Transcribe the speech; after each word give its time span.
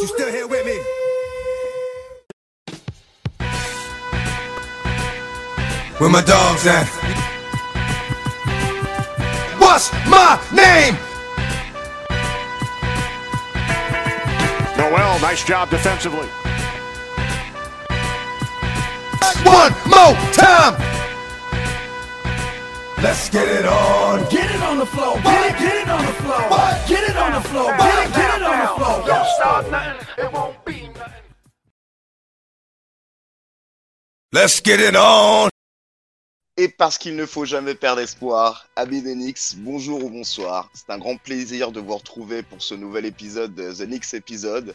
You 0.00 0.06
still 0.06 0.32
here 0.32 0.46
with 0.46 0.64
me? 0.64 0.80
Where 5.98 6.08
my 6.08 6.22
dogs 6.22 6.66
at? 6.66 6.86
What's 9.58 9.92
my 10.08 10.40
name? 10.54 10.96
Noel, 14.78 15.20
nice 15.20 15.44
job 15.44 15.68
defensively. 15.68 16.28
One 19.44 19.72
more 19.86 20.16
time. 20.32 20.99
Let's 23.02 23.30
get 23.30 23.48
it 23.48 23.64
on. 23.66 24.20
Get 24.30 24.50
it 24.50 24.62
on 24.62 24.78
the 24.78 24.86
floor. 24.86 25.14
Get 25.22 25.46
it, 25.50 25.58
get 25.58 25.74
it 25.82 25.88
on 25.88 26.04
the 26.04 26.12
floor. 26.22 26.42
What? 26.50 26.86
Get 26.86 27.08
it 27.08 27.16
on 27.16 27.32
the 27.32 27.48
floor. 27.48 27.72
Get 27.78 28.06
it, 28.06 28.14
get 28.14 28.36
it 28.36 28.42
on 28.42 28.58
the 28.60 28.68
floor. 28.76 29.06
Don't 29.06 29.26
start 29.36 29.70
nothing. 29.70 30.06
It 30.18 30.32
won't 30.32 30.64
be 30.66 30.88
nothing. 30.88 31.24
Let's 34.32 34.60
get 34.62 34.80
it 34.80 34.94
on. 34.96 35.48
Et 36.58 36.68
parce 36.68 36.98
qu'il 36.98 37.16
ne 37.16 37.24
faut 37.24 37.46
jamais 37.46 37.74
perdre 37.74 38.02
espoir, 38.02 38.66
amis 38.76 39.00
des 39.00 39.14
Knicks, 39.14 39.56
bonjour 39.56 40.04
ou 40.04 40.10
bonsoir. 40.10 40.68
C'est 40.74 40.90
un 40.90 40.98
grand 40.98 41.16
plaisir 41.16 41.72
de 41.72 41.80
vous 41.80 41.96
retrouver 41.96 42.42
pour 42.42 42.60
ce 42.60 42.74
nouvel 42.74 43.06
épisode 43.06 43.54
de 43.54 43.72
The 43.72 43.86
Knicks 43.86 44.12
épisode 44.12 44.74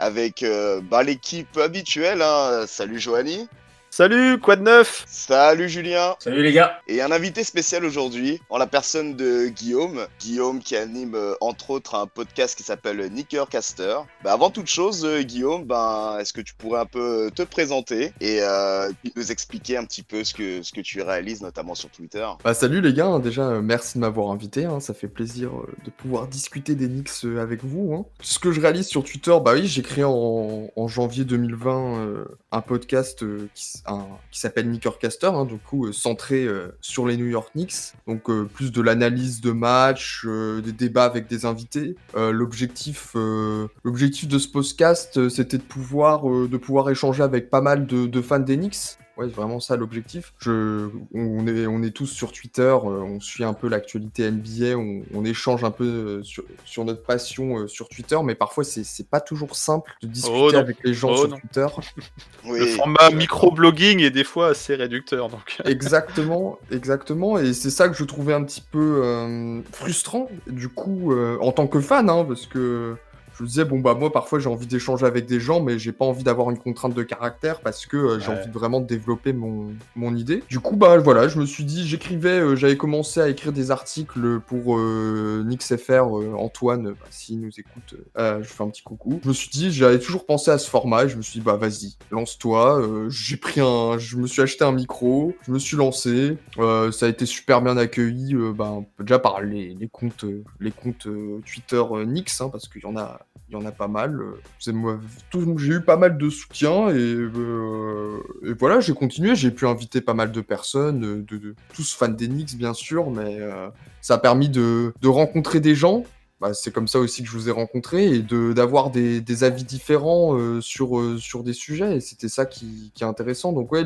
avec 0.00 0.42
euh, 0.42 0.80
bah, 0.80 1.04
l'équipe 1.04 1.56
habituelle. 1.58 2.22
hein. 2.22 2.64
Salut 2.66 2.98
Joanie, 2.98 3.48
Salut, 3.94 4.38
quoi 4.38 4.56
de 4.56 4.62
neuf? 4.62 5.04
Salut 5.06 5.68
Julien 5.68 6.16
Salut 6.18 6.42
les 6.42 6.54
gars 6.54 6.78
et 6.88 7.02
un 7.02 7.12
invité 7.12 7.44
spécial 7.44 7.84
aujourd'hui 7.84 8.40
en 8.48 8.56
la 8.56 8.66
personne 8.66 9.16
de 9.16 9.48
Guillaume. 9.48 10.06
Guillaume 10.18 10.60
qui 10.60 10.76
anime 10.76 11.14
euh, 11.14 11.34
entre 11.42 11.68
autres 11.68 11.94
un 11.94 12.06
podcast 12.06 12.56
qui 12.56 12.62
s'appelle 12.62 13.12
Nickercaster. 13.12 13.96
Bah, 14.24 14.32
avant 14.32 14.48
toute 14.48 14.68
chose, 14.68 15.04
euh, 15.04 15.20
Guillaume, 15.20 15.64
ben, 15.66 16.16
est-ce 16.18 16.32
que 16.32 16.40
tu 16.40 16.54
pourrais 16.54 16.80
un 16.80 16.86
peu 16.86 17.30
te 17.34 17.42
présenter 17.42 18.14
et 18.22 18.38
euh, 18.40 18.90
nous 19.14 19.30
expliquer 19.30 19.76
un 19.76 19.84
petit 19.84 20.02
peu 20.02 20.24
ce 20.24 20.32
que, 20.32 20.62
ce 20.62 20.72
que 20.72 20.80
tu 20.80 21.02
réalises 21.02 21.42
notamment 21.42 21.74
sur 21.74 21.90
Twitter? 21.90 22.26
Bah 22.42 22.54
salut 22.54 22.80
les 22.80 22.94
gars, 22.94 23.18
déjà 23.18 23.42
euh, 23.42 23.60
merci 23.60 23.98
de 23.98 24.00
m'avoir 24.00 24.30
invité, 24.30 24.64
hein, 24.64 24.80
ça 24.80 24.94
fait 24.94 25.06
plaisir 25.06 25.50
euh, 25.50 25.68
de 25.84 25.90
pouvoir 25.90 26.28
discuter 26.28 26.74
des 26.74 26.88
euh, 27.24 27.42
avec 27.42 27.62
vous. 27.62 27.92
hein. 27.94 28.06
Ce 28.22 28.38
que 28.38 28.52
je 28.52 28.60
réalise 28.62 28.86
sur 28.86 29.04
Twitter, 29.04 29.36
bah 29.44 29.52
oui 29.52 29.66
j'ai 29.66 29.82
créé 29.82 30.04
en, 30.04 30.70
en 30.74 30.88
janvier 30.88 31.26
2020 31.26 31.98
euh, 31.98 32.24
un 32.52 32.62
podcast 32.62 33.22
euh, 33.22 33.48
qui, 33.54 33.81
qui 34.30 34.40
s'appelle 34.40 34.66
Knickercaster, 34.66 35.26
hein, 35.26 35.44
du 35.44 35.58
coup 35.58 35.86
euh, 35.86 35.92
centré 35.92 36.44
euh, 36.44 36.76
sur 36.80 37.06
les 37.06 37.16
New 37.16 37.26
York 37.26 37.50
Knicks, 37.54 37.94
donc 38.06 38.28
euh, 38.30 38.44
plus 38.44 38.72
de 38.72 38.80
l'analyse 38.80 39.40
de 39.40 39.52
matchs, 39.52 40.24
euh, 40.26 40.60
des 40.60 40.72
débats 40.72 41.04
avec 41.04 41.28
des 41.28 41.44
invités. 41.44 41.96
L'objectif, 42.14 43.14
de 43.14 44.38
ce 44.38 44.48
podcast, 44.48 45.28
c'était 45.28 45.58
de 45.58 45.62
pouvoir, 45.62 46.24
de 46.24 46.56
pouvoir 46.56 46.90
échanger 46.90 47.22
avec 47.22 47.50
pas 47.50 47.60
mal 47.60 47.86
de, 47.86 48.06
de 48.06 48.22
fans 48.22 48.38
des 48.38 48.56
Knicks. 48.56 48.98
Ouais, 49.16 49.26
c'est 49.28 49.34
vraiment 49.34 49.60
ça 49.60 49.76
l'objectif. 49.76 50.32
Je, 50.38 50.88
on 51.12 51.46
est, 51.46 51.66
on 51.66 51.82
est 51.82 51.90
tous 51.90 52.06
sur 52.06 52.32
Twitter, 52.32 52.62
euh, 52.62 53.00
on 53.02 53.20
suit 53.20 53.44
un 53.44 53.52
peu 53.52 53.68
l'actualité 53.68 54.30
NBA, 54.30 54.76
on, 54.76 55.02
on 55.14 55.24
échange 55.24 55.64
un 55.64 55.70
peu 55.70 55.84
euh, 55.84 56.22
sur, 56.22 56.44
sur 56.64 56.84
notre 56.86 57.02
passion 57.02 57.58
euh, 57.58 57.68
sur 57.68 57.88
Twitter, 57.90 58.16
mais 58.24 58.34
parfois 58.34 58.64
c'est 58.64 58.84
c'est 58.84 59.06
pas 59.08 59.20
toujours 59.20 59.54
simple 59.54 59.92
de 60.02 60.08
discuter 60.08 60.34
Oh 60.34 60.54
avec 60.56 60.78
les 60.82 60.94
gens 60.94 61.10
Oh 61.12 61.16
sur 61.16 61.28
non. 61.28 61.38
Twitter. 61.38 61.66
Oui, 62.44 62.58
Le 62.58 62.66
format 62.66 63.10
micro-blogging 63.10 64.00
est 64.00 64.10
des 64.10 64.24
fois 64.24 64.48
assez 64.48 64.74
réducteur. 64.74 65.28
Donc... 65.28 65.58
Exactement, 65.64 66.58
exactement, 66.72 67.38
et 67.38 67.52
c'est 67.52 67.70
ça 67.70 67.88
que 67.88 67.96
je 67.96 68.02
trouvais 68.04 68.32
un 68.34 68.42
petit 68.42 68.62
peu 68.62 69.02
euh, 69.04 69.60
frustrant, 69.72 70.28
du 70.48 70.68
coup, 70.68 71.12
euh, 71.12 71.38
en 71.40 71.52
tant 71.52 71.66
que 71.68 71.80
fan, 71.80 72.08
hein, 72.10 72.24
parce 72.26 72.46
que 72.46 72.96
je 73.36 73.42
me 73.42 73.48
disais, 73.48 73.64
bon 73.64 73.78
bah 73.80 73.94
moi 73.94 74.12
parfois 74.12 74.38
j'ai 74.38 74.48
envie 74.48 74.66
d'échanger 74.66 75.06
avec 75.06 75.26
des 75.26 75.40
gens, 75.40 75.60
mais 75.62 75.78
j'ai 75.78 75.92
pas 75.92 76.04
envie 76.04 76.22
d'avoir 76.24 76.50
une 76.50 76.58
contrainte 76.58 76.94
de 76.94 77.02
caractère, 77.02 77.60
parce 77.60 77.86
que 77.86 77.96
euh, 77.96 78.20
j'ai 78.20 78.30
Ouais. 78.30 78.38
envie 78.38 78.48
de 78.48 78.52
vraiment 78.52 78.80
de 78.80 78.86
développer 78.86 79.32
mon, 79.32 79.72
mon 79.94 80.14
idée. 80.16 80.42
Du 80.48 80.60
coup, 80.60 80.76
bah 80.76 80.96
voilà, 80.98 81.28
je 81.28 81.38
me 81.38 81.46
suis 81.46 81.64
dit, 81.64 81.86
j'écrivais, 81.86 82.40
euh, 82.40 82.56
j'avais 82.56 82.76
commencé 82.76 83.20
à 83.20 83.28
écrire 83.28 83.52
des 83.52 83.70
articles 83.70 84.40
pour 84.40 84.76
euh, 84.78 85.42
NixFR, 85.46 86.18
euh, 86.18 86.34
Antoine, 86.36 86.90
bah, 86.92 87.06
s'il 87.10 87.40
nous 87.40 87.50
écoute, 87.58 87.94
euh, 88.18 88.42
je 88.42 88.48
fais 88.48 88.62
un 88.62 88.68
petit 88.68 88.82
coucou. 88.82 89.20
Je 89.22 89.28
me 89.28 89.32
suis 89.34 89.48
dit, 89.50 89.72
j'avais 89.72 89.98
toujours 89.98 90.26
pensé 90.26 90.50
à 90.50 90.58
ce 90.58 90.68
format, 90.70 91.04
et 91.04 91.08
je 91.08 91.16
me 91.16 91.22
suis 91.22 91.40
dit, 91.40 91.44
bah 91.44 91.56
vas-y, 91.56 91.96
lance-toi, 92.10 92.82
j'ai 93.08 93.36
pris 93.36 93.60
un, 93.60 93.98
je 93.98 94.16
me 94.16 94.26
suis 94.26 94.42
acheté 94.42 94.64
un 94.64 94.72
micro, 94.72 95.34
je 95.46 95.52
me 95.52 95.58
suis 95.58 95.76
lancé, 95.76 96.36
ça 96.58 97.06
a 97.06 97.08
été 97.08 97.26
super 97.26 97.62
bien 97.62 97.76
accueilli, 97.76 98.34
ben, 98.54 98.84
déjà 99.00 99.18
par 99.18 99.40
les, 99.40 99.74
les 99.74 99.88
comptes, 99.88 100.24
les 100.60 100.70
comptes 100.70 101.08
Twitter 101.44 101.82
Nix, 102.06 102.40
hein, 102.40 102.48
parce 102.50 102.68
qu'il 102.68 102.82
y 102.82 102.86
en 102.86 102.96
a, 102.96 103.20
il 103.48 103.54
y 103.54 103.56
en 103.56 103.66
a 103.66 103.72
pas 103.72 103.88
mal. 103.88 104.18
J'ai 104.58 104.72
eu 104.72 105.80
pas 105.82 105.96
mal 105.96 106.16
de 106.16 106.30
soutien 106.30 106.88
et, 106.88 106.94
euh, 106.94 108.18
et 108.44 108.52
voilà, 108.54 108.80
j'ai 108.80 108.94
continué, 108.94 109.34
j'ai 109.36 109.50
pu 109.50 109.66
inviter 109.66 110.00
pas 110.00 110.14
mal 110.14 110.32
de 110.32 110.40
personnes, 110.40 111.24
de, 111.24 111.54
tous 111.74 111.94
fans 111.94 112.12
Knicks 112.12 112.56
bien 112.56 112.72
sûr, 112.72 113.10
mais 113.10 113.40
euh, 113.40 113.68
ça 114.00 114.14
a 114.14 114.18
permis 114.18 114.48
de 114.48 114.92
rencontrer 115.04 115.60
des 115.60 115.74
gens. 115.74 116.04
Bah, 116.42 116.54
c'est 116.54 116.72
comme 116.72 116.88
ça 116.88 116.98
aussi 116.98 117.22
que 117.22 117.28
je 117.28 117.34
vous 117.34 117.48
ai 117.48 117.52
rencontré 117.52 118.06
et 118.06 118.20
d'avoir 118.20 118.90
des, 118.90 119.44
avis 119.44 119.62
différents 119.62 120.36
euh, 120.36 120.60
sur 120.60 120.98
euh, 120.98 121.16
sur 121.16 121.44
des 121.44 121.52
sujets. 121.52 121.98
Et 121.98 122.00
c'était 122.00 122.28
ça 122.28 122.46
qui, 122.46 122.90
est 123.00 123.04
intéressant. 123.04 123.52
Donc 123.52 123.70
ouais 123.70 123.84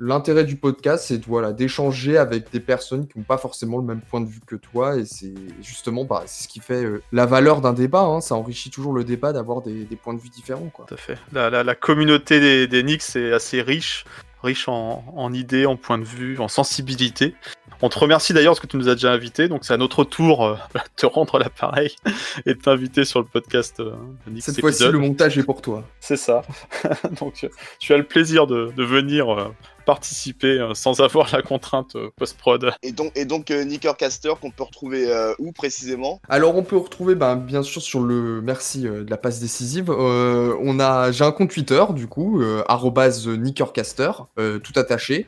l'intérêt 0.00 0.44
du 0.44 0.56
podcast 0.56 1.04
c'est 1.06 1.22
voilà 1.26 1.52
d'échanger 1.52 2.16
avec 2.16 2.50
des 2.50 2.60
personnes 2.60 3.06
qui 3.06 3.18
n'ont 3.18 3.24
pas 3.24 3.36
forcément 3.36 3.76
le 3.76 3.84
même 3.84 4.00
point 4.00 4.22
de 4.22 4.26
vue 4.26 4.40
que 4.40 4.56
toi. 4.56 4.96
Et 4.96 5.04
c'est 5.04 5.34
justement 5.60 6.06
bah, 6.06 6.24
ce 6.26 6.48
qui 6.48 6.60
fait 6.60 6.82
euh, 6.82 7.02
la 7.12 7.26
valeur 7.26 7.60
d'un 7.60 7.74
débat 7.74 8.04
hein. 8.04 8.22
ça 8.22 8.36
enrichit 8.36 8.70
toujours 8.70 8.94
le 8.94 9.04
débat 9.04 9.34
d'avoir 9.34 9.60
des, 9.60 9.84
points 10.02 10.14
de 10.14 10.20
vue 10.20 10.30
différents 10.30 10.70
quoi. 10.72 10.86
Tout 10.88 10.94
à 10.94 10.96
fait. 10.96 11.18
La, 11.34 11.74
communauté 11.74 12.40
des, 12.40 12.66
des 12.68 12.94
est 12.94 13.32
assez 13.34 13.60
riche, 13.60 14.06
riche 14.42 14.68
en, 14.68 15.04
en 15.16 15.32
idées, 15.32 15.66
en 15.66 15.76
points 15.76 15.98
de 15.98 16.04
vue, 16.04 16.38
en 16.38 16.48
sensibilité. 16.48 17.34
On 17.80 17.88
te 17.88 17.98
remercie 17.98 18.32
d'ailleurs 18.32 18.52
parce 18.52 18.60
que 18.60 18.66
tu 18.66 18.76
nous 18.76 18.88
as 18.88 18.94
déjà 18.94 19.12
invités, 19.12 19.48
donc 19.48 19.64
c'est 19.64 19.72
à 19.72 19.76
notre 19.76 20.04
tour 20.04 20.44
euh, 20.44 20.56
de 20.74 20.80
te 20.96 21.06
rendre 21.06 21.38
l'appareil 21.38 21.94
et 22.46 22.54
de 22.54 22.60
t'inviter 22.60 23.04
sur 23.04 23.20
le 23.20 23.26
podcast 23.26 23.80
euh, 23.80 23.92
de 24.26 24.40
cette 24.40 24.60
fois-ci 24.60 24.84
le 24.88 24.98
montage 24.98 25.38
est 25.38 25.44
pour 25.44 25.62
toi 25.62 25.84
C'est 26.00 26.16
ça. 26.16 26.42
donc 27.20 27.44
euh, 27.44 27.48
tu 27.78 27.92
as 27.94 27.96
le 27.96 28.04
plaisir 28.04 28.46
de, 28.46 28.72
de 28.76 28.84
venir 28.84 29.52
participer 29.88 30.60
euh, 30.60 30.74
sans 30.74 31.00
avoir 31.00 31.34
la 31.34 31.40
contrainte 31.40 31.96
euh, 31.96 32.10
post-prod. 32.16 32.72
Et 32.82 32.92
donc, 32.92 33.10
et 33.16 33.24
donc 33.24 33.50
euh, 33.50 33.64
Nickercaster 33.64 34.34
qu'on 34.38 34.50
peut 34.50 34.64
retrouver 34.64 35.10
euh, 35.10 35.32
où 35.38 35.50
précisément? 35.52 36.20
Alors 36.28 36.56
on 36.56 36.62
peut 36.62 36.76
retrouver 36.76 37.14
ben, 37.14 37.36
bien 37.36 37.62
sûr 37.62 37.80
sur 37.80 38.00
le 38.00 38.42
merci 38.42 38.86
euh, 38.86 39.02
de 39.02 39.10
la 39.10 39.16
passe 39.16 39.40
décisive. 39.40 39.88
euh, 39.90 40.54
on 40.60 40.78
a 40.78 41.10
j'ai 41.10 41.24
un 41.24 41.32
compte 41.32 41.50
Twitter 41.50 41.82
du 41.94 42.06
coup 42.06 42.42
euh, 42.42 42.62
arrobase 42.68 43.26
@nickercaster 43.26 44.10
euh, 44.38 44.58
tout 44.58 44.74
attaché. 44.76 45.26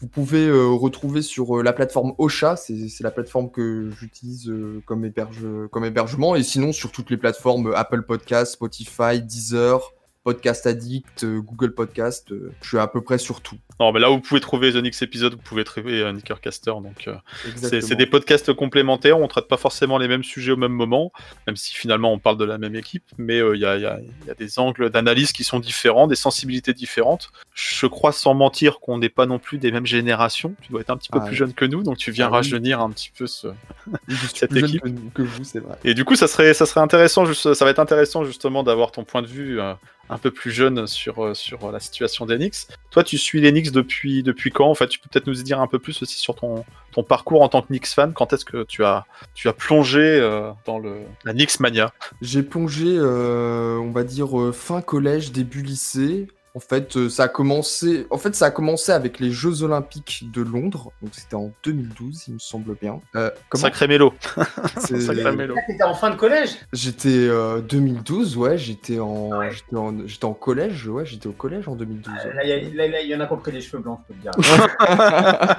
Vous 0.00 0.08
pouvez 0.08 0.44
euh, 0.48 0.66
retrouver 0.66 1.22
sur 1.22 1.58
euh, 1.58 1.62
la 1.62 1.72
plateforme 1.72 2.14
Ocha, 2.18 2.56
c'est 2.56 2.74
la 3.02 3.12
plateforme 3.12 3.48
que 3.52 3.90
j'utilise 3.96 4.48
euh, 4.48 4.82
comme, 4.86 5.04
héberge, 5.04 5.46
comme 5.70 5.84
hébergement, 5.84 6.34
et 6.34 6.42
sinon 6.42 6.72
sur 6.72 6.90
toutes 6.90 7.10
les 7.10 7.16
plateformes 7.18 7.68
euh, 7.68 7.78
Apple 7.78 8.02
Podcast, 8.02 8.54
Spotify, 8.54 9.20
Deezer, 9.22 9.78
Podcast 10.24 10.66
Addict, 10.66 11.24
Google 11.24 11.74
Podcast, 11.74 12.28
je 12.62 12.68
suis 12.68 12.78
à 12.78 12.86
peu 12.86 13.02
près 13.02 13.18
sur 13.18 13.40
tout. 13.40 13.56
Non, 13.80 13.92
mais 13.92 14.00
là 14.00 14.10
où 14.10 14.16
vous 14.16 14.20
pouvez 14.20 14.40
trouver 14.40 14.72
The 14.74 14.76
Nix 14.76 15.00
épisode, 15.00 15.32
vous 15.32 15.40
pouvez 15.40 15.64
trouver 15.64 16.02
euh, 16.02 16.12
Nickercaster. 16.12 16.70
Donc 16.82 17.08
euh, 17.08 17.14
c'est 17.56 17.96
des 17.96 18.04
podcasts 18.04 18.52
complémentaires. 18.52 19.18
On 19.18 19.26
traite 19.26 19.48
pas 19.48 19.56
forcément 19.56 19.96
les 19.96 20.06
mêmes 20.06 20.22
sujets 20.22 20.52
au 20.52 20.58
même 20.58 20.72
moment, 20.72 21.12
même 21.46 21.56
si 21.56 21.74
finalement 21.74 22.12
on 22.12 22.18
parle 22.18 22.36
de 22.36 22.44
la 22.44 22.58
même 22.58 22.76
équipe. 22.76 23.04
Mais 23.16 23.40
euh, 23.40 23.56
il 23.56 23.62
y, 23.62 23.64
a, 23.64 23.78
y 23.78 23.82
y 23.82 24.34
des 24.38 24.58
angles 24.58 24.90
d'analyse 24.90 25.32
qui 25.32 25.44
sont 25.44 25.60
différents, 25.60 26.06
des 26.06 26.14
sensibilités 26.14 26.74
différentes. 26.74 27.30
Je 27.54 27.86
crois 27.86 28.12
sans 28.12 28.34
mentir 28.34 28.80
qu'on 28.80 28.98
n'est 28.98 29.08
pas 29.08 29.24
non 29.24 29.38
plus 29.38 29.56
des 29.56 29.72
mêmes 29.72 29.86
générations. 29.86 30.54
Tu 30.60 30.72
dois 30.72 30.82
être 30.82 30.90
un 30.90 30.98
petit 30.98 31.08
peu 31.10 31.18
Ah, 31.22 31.26
plus 31.26 31.36
jeune 31.36 31.54
que 31.54 31.64
nous, 31.64 31.82
donc 31.82 31.96
tu 31.96 32.10
viens 32.10 32.26
ah 32.26 32.30
oui. 32.30 32.36
rajeunir 32.36 32.80
un 32.80 32.90
petit 32.90 33.10
peu 33.16 33.26
ce, 33.26 33.48
cette 34.34 34.54
équipe. 34.54 34.82
que, 35.14 35.22
vous, 35.22 35.44
c'est 35.44 35.60
vrai. 35.60 35.78
Et 35.84 35.94
du 35.94 36.04
coup, 36.04 36.16
ça 36.16 36.28
serait, 36.28 36.52
ça 36.52 36.66
serait 36.66 36.80
intéressant, 36.80 37.24
juste, 37.24 37.54
ça 37.54 37.64
va 37.64 37.70
être 37.70 37.78
intéressant 37.78 38.24
justement 38.24 38.62
d'avoir 38.62 38.92
ton 38.92 39.04
point 39.04 39.22
de 39.22 39.26
vue 39.26 39.58
euh, 39.58 39.72
un 40.10 40.18
peu 40.18 40.30
plus 40.30 40.50
jeune 40.50 40.86
sur, 40.86 41.24
euh, 41.24 41.34
sur 41.34 41.70
la 41.70 41.80
situation 41.80 42.26
Knicks. 42.26 42.66
Toi, 42.90 43.04
tu 43.04 43.16
suis 43.16 43.40
les 43.40 43.52
Depuis, 43.72 44.22
quand 44.52 44.68
En 44.68 44.74
fait, 44.74 44.88
tu 44.88 44.98
peux 44.98 45.08
peut-être 45.10 45.26
nous 45.26 45.34
dire 45.34 45.60
un 45.60 45.66
peu 45.66 45.78
plus 45.78 46.00
aussi 46.02 46.18
sur 46.18 46.34
ton, 46.34 46.64
parcours 47.02 47.42
en 47.42 47.48
tant 47.48 47.62
que 47.62 47.68
Knicks 47.68 47.86
fan. 47.86 48.12
Quand 48.12 48.32
est-ce 48.32 48.44
que 48.44 48.64
tu 48.64 48.84
as, 48.84 49.06
tu 49.34 49.48
as 49.48 49.52
plongé 49.52 50.00
euh, 50.00 50.50
dans 50.66 50.78
le, 50.78 51.02
la 51.24 51.32
Knicks 51.32 51.60
mania? 51.60 51.92
J'ai 52.20 52.42
plongé, 52.42 52.86
euh, 52.88 53.78
on 53.78 53.90
va 53.90 54.04
dire, 54.04 54.38
euh, 54.38 54.52
fin 54.52 54.82
collège, 54.82 55.32
début 55.32 55.62
lycée. 55.62 56.28
En 56.56 56.58
fait, 56.60 56.96
euh, 56.96 57.08
ça 57.08 57.24
a 57.24 57.28
commencé. 57.28 58.08
En 58.10 58.18
fait, 58.18 58.34
ça 58.34 58.46
a 58.46 58.50
commencé 58.50 58.90
avec 58.90 59.20
les 59.20 59.30
Jeux 59.30 59.62
Olympiques 59.62 60.24
de 60.34 60.42
Londres. 60.42 60.90
Donc, 61.00 61.12
c'était 61.14 61.36
en 61.36 61.52
2012, 61.62 62.24
il 62.26 62.34
me 62.34 62.38
semble 62.40 62.74
bien. 62.80 62.98
Euh, 63.14 63.30
comment 63.48 63.62
Sacré 63.62 63.86
mélo. 63.86 64.12
C'est- 64.78 65.00
Sacré 65.00 65.30
mélo. 65.36 65.54
Ah, 65.56 65.60
T'étais 65.68 65.84
en 65.84 65.94
fin 65.94 66.10
de 66.10 66.16
collège? 66.16 66.50
J'étais 66.72 67.08
euh, 67.28 67.60
2012, 67.60 68.36
ouais. 68.36 68.58
J'étais 68.58 68.98
en, 68.98 69.28
Ouais. 69.38 69.52
j'étais 69.52 69.76
en, 69.76 70.06
j'étais 70.08 70.24
en 70.24 70.34
collège, 70.34 70.88
ouais. 70.88 71.06
J'étais 71.06 71.28
au 71.28 71.32
collège 71.32 71.68
en 71.68 71.76
2012. 71.76 72.12
Ah, 72.18 72.26
ouais. 72.26 72.34
Là, 72.34 72.42
il 72.44 72.48
y, 72.48 72.52
a- 72.52 72.74
là, 72.74 72.88
là, 72.88 73.00
il 73.02 73.08
y 73.08 73.14
en 73.14 73.20
a 73.20 73.26
compris 73.26 73.52
les 73.52 73.60
cheveux 73.60 73.82
blancs, 73.82 74.00
je 74.08 74.14
peux 74.14 74.18
te 74.18 74.22
dire. 74.22 74.76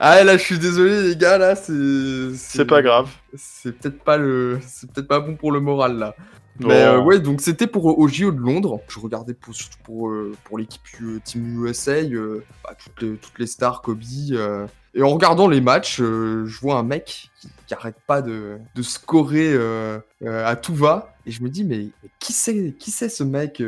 ah 0.00 0.24
là, 0.24 0.36
je 0.36 0.42
suis 0.42 0.58
désolé, 0.58 1.02
les 1.08 1.16
gars. 1.16 1.38
Là, 1.38 1.54
c'est. 1.56 1.72
C'est 2.34 2.64
pas 2.66 2.82
grave. 2.82 3.08
C'est 3.34 3.72
peut-être 3.72 4.02
pas 4.02 4.16
le. 4.16 4.58
C'est 4.66 4.90
peut-être 4.92 5.08
pas 5.08 5.20
bon 5.20 5.36
pour 5.36 5.52
le 5.52 5.60
moral 5.60 5.96
là. 5.98 6.14
Mais 6.60 6.82
euh, 6.82 6.98
Oh. 7.00 7.04
ouais, 7.04 7.20
donc 7.20 7.40
c'était 7.40 7.66
pour 7.66 7.98
au 7.98 8.08
JO 8.08 8.32
de 8.32 8.40
Londres. 8.40 8.80
Je 8.88 8.98
regardais 8.98 9.34
pour, 9.34 9.54
surtout 9.54 9.78
pour, 9.84 10.08
euh, 10.08 10.34
pour 10.44 10.58
l'équipe 10.58 10.82
euh, 11.02 11.20
Team 11.24 11.64
USA, 11.64 11.92
euh, 11.92 12.44
bah, 12.64 12.74
toutes, 12.82 13.00
les, 13.02 13.16
toutes 13.16 13.38
les 13.38 13.46
stars, 13.46 13.82
Kobe. 13.82 14.02
euh, 14.32 14.66
et 14.94 15.02
en 15.02 15.10
regardant 15.10 15.48
les 15.48 15.60
matchs, 15.60 16.00
euh, 16.00 16.44
je 16.46 16.60
vois 16.60 16.76
un 16.76 16.82
mec 16.82 17.30
qui, 17.40 17.48
qui 17.66 17.74
arrête 17.74 17.96
pas 18.06 18.22
de, 18.22 18.58
de 18.74 18.82
scorer 18.82 19.52
euh, 19.52 19.98
euh, 20.24 20.46
à 20.46 20.56
tout 20.56 20.74
va. 20.74 21.14
Et 21.26 21.30
je 21.30 21.42
me 21.42 21.48
dis, 21.48 21.64
mais, 21.64 21.88
mais 22.02 22.10
qui 22.18 22.32
c'est 22.32 22.74
qui 22.78 22.90
c'est 22.90 23.08
ce 23.10 23.22
mec 23.22 23.62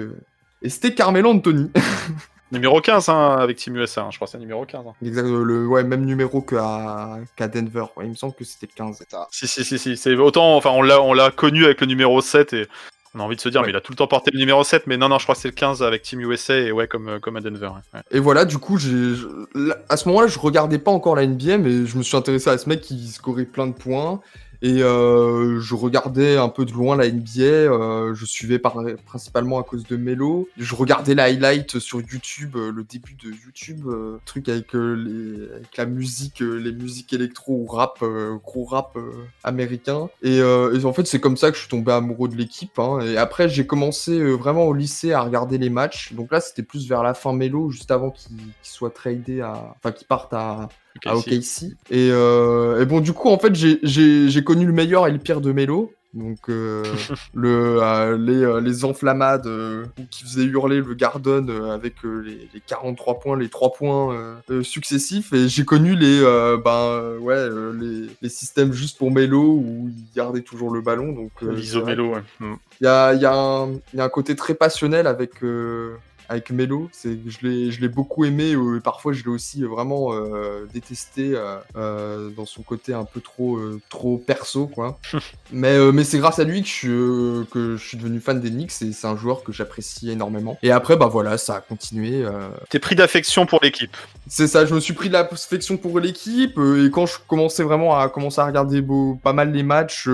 Et 0.63 0.69
c'était 0.69 0.95
Carmelo 0.95 1.31
Anthony. 1.31 1.71
Numéro 2.53 2.81
15 2.81 3.09
hein, 3.09 3.37
avec 3.39 3.57
Team 3.59 3.77
USA, 3.77 4.03
hein, 4.03 4.09
je 4.11 4.17
crois 4.17 4.27
que 4.27 4.33
c'est 4.33 4.39
numéro 4.39 4.65
15. 4.65 4.85
hein. 4.89 4.93
Exact, 5.05 5.25
euh, 5.27 5.45
le 5.45 5.67
ouais, 5.69 5.85
même 5.85 6.05
numéro 6.05 6.41
qu'à 6.43 7.19
Denver. 7.49 7.85
Ouais, 7.97 8.05
il 8.07 8.11
me 8.11 8.15
semble 8.15 8.35
que 8.35 8.45
c'était 8.45 8.67
le 8.67 8.77
15. 8.77 8.97
C'est 8.99 9.11
ça. 9.11 9.29
Si, 9.31 9.47
si, 9.47 9.65
si, 9.65 9.79
si. 9.79 9.97
C'est 9.97 10.17
autant, 10.17 10.57
enfin, 10.57 10.71
on 10.71 10.83
l'a, 10.83 11.01
on 11.01 11.13
l'a 11.13 11.31
connu 11.31 11.65
avec 11.65 11.81
le 11.81 11.87
numéro 11.87 12.21
7 12.21 12.53
et 12.55 12.67
on 13.15 13.21
a 13.21 13.23
envie 13.23 13.37
de 13.37 13.41
se 13.41 13.49
dire, 13.49 13.61
Ouais. 13.61 13.67
mais 13.67 13.73
il 13.73 13.77
a 13.77 13.81
tout 13.81 13.93
le 13.93 13.97
temps 13.97 14.07
porté 14.07 14.31
le 14.33 14.39
numéro 14.39 14.63
7, 14.65 14.87
mais 14.87 14.97
non, 14.97 15.09
non, 15.09 15.19
je 15.19 15.25
crois 15.25 15.35
que 15.35 15.41
c'est 15.41 15.49
le 15.49 15.55
15 15.55 15.83
avec 15.83 16.03
Team 16.03 16.21
USA 16.21 16.57
et 16.59 16.73
ouais, 16.73 16.87
comme, 16.89 17.09
euh, 17.09 17.19
comme 17.21 17.37
à 17.37 17.41
Denver. 17.41 17.71
Et 18.11 18.19
voilà, 18.21 18.45
du 18.45 18.59
coup, 18.59 18.79
j'ai, 18.79 19.15
à 19.89 19.97
ce 19.97 20.09
moment-là, 20.09 20.27
je 20.29 20.39
regardais 20.39 20.79
pas 20.79 20.91
encore 20.91 21.17
la 21.17 21.27
NBA, 21.27 21.59
mais 21.59 21.87
je 21.87 21.97
me 21.97 22.03
suis 22.03 22.17
intéressé 22.17 22.51
à 22.51 22.59
ce 22.59 22.69
mec 22.69 22.81
qui 22.81 23.09
scorait 23.09 23.45
plein 23.47 23.67
de 23.69 23.75
points. 23.75 24.21
Et 24.63 24.83
euh, 24.83 25.59
je 25.61 25.75
regardais 25.75 26.37
un 26.37 26.49
peu 26.49 26.65
de 26.65 26.73
loin 26.73 26.97
la 26.97 27.11
NBA. 27.11 27.41
euh, 27.41 28.15
je 28.15 28.27
suivais 28.27 28.59
principalement 28.59 29.59
à 29.59 29.63
cause 29.63 29.87
de 29.87 29.97
Melo. 29.97 30.49
Je 30.59 30.75
regardais 30.75 31.15
la 31.15 31.25
highlight 31.25 31.79
sur 31.79 32.01
YouTube, 32.01 32.57
euh, 32.57 32.71
le 32.71 32.85
début 32.85 33.15
de 33.15 33.31
YouTube, 33.31 33.87
truc 34.27 34.49
avec, 34.49 34.73
la 34.75 35.87
musique, 35.87 36.41
les 36.41 36.73
musiques 36.73 37.13
électro 37.13 37.55
ou 37.55 37.67
rap, 37.67 38.05
gros 38.43 38.65
rap 38.65 38.99
américain. 39.45 40.09
Et, 40.23 40.43
en 40.43 40.93
fait, 40.93 41.07
c'est 41.07 41.21
comme 41.21 41.37
ça 41.37 41.51
que 41.51 41.57
je 41.57 41.63
suis 41.63 41.71
tombé 41.71 41.93
amoureux 41.93 42.29
de 42.29 42.37
l'équipe. 42.37 42.79
hein. 42.79 43.01
Et 43.01 43.17
après, 43.17 43.49
j'ai 43.49 43.67
commencé 43.67 44.21
vraiment 44.33 44.65
au 44.65 44.75
lycée 44.75 45.13
à 45.13 45.23
regarder 45.23 45.59
les 45.59 45.71
matchs. 45.71 46.13
Donc 46.13 46.33
là, 46.33 46.41
c'était 46.41 46.63
plus 46.63 46.89
vers 46.89 47.03
la 47.03 47.15
fin 47.15 47.33
Melo, 47.33 47.71
juste 47.71 47.91
avant 47.91 48.11
qu'il 48.11 48.37
qu'il 48.37 48.73
soit 48.73 48.91
tradé 48.91 49.41
à, 49.41 49.75
enfin, 49.77 49.93
qu'il 49.93 50.07
parte 50.07 50.33
à, 50.33 50.69
à 51.05 51.17
si. 51.17 51.67
OKC. 51.67 51.77
Et, 51.91 52.11
euh, 52.13 52.81
et 52.81 52.87
bon, 52.87 53.01
du 53.01 53.13
coup, 53.13 53.29
en 53.29 53.39
fait, 53.39 53.55
j'ai- 53.55 54.43
connu 54.45 54.67
le 54.67 54.73
meilleur 54.73 55.07
et 55.07 55.13
le 55.13 55.19
pire 55.19 55.41
de 55.41 55.53
Melo. 55.53 55.93
Donc, 56.13 56.39
euh, 56.49 56.83
le, 57.35 57.81
euh, 57.81 58.19
les, 58.19 58.43
euh, 58.43 58.61
les 58.61 58.85
enflammades 58.85 59.49
qui 60.11 60.25
faisaient 60.25 60.43
hurler 60.45 60.81
le 60.81 60.95
Garden 60.95 61.49
avec 61.73 61.95
les, 62.03 62.49
les 62.53 62.61
43 62.67 63.21
points, 63.21 63.39
les 63.39 63.49
3 63.49 63.73
points 63.73 64.37
successifs. 64.63 65.33
Et 65.33 65.49
j'ai 65.49 65.65
connu 65.65 65.95
les, 65.95 66.21
ben, 66.65 67.17
ouais, 67.21 67.49
les, 67.79 68.09
les 68.21 68.29
systèmes 68.29 68.73
juste 68.73 68.99
pour 68.99 69.13
Melo 69.13 69.63
où 69.65 69.89
il 69.89 70.05
gardait 70.17 70.43
toujours 70.43 70.73
le 70.73 70.81
ballon. 70.81 71.13
Donc, 71.13 71.31
vrai 71.43 71.55
L'Isomélo, 71.55 72.15
ouais. 72.15 72.23
Mm. 72.41 72.55
il 72.81 72.85
y 72.85 72.89
a, 72.89 73.15
y, 73.15 73.25
a 73.25 73.67
y 73.95 74.01
a 74.01 74.05
un 74.05 74.09
côté 74.09 74.35
très 74.35 74.55
passionnel 74.55 75.07
avec, 75.07 75.35
avec 76.31 76.51
Melo. 76.51 76.89
C'est, 76.93 77.19
je, 77.27 77.39
l'ai, 77.47 77.71
je 77.73 77.81
l'ai 77.81 77.89
beaucoup 77.89 78.25
aimé. 78.25 78.55
euh, 78.55 78.79
et 78.79 78.81
parfois, 78.81 79.13
je 79.13 79.23
l'ai 79.25 79.31
aussi 79.31 79.65
vraiment 79.65 80.15
euh, 80.15 80.65
détesté 80.73 81.33
euh, 81.35 81.57
euh, 81.77 82.31
dans 82.31 82.47
son 82.47 82.63
côté 82.63 82.95
un 82.95 83.05
peu 83.05 83.21
trop, 83.21 83.57
euh, 83.57 83.81
trop 83.89 84.17
perso. 84.17 84.67
Quoi. 84.69 84.99
mais, 85.53 85.77
mais 85.93 86.05
c'est 86.05 86.19
grâce 86.19 86.39
à 86.39 86.45
lui 86.45 86.63
que 86.63 86.69
je, 86.69 86.73
suis, 86.73 86.87
que 87.51 87.77
je 87.77 87.85
suis 87.85 87.97
devenu 87.97 88.21
fan 88.21 88.41
des 88.41 88.51
Knicks. 88.51 88.71
Et 88.83 88.93
c'est 88.93 89.07
un 89.09 89.17
joueur 89.17 89.43
que 89.43 89.53
j'apprécie 89.53 90.11
énormément. 90.11 90.57
Et 90.63 90.71
après, 90.71 90.97
bah 90.97 91.09
voilà, 91.09 91.37
ça 91.37 91.57
a 91.57 91.61
continué. 91.61 92.25
T'es 92.71 92.79
pris 92.79 92.95
d'affection 92.95 93.45
pour 93.45 93.59
l'équipe. 93.63 93.97
c'est 94.29 94.47
ça, 94.47 94.65
je 94.65 94.75
me 94.75 94.81
suis 94.81 94.95
pris 94.95 95.09
de 95.09 95.15
l'affection 95.15 95.77
pour 95.77 95.99
l'équipe 95.99 96.57
et 96.59 96.91
quand 96.91 97.07
je 97.07 97.17
commençais 97.27 97.65
vraiment 97.65 97.99
à 97.99 98.09
commencer 98.09 98.41
à 98.41 98.47
regarder 98.47 98.81
beau- 98.81 99.19
pas 99.23 99.33
mal 99.33 99.51
les 99.53 99.65
matchs, 99.65 100.09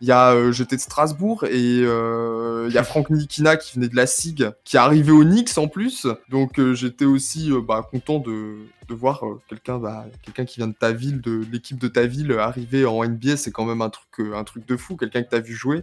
il 0.00 0.08
y 0.08 0.12
a 0.12 0.50
j'étais 0.50 0.76
de 0.76 0.80
Strasbourg 0.80 1.44
et 1.44 1.60
il 1.78 2.72
y 2.72 2.78
a 2.78 2.82
Franck 2.84 3.10
Nikina 3.10 3.56
qui 3.56 3.74
venait 3.76 3.88
de 3.88 3.96
la 3.96 4.06
SIG, 4.06 4.50
qui 4.64 4.76
est 4.76 4.80
arrivé 4.80 5.12
au 5.12 5.22
Knicks 5.22 5.51
en 5.58 5.68
plus, 5.68 6.06
donc 6.28 6.58
euh, 6.58 6.74
j'étais 6.74 7.04
aussi 7.04 7.50
euh, 7.52 7.60
bah, 7.60 7.86
content 7.90 8.18
de, 8.18 8.56
de 8.88 8.94
voir 8.94 9.24
euh, 9.26 9.40
quelqu'un 9.48 9.78
bah, 9.78 10.06
quelqu'un 10.22 10.44
qui 10.44 10.58
vient 10.60 10.68
de 10.68 10.74
ta 10.74 10.92
ville, 10.92 11.20
de 11.20 11.44
l'équipe 11.52 11.78
de 11.78 11.88
ta 11.88 12.06
ville 12.06 12.32
arriver 12.38 12.84
en 12.86 13.04
NBA, 13.04 13.36
c'est 13.36 13.50
quand 13.50 13.64
même 13.64 13.82
un 13.82 13.90
truc 13.90 14.06
un 14.34 14.44
truc 14.44 14.66
de 14.66 14.76
fou, 14.76 14.96
quelqu'un 14.96 15.22
que 15.22 15.28
t'as 15.30 15.40
vu 15.40 15.54
jouer. 15.54 15.82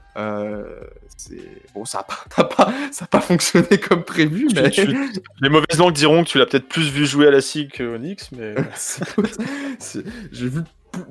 Bon, 1.76 1.86
ça 1.86 2.00
a 2.00 2.04
pas, 2.04 2.18
ça 2.36 2.44
pas 2.44 2.74
ça 2.92 3.06
a 3.06 3.08
pas 3.08 3.22
fonctionné 3.22 3.78
comme 3.78 4.04
prévu, 4.04 4.48
Tu- 4.48 4.56
mais 4.56 4.70
tu- 4.70 4.88
Les 5.42 5.50
mauvaises 5.50 5.78
langues 5.78 5.94
diront 5.94 6.24
que 6.24 6.30
tu 6.30 6.38
l'as 6.38 6.46
peut-être 6.46 6.68
plus 6.68 6.90
vu 6.90 7.06
jouer 7.06 7.28
à 7.28 7.32
la 7.32 7.42
SIG 7.42 7.72
qu'au 7.76 7.98
Knicks, 7.98 8.30
mais 8.38 8.56
J'ai 10.32 10.48
vu 10.50 10.62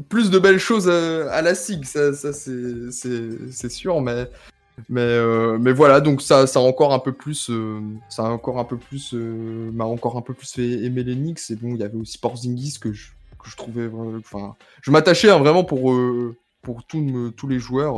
plus 0.09 0.31
de 0.31 0.39
belles 0.39 0.59
choses 0.59 0.89
à 0.89 1.41
la 1.43 1.55
SIG, 1.55 1.85
ça, 1.85 2.13
ça 2.13 2.33
c'est 2.33 3.71
sûr, 3.71 4.01
mais 4.01 4.29
mais 4.89 5.01
euh, 5.01 5.59
mais 5.59 5.73
voilà, 5.73 6.01
donc 6.01 6.23
ça 6.23 6.47
ça 6.47 6.61
a 6.61 6.63
encore 6.63 6.93
un 6.93 6.99
peu 6.99 7.13
plus 7.13 7.51
euh, 7.51 7.81
ça 8.09 8.27
a 8.27 8.31
encore 8.31 8.59
un 8.59 8.65
peu 8.65 8.77
plus 8.77 9.13
euh, 9.15 9.71
m'a 9.73 9.85
encore 9.85 10.17
un 10.17 10.23
peu 10.23 10.35
plus 10.35 10.53
fait 10.53 10.69
aimer 10.85 11.05
les 11.05 11.15
Knicks. 11.15 11.51
Et 11.51 11.57
bon 11.57 11.75
il 11.75 11.81
y 11.81 11.85
avait 11.85 11.97
aussi 11.97 12.19
Porzingis 12.19 12.79
que 12.81 12.93
je 12.93 13.11
que 13.43 13.49
je 13.51 13.57
trouvais 13.57 13.89
enfin 14.19 14.57
je 14.83 14.91
m'attachais 14.91 15.31
hein, 15.31 15.39
vraiment 15.39 15.65
pour 15.65 15.95
pour 16.63 16.85
tous 16.85 17.01
me- 17.01 17.31
tous 17.31 17.47
les 17.49 17.59
joueurs 17.59 17.97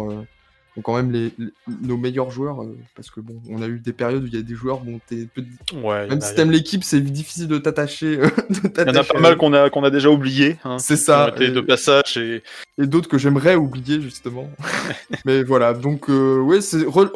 donc 0.77 0.85
quand 0.85 0.95
même 0.97 1.11
les, 1.11 1.33
les- 1.39 1.53
nos 1.83 1.97
meilleurs 1.97 2.31
joueurs 2.31 2.63
euh, 2.63 2.77
parce 2.95 3.11
que 3.11 3.21
bon 3.21 3.35
on 3.49 3.61
a 3.63 3.67
eu 3.67 3.79
des 3.81 3.93
périodes 3.93 4.23
où 4.23 4.27
il 4.27 4.35
y 4.35 4.39
a 4.39 4.43
des 4.43 4.55
joueurs 4.55 4.81
bon 4.81 5.01
t'es 5.09 5.27
ouais. 5.75 6.07
même 6.07 6.21
si 6.21 6.35
t'aimes 6.35 6.51
l'équipe 6.51 6.85
c'est 6.85 7.01
difficile 7.01 7.49
de 7.49 7.59
t'attacher 7.59 8.17
de 8.51 8.83
Il 8.87 8.87
y 8.89 8.91
en 8.91 9.01
a 9.01 9.05
pas 9.05 9.19
mal 9.21 9.37
qu'on 9.37 9.53
a, 9.53 9.69
qu'on 9.71 9.83
a 9.85 9.91
déjà 9.91 10.11
oublié. 10.11 10.59
Hein, 10.65 10.79
C'est 10.79 10.97
ça, 10.97 11.33
et- 11.39 11.51
de 11.51 11.61
passage 11.61 12.17
et 12.17 12.43
et 12.79 12.87
d'autres 12.87 13.09
que 13.09 13.19
j'aimerais 13.19 13.57
oublier 13.57 14.01
justement. 14.01 14.49
Mais 15.27 15.43
voilà, 15.43 15.75
donc 15.75 16.09
euh, 16.09 16.41
ouais, 16.41 16.61
c'est 16.63 16.79
re- 16.79 17.11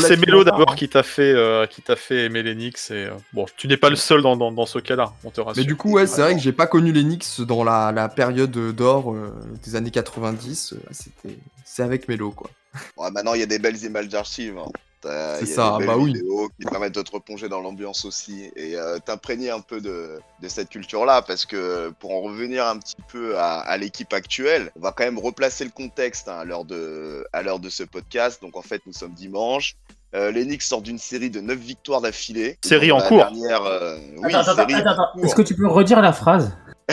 c'est 0.00 0.30
rare, 0.30 0.44
d'abord 0.44 0.72
hein. 0.72 0.76
qui 0.76 0.88
t'a 0.88 1.02
fait, 1.02 1.32
euh, 1.34 1.66
qui 1.66 1.82
t'a 1.82 1.96
fait 1.96 2.26
aimer 2.26 2.42
les 2.44 2.54
Knicks. 2.54 2.78
Et, 2.90 3.06
euh, 3.06 3.10
bon, 3.32 3.46
tu 3.56 3.66
n'es 3.66 3.76
pas 3.76 3.90
le 3.90 3.96
seul 3.96 4.22
dans, 4.22 4.36
dans, 4.36 4.52
dans 4.52 4.66
ce 4.66 4.78
cas-là, 4.78 5.12
on 5.24 5.30
te 5.30 5.40
rassure. 5.40 5.60
Mais 5.60 5.66
du 5.66 5.74
coup, 5.74 5.92
ouais, 5.92 6.06
c'est 6.06 6.20
vrai 6.20 6.34
que 6.34 6.40
j'ai 6.40 6.52
pas 6.52 6.66
connu 6.68 6.92
les 6.92 7.02
Knicks 7.02 7.40
dans 7.40 7.64
la, 7.64 7.90
la 7.90 8.08
période 8.08 8.52
d'or 8.52 9.12
euh, 9.12 9.32
des 9.64 9.74
années 9.74 9.90
90. 9.90 10.74
euh, 10.74 10.76
C'était, 10.92 11.36
c'est 11.64 11.82
avec 11.82 12.06
Melo 12.08 12.30
quoi. 12.30 12.50
Ouais, 12.96 13.10
maintenant, 13.10 13.34
il 13.34 13.40
y 13.40 13.42
a 13.42 13.46
des 13.46 13.58
belles 13.58 13.82
images 13.84 14.08
d'archives. 14.08 14.58
hein. 14.58 14.70
C'est 15.04 15.46
ça, 15.46 15.78
des 15.80 15.86
bah 15.86 15.96
oui. 15.98 16.12
qui 16.12 16.64
te 16.64 16.70
permettent 16.70 16.94
de 16.94 17.02
te 17.02 17.10
replonger 17.10 17.48
dans 17.48 17.60
l'ambiance 17.60 18.04
aussi 18.04 18.52
et 18.54 18.76
euh, 18.76 19.00
t'imprégner 19.04 19.50
un 19.50 19.58
peu 19.58 19.80
de, 19.80 20.20
de 20.40 20.48
cette 20.48 20.68
culture-là 20.68 21.22
parce 21.22 21.44
que 21.44 21.92
pour 21.98 22.12
en 22.12 22.20
revenir 22.20 22.64
un 22.64 22.78
petit 22.78 22.94
peu 23.08 23.36
à, 23.36 23.58
à 23.58 23.76
l'équipe 23.78 24.12
actuelle, 24.12 24.70
on 24.76 24.80
va 24.80 24.92
quand 24.92 25.02
même 25.02 25.18
replacer 25.18 25.64
le 25.64 25.70
contexte 25.70 26.28
hein, 26.28 26.36
à 26.38 26.44
l'heure 26.44 26.64
de, 26.64 27.24
ce 27.68 27.82
podcast. 27.82 28.40
Donc 28.42 28.56
en 28.56 28.62
fait, 28.62 28.80
nous 28.86 28.92
sommes 28.92 29.14
dimanche. 29.14 29.74
Euh, 30.14 30.30
les 30.30 30.44
Knicks 30.44 30.62
sortent 30.62 30.84
d'une 30.84 30.98
série 30.98 31.30
de 31.30 31.40
9 31.40 31.58
victoires 31.58 32.00
d'affilée. 32.00 32.58
Série 32.64 32.92
en 32.92 32.98
la 32.98 33.08
cours. 33.08 33.16
Dernière, 33.18 33.62
euh, 33.64 33.96
oui, 34.18 34.32
attends, 34.32 34.52
attends, 34.52 34.68
série 34.68 34.74
attends, 34.74 34.90
en 34.90 34.92
attends. 34.92 35.08
cours. 35.14 35.24
Est-ce 35.24 35.34
que 35.34 35.42
tu 35.42 35.56
peux 35.56 35.66
redire 35.66 36.00
la 36.00 36.12
phrase? 36.12 36.56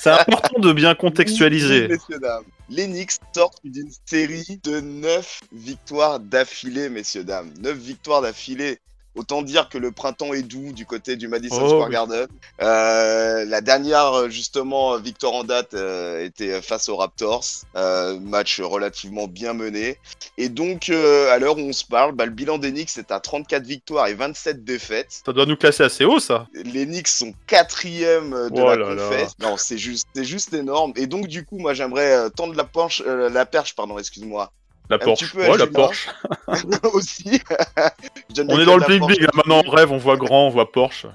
C'est 0.00 0.10
important 0.10 0.58
de 0.60 0.72
bien 0.74 0.90
Oui, 0.90 0.96
contextualiser. 0.98 1.88
messieurs, 1.88 2.18
dames. 2.20 2.42
Les 2.68 2.86
Knicks 2.88 3.20
sortent 3.32 3.64
d'une 3.64 3.92
série 4.06 4.58
de 4.64 4.80
9 4.80 5.40
victoires 5.52 6.18
d'affilée, 6.18 6.88
messieurs, 6.88 7.22
dames. 7.22 7.54
9 7.60 7.78
victoires 7.78 8.22
d'affilée. 8.22 8.80
Autant 9.16 9.42
dire 9.42 9.68
que 9.68 9.78
le 9.78 9.92
printemps 9.92 10.32
est 10.34 10.42
doux 10.42 10.72
du 10.72 10.86
côté 10.86 11.16
du 11.16 11.28
Madison 11.28 11.60
Oh, 11.62 11.68
Square 11.68 11.86
oui. 11.86 11.92
Garden. 11.92 12.26
Euh, 12.62 13.44
la 13.44 13.60
dernière, 13.60 14.30
justement, 14.30 14.98
victoire 14.98 15.32
en 15.32 15.44
date 15.44 15.74
euh, 15.74 16.24
était 16.24 16.60
face 16.62 16.88
aux 16.88 16.96
Raptors. 16.96 17.44
Euh, 17.76 18.18
match 18.20 18.60
relativement 18.60 19.26
bien 19.26 19.52
mené. 19.52 19.98
Et 20.38 20.48
donc, 20.48 20.88
euh, 20.90 21.32
à 21.32 21.38
l'heure 21.38 21.56
où 21.56 21.60
on 21.60 21.72
se 21.72 21.84
parle, 21.84 22.12
bah, 22.12 22.26
le 22.26 22.32
bilan 22.32 22.58
des 22.58 22.70
Knicks 22.70 22.96
est 22.98 23.10
à 23.10 23.20
34 23.20 23.64
victoires 23.64 24.06
et 24.06 24.14
27 24.14 24.64
défaites. 24.64 25.22
Ça 25.24 25.32
doit 25.32 25.46
nous 25.46 25.56
classer 25.56 25.82
assez 25.82 26.04
haut, 26.04 26.20
ça. 26.20 26.46
Les 26.64 26.84
Knicks 26.86 27.08
sont 27.08 27.32
quatrième 27.46 28.30
de 28.30 28.60
Oh 28.60 28.74
la 28.74 28.94
confesse. 28.94 29.32
Non, 29.40 29.56
c'est 29.56 29.78
juste, 29.78 30.08
juste 30.22 30.52
énorme. 30.52 30.92
Et 30.96 31.06
donc 31.06 31.26
du 31.26 31.44
coup, 31.44 31.58
moi, 31.58 31.74
j'aimerais 31.74 32.12
euh, 32.12 32.28
tendre 32.28 32.54
la 32.54 32.66
euh, 33.06 33.30
la 33.30 33.46
perche, 33.46 33.74
pardon, 33.74 33.98
excuse-moi, 33.98 34.52
La 34.88 34.98
Porsche. 34.98 35.34
Ouais, 35.34 35.56
la. 35.56 35.66
Porsche. 35.66 36.08
aussi. 36.92 37.40
On 38.38 38.58
est 38.60 38.64
dans 38.64 38.76
le 38.76 38.80
la 38.80 38.86
public, 38.86 39.20
là. 39.20 39.28
Maintenant, 39.34 39.62
on 39.66 39.70
rêve, 39.70 39.90
on 39.92 39.96
voit 39.98 40.16
grand, 40.16 40.46
on 40.46 40.50
voit 40.50 40.70
Porsche. 40.70 41.06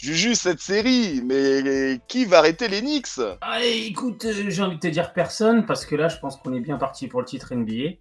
Juju 0.00 0.34
cette 0.34 0.60
série, 0.60 1.22
mais 1.24 2.00
qui 2.08 2.24
va 2.24 2.38
arrêter 2.38 2.68
les 2.68 2.80
Knicks? 2.80 3.20
Allez, 3.40 3.86
écoute, 3.88 4.24
euh, 4.24 4.44
j'ai 4.48 4.62
envie 4.62 4.76
de 4.76 4.80
te 4.80 4.88
dire 4.88 5.12
personne, 5.12 5.66
parce 5.66 5.86
que 5.86 5.94
là, 5.94 6.08
je 6.08 6.18
pense 6.18 6.36
qu'on 6.36 6.52
est 6.54 6.60
bien 6.60 6.76
parti 6.76 7.06
pour 7.06 7.20
le 7.20 7.26
titre 7.26 7.54
NBA. 7.54 7.96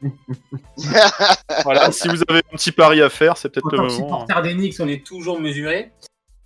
Voilà. 1.64 1.90
si 1.90 2.08
vous 2.08 2.22
avez 2.28 2.40
un 2.52 2.56
petit 2.56 2.72
pari 2.72 3.02
à 3.02 3.08
faire, 3.08 3.36
c'est 3.36 3.48
peut-être 3.48 3.66
En 3.66 3.70
le 3.82 3.88
tant 3.88 3.96
que 3.96 4.00
moment. 4.00 4.26
hein. 4.28 4.42
des 4.42 4.54
Knicks, 4.54 4.76
on 4.80 4.88
est 4.88 5.04
toujours 5.04 5.40
mesuré. 5.40 5.92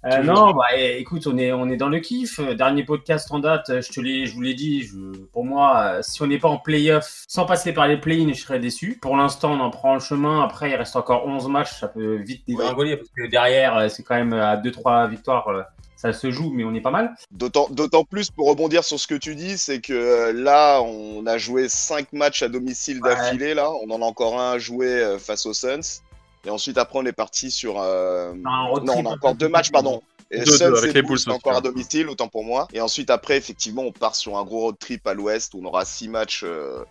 Euh, 0.05 0.23
non, 0.25 0.51
bah 0.53 0.65
eh, 0.77 0.99
écoute, 0.99 1.29
on 1.29 1.39
est, 1.39 1.53
on 1.53 1.69
est 1.69 1.77
dans 1.77 1.89
le 1.89 2.01
kiff. 2.01 2.41
Euh, 2.41 2.55
Dernier 2.55 2.83
podcast 2.83 3.29
en 3.31 3.39
date, 3.39 3.71
euh, 3.71 3.81
je 3.81 3.91
te 3.93 4.01
l'ai, 4.01 4.27
je 4.27 4.35
vous 4.35 4.41
l'ai 4.41 4.55
dit. 4.55 4.83
Je, 4.83 4.97
pour 5.33 5.45
moi, 5.45 5.99
si 6.03 6.21
on 6.23 6.27
n'est 6.27 6.39
pas 6.41 6.49
en 6.49 6.59
playoff, 6.59 7.25
sans 7.29 7.47
passer 7.47 7.73
par 7.73 7.87
les 7.87 7.97
play-in, 7.97 8.33
je 8.33 8.41
serais 8.41 8.59
déçu. 8.59 8.99
Pour 9.01 9.17
l'instant, 9.17 9.53
on 9.53 9.61
en 9.61 9.71
prend 9.71 9.95
le 9.95 10.01
chemin. 10.01 10.43
Après, 10.43 10.71
il 10.71 10.75
reste 10.75 10.97
encore 10.97 11.27
11 11.27 11.47
matchs, 11.49 11.79
ça 11.79 11.87
peut 11.89 12.17
vite 12.17 12.43
dégringoler 12.49 12.97
parce 12.97 13.11
que 13.17 13.29
derrière, 13.31 13.89
c'est 13.91 14.03
quand 14.03 14.17
même 14.17 14.33
à 14.33 14.57
2-3 14.57 15.09
victoires. 15.09 15.47
ça 15.95 16.13
se 16.13 16.33
joue, 16.33 16.51
mais 16.53 16.65
on 16.65 16.75
est 16.75 16.81
pas 16.81 16.91
mal. 16.91 17.15
D'autant 17.31 17.69
d'autant 17.71 18.03
plus 18.03 18.29
pour 18.29 18.49
rebondir 18.49 18.83
sur 18.83 18.99
ce 18.99 19.07
que 19.07 19.15
tu 19.15 19.37
dis, 19.37 19.57
c'est 19.57 19.81
que 19.81 20.33
là, 20.35 20.81
on 20.83 21.25
a 21.27 21.39
joué 21.39 21.69
5 21.69 22.13
matchs 22.13 22.43
à 22.43 22.49
domicile 22.49 23.01
Ouais. 23.03 23.15
d'affilée, 23.15 23.55
là. 23.55 23.71
On 23.71 23.91
en 23.91 24.03
a 24.03 24.05
encore 24.05 24.41
un 24.41 24.53
à 24.55 24.59
jouer 24.59 25.17
face 25.21 25.47
aux 25.47 25.55
Suns. 25.55 26.03
Et 26.45 26.51
ensuite, 26.51 26.79
après, 26.79 26.99
on 26.99 27.07
est 27.07 27.13
parti 27.13 27.51
sur. 27.51 27.81
euh, 27.81 28.33
Un 28.45 28.67
road 28.67 28.85
Non, 28.85 28.95
on 28.99 29.07
a 29.07 29.15
encore 29.15 29.35
deux 29.35 29.49
matchs, 29.49 29.71
pardon. 29.71 30.03
Et 30.31 30.41
Deux, 30.45 30.63
avec 30.63 30.91
et 30.91 30.93
les 30.95 31.03
Bulls, 31.03 31.19
encore 31.29 31.57
à 31.57 31.61
domicile, 31.61 32.09
autant 32.09 32.27
pour 32.29 32.43
moi. 32.45 32.67
Et 32.73 32.81
ensuite, 32.81 33.11
après, 33.11 33.37
effectivement, 33.37 33.83
on 33.83 33.93
part 33.93 34.15
sur 34.15 34.39
un 34.39 34.45
gros 34.45 34.61
road 34.61 34.77
trip 34.79 35.07
à 35.07 35.13
l'ouest 35.15 35.53
où 35.55 35.61
on 35.63 35.67
aura 35.67 35.85
6 35.85 36.09
matchs 36.09 36.43
euh, 36.45 36.83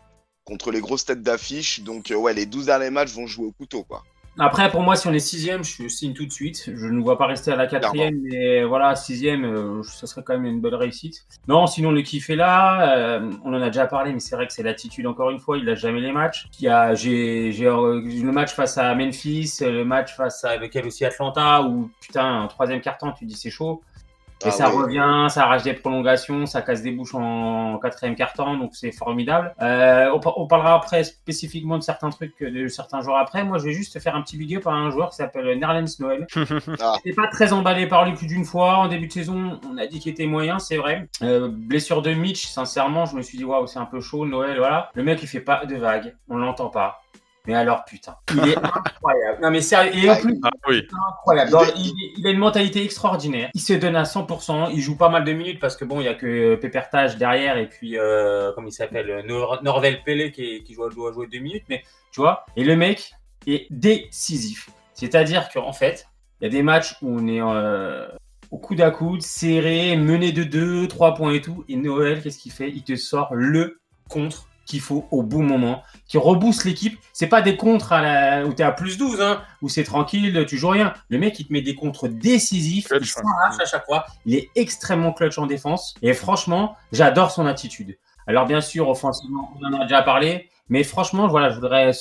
contre 0.45 0.69
les 0.71 0.79
grosses 0.79 1.05
têtes 1.05 1.23
d'affiche. 1.23 1.79
Donc, 1.81 2.11
euh, 2.11 2.15
ouais, 2.15 2.33
les 2.33 2.45
12 2.45 2.67
derniers 2.67 2.91
matchs 2.91 3.11
vont 3.13 3.25
jouer 3.25 3.47
au 3.47 3.51
couteau, 3.51 3.83
quoi. 3.83 4.03
Après, 4.39 4.71
pour 4.71 4.81
moi, 4.81 4.95
si 4.95 5.07
on 5.07 5.13
est 5.13 5.19
sixième, 5.19 5.63
je 5.63 5.87
signe 5.89 6.13
tout 6.13 6.25
de 6.25 6.31
suite. 6.31 6.71
Je 6.73 6.87
ne 6.87 7.01
vois 7.01 7.17
pas 7.17 7.27
rester 7.27 7.51
à 7.51 7.57
la 7.57 7.67
quatrième, 7.67 8.17
mais 8.21 8.63
voilà, 8.63 8.95
sixième, 8.95 9.43
euh, 9.43 9.83
ce 9.83 10.07
serait 10.07 10.23
quand 10.23 10.33
même 10.33 10.45
une 10.45 10.61
bonne 10.61 10.73
réussite. 10.73 11.25
Non, 11.49 11.67
sinon 11.67 11.91
le 11.91 12.01
kiff 12.01 12.29
est 12.29 12.37
là. 12.37 12.97
euh, 12.97 13.31
on 13.43 13.53
en 13.53 13.61
a 13.61 13.67
déjà 13.67 13.87
parlé, 13.87 14.13
mais 14.13 14.19
c'est 14.19 14.35
vrai 14.35 14.47
que 14.47 14.53
c'est 14.53 14.63
l'attitude 14.63 15.05
encore 15.05 15.31
une 15.31 15.39
fois. 15.39 15.57
Il 15.57 15.65
lâche 15.65 15.79
jamais 15.81 15.99
les 15.99 16.13
matchs. 16.13 16.47
Il 16.59 16.65
y 16.65 16.69
a, 16.69 16.95
j'ai, 16.95 17.51
j'ai 17.51 17.67
euh, 17.67 18.01
le 18.01 18.31
match 18.31 18.53
face 18.53 18.77
à 18.77 18.95
Memphis, 18.95 19.57
le 19.61 19.83
match 19.83 20.15
face 20.15 20.43
à 20.45 20.55
lequel 20.55 20.87
aussi 20.87 21.03
Atlanta, 21.03 21.63
où 21.63 21.91
putain, 21.99 22.43
en 22.43 22.47
troisième 22.47 22.79
carton, 22.81 23.11
tu 23.11 23.25
dis 23.25 23.35
c'est 23.35 23.49
chaud. 23.51 23.81
Et 24.43 24.47
Ah 24.47 24.51
ça 24.51 24.69
ouais. 24.69 24.83
revient, 24.83 25.27
ça 25.29 25.43
arrache 25.43 25.63
des 25.63 25.73
prolongations, 25.73 26.45
ça 26.45 26.61
casse 26.61 26.81
des 26.81 26.91
bouches 26.91 27.13
en 27.15 27.77
quatrième 27.79 28.15
quart-temps, 28.15 28.57
donc 28.57 28.71
c'est 28.73 28.91
formidable. 28.91 29.53
Euh, 29.61 30.09
on, 30.13 30.19
par- 30.19 30.37
on 30.39 30.47
parlera 30.47 30.75
après 30.75 31.03
spécifiquement 31.03 31.77
de 31.77 31.83
certains 31.83 32.09
trucs, 32.09 32.41
de 32.41 32.67
certains 32.67 33.01
joueurs 33.01 33.17
après. 33.17 33.43
Moi, 33.43 33.57
je 33.59 33.65
vais 33.65 33.73
juste 33.73 33.99
faire 33.99 34.15
un 34.15 34.21
petit 34.21 34.37
big 34.37 34.55
up 34.55 34.67
à 34.67 34.71
un 34.71 34.89
joueur 34.91 35.09
qui 35.09 35.17
s'appelle 35.17 35.57
Nerlens 35.59 35.99
Noël. 35.99 36.27
Ah. 36.83 36.93
J'étais 37.03 37.15
pas 37.15 37.27
très 37.27 37.53
emballé 37.53 37.85
par 37.87 38.05
lui 38.05 38.13
plus 38.13 38.27
d'une 38.27 38.45
fois. 38.45 38.77
En 38.77 38.87
début 38.87 39.07
de 39.07 39.11
saison, 39.11 39.59
on 39.71 39.77
a 39.77 39.85
dit 39.87 39.99
qu'il 39.99 40.11
était 40.11 40.25
moyen, 40.25 40.57
c'est 40.59 40.77
vrai. 40.77 41.07
Euh, 41.21 41.49
blessure 41.51 42.01
de 42.01 42.11
Mitch, 42.13 42.45
sincèrement, 42.47 43.05
je 43.05 43.15
me 43.15 43.21
suis 43.21 43.37
dit, 43.37 43.43
waouh, 43.43 43.67
c'est 43.67 43.79
un 43.79 43.85
peu 43.85 43.99
chaud, 44.01 44.25
Noël, 44.25 44.57
voilà. 44.57 44.89
Le 44.95 45.03
mec, 45.03 45.21
il 45.21 45.27
fait 45.27 45.39
pas 45.41 45.65
de 45.65 45.75
vagues, 45.75 46.15
on 46.29 46.37
l'entend 46.37 46.69
pas. 46.69 47.01
Mais 47.47 47.55
alors, 47.55 47.83
putain, 47.85 48.15
il 48.33 48.49
est 48.49 48.57
incroyable. 48.57 49.39
Non, 49.41 49.49
mais 49.49 49.61
sérieux, 49.61 49.91
et 50.05 50.09
en 50.11 50.15
plus, 50.15 50.39
Ah 50.43 50.49
oui. 50.69 50.87
incroyable. 51.09 51.49
Il 51.49 51.51
Dans- 51.51 51.63
est- 51.63 51.73
il, 51.75 52.13
il 52.17 52.27
a 52.27 52.29
une 52.29 52.37
mentalité 52.37 52.83
extraordinaire. 52.83 53.49
Il 53.55 53.61
se 53.61 53.73
donne 53.73 53.95
à 53.95 54.03
100%. 54.03 54.69
Il 54.71 54.79
joue 54.81 54.95
pas 54.95 55.09
mal 55.09 55.23
de 55.23 55.33
minutes 55.33 55.59
parce 55.59 55.75
que 55.75 55.83
bon, 55.85 55.99
il 56.01 56.05
y 56.05 56.07
a 56.07 56.13
que 56.13 56.55
Pépertage 56.55 57.17
derrière 57.17 57.57
et 57.57 57.67
puis 57.67 57.97
euh, 57.97 58.51
comment 58.53 58.67
il 58.67 58.71
s'appelle 58.73 59.23
Nor- 59.27 59.63
Norvel 59.63 60.03
Pelé 60.03 60.31
qui, 60.31 60.63
qui 60.63 60.73
joue, 60.75 60.87
doit 60.89 61.11
jouer 61.13 61.27
deux 61.27 61.39
minutes. 61.39 61.63
Mais 61.69 61.83
tu 62.11 62.21
vois, 62.21 62.45
et 62.55 62.63
le 62.63 62.75
mec 62.75 63.13
est 63.47 63.65
décisif. 63.71 64.69
C'est-à-dire 64.93 65.49
qu'en 65.49 65.73
fait, 65.73 66.07
il 66.39 66.43
y 66.43 66.47
a 66.47 66.49
des 66.51 66.61
matchs 66.63 66.95
où 67.01 67.09
on 67.19 67.27
est 67.27 67.41
euh, 67.41 68.07
au 68.51 68.57
coude 68.59 68.81
à 68.81 68.91
coude, 68.91 69.21
serré, 69.23 69.95
mené 69.97 70.31
de 70.31 70.43
2, 70.43 70.87
3 70.87 71.15
points 71.15 71.33
et 71.33 71.41
tout. 71.41 71.63
Et 71.67 71.75
Noël, 71.75 72.21
qu'est-ce 72.21 72.37
qu'il 72.37 72.51
fait? 72.51 72.69
Il 72.69 72.83
te 72.83 72.95
sort 72.95 73.29
le 73.33 73.79
contre 74.09 74.47
qu'il 74.67 74.79
faut 74.81 75.07
au 75.11 75.23
bon 75.23 75.41
moment, 75.43 75.81
qui 76.11 76.17
rebooste 76.17 76.65
l'équipe. 76.65 76.99
C'est 77.13 77.27
pas 77.27 77.41
des 77.41 77.55
contres 77.55 77.93
à 77.93 78.01
la... 78.01 78.45
où 78.45 78.53
tu 78.53 78.61
es 78.61 78.65
à 78.65 78.73
plus 78.73 78.97
12, 78.97 79.21
hein, 79.21 79.41
où 79.61 79.69
c'est 79.69 79.85
tranquille, 79.85 80.45
tu 80.45 80.57
joues 80.57 80.67
rien. 80.67 80.93
Le 81.07 81.17
mec, 81.17 81.39
il 81.39 81.47
te 81.47 81.53
met 81.53 81.61
des 81.61 81.73
contres 81.73 82.09
décisifs, 82.09 82.89
Clutch, 82.89 83.03
il 83.03 83.07
s'arrache 83.07 83.61
à 83.61 83.65
chaque 83.65 83.85
fois. 83.85 84.05
Il 84.25 84.35
est 84.35 84.49
extrêmement 84.55 85.13
clutch 85.13 85.37
en 85.37 85.45
défense. 85.45 85.95
Et 86.01 86.13
franchement, 86.13 86.75
j'adore 86.91 87.31
son 87.31 87.45
attitude. 87.45 87.97
Alors, 88.27 88.45
bien 88.45 88.59
sûr, 88.59 88.89
offensivement, 88.89 89.53
on 89.61 89.65
en 89.67 89.79
a 89.79 89.83
déjà 89.83 90.01
parlé. 90.01 90.49
Mais 90.67 90.83
franchement, 90.83 91.29
voilà, 91.29 91.49
je 91.49 91.55
voudrais. 91.55 91.91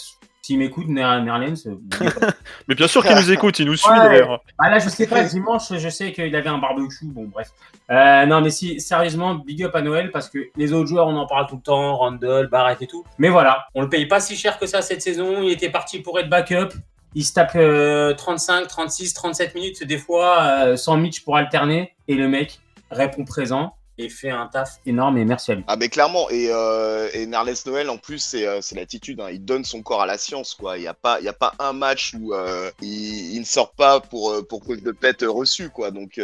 S'il 0.42 0.58
m'écoute, 0.58 0.86
euh, 0.88 1.74
Mais 2.68 2.74
bien 2.74 2.88
sûr 2.88 3.04
qu'il 3.04 3.14
nous 3.14 3.30
écoute, 3.30 3.58
il 3.58 3.66
nous 3.66 3.76
suit 3.76 3.90
Ouais. 3.90 3.98
d'ailleurs. 3.98 4.42
ah 4.58 4.70
là, 4.70 4.78
je 4.78 4.88
sais 4.88 5.06
pas, 5.06 5.22
dimanche, 5.22 5.72
je 5.76 5.88
sais 5.90 6.12
qu'il 6.12 6.34
avait 6.34 6.48
un 6.48 6.58
barbecue, 6.58 7.04
bon, 7.04 7.26
bref. 7.26 7.48
Euh, 7.90 8.24
non, 8.24 8.40
mais 8.40 8.50
si, 8.50 8.80
sérieusement, 8.80 9.34
big 9.34 9.62
up 9.64 9.74
à 9.74 9.82
Noël, 9.82 10.10
parce 10.10 10.30
que 10.30 10.38
les 10.56 10.72
autres 10.72 10.88
joueurs, 10.88 11.08
on 11.08 11.16
en 11.16 11.26
parle 11.26 11.46
tout 11.46 11.56
le 11.56 11.62
temps, 11.62 11.96
Randall, 11.96 12.48
Barrett 12.48 12.80
et 12.80 12.86
tout. 12.86 13.04
Mais 13.18 13.28
voilà, 13.28 13.66
on 13.74 13.82
le 13.82 13.88
paye 13.90 14.06
pas 14.06 14.20
si 14.20 14.34
cher 14.34 14.58
que 14.58 14.66
ça 14.66 14.80
cette 14.80 15.02
saison, 15.02 15.42
il 15.42 15.50
était 15.50 15.70
parti 15.70 16.00
pour 16.00 16.18
être 16.18 16.30
backup. 16.30 16.70
Il 17.14 17.24
se 17.24 17.34
tape 17.34 17.52
euh, 17.56 18.14
35, 18.14 18.66
36, 18.66 19.12
37 19.14 19.54
minutes, 19.54 19.84
des 19.84 19.98
fois, 19.98 20.42
euh, 20.42 20.76
sans 20.76 20.96
Mitch 20.96 21.22
pour 21.24 21.36
alterner, 21.36 21.92
et 22.08 22.14
le 22.14 22.28
mec 22.28 22.60
répond 22.90 23.24
présent 23.24 23.74
et 24.00 24.08
fait 24.08 24.30
un 24.30 24.46
taf 24.46 24.80
énorme, 24.86 25.18
et 25.18 25.24
merci 25.24 25.52
à 25.52 25.54
lui. 25.56 25.64
Ah 25.66 25.76
mais 25.76 25.88
clairement 25.88 26.28
et, 26.30 26.48
euh, 26.50 27.08
et 27.12 27.26
Narles 27.26 27.54
Noël 27.66 27.90
en 27.90 27.98
plus 27.98 28.18
c'est 28.18 28.46
euh, 28.46 28.60
l'attitude 28.74 29.20
hein. 29.20 29.28
il 29.30 29.44
donne 29.44 29.64
son 29.64 29.82
corps 29.82 30.02
à 30.02 30.06
la 30.06 30.18
science 30.18 30.54
quoi 30.54 30.78
il 30.78 30.84
y 30.84 30.88
a 30.88 30.94
pas 30.94 31.20
il 31.20 31.24
y 31.24 31.28
a 31.28 31.32
pas 31.32 31.54
un 31.58 31.72
match 31.72 32.14
où 32.18 32.32
euh, 32.32 32.70
il, 32.80 33.38
ne 33.38 33.44
sort 33.44 33.72
pas 33.72 34.00
pour 34.00 34.30
euh, 34.30 34.42
pour 34.42 34.64
cause 34.64 34.82
de 34.82 34.92
pète 34.92 35.24
reçue 35.26 35.68
quoi 35.70 35.90
donc 35.90 36.20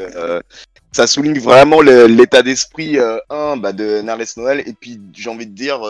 ça 0.92 1.06
souligne 1.06 1.38
vraiment 1.38 1.82
l'état 1.82 2.42
d'esprit 2.42 2.98
un 3.30 3.56
bah, 3.56 3.72
de 3.72 4.00
Narles 4.00 4.24
Noël 4.36 4.62
et 4.66 4.72
puis 4.72 5.00
j'ai 5.12 5.28
envie 5.28 5.46
de 5.46 5.54
dire 5.54 5.80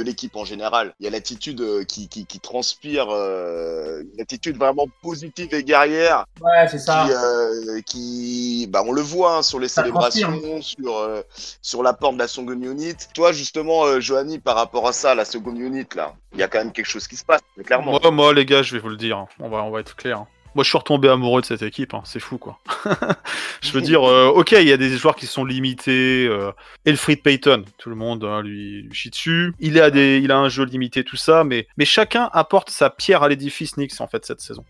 de 0.00 0.04
l'équipe 0.04 0.34
en 0.36 0.44
général 0.46 0.94
il 0.98 1.04
y 1.04 1.06
a 1.06 1.10
l'attitude 1.10 1.60
euh, 1.60 1.84
qui, 1.84 2.08
qui, 2.08 2.24
qui 2.24 2.40
transpire 2.40 3.06
euh, 3.10 4.02
une 4.14 4.20
attitude 4.20 4.56
vraiment 4.56 4.86
positive 5.02 5.52
et 5.52 5.62
guerrière 5.62 6.24
Ouais, 6.40 6.66
c'est 6.68 6.78
ça. 6.78 7.04
qui, 7.06 7.12
euh, 7.12 7.80
qui 7.82 8.66
bah, 8.70 8.82
on 8.86 8.92
le 8.92 9.02
voit 9.02 9.36
hein, 9.36 9.42
sur 9.42 9.58
les 9.60 9.68
Ça 9.68 9.82
célébrations, 9.82 10.62
sur, 10.62 10.96
euh, 10.96 11.20
sur 11.60 11.82
l'apport 11.82 12.12
de 12.14 12.18
la 12.18 12.28
Second 12.28 12.52
Unit. 12.60 12.96
Toi, 13.14 13.32
justement, 13.32 13.84
euh, 13.84 14.00
Johanny, 14.00 14.38
par 14.38 14.56
rapport 14.56 14.88
à 14.88 14.92
ça, 14.92 15.14
la 15.14 15.24
Second 15.24 15.54
Unit, 15.54 15.86
là, 15.94 16.14
il 16.32 16.38
y 16.38 16.42
a 16.42 16.48
quand 16.48 16.58
même 16.58 16.72
quelque 16.72 16.86
chose 16.88 17.06
qui 17.06 17.16
se 17.16 17.24
passe, 17.24 17.40
clairement. 17.64 17.98
Moi, 18.00 18.10
moi, 18.10 18.32
les 18.34 18.46
gars, 18.46 18.62
je 18.62 18.74
vais 18.74 18.80
vous 18.80 18.88
le 18.88 18.96
dire. 18.96 19.18
hein. 19.18 19.28
On 19.38 19.48
va, 19.50 19.62
on 19.64 19.70
va 19.70 19.80
être 19.80 19.96
clair. 19.96 20.24
Moi, 20.54 20.64
je 20.64 20.68
suis 20.68 20.78
retombé 20.78 21.08
amoureux 21.08 21.40
de 21.40 21.46
cette 21.46 21.62
équipe. 21.62 21.94
hein. 21.94 22.02
C'est 22.04 22.18
fou, 22.18 22.36
quoi. 22.36 22.58
je 23.60 23.70
veux 23.72 23.80
dire, 23.80 24.02
euh, 24.02 24.26
ok, 24.28 24.52
il 24.52 24.66
y 24.66 24.72
a 24.72 24.76
des 24.76 24.96
joueurs 24.96 25.14
qui 25.14 25.26
sont 25.26 25.44
limités. 25.44 26.26
Euh, 26.26 26.50
Elfried 26.84 27.22
Payton, 27.22 27.64
tout 27.78 27.88
le 27.88 27.94
monde 27.94 28.24
hein, 28.24 28.42
lui, 28.42 28.88
chie 28.92 29.10
dessus. 29.10 29.54
Il 29.60 29.80
a, 29.80 29.90
des, 29.90 30.18
il 30.18 30.32
a 30.32 30.38
un 30.38 30.48
jeu 30.48 30.64
limité, 30.64 31.04
tout 31.04 31.16
ça. 31.16 31.44
Mais, 31.44 31.66
chacun 31.84 32.28
apporte 32.32 32.70
sa 32.70 32.90
pierre 32.90 33.22
à 33.22 33.28
l'édifice 33.28 33.72
Knicks, 33.72 34.00
en 34.00 34.08
fait, 34.08 34.26
cette 34.26 34.40
saison. 34.40 34.64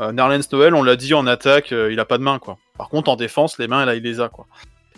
Euh, 0.00 0.12
Noël, 0.12 0.74
on 0.74 0.82
l'a 0.82 0.96
dit 0.96 1.14
en 1.14 1.26
attaque, 1.26 1.72
euh, 1.72 1.92
il 1.92 1.98
a 1.98 2.04
pas 2.04 2.18
de 2.18 2.22
main, 2.22 2.38
quoi. 2.38 2.58
Par 2.78 2.88
contre, 2.88 3.10
en 3.10 3.16
défense, 3.16 3.58
les 3.58 3.66
mains, 3.66 3.84
là, 3.84 3.94
il 3.94 4.02
les 4.02 4.20
a, 4.20 4.28
quoi. 4.28 4.46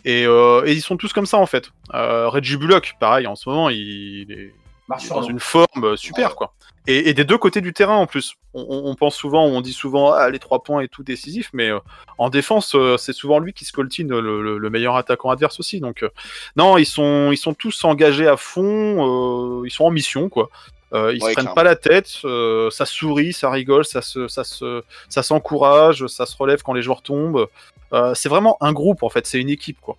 Et, 0.04 0.26
euh, 0.26 0.62
ils 0.66 0.82
sont 0.82 0.96
tous 0.96 1.12
comme 1.12 1.26
ça, 1.26 1.38
en 1.38 1.46
fait. 1.46 1.70
Reggie 1.90 2.56
Bullock, 2.56 2.96
pareil, 3.00 3.26
en 3.26 3.34
ce 3.34 3.48
moment, 3.48 3.70
il 3.70 4.30
est, 4.30 4.52
Dans 4.88 5.22
une 5.22 5.40
forme 5.40 5.84
euh, 5.84 5.96
super, 5.96 6.34
quoi. 6.34 6.52
Et, 6.86 7.10
et 7.10 7.14
des 7.14 7.24
deux 7.24 7.36
côtés 7.36 7.60
du 7.60 7.74
terrain 7.74 7.96
en 7.96 8.06
plus. 8.06 8.34
On, 8.54 8.94
pense 8.94 9.14
souvent, 9.14 9.44
on 9.44 9.60
dit 9.60 9.74
souvent, 9.74 10.12
ah, 10.12 10.30
les 10.30 10.38
trois 10.38 10.62
points 10.62 10.80
et 10.80 10.88
tout 10.88 11.02
décisif, 11.02 11.50
mais 11.52 11.68
euh, 11.68 11.78
en 12.16 12.30
défense, 12.30 12.74
euh, 12.74 12.96
c'est 12.96 13.12
souvent 13.12 13.38
lui 13.38 13.52
qui 13.52 13.66
scoltine 13.66 14.08
le, 14.08 14.42
le- 14.42 14.56
le 14.58 14.70
meilleur 14.70 14.96
attaquant 14.96 15.28
adverse 15.30 15.60
aussi. 15.60 15.80
Donc, 15.80 16.02
euh, 16.02 16.08
non, 16.56 16.78
ils 16.78 16.86
sont, 16.86 17.30
ils 17.30 17.36
sont 17.36 17.52
tous 17.52 17.84
engagés 17.84 18.26
à 18.26 18.38
fond, 18.38 19.60
euh, 19.62 19.66
ils 19.66 19.70
sont 19.70 19.84
en 19.84 19.90
mission, 19.90 20.28
quoi. 20.30 20.48
Euh, 20.94 21.12
ils 21.14 21.22
Ouais, 21.22 21.28
se 21.28 21.34
prennent 21.34 21.44
clairement. 21.44 21.54
pas 21.54 21.62
la 21.64 21.76
tête, 21.76 22.10
euh, 22.24 22.70
ça 22.70 22.86
sourit, 22.86 23.34
ça 23.34 23.50
rigole, 23.50 23.84
ça 23.84 24.00
se, 24.00 24.26
ça 24.26 24.42
se, 24.42 24.82
ça 25.10 25.22
s'encourage, 25.22 26.06
ça 26.06 26.24
se 26.24 26.34
relève 26.34 26.62
quand 26.62 26.72
les 26.72 26.80
joueurs 26.80 27.02
tombent. 27.02 27.46
Euh, 27.92 28.14
c'est 28.14 28.30
vraiment 28.30 28.56
un 28.62 28.72
groupe 28.72 29.02
en 29.02 29.10
fait, 29.10 29.26
c'est 29.26 29.38
une 29.40 29.50
équipe 29.50 29.78
quoi. 29.82 29.96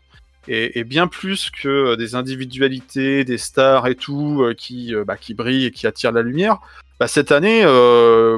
Et, 0.47 0.83
bien 0.83 1.07
plus 1.07 1.51
que 1.51 1.67
euh, 1.67 1.95
des 1.95 2.15
individualités, 2.15 3.23
des 3.23 3.37
stars 3.37 3.87
et 3.87 3.95
tout 3.95 4.41
euh, 4.41 4.53
qui, 4.53 4.95
euh, 4.95 5.03
bah, 5.03 5.17
qui 5.17 5.33
brillent 5.33 5.65
et 5.65 5.71
qui 5.71 5.85
attirent 5.85 6.11
la 6.11 6.21
lumière. 6.21 6.59
Bah, 6.99 7.07
cette 7.07 7.31
année, 7.31 7.65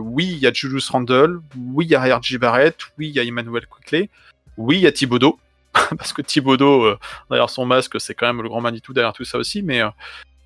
oui, 0.02 0.28
il 0.32 0.38
y 0.38 0.46
a 0.46 0.54
Julius 0.54 0.90
Randle, 0.90 1.42
oui, 1.58 1.86
il 1.86 1.92
y 1.92 1.96
a 1.96 2.18
R.J. 2.18 2.38
Barrett, 2.38 2.78
oui, 2.98 3.10
il 3.10 3.16
y 3.16 3.20
a 3.20 3.24
Emmanuel 3.24 3.66
Quickley, 3.66 4.10
oui, 4.58 4.78
il 4.78 4.82
y 4.82 4.88
a 4.88 4.92
Thibodeau, 4.92 5.40
parce 5.98 6.14
que 6.14 6.22
Thibodeau, 6.22 6.84
euh, 6.84 7.00
derrière 7.30 7.50
son 7.50 7.66
masque, 7.66 8.00
c'est 8.00 8.14
quand 8.14 8.28
même 8.28 8.44
le 8.44 8.50
grand 8.50 8.62
Manitou 8.62 8.94
derrière 8.94 9.14
tout 9.14 9.24
ça 9.24 9.40
aussi, 9.40 9.64
mais, 9.64 9.82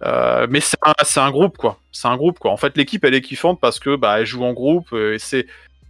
mais 0.02 0.62
c'est 0.62 0.78
un, 0.84 1.24
un 1.24 1.32
groupe, 1.32 1.58
quoi. 1.58 1.78
C'est 1.92 2.08
un 2.08 2.16
groupe, 2.16 2.40
quoi. 2.40 2.52
En 2.52 2.58
fait, 2.58 2.78
l'équipe, 2.78 3.04
elle 3.04 3.16
est 3.16 3.22
kiffante 3.22 3.60
parce 3.60 3.80
que 3.80 3.98
bah, 3.98 4.24
joue 4.24 4.46
en 4.46 4.54
groupe, 4.54 4.94
et 4.94 5.20
c'est 5.20 5.48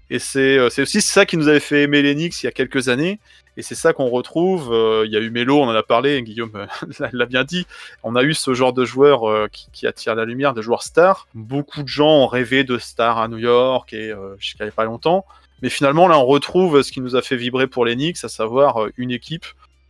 et 0.09 0.19
c'est 0.19 0.57
euh, 0.57 0.69
c'est 0.69 0.81
aussi 0.81 1.01
ça 1.01 1.25
qui 1.25 1.35
nous 1.37 1.47
avait 1.47 1.59
fait 1.59 1.83
aimer 1.83 2.01
Knicks 2.13 2.43
il 2.43 2.45
y 2.45 2.49
a 2.49 2.51
quelques 2.51 2.89
années. 2.89 3.19
Et 3.57 3.61
c'est 3.61 3.75
ça 3.75 3.93
qu'on 3.93 4.09
retrouve. 4.09 4.73
euh, 4.73 5.03
Il 5.05 5.11
y 5.13 5.15
a 5.17 5.19
eu 5.21 5.29
Melo, 5.29 5.61
on 5.61 5.67
en 5.69 5.75
a 5.75 5.81
parlé, 5.83 6.21
Guillaume 6.21 6.51
euh, 6.55 7.07
l'a- 7.13 7.25
bien 7.25 7.43
dit. 7.45 7.65
On 8.03 8.15
a 8.17 8.23
eu 8.23 8.33
ce 8.33 8.53
genre 8.53 8.73
de 8.73 8.83
joueurs 8.83 9.29
euh, 9.29 9.47
qui, 9.51 9.67
qui 9.71 9.87
attire 9.87 10.13
la 10.13 10.25
lumière, 10.25 10.53
de 10.53 10.61
joueurs 10.61 10.83
stars. 10.83 11.27
Beaucoup 11.33 11.81
de 11.81 11.87
gens 11.87 12.09
ont 12.23 12.27
rêvé 12.27 12.63
de 12.65 12.77
stars 12.77 13.17
à 13.17 13.27
New 13.29 13.37
York 13.37 13.93
et 13.93 14.11
jusqu'à 14.39 14.65
il 14.65 14.67
y 14.67 14.69
a 14.69 14.73
pas 14.73 14.83
longtemps. 14.85 15.25
Mais 15.61 15.69
finalement, 15.69 16.07
là, 16.09 16.19
on 16.19 16.25
retrouve 16.25 16.81
ce 16.81 16.91
qui 16.91 16.99
nous 16.99 17.15
a 17.15 17.21
fait 17.21 17.37
vibrer 17.37 17.67
pour 17.67 17.85
Knicks, 17.85 18.23
à 18.23 18.27
savoir 18.29 18.87
une 18.97 19.11
équipe 19.11 19.45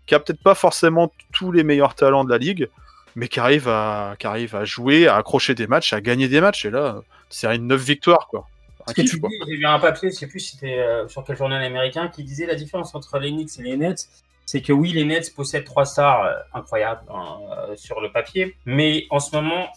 qui 0.06 0.14
a 0.14 0.20
peut-être 0.20 0.42
pas 0.44 0.54
forcément 0.54 1.12
tous 1.34 1.52
les 1.52 1.64
meilleurs 1.64 1.96
talents 1.96 2.24
de 2.24 2.30
la 2.30 2.38
ligue, 2.38 2.70
mais 3.16 3.28
qui 3.28 3.40
arrive 3.40 3.68
à, 3.68 4.16
qui 4.20 4.28
arrive 4.28 4.56
à 4.56 4.64
jouer, 4.64 5.08
à 5.08 5.16
accrocher 5.16 5.56
des 5.56 5.66
matchs, 5.66 5.92
à 5.94 6.02
gagner 6.02 6.28
des 6.28 6.40
matchs. 6.40 6.66
Et 6.66 6.70
là, 6.70 7.02
c'est 7.32 7.48
une 7.56 7.66
9 7.66 7.82
victoires, 7.82 8.28
quoi. 8.28 8.48
Un 8.88 8.92
Ce 8.92 8.94
que 8.96 9.02
tu 9.02 9.20
j'ai 9.48 9.56
vu 9.58 9.66
un 9.66 9.80
papier, 9.80 10.10
je 10.12 10.16
sais 10.16 10.28
plus 10.28 10.40
si 10.40 10.56
c'était 10.58 10.80
euh, 10.80 11.08
sur 11.08 11.24
quel 11.24 11.36
journal 11.38 11.64
américain, 11.64 12.08
qui 12.08 12.24
disait 12.24 12.46
la 12.46 12.56
différence 12.56 12.94
entre 12.96 13.18
les 13.20 13.30
Knicks 13.32 13.60
et 13.60 13.64
les 13.64 13.78
Nets. 13.78 14.08
C'est 14.46 14.62
que 14.62 14.72
oui, 14.72 14.92
les 14.92 15.06
Nets 15.06 15.34
possèdent 15.36 15.64
trois 15.66 15.86
stars 15.86 16.24
euh, 16.26 16.34
incroyables 16.54 17.02
hein, 17.10 17.38
euh, 17.70 17.76
sur 17.76 18.00
le 18.00 18.12
papier, 18.12 18.56
mais 18.66 19.08
en 19.10 19.20
ce 19.20 19.36
moment, 19.36 19.68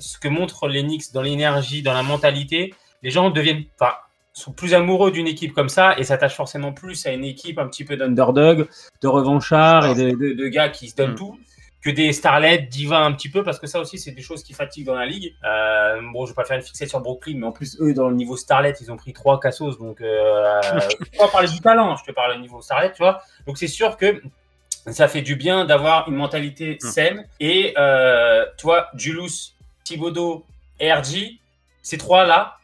ce 0.00 0.18
que 0.18 0.28
montrent 0.28 0.68
les 0.68 0.82
Knicks 0.82 1.12
dans 1.12 1.20
l'énergie, 1.22 1.82
dans 1.82 1.92
la 1.92 2.02
mentalité, 2.02 2.72
les 3.02 3.10
gens 3.10 3.28
deviennent 3.30 3.64
pas. 3.78 4.06
sont 4.32 4.52
plus 4.52 4.72
amoureux 4.74 5.10
d'une 5.10 5.26
équipe 5.26 5.52
comme 5.52 5.68
ça 5.68 5.98
et 5.98 6.04
s'attachent 6.04 6.36
forcément 6.36 6.72
plus 6.72 7.04
à 7.06 7.12
une 7.12 7.24
équipe 7.24 7.58
un 7.58 7.66
petit 7.66 7.84
peu 7.84 7.96
d'underdog, 7.96 8.68
de 9.02 9.08
revanchards 9.08 9.86
et 9.86 9.94
de, 9.94 10.10
de- 10.16 10.32
de 10.34 10.48
gars 10.48 10.68
qui 10.70 10.88
se 10.88 10.96
donnent 10.96 11.12
Mm. 11.12 11.16
tout 11.16 11.38
que 11.82 11.90
des 11.90 12.12
starlets, 12.12 12.58
divas 12.58 13.00
un 13.00 13.12
petit 13.12 13.30
peu 13.30 13.42
parce 13.42 13.58
que 13.58 13.66
ça 13.66 13.80
aussi 13.80 13.98
c'est 13.98 14.10
des 14.10 14.22
choses 14.22 14.42
qui 14.42 14.52
fatiguent 14.52 14.86
dans 14.86 14.94
la 14.94 15.06
ligue. 15.06 15.34
Euh, 15.44 16.00
bon, 16.12 16.26
je 16.26 16.32
vais 16.32 16.34
pas 16.34 16.44
faire 16.44 16.56
une 16.56 16.62
fixette 16.62 16.90
sur 16.90 17.00
Brooklyn, 17.00 17.38
mais 17.38 17.46
en 17.46 17.52
plus 17.52 17.80
eux 17.80 17.94
dans 17.94 18.08
le 18.08 18.14
niveau 18.14 18.36
starlet 18.36 18.74
ils 18.80 18.92
ont 18.92 18.96
pris 18.96 19.12
trois 19.12 19.40
cassos 19.40 19.78
donc 19.78 20.00
euh, 20.00 20.60
je 21.12 21.18
pas 21.18 21.28
parler 21.28 21.48
du 21.48 21.60
talent, 21.60 21.96
je 21.96 22.04
te 22.04 22.12
parle 22.12 22.36
au 22.36 22.40
niveau 22.40 22.60
starlet, 22.60 22.92
tu 22.92 22.98
vois. 22.98 23.22
Donc 23.46 23.56
c'est 23.56 23.68
sûr 23.68 23.96
que 23.96 24.22
ça 24.86 25.08
fait 25.08 25.22
du 25.22 25.36
bien 25.36 25.64
d'avoir 25.64 26.08
une 26.08 26.16
mentalité 26.16 26.78
Mm. 26.82 26.86
saine 26.86 27.26
et 27.38 27.74
euh, 27.78 28.44
tu 28.58 28.64
vois 28.64 28.90
Thibodeau 29.84 30.44
et 30.78 30.92
RG, 30.92 31.38
ces 31.82 31.98
trois 31.98 32.24
là 32.24 32.56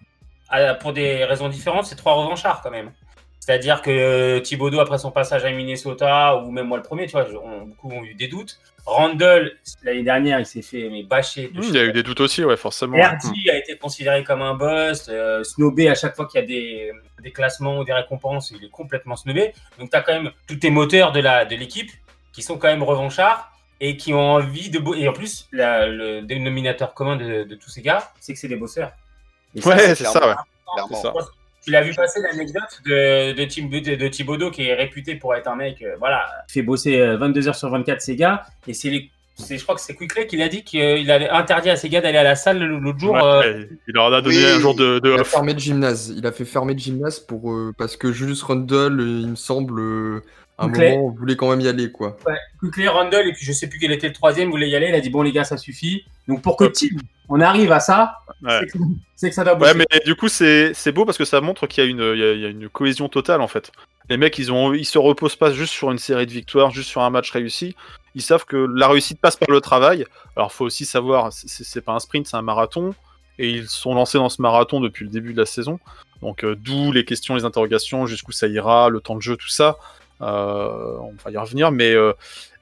pour 0.80 0.92
des 0.92 1.24
raisons 1.24 1.48
différentes, 1.48 1.86
c'est 1.86 1.96
trois 1.96 2.14
revanchards 2.14 2.60
quand 2.62 2.70
même. 2.70 2.92
C'est-à-dire 3.46 3.80
que 3.80 3.90
euh, 3.92 4.40
Thibodeau, 4.40 4.80
après 4.80 4.98
son 4.98 5.12
passage 5.12 5.44
à 5.44 5.52
Minnesota, 5.52 6.36
ou 6.38 6.50
même 6.50 6.66
moi 6.66 6.78
le 6.78 6.82
premier, 6.82 7.06
tu 7.06 7.12
vois, 7.12 7.26
on- 7.44 7.66
beaucoup 7.66 7.92
ont 7.92 8.02
eu 8.02 8.14
des 8.14 8.26
doutes. 8.26 8.58
Randall, 8.84 9.52
l'année 9.84 10.02
dernière, 10.02 10.40
il 10.40 10.46
s'est 10.46 10.62
fait 10.62 10.88
mais, 10.90 11.04
bâcher. 11.04 11.48
de 11.54 11.62
chez 11.62 11.68
Il 11.68 11.74
y 11.76 11.78
a 11.78 11.84
eu 11.84 11.92
des 11.92 12.02
doutes 12.02 12.20
aussi, 12.20 12.42
ouais, 12.44 12.56
forcément. 12.56 12.96
Hmm. 12.96 13.02
RD 13.02 13.48
a 13.50 13.56
été 13.56 13.76
considéré 13.78 14.24
comme 14.24 14.42
un 14.42 14.54
boss, 14.54 15.06
euh, 15.08 15.44
snobé 15.44 15.88
à 15.88 15.94
chaque 15.94 16.16
fois 16.16 16.26
qu'il 16.26 16.40
y 16.40 16.42
a 16.42 16.46
des, 16.46 16.90
des 17.22 17.30
classements 17.30 17.78
ou 17.78 17.84
des 17.84 17.92
récompenses, 17.92 18.50
il 18.56 18.64
est 18.64 18.70
complètement 18.70 19.14
snobé. 19.14 19.52
Donc 19.78 19.90
tu 19.90 19.96
as 19.96 20.02
quand 20.02 20.12
même 20.12 20.32
tous 20.48 20.56
tes 20.56 20.70
moteurs 20.70 21.12
de 21.12 21.20
la 21.20 21.44
de 21.44 21.54
l'équipe 21.54 21.90
qui 22.32 22.42
sont 22.42 22.58
quand 22.58 22.68
même 22.68 22.82
revanchards 22.82 23.52
et 23.80 23.96
qui 23.96 24.12
ont 24.12 24.32
envie 24.32 24.70
de... 24.70 24.78
bo- 24.80 24.94
Et 24.94 25.06
en 25.06 25.12
plus, 25.12 25.46
la- 25.52 25.86
le 25.86 26.22
dénominateur 26.22 26.94
commun 26.94 27.14
de, 27.16 27.44
de 27.44 27.54
tous 27.54 27.70
ces 27.70 27.82
gars, 27.82 28.10
c'est 28.20 28.32
que 28.34 28.38
c'est 28.40 28.48
des 28.48 28.56
bosseurs. 28.56 28.90
Et 29.54 29.60
ça, 29.60 29.68
Ouais, 29.70 29.78
c'est 29.78 29.94
c'est 29.94 30.04
ça, 30.04 30.28
ouais. 30.28 30.34
Clairement. 30.74 31.02
ça. 31.02 31.12
Tu 31.66 31.72
l'as 31.72 31.82
vu 31.82 31.92
passer 31.94 32.20
l'anecdote 32.22 32.80
de, 32.86 33.32
de, 33.32 33.44
Thib- 33.44 33.68
de, 33.82 33.96
de 33.96 34.08
Thibodeau 34.08 34.50
qui 34.50 34.62
est 34.62 34.74
réputé 34.74 35.16
pour 35.16 35.34
être 35.34 35.48
un 35.48 35.56
mec, 35.56 35.82
euh, 35.82 35.96
voilà, 35.98 36.24
il 36.48 36.52
fait 36.52 36.62
bosser 36.62 36.98
euh, 37.00 37.16
22 37.18 37.48
heures 37.48 37.54
sur 37.56 37.68
24 37.70 38.00
ses 38.00 38.16
gars. 38.16 38.44
Et 38.68 38.72
c'est 38.74 38.88
les. 38.88 39.10
c'est- 39.36 39.58
Je 39.58 39.62
crois 39.64 39.74
que 39.74 39.80
c'est 39.80 39.94
Quickley 39.96 40.26
qui 40.26 40.36
l'a 40.36 40.48
dit 40.48 40.62
qu'il 40.62 41.10
avait 41.10 41.28
interdit 41.28 41.68
à 41.70 41.76
ses 41.76 41.88
gars 41.88 42.00
d'aller 42.00 42.18
à 42.18 42.22
la 42.22 42.36
salle 42.36 42.62
l'autre 42.64 42.98
jour. 42.98 43.12
Ouais, 43.14 43.20
euh, 43.22 43.64
il 43.88 43.94
leur 43.94 44.04
en 44.04 44.12
a 44.12 44.22
donné 44.22 44.36
oui, 44.36 44.46
un 44.46 44.58
jour 44.60 44.74
de, 44.74 44.98
de 45.00 45.12
Il 45.12 45.20
a 45.20 45.24
fermé 45.24 45.58
gymnase. 45.58 46.14
Il 46.16 46.26
a 46.26 46.32
fait 46.32 46.44
fermer 46.44 46.72
le 46.74 46.78
gymnase 46.78 47.18
pour 47.20 47.50
euh, 47.52 47.72
parce 47.76 47.96
que 47.96 48.12
Julius 48.12 48.42
Rundle, 48.44 49.00
euh, 49.00 49.20
il 49.22 49.28
me 49.28 49.34
semble, 49.36 49.78
euh, 49.80 50.22
un 50.58 50.68
moment, 50.68 51.10
voulait 51.10 51.36
quand 51.36 51.50
même 51.50 51.60
y 51.60 51.68
aller, 51.68 51.90
quoi. 51.92 52.16
Quickley, 52.60 52.88
Rundle, 52.88 53.28
et 53.28 53.32
puis 53.32 53.44
je 53.44 53.52
sais 53.52 53.68
plus 53.68 53.78
quel 53.78 53.92
était 53.92 54.08
le 54.08 54.14
troisième, 54.14 54.50
voulait 54.50 54.68
y 54.68 54.76
aller. 54.76 54.88
Il 54.88 54.94
a 54.94 55.00
dit 55.00 55.10
Bon, 55.10 55.22
les 55.22 55.32
gars, 55.32 55.44
ça 55.44 55.56
suffit. 55.56 56.04
Donc 56.28 56.42
pour 56.42 56.56
que 56.56 56.64
Tim, 56.64 56.96
on 57.28 57.40
arrive 57.40 57.72
à 57.72 57.80
ça, 57.80 58.18
Ouais. 58.42 58.60
c'est 58.60 58.66
que, 58.72 58.78
c'est 59.16 59.28
que 59.30 59.34
ça 59.34 59.44
doit 59.44 59.54
bosser. 59.54 59.72
Ouais, 59.76 59.84
mais 59.92 60.00
du 60.04 60.14
coup, 60.14 60.28
c'est 60.28 60.72
c'est 60.74 60.92
beau 60.92 61.04
parce 61.04 61.18
que 61.18 61.24
ça 61.24 61.40
montre 61.40 61.66
qu'il 61.66 61.84
y, 61.84 61.86
a 61.86 61.90
une- 61.90 61.98
il 62.14 62.18
y 62.20 62.24
a- 62.24 62.32
il 62.32 62.40
y 62.40 62.44
a 62.46 62.48
une 62.48 62.68
cohésion 62.68 63.08
totale 63.08 63.40
en 63.40 63.48
fait. 63.48 63.70
Les 64.08 64.16
mecs, 64.16 64.38
ils, 64.38 64.52
ont, 64.52 64.72
ils 64.72 64.84
se 64.84 64.98
reposent 64.98 65.36
pas 65.36 65.52
juste 65.52 65.72
sur 65.72 65.90
une 65.90 65.98
série 65.98 66.26
de 66.26 66.30
victoires, 66.32 66.70
juste 66.70 66.88
sur 66.88 67.02
un 67.02 67.10
match 67.10 67.30
réussi. 67.32 67.74
Ils 68.14 68.22
savent 68.22 68.44
que 68.44 68.56
la 68.56 68.88
réussite 68.88 69.20
passe 69.20 69.36
par 69.36 69.50
le 69.50 69.60
travail. 69.60 70.06
Alors, 70.36 70.52
faut 70.52 70.64
aussi 70.64 70.84
savoir, 70.84 71.32
c'est- 71.32 71.48
c'est 71.48 71.64
c'est 71.64 71.80
pas 71.80 71.92
un 71.92 71.98
sprint, 71.98 72.26
c'est 72.26 72.36
un 72.36 72.42
marathon. 72.42 72.94
Et 73.38 73.50
ils 73.50 73.68
sont 73.68 73.94
lancés 73.94 74.16
dans 74.16 74.30
ce 74.30 74.40
marathon 74.40 74.80
depuis 74.80 75.04
le 75.04 75.10
début 75.10 75.32
de 75.34 75.38
la 75.38 75.44
saison. 75.46 75.78
Donc, 76.22 76.42
euh, 76.44 76.56
d'où 76.56 76.92
les 76.92 77.04
questions, 77.04 77.34
les 77.34 77.44
interrogations, 77.44 78.06
jusqu'où 78.06 78.32
ça 78.32 78.46
ira, 78.46 78.88
le 78.88 79.00
temps 79.00 79.16
de 79.16 79.20
jeu, 79.20 79.36
tout 79.36 79.48
ça. 79.48 79.76
Euh, 80.22 80.96
on 81.00 81.14
va 81.24 81.30
y 81.30 81.36
revenir. 81.36 81.70
Mais, 81.72 81.92
euh, 81.92 82.12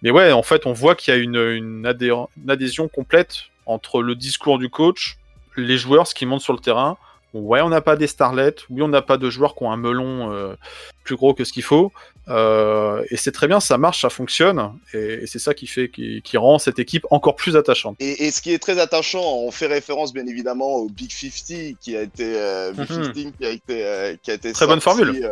mais 0.03 0.11
ouais, 0.11 0.33
en 0.33 0.43
fait, 0.43 0.67
on 0.67 0.73
voit 0.73 0.95
qu'il 0.95 1.15
y 1.15 1.17
a 1.17 1.21
une, 1.21 1.37
une, 1.37 1.87
adhé- 1.87 2.27
une 2.43 2.51
adhésion 2.51 2.89
complète 2.89 3.37
entre 3.67 4.03
le 4.03 4.15
discours 4.15 4.59
du 4.59 4.69
coach, 4.69 5.17
les 5.57 5.79
joueurs, 5.79 6.07
ce 6.07 6.15
qui 6.15 6.27
monte 6.27 6.41
sur 6.41 6.53
le 6.53 6.59
terrain. 6.59 6.97
Ouais, 7.33 7.61
on 7.63 7.69
n'a 7.69 7.81
pas 7.81 7.97
des 7.97 8.07
starlets. 8.07 8.55
Oui, 8.71 8.83
on 8.83 8.87
n'a 8.89 9.03
pas 9.03 9.17
de 9.17 9.29
joueurs 9.29 9.57
qui 9.57 9.65
ont 9.65 9.73
un 9.73 9.77
melon 9.77 10.33
euh, 10.33 10.55
plus 11.03 11.17
gros 11.17 11.35
que 11.35 11.43
ce 11.43 11.53
qu'il 11.53 11.65
faut. 11.65 11.91
Euh, 12.29 13.03
et 13.11 13.17
c'est 13.17 13.33
très 13.33 13.49
bien, 13.49 13.59
ça 13.59 13.77
marche, 13.77 14.03
ça 14.03 14.09
fonctionne. 14.11 14.73
Et, 14.93 14.99
et 15.23 15.27
c'est 15.27 15.41
ça 15.41 15.53
qui 15.53 15.67
fait, 15.67 15.89
qui, 15.89 16.23
qui 16.23 16.37
rend 16.37 16.61
cette 16.61 16.79
équipe 16.79 17.05
encore 17.11 17.35
plus 17.35 17.57
attachante. 17.57 17.97
Et, 17.99 18.27
et 18.27 18.31
ce 18.31 18.41
qui 18.41 18.53
est 18.55 18.61
très 18.61 18.79
attachant, 18.79 19.21
on 19.25 19.51
fait 19.51 19.67
référence 19.67 20.13
bien 20.13 20.27
évidemment 20.29 20.77
au 20.77 20.89
Big 20.89 21.11
50 21.11 21.77
qui 21.81 21.97
a 21.97 22.03
été, 22.03 22.35
euh, 22.39 22.71
Big 22.73 22.89
Mhm. 22.89 23.13
15 23.13 23.33
qui 23.37 23.47
a 23.47 23.51
été, 23.51 23.85
euh, 23.85 24.15
qui 24.23 24.31
a 24.31 24.35
été 24.35 24.53
Très 24.53 24.67
bonne 24.69 24.81
formule. 24.81 25.29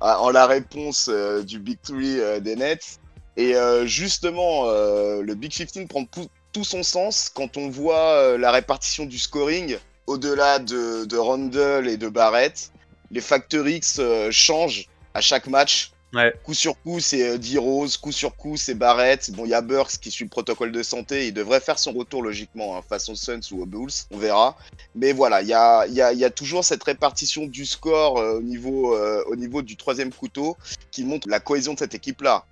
En 0.00 0.30
la 0.30 0.46
réponse 0.46 1.08
euh, 1.12 1.42
du 1.42 1.58
Big 1.58 1.78
3 1.82 1.96
euh, 1.98 2.40
des 2.40 2.56
Nets. 2.56 3.00
Et 3.36 3.54
euh, 3.54 3.86
justement, 3.86 4.64
le 4.66 5.34
Big 5.34 5.52
15 5.52 5.86
prend 5.88 6.04
tout 6.52 6.64
son 6.64 6.82
sens 6.82 7.30
quand 7.32 7.56
on 7.56 7.68
voit 7.68 8.36
la 8.36 8.50
répartition 8.50 9.04
du 9.04 9.16
scoring 9.16 9.78
au-delà 10.08 10.58
de, 10.58 11.04
de 11.04 11.16
Rundle 11.16 11.86
et 11.86 11.96
de 11.96 12.08
Barrett. 12.08 12.72
Les 13.12 13.20
Factor 13.20 13.68
X 13.68 14.00
changent 14.30 14.88
à 15.14 15.20
chaque 15.20 15.46
match. 15.46 15.92
Coup 16.42 16.54
sur 16.54 16.80
coup, 16.80 17.00
c'est 17.00 17.28
euh, 17.28 17.38
D-Rose, 17.38 17.98
coup 17.98 18.12
sur 18.12 18.34
coup, 18.34 18.56
c'est 18.56 18.74
Barrett. 18.74 19.30
Bon, 19.32 19.44
il 19.44 19.50
y 19.50 19.54
a 19.54 19.60
Burks 19.60 19.98
qui 20.00 20.10
suit 20.10 20.24
le 20.24 20.30
protocole 20.30 20.72
de 20.72 20.82
santé. 20.82 21.26
Il 21.26 21.34
devrait 21.34 21.60
faire 21.60 21.78
son 21.78 21.92
retour 21.92 22.22
logiquement 22.22 22.76
hein, 22.78 22.82
aux 23.08 23.14
Suns 23.14 23.40
ou 23.52 23.62
aux 23.62 23.66
Bulls. 23.66 23.90
On 24.10 24.16
verra. 24.16 24.56
Mais 24.94 25.12
voilà, 25.12 25.42
il 25.42 25.48
y 25.48 25.54
a, 25.54 25.86
y, 25.86 26.00
a, 26.00 26.12
y 26.12 26.24
a 26.24 26.30
toujours 26.30 26.64
cette 26.64 26.82
répartition 26.82 27.46
du 27.46 27.66
score 27.66 28.18
euh, 28.18 28.38
au, 28.38 28.42
niveau, 28.42 28.96
euh, 28.96 29.22
au 29.26 29.36
niveau 29.36 29.60
du 29.60 29.76
troisième 29.76 30.12
couteau 30.12 30.56
qui 30.90 31.04
montre 31.04 31.28
la 31.28 31.40
cohésion 31.40 31.74
de 31.74 31.78
cette 31.78 31.94
équipe-là. 31.94 32.46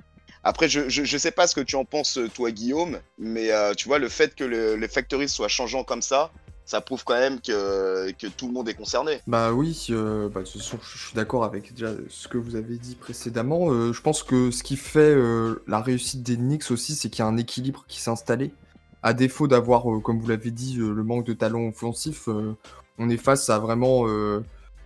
Après, 0.45 0.69
je, 0.69 0.89
je, 0.89 1.17
sais 1.19 1.33
pas 1.33 1.49
ce 1.49 1.57
que 1.57 1.61
tu 1.61 1.75
en 1.75 1.85
penses, 1.85 2.21
toi, 2.35 2.53
Guillaume, 2.53 3.01
mais 3.19 3.51
euh, 3.51 3.75
tu 3.75 3.89
vois, 3.89 3.99
le 3.99 4.09
fait 4.09 4.37
que 4.37 4.45
le, 4.45 4.77
les 4.77 4.87
factories 4.87 5.29
soient 5.29 5.49
changeants 5.49 5.83
comme 5.83 6.03
ça, 6.03 6.31
ça 6.67 6.81
prouve 6.81 7.05
quand 7.05 7.15
même 7.15 7.41
que, 7.41 8.11
tout 8.37 8.49
le 8.49 8.53
monde 8.53 8.69
est 8.69 8.75
concerné. 8.75 9.21
Bah 9.29 9.53
oui, 9.53 9.87
de 9.89 10.29
toute 10.35 10.35
façon, 10.35 10.79
je 10.83 10.99
suis 10.99 11.15
d'accord 11.15 11.45
avec 11.45 11.73
déjà 11.73 11.93
ce 12.11 12.27
que 12.27 12.39
vous 12.39 12.57
avez 12.57 12.77
dit 12.77 12.97
précédemment. 12.97 13.71
Euh, 13.71 13.93
je 13.93 14.03
pense 14.03 14.25
que 14.25 14.51
ce 14.51 14.65
qui 14.65 14.77
fait 14.77 14.99
euh, 14.99 15.63
la 15.69 15.81
réussite 15.81 16.25
des 16.25 16.37
Knicks 16.37 16.71
aussi, 16.73 16.97
c'est 16.97 17.09
qu'il 17.09 17.21
y 17.21 17.23
a 17.23 17.27
un 17.27 17.37
équilibre 17.37 17.85
qui 17.87 18.01
s'est 18.01 18.11
installé. 18.11 18.53
À 19.05 19.15
défaut 19.15 19.47
d'avoir, 19.47 19.91
euh, 19.91 20.01
comme 20.01 20.19
vous 20.19 20.29
l'avez 20.29 20.51
dit, 20.51 20.75
le 20.75 21.05
manque 21.05 21.25
de 21.25 21.35
talent 21.35 21.69
offensif, 21.69 22.29
on 22.99 23.09
est 23.09 23.17
face 23.17 23.49
à 23.49 23.61
vraiment 23.61 24.05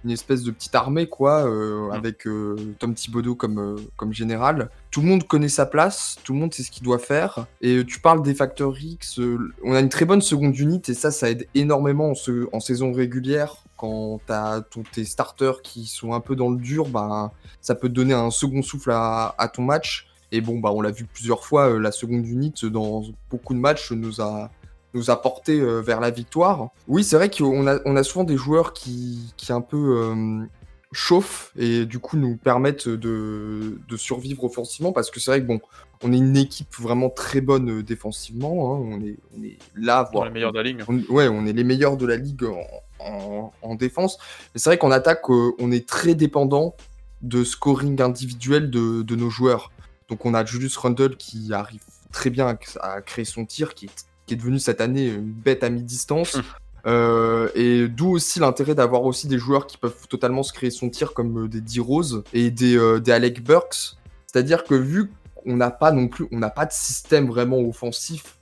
une 0.05 0.11
espèce 0.11 0.43
de 0.43 0.51
petite 0.51 0.75
armée, 0.75 1.07
quoi, 1.09 1.47
euh, 1.47 1.89
Mm. 1.89 1.93
avec 1.93 2.27
euh, 2.27 2.57
Tom 2.79 2.95
Thibodeau 2.95 3.35
comme, 3.35 3.59
euh, 3.59 3.77
comme 3.97 4.13
général. 4.13 4.71
Tout 4.91 5.03
le 5.03 5.09
monde 5.09 5.27
connaît 5.27 5.49
sa 5.49 5.67
place, 5.67 6.17
tout 6.25 6.33
le 6.33 6.39
monde 6.39 6.55
sait 6.55 6.63
ce 6.63 6.71
qu'il 6.71 6.83
doit 6.85 6.99
faire. 6.99 7.47
Et 7.61 7.85
tu 7.85 8.01
parles 8.01 8.23
des 8.23 8.35
Factor 8.35 8.77
X, 8.79 9.21
on 9.65 9.75
a 9.75 9.81
une 9.81 9.89
très 9.91 10.05
bonne 10.07 10.23
seconde 10.23 10.57
unité, 10.59 10.93
et 10.93 10.95
ça, 10.95 11.11
ça 11.11 11.31
aide 11.31 11.47
énormément 11.55 12.11
en, 12.11 12.15
se- 12.15 12.49
en 12.53 12.61
saison 12.61 12.93
régulière. 12.93 13.57
Quand 13.77 14.21
t'as 14.27 14.61
ton- 14.63 14.83
tes 14.91 15.05
starters 15.05 15.63
qui 15.63 15.87
sont 15.87 16.13
un 16.13 16.21
peu 16.21 16.37
dans 16.37 16.51
le 16.51 16.59
dur, 16.59 16.89
ben, 16.89 17.31
ça 17.61 17.75
peut 17.75 17.89
te 17.89 17.95
donner 17.95 18.15
un 18.15 18.31
second 18.31 18.63
souffle 18.63 18.91
à, 18.93 19.35
à 19.39 19.49
ton 19.49 19.63
match. 19.63 20.07
Et 20.33 20.41
bon, 20.41 20.59
bah, 20.61 20.71
on 20.73 20.81
l'a 20.81 20.91
vu 20.93 21.05
plusieurs 21.07 21.45
fois, 21.45 21.79
la 21.79 21.91
seconde 21.93 22.25
unité 22.27 22.71
dans 22.71 23.03
beaucoup 23.31 23.53
de 23.53 23.59
matchs 23.59 23.91
nous 23.93 24.21
a, 24.21 24.51
nous 24.94 25.11
a 25.11 25.20
porté 25.22 25.61
euh, 25.61 25.81
vers 25.81 26.00
la 26.00 26.11
victoire. 26.11 26.68
Oui, 26.88 27.05
c'est 27.05 27.16
vrai 27.16 27.31
qu'on 27.31 27.66
a, 27.66 27.79
on 27.85 27.96
a 27.96 28.03
souvent 28.03 28.24
des 28.24 28.37
joueurs 28.37 28.72
qui, 28.72 29.33
qui 29.37 29.53
un 29.53 29.61
peu 29.61 29.76
euh, 29.98 30.44
chauffent 30.92 31.53
et 31.57 31.85
du 31.87 31.98
coup 32.00 32.16
nous 32.16 32.37
permettent 32.37 32.88
de, 32.88 33.79
de 33.88 33.96
survivre 33.96 34.42
offensivement 34.44 34.92
parce 34.92 35.11
que 35.11 35.20
c'est 35.20 35.31
vrai 35.31 35.40
que 35.40 35.46
bon, 35.46 35.61
on 36.03 36.12
est 36.12 36.16
une 36.18 36.37
équipe 36.37 36.74
vraiment 36.79 37.11
très 37.11 37.40
bonne 37.40 37.70
euh, 37.79 37.83
défensivement. 37.83 38.74
hein. 38.74 38.81
On, 38.85 39.00
est, 39.05 39.16
on 39.38 39.42
est 39.44 39.59
là, 39.76 40.09
voire 40.12 40.24
les 40.24 40.31
meilleurs 40.33 40.53
de 40.53 40.59
la 40.59 40.64
ligne. 40.64 40.83
on, 40.88 40.98
ouais, 41.14 41.29
on 41.29 41.46
est 41.46 41.53
les 41.53 41.64
meilleurs 41.64 41.96
de 41.96 42.07
la 42.07 42.16
ligue 42.16 42.44
en, 42.44 42.64
en- 43.05 43.53
en 43.62 43.74
défense. 43.76 44.18
Mais 44.55 44.59
c'est 44.61 44.70
vrai 44.70 44.79
qu'en 44.79 44.90
attaque, 44.90 45.22
euh, 45.31 45.53
on 45.61 45.70
est 45.70 45.87
très 45.88 46.14
dépendant 46.14 46.74
de 47.22 47.44
scoring 47.44 48.00
individuel 48.03 48.70
de, 48.70 49.03
de 49.03 49.14
nos 49.14 49.31
joueurs. 49.31 49.70
Donc 50.09 50.26
on 50.26 50.35
a 50.35 50.44
Julius 50.44 50.76
Rundle 50.79 51.16
qui 51.16 51.53
arrive 51.53 51.83
très 52.11 52.31
bien 52.31 52.48
à, 52.48 52.57
à 52.94 53.00
créer 53.03 53.24
son 53.24 53.44
tir, 53.44 53.74
qui 53.74 53.85
est, 53.87 53.90
qui 54.31 54.35
est 54.35 54.37
devenu 54.37 54.61
cette 54.61 54.81
année 54.81 55.09
une 55.09 55.33
bête 55.33 55.64
à 55.64 55.71
mi-distance. 55.71 56.37
Hum. 56.37 56.43
Euh, 56.87 57.49
et 57.57 57.88
d'où 57.88 58.11
aussi 58.12 58.38
l'intérêt 58.38 58.77
d'avoir 58.77 59.03
aussi 59.03 59.27
des 59.27 59.38
joueurs 59.38 59.66
qui 59.66 59.77
peuvent 59.77 60.07
totalement 60.09 60.45
se 60.45 60.53
créer 60.53 60.71
son 60.71 60.88
tir 60.88 61.12
comme 61.14 61.45
euh, 61.45 61.49
des 61.49 61.61
D-Rose 61.61 62.23
et 62.33 62.51
des, 62.53 62.77
euh, 62.79 63.01
des 63.01 63.11
Alec 63.11 63.43
Burks. 63.43 63.97
C'est-à-dire 64.29 64.62
que 64.62 64.75
vu 64.77 65.11
qu'on 65.35 65.57
n'a 65.57 65.71
pas 65.73 65.90
non 65.90 66.07
plus, 66.07 66.27
on 66.31 66.38
n'a 66.38 66.49
pas 66.49 66.64
de 66.66 66.73
système 66.73 67.27
vraiment 67.27 67.59
offensif 67.59 68.37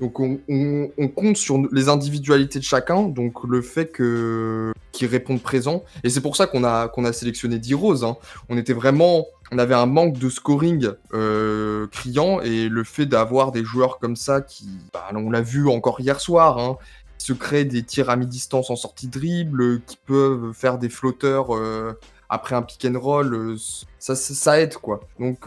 donc 0.00 0.18
on, 0.18 0.40
on- 0.48 0.88
on 0.98 1.06
compte 1.08 1.36
sur 1.36 1.58
les 1.70 1.88
individualités 1.88 2.58
de 2.58 2.64
chacun, 2.64 3.02
donc 3.02 3.44
le 3.46 3.60
fait 3.62 3.86
que 3.86 4.72
qu'ils 4.90 5.06
répondent 5.06 5.42
présent. 5.42 5.84
Et 6.02 6.08
c'est 6.10 6.22
pour 6.22 6.34
ça 6.34 6.46
qu'on 6.46 6.64
a 6.64 6.88
qu'on 6.88 7.04
a 7.04 7.12
sélectionné 7.12 7.58
D-Rose. 7.58 8.02
hein. 8.02 8.16
On 8.48 8.56
était 8.56 8.72
vraiment, 8.72 9.26
on 9.52 9.58
avait 9.58 9.74
un 9.74 9.86
manque 9.86 10.18
de 10.18 10.30
scoring 10.30 10.88
euh, 11.12 11.86
criant 11.88 12.40
et 12.40 12.68
le 12.68 12.84
fait 12.84 13.04
d'avoir 13.04 13.52
des 13.52 13.64
joueurs 13.64 13.98
comme 13.98 14.16
ça 14.16 14.40
qui, 14.40 14.66
bah, 14.92 15.06
on 15.14 15.30
l'a 15.30 15.42
vu 15.42 15.68
encore 15.68 16.00
hier 16.00 16.20
soir, 16.20 16.58
hein, 16.58 16.78
qui 17.18 17.26
se 17.26 17.32
créent 17.34 17.66
des 17.66 17.82
tirs 17.82 18.08
à 18.08 18.16
mi-distance 18.16 18.70
en 18.70 18.76
sortie 18.76 19.08
dribble, 19.08 19.82
qui 19.82 19.98
peuvent 20.06 20.52
faire 20.54 20.78
des 20.78 20.88
flotteurs 20.88 21.54
euh, 21.54 21.92
après 22.30 22.56
un 22.56 22.62
pick 22.62 22.86
and 22.86 22.98
roll, 22.98 23.34
euh, 23.34 23.56
ça, 23.98 24.16
ça, 24.16 24.34
ça 24.34 24.60
aide 24.60 24.74
quoi. 24.76 25.00
Donc 25.20 25.46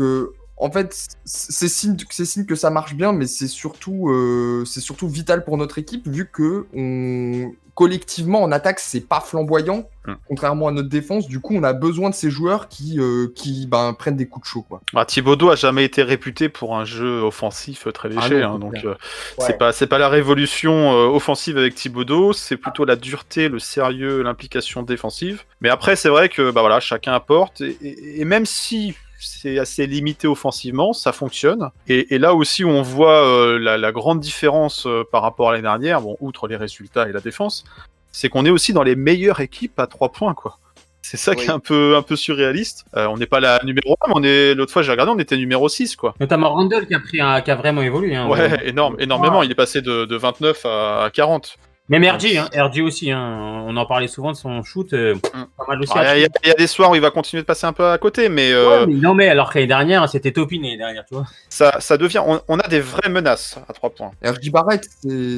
en 0.58 0.72
fait, 0.72 0.96
c'est 1.26 1.68
signe, 1.68 1.98
que 2.46 2.56
ça 2.56 2.70
marche 2.70 2.96
bien, 2.96 3.12
mais 3.14 3.28
c'est 3.28 3.48
surtout, 3.48 4.10
euh, 4.10 4.64
c'est 4.66 4.82
surtout 4.82 5.08
vital 5.10 5.44
pour 5.44 5.58
notre 5.58 5.78
équipe 5.78 6.08
vu 6.08 6.30
que 6.32 6.66
on, 6.76 7.52
collectivement 7.74 8.42
en 8.42 8.54
attaque 8.54 8.80
c'est 8.80 9.02
pas 9.02 9.20
flamboyant, 9.20 9.90
Mm. 10.08 10.14
contrairement 10.30 10.68
à 10.68 10.72
notre 10.72 10.88
défense. 10.88 11.28
Du 11.28 11.40
coup, 11.40 11.56
on 11.56 11.64
a 11.64 11.74
besoin 11.74 12.10
de 12.12 12.16
ces 12.16 12.30
joueurs 12.30 12.70
qui, 12.70 13.00
euh, 13.00 13.28
qui 13.36 13.66
ben, 13.68 13.94
prennent 13.94 14.16
des 14.16 14.28
coups 14.28 14.46
de 14.46 14.50
chaud, 14.50 14.62
quoi. 14.62 14.80
Bah, 14.94 15.04
Thibodeau 15.04 15.50
a 15.50 15.56
jamais 15.56 15.84
été 15.84 16.04
réputé 16.04 16.48
pour 16.48 16.78
un 16.78 16.86
jeu 16.86 17.22
offensif 17.22 17.88
très 17.92 18.10
Ah 18.16 18.22
léger, 18.30 18.42
non, 18.44 18.54
hein, 18.54 18.60
donc 18.60 18.76
euh, 18.86 18.90
Ouais. 18.92 18.96
c'est 19.40 19.58
pas 19.58 19.72
c'est 19.74 19.88
pas 19.88 19.98
la 19.98 20.08
révolution 20.08 20.94
euh, 20.94 21.08
offensive 21.08 21.58
avec 21.58 21.74
Thibodeau, 21.76 22.34
c'est 22.34 22.56
plutôt 22.56 22.86
la 22.86 22.96
dureté, 22.96 23.50
le 23.50 23.58
sérieux, 23.60 24.22
l'implication 24.22 24.84
défensive. 24.84 25.44
Mais 25.60 25.70
après, 25.70 25.96
c'est 25.96 26.10
vrai 26.10 26.30
que 26.30 26.52
bah 26.52 26.62
voilà, 26.62 26.80
chacun 26.80 27.14
apporte 27.14 27.62
et, 27.62 27.76
et- 27.82 28.22
et 28.22 28.26
même 28.26 28.46
si 28.46 28.94
c'est 29.26 29.60
assez 29.60 29.88
limité 29.88 30.28
offensivement, 30.28 30.94
ça 30.94 31.12
fonctionne. 31.12 31.70
Et, 31.88 32.14
et 32.16 32.18
là 32.20 32.34
aussi 32.34 32.64
où 32.64 32.70
on 32.70 32.82
voit 32.82 33.26
euh, 33.28 33.58
la, 33.60 33.78
la 33.78 33.92
grande 33.92 34.20
différence 34.20 34.86
euh, 34.86 35.04
par 35.12 35.22
rapport 35.22 35.50
à 35.50 35.52
l'année 35.54 35.64
dernière, 35.64 36.02
bon, 36.02 36.16
outre 36.22 36.48
les 36.48 36.56
résultats 36.56 37.10
et 37.10 37.12
la 37.12 37.20
défense, 37.22 37.64
c'est 38.12 38.30
qu'on 38.30 38.46
est 38.46 38.50
aussi 38.50 38.72
dans 38.74 38.84
les 38.84 38.96
meilleures 38.96 39.40
équipes 39.42 39.80
à 39.80 39.88
trois 39.88 40.12
points, 40.12 40.34
quoi. 40.34 40.58
C'est 41.02 41.18
ça 41.18 41.36
qui 41.36 41.46
est 41.46 41.52
un 41.52 41.60
peu, 41.60 41.96
un 41.96 42.02
peu 42.02 42.16
surréaliste. 42.16 42.84
Euh, 42.98 43.06
on 43.06 43.18
n'est 43.18 43.28
pas 43.28 43.40
la 43.40 43.60
numéro 43.64 43.96
1, 44.02 44.08
mais 44.08 44.14
on 44.16 44.24
est, 44.24 44.56
l'autre 44.56 44.74
fois 44.74 44.82
j'ai 44.82 44.90
regardé, 44.90 45.12
on 45.12 45.20
était 45.20 45.38
numéro 45.38 45.70
6, 45.70 45.96
quoi. 45.96 46.16
Notamment 46.20 46.50
Randall 46.52 46.88
qui 46.88 46.96
a, 46.96 47.00
pris 47.00 47.22
un- 47.22 47.42
qui 47.42 47.52
a 47.52 47.56
vraiment 47.56 47.84
évolué. 47.84 48.16
Hein, 48.16 48.28
Ouais, 48.28 48.68
énorme, 48.68 48.96
énormément. 48.98 49.44
Il 49.44 49.52
est 49.52 49.56
passé 49.56 49.84
de, 49.84 50.06
de 50.06 50.16
29 50.16 50.66
à 50.66 51.10
40. 51.14 51.58
Même 51.88 52.04
RG, 52.04 52.38
hein, 52.38 52.50
RG 52.56 52.82
aussi. 52.82 53.12
Hein, 53.12 53.64
on 53.68 53.78
en 53.78 53.86
parlait 53.86 54.08
souvent 54.08 54.32
de 54.32 54.38
son 54.38 54.64
shoot. 54.64 54.92
euh, 54.94 55.14
Mm. 55.16 55.20
pas 55.58 55.66
mal 55.68 55.82
aussi. 55.82 55.92
Alors, 55.96 56.16
Il 56.16 56.22
y, 56.22 56.26
a- 56.26 56.30
il 56.44 56.48
y 56.48 56.52
a 56.52 56.56
des 56.56 56.66
soirs 56.68 56.90
où 56.92 56.96
il 56.96 57.02
va 57.02 57.12
continuer 57.12 57.44
de 57.44 57.46
passer 57.46 57.68
un 57.68 57.74
peu 57.74 57.86
à 57.88 57.98
côté, 58.00 58.28
mais 58.28 58.52
euh, 58.52 58.82
Ouais, 58.82 58.88
mais 58.88 58.94
non, 58.96 59.14
mais 59.14 59.28
alors 59.30 59.52
que 59.52 59.60
l'année 59.60 59.68
dernière, 59.68 60.10
c'était 60.10 60.32
topiné 60.32 60.78
derrière, 60.78 61.06
tu 61.06 61.14
vois. 61.14 61.26
ça, 61.50 61.80
ça 61.80 61.98
devient. 61.98 62.22
On, 62.26 62.42
on 62.48 62.60
a 62.60 62.68
des 62.68 62.80
vraies 62.80 63.10
menaces 63.10 63.60
à 63.70 63.74
3 63.74 63.92
points. 63.92 64.12
RJ 64.24 64.50
Barrett, 64.52 64.88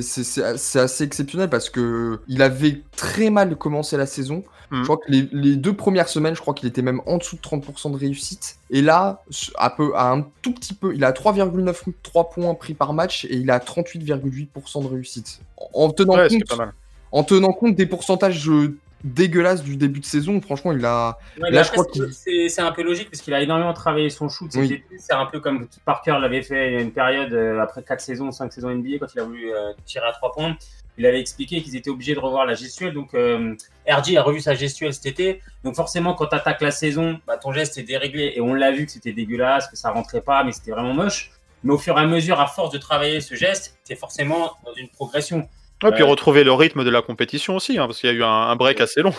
c'est- 0.02 0.42
assez 0.80 1.04
exceptionnel 1.04 1.50
parce 1.50 1.70
que 1.70 2.20
il 2.28 2.42
avait 2.42 2.82
très 2.96 3.30
mal 3.30 3.56
commencé 3.56 3.98
la 3.98 4.06
saison. 4.06 4.44
Mhm. 4.70 4.80
Je 4.80 4.84
crois 4.84 4.98
que 4.98 5.10
les, 5.10 5.30
les 5.32 5.56
deux 5.56 5.74
premières 5.74 6.10
semaines, 6.10 6.36
je 6.36 6.42
crois 6.42 6.54
qu'il 6.54 6.68
était 6.68 6.82
même 6.82 7.02
en 7.06 7.18
dessous 7.18 7.38
de 7.38 7.42
30% 7.42 7.90
de 7.90 7.98
réussite. 7.98 8.58
Et 8.70 8.82
là, 8.82 9.24
à, 9.58 9.70
peu, 9.70 9.96
à 9.96 10.12
un 10.12 10.24
tout 10.42 10.54
petit 10.54 10.74
peu, 10.74 10.94
il 10.94 11.04
a 11.06 11.12
3,93 11.12 12.34
points 12.34 12.54
pris 12.56 12.74
par 12.74 12.94
match 12.94 13.26
et 13.26 13.36
il 13.36 13.50
a 13.50 13.60
38,8% 13.60 14.84
de 14.84 14.88
réussite. 14.88 15.40
En 15.74 15.86
en 15.86 15.90
tenant, 15.92 16.16
Ouais, 16.16 16.28
compte, 16.28 16.62
en 17.12 17.24
tenant 17.24 17.54
compte 17.54 17.76
des 17.76 17.86
pourcentages 17.86 18.50
euh, 18.50 18.78
dégueulasses 19.04 19.64
du 19.64 19.78
début 19.78 20.00
de 20.02 20.06
saison, 20.06 20.42
franchement, 20.42 20.72
il 20.74 20.84
a. 20.84 21.18
Ouais, 21.40 21.52
Là, 21.52 21.64
je 21.64 21.72
crois 21.72 21.86
qu'il- 21.86 22.12
c'est 22.14 22.62
un 22.62 22.72
peu 22.72 22.84
logique 22.84 23.10
parce 23.10 23.22
qu'il 23.22 23.34
a 23.34 23.42
énormément 23.42 23.74
travaillé 23.74 24.10
son 24.10 24.28
shoot. 24.28 24.52
Oui. 24.56 24.84
C'est 24.98 25.14
un 25.14 25.26
peu 25.28 25.40
comme 25.40 25.68
Parker 25.86 26.18
l'avait 26.20 26.42
fait 26.42 26.72
il 26.72 26.74
y 26.74 26.78
a 26.78 26.82
une 26.82 26.92
période 26.92 27.32
euh, 27.34 27.60
après 27.62 27.84
4 27.84 28.02
saisons, 28.02 28.32
5 28.32 28.52
saisons 28.52 28.70
NBA 28.70 28.98
quand 29.00 29.08
il 29.16 29.20
a 29.20 29.24
voulu 29.24 29.54
euh, 29.54 29.72
tirer 29.86 30.08
à 30.08 30.12
3 30.12 30.34
points. 30.34 30.58
Il 30.98 31.06
avait 31.06 31.20
expliqué 31.20 31.62
qu'ils 31.62 31.76
étaient 31.76 31.90
obligés 31.90 32.16
de 32.16 32.20
revoir 32.20 32.46
la 32.46 32.54
gestuelle. 32.56 32.94
Donc, 32.94 33.14
euh, 33.14 33.56
RG 33.88 34.18
a 34.18 34.24
revu 34.24 34.42
sa 34.42 34.56
gestuelle 34.56 34.94
cet 34.94 35.06
été. 35.06 35.42
Donc, 35.64 35.76
forcément, 35.76 36.14
quand 36.16 36.28
tu 36.28 36.36
attaques 36.36 36.62
la 36.62 36.72
saison, 36.72 37.20
bah, 37.28 37.38
ton 37.38 37.52
geste 37.52 37.78
est 37.78 37.84
déréglé. 37.84 38.34
Et 38.36 38.42
on 38.42 38.54
l'a 38.54 38.72
vu 38.72 38.86
que 38.86 38.92
c'était 38.92 39.14
dégueulasse, 39.14 39.68
que 39.68 39.76
ça 39.78 39.92
rentrait 39.92 40.22
pas, 40.22 40.44
mais 40.44 40.52
c'était 40.52 40.72
vraiment 40.72 40.94
moche. 40.94 41.32
Mais 41.64 41.74
au 41.74 41.78
fur 41.78 41.98
et 41.98 42.02
à 42.02 42.06
mesure, 42.06 42.40
à 42.40 42.48
force 42.48 42.72
de 42.72 42.78
travailler 42.78 43.22
ce 43.22 43.36
geste, 43.36 43.78
tu 43.86 43.94
es 43.94 43.96
forcément 43.96 44.52
dans 44.66 44.74
une 44.76 44.90
progression. 44.90 45.48
Ouais, 45.84 45.92
puis 45.92 46.02
Ouais. 46.02 46.10
retrouver 46.10 46.44
le 46.44 46.52
rythme 46.54 46.84
de 46.84 46.90
la 46.90 47.04
compétition 47.04 47.56
aussi, 47.56 47.78
hein, 47.78 47.86
parce 47.86 48.00
qu'il 48.00 48.10
y 48.10 48.14
a 48.14 48.16
eu 48.16 48.24
un, 48.24 48.28
un 48.28 48.56
break 48.56 48.82
assez 48.82 49.02
long. 49.04 49.14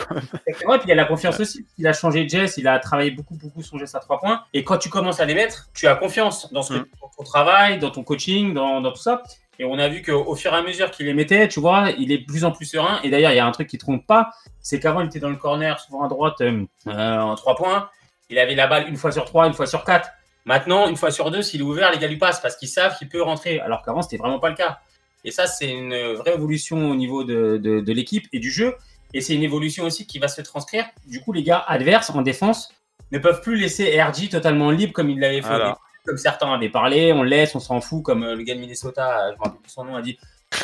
Exactement. 0.46 0.74
Et 0.74 0.78
puis 0.78 0.86
il 0.86 0.88
y 0.88 0.92
a 0.92 0.96
la 0.96 1.04
confiance 1.04 1.38
aussi. 1.38 1.64
Il 1.78 1.86
a 1.86 1.92
changé 1.92 2.24
de 2.24 2.28
geste, 2.28 2.58
il 2.58 2.66
a 2.66 2.80
travaillé 2.80 3.12
beaucoup, 3.12 3.36
beaucoup 3.36 3.62
son 3.62 3.78
geste 3.78 3.94
à 3.94 4.00
trois 4.00 4.18
points. 4.18 4.42
Et 4.52 4.64
quand 4.64 4.76
tu 4.78 4.88
commences 4.88 5.20
à 5.20 5.24
les 5.24 5.34
mettre, 5.34 5.68
tu 5.72 5.86
as 5.86 5.94
confiance 5.94 6.52
dans, 6.52 6.62
ce 6.62 6.74
que, 6.74 6.78
Mm. 6.80 6.86
dans 7.00 7.10
ton 7.16 7.22
travail, 7.22 7.78
dans 7.78 7.90
ton 7.90 8.02
coaching, 8.02 8.54
dans, 8.54 8.80
dans 8.80 8.90
tout 8.90 9.00
ça. 9.02 9.22
Et 9.58 9.64
on 9.64 9.78
a 9.78 9.88
vu 9.88 10.02
qu'au 10.02 10.24
au 10.24 10.36
fur 10.36 10.52
et 10.52 10.56
à 10.56 10.62
mesure 10.62 10.90
qu'il 10.90 11.06
les 11.06 11.14
mettait, 11.14 11.48
tu 11.48 11.58
vois, 11.58 11.90
il 11.98 12.12
est 12.12 12.18
de 12.18 12.24
plus 12.24 12.44
en 12.44 12.52
plus 12.52 12.64
serein. 12.64 13.00
Et 13.02 13.10
d'ailleurs, 13.10 13.32
il 13.32 13.36
y 13.36 13.40
a 13.40 13.46
un 13.46 13.50
truc 13.50 13.68
qui 13.68 13.76
ne 13.76 13.80
trompe 13.80 14.06
pas, 14.06 14.30
c'est 14.60 14.78
qu'avant, 14.78 15.00
il 15.00 15.06
était 15.06 15.18
dans 15.18 15.30
le 15.30 15.36
corner, 15.36 15.78
souvent 15.80 16.04
à 16.04 16.08
droite, 16.08 16.40
euh, 16.40 16.64
euh, 16.86 17.18
en 17.18 17.34
trois 17.34 17.56
points. 17.56 17.90
Il 18.30 18.38
avait 18.38 18.54
la 18.54 18.66
balle 18.66 18.88
une 18.88 18.96
fois 18.96 19.10
sur 19.10 19.24
trois, 19.24 19.46
une 19.46 19.54
fois 19.54 19.66
sur 19.66 19.84
quatre. 19.84 20.10
Maintenant, 20.44 20.88
une 20.88 20.96
fois 20.96 21.10
sur 21.10 21.30
deux, 21.30 21.42
s'il 21.42 21.60
est 21.60 21.64
ouvert, 21.64 21.90
les 21.90 21.98
gars 21.98 22.06
lui 22.06 22.18
passent 22.18 22.40
parce 22.40 22.56
qu'ils 22.56 22.68
savent 22.68 22.96
qu'il 22.96 23.08
peut 23.08 23.22
rentrer. 23.22 23.58
Alors 23.60 23.82
qu'avant, 23.82 24.02
c'était 24.02 24.16
vraiment 24.16 24.38
pas 24.38 24.50
le 24.50 24.54
cas. 24.54 24.78
Et 25.24 25.30
ça, 25.30 25.46
c'est 25.46 25.70
une 25.70 26.14
vraie 26.14 26.34
évolution 26.34 26.90
au 26.90 26.94
niveau 26.94 27.24
de, 27.24 27.56
de, 27.56 27.80
de 27.80 27.92
l'équipe 27.92 28.26
et 28.32 28.38
du 28.38 28.50
jeu. 28.50 28.76
Et 29.12 29.20
c'est 29.20 29.34
une 29.34 29.42
évolution 29.42 29.84
aussi 29.84 30.06
qui 30.06 30.18
va 30.18 30.28
se 30.28 30.40
transcrire. 30.42 30.84
Du 31.06 31.20
coup, 31.20 31.32
les 31.32 31.42
gars 31.42 31.64
adverses 31.66 32.10
en 32.10 32.22
défense 32.22 32.72
ne 33.10 33.18
peuvent 33.18 33.40
plus 33.40 33.56
laisser 33.56 34.00
RG 34.00 34.28
totalement 34.30 34.70
libre 34.70 34.92
comme 34.92 35.10
il 35.10 35.18
l'avait 35.18 35.42
fait. 35.42 35.72
Comme 36.08 36.16
certains 36.16 36.50
avaient 36.50 36.70
parlé, 36.70 37.12
on 37.12 37.22
laisse, 37.22 37.54
on 37.54 37.60
s'en 37.60 37.82
fout, 37.82 38.02
comme 38.02 38.22
euh, 38.22 38.34
le 38.34 38.42
gars 38.42 38.54
de 38.54 38.60
Minnesota, 38.60 39.26
euh, 39.26 39.32
je 39.32 39.36
me 39.38 39.42
rappelle 39.44 39.60
plus 39.60 39.70
son 39.70 39.84
nom, 39.84 39.94
a 39.94 40.00
dit 40.00 40.18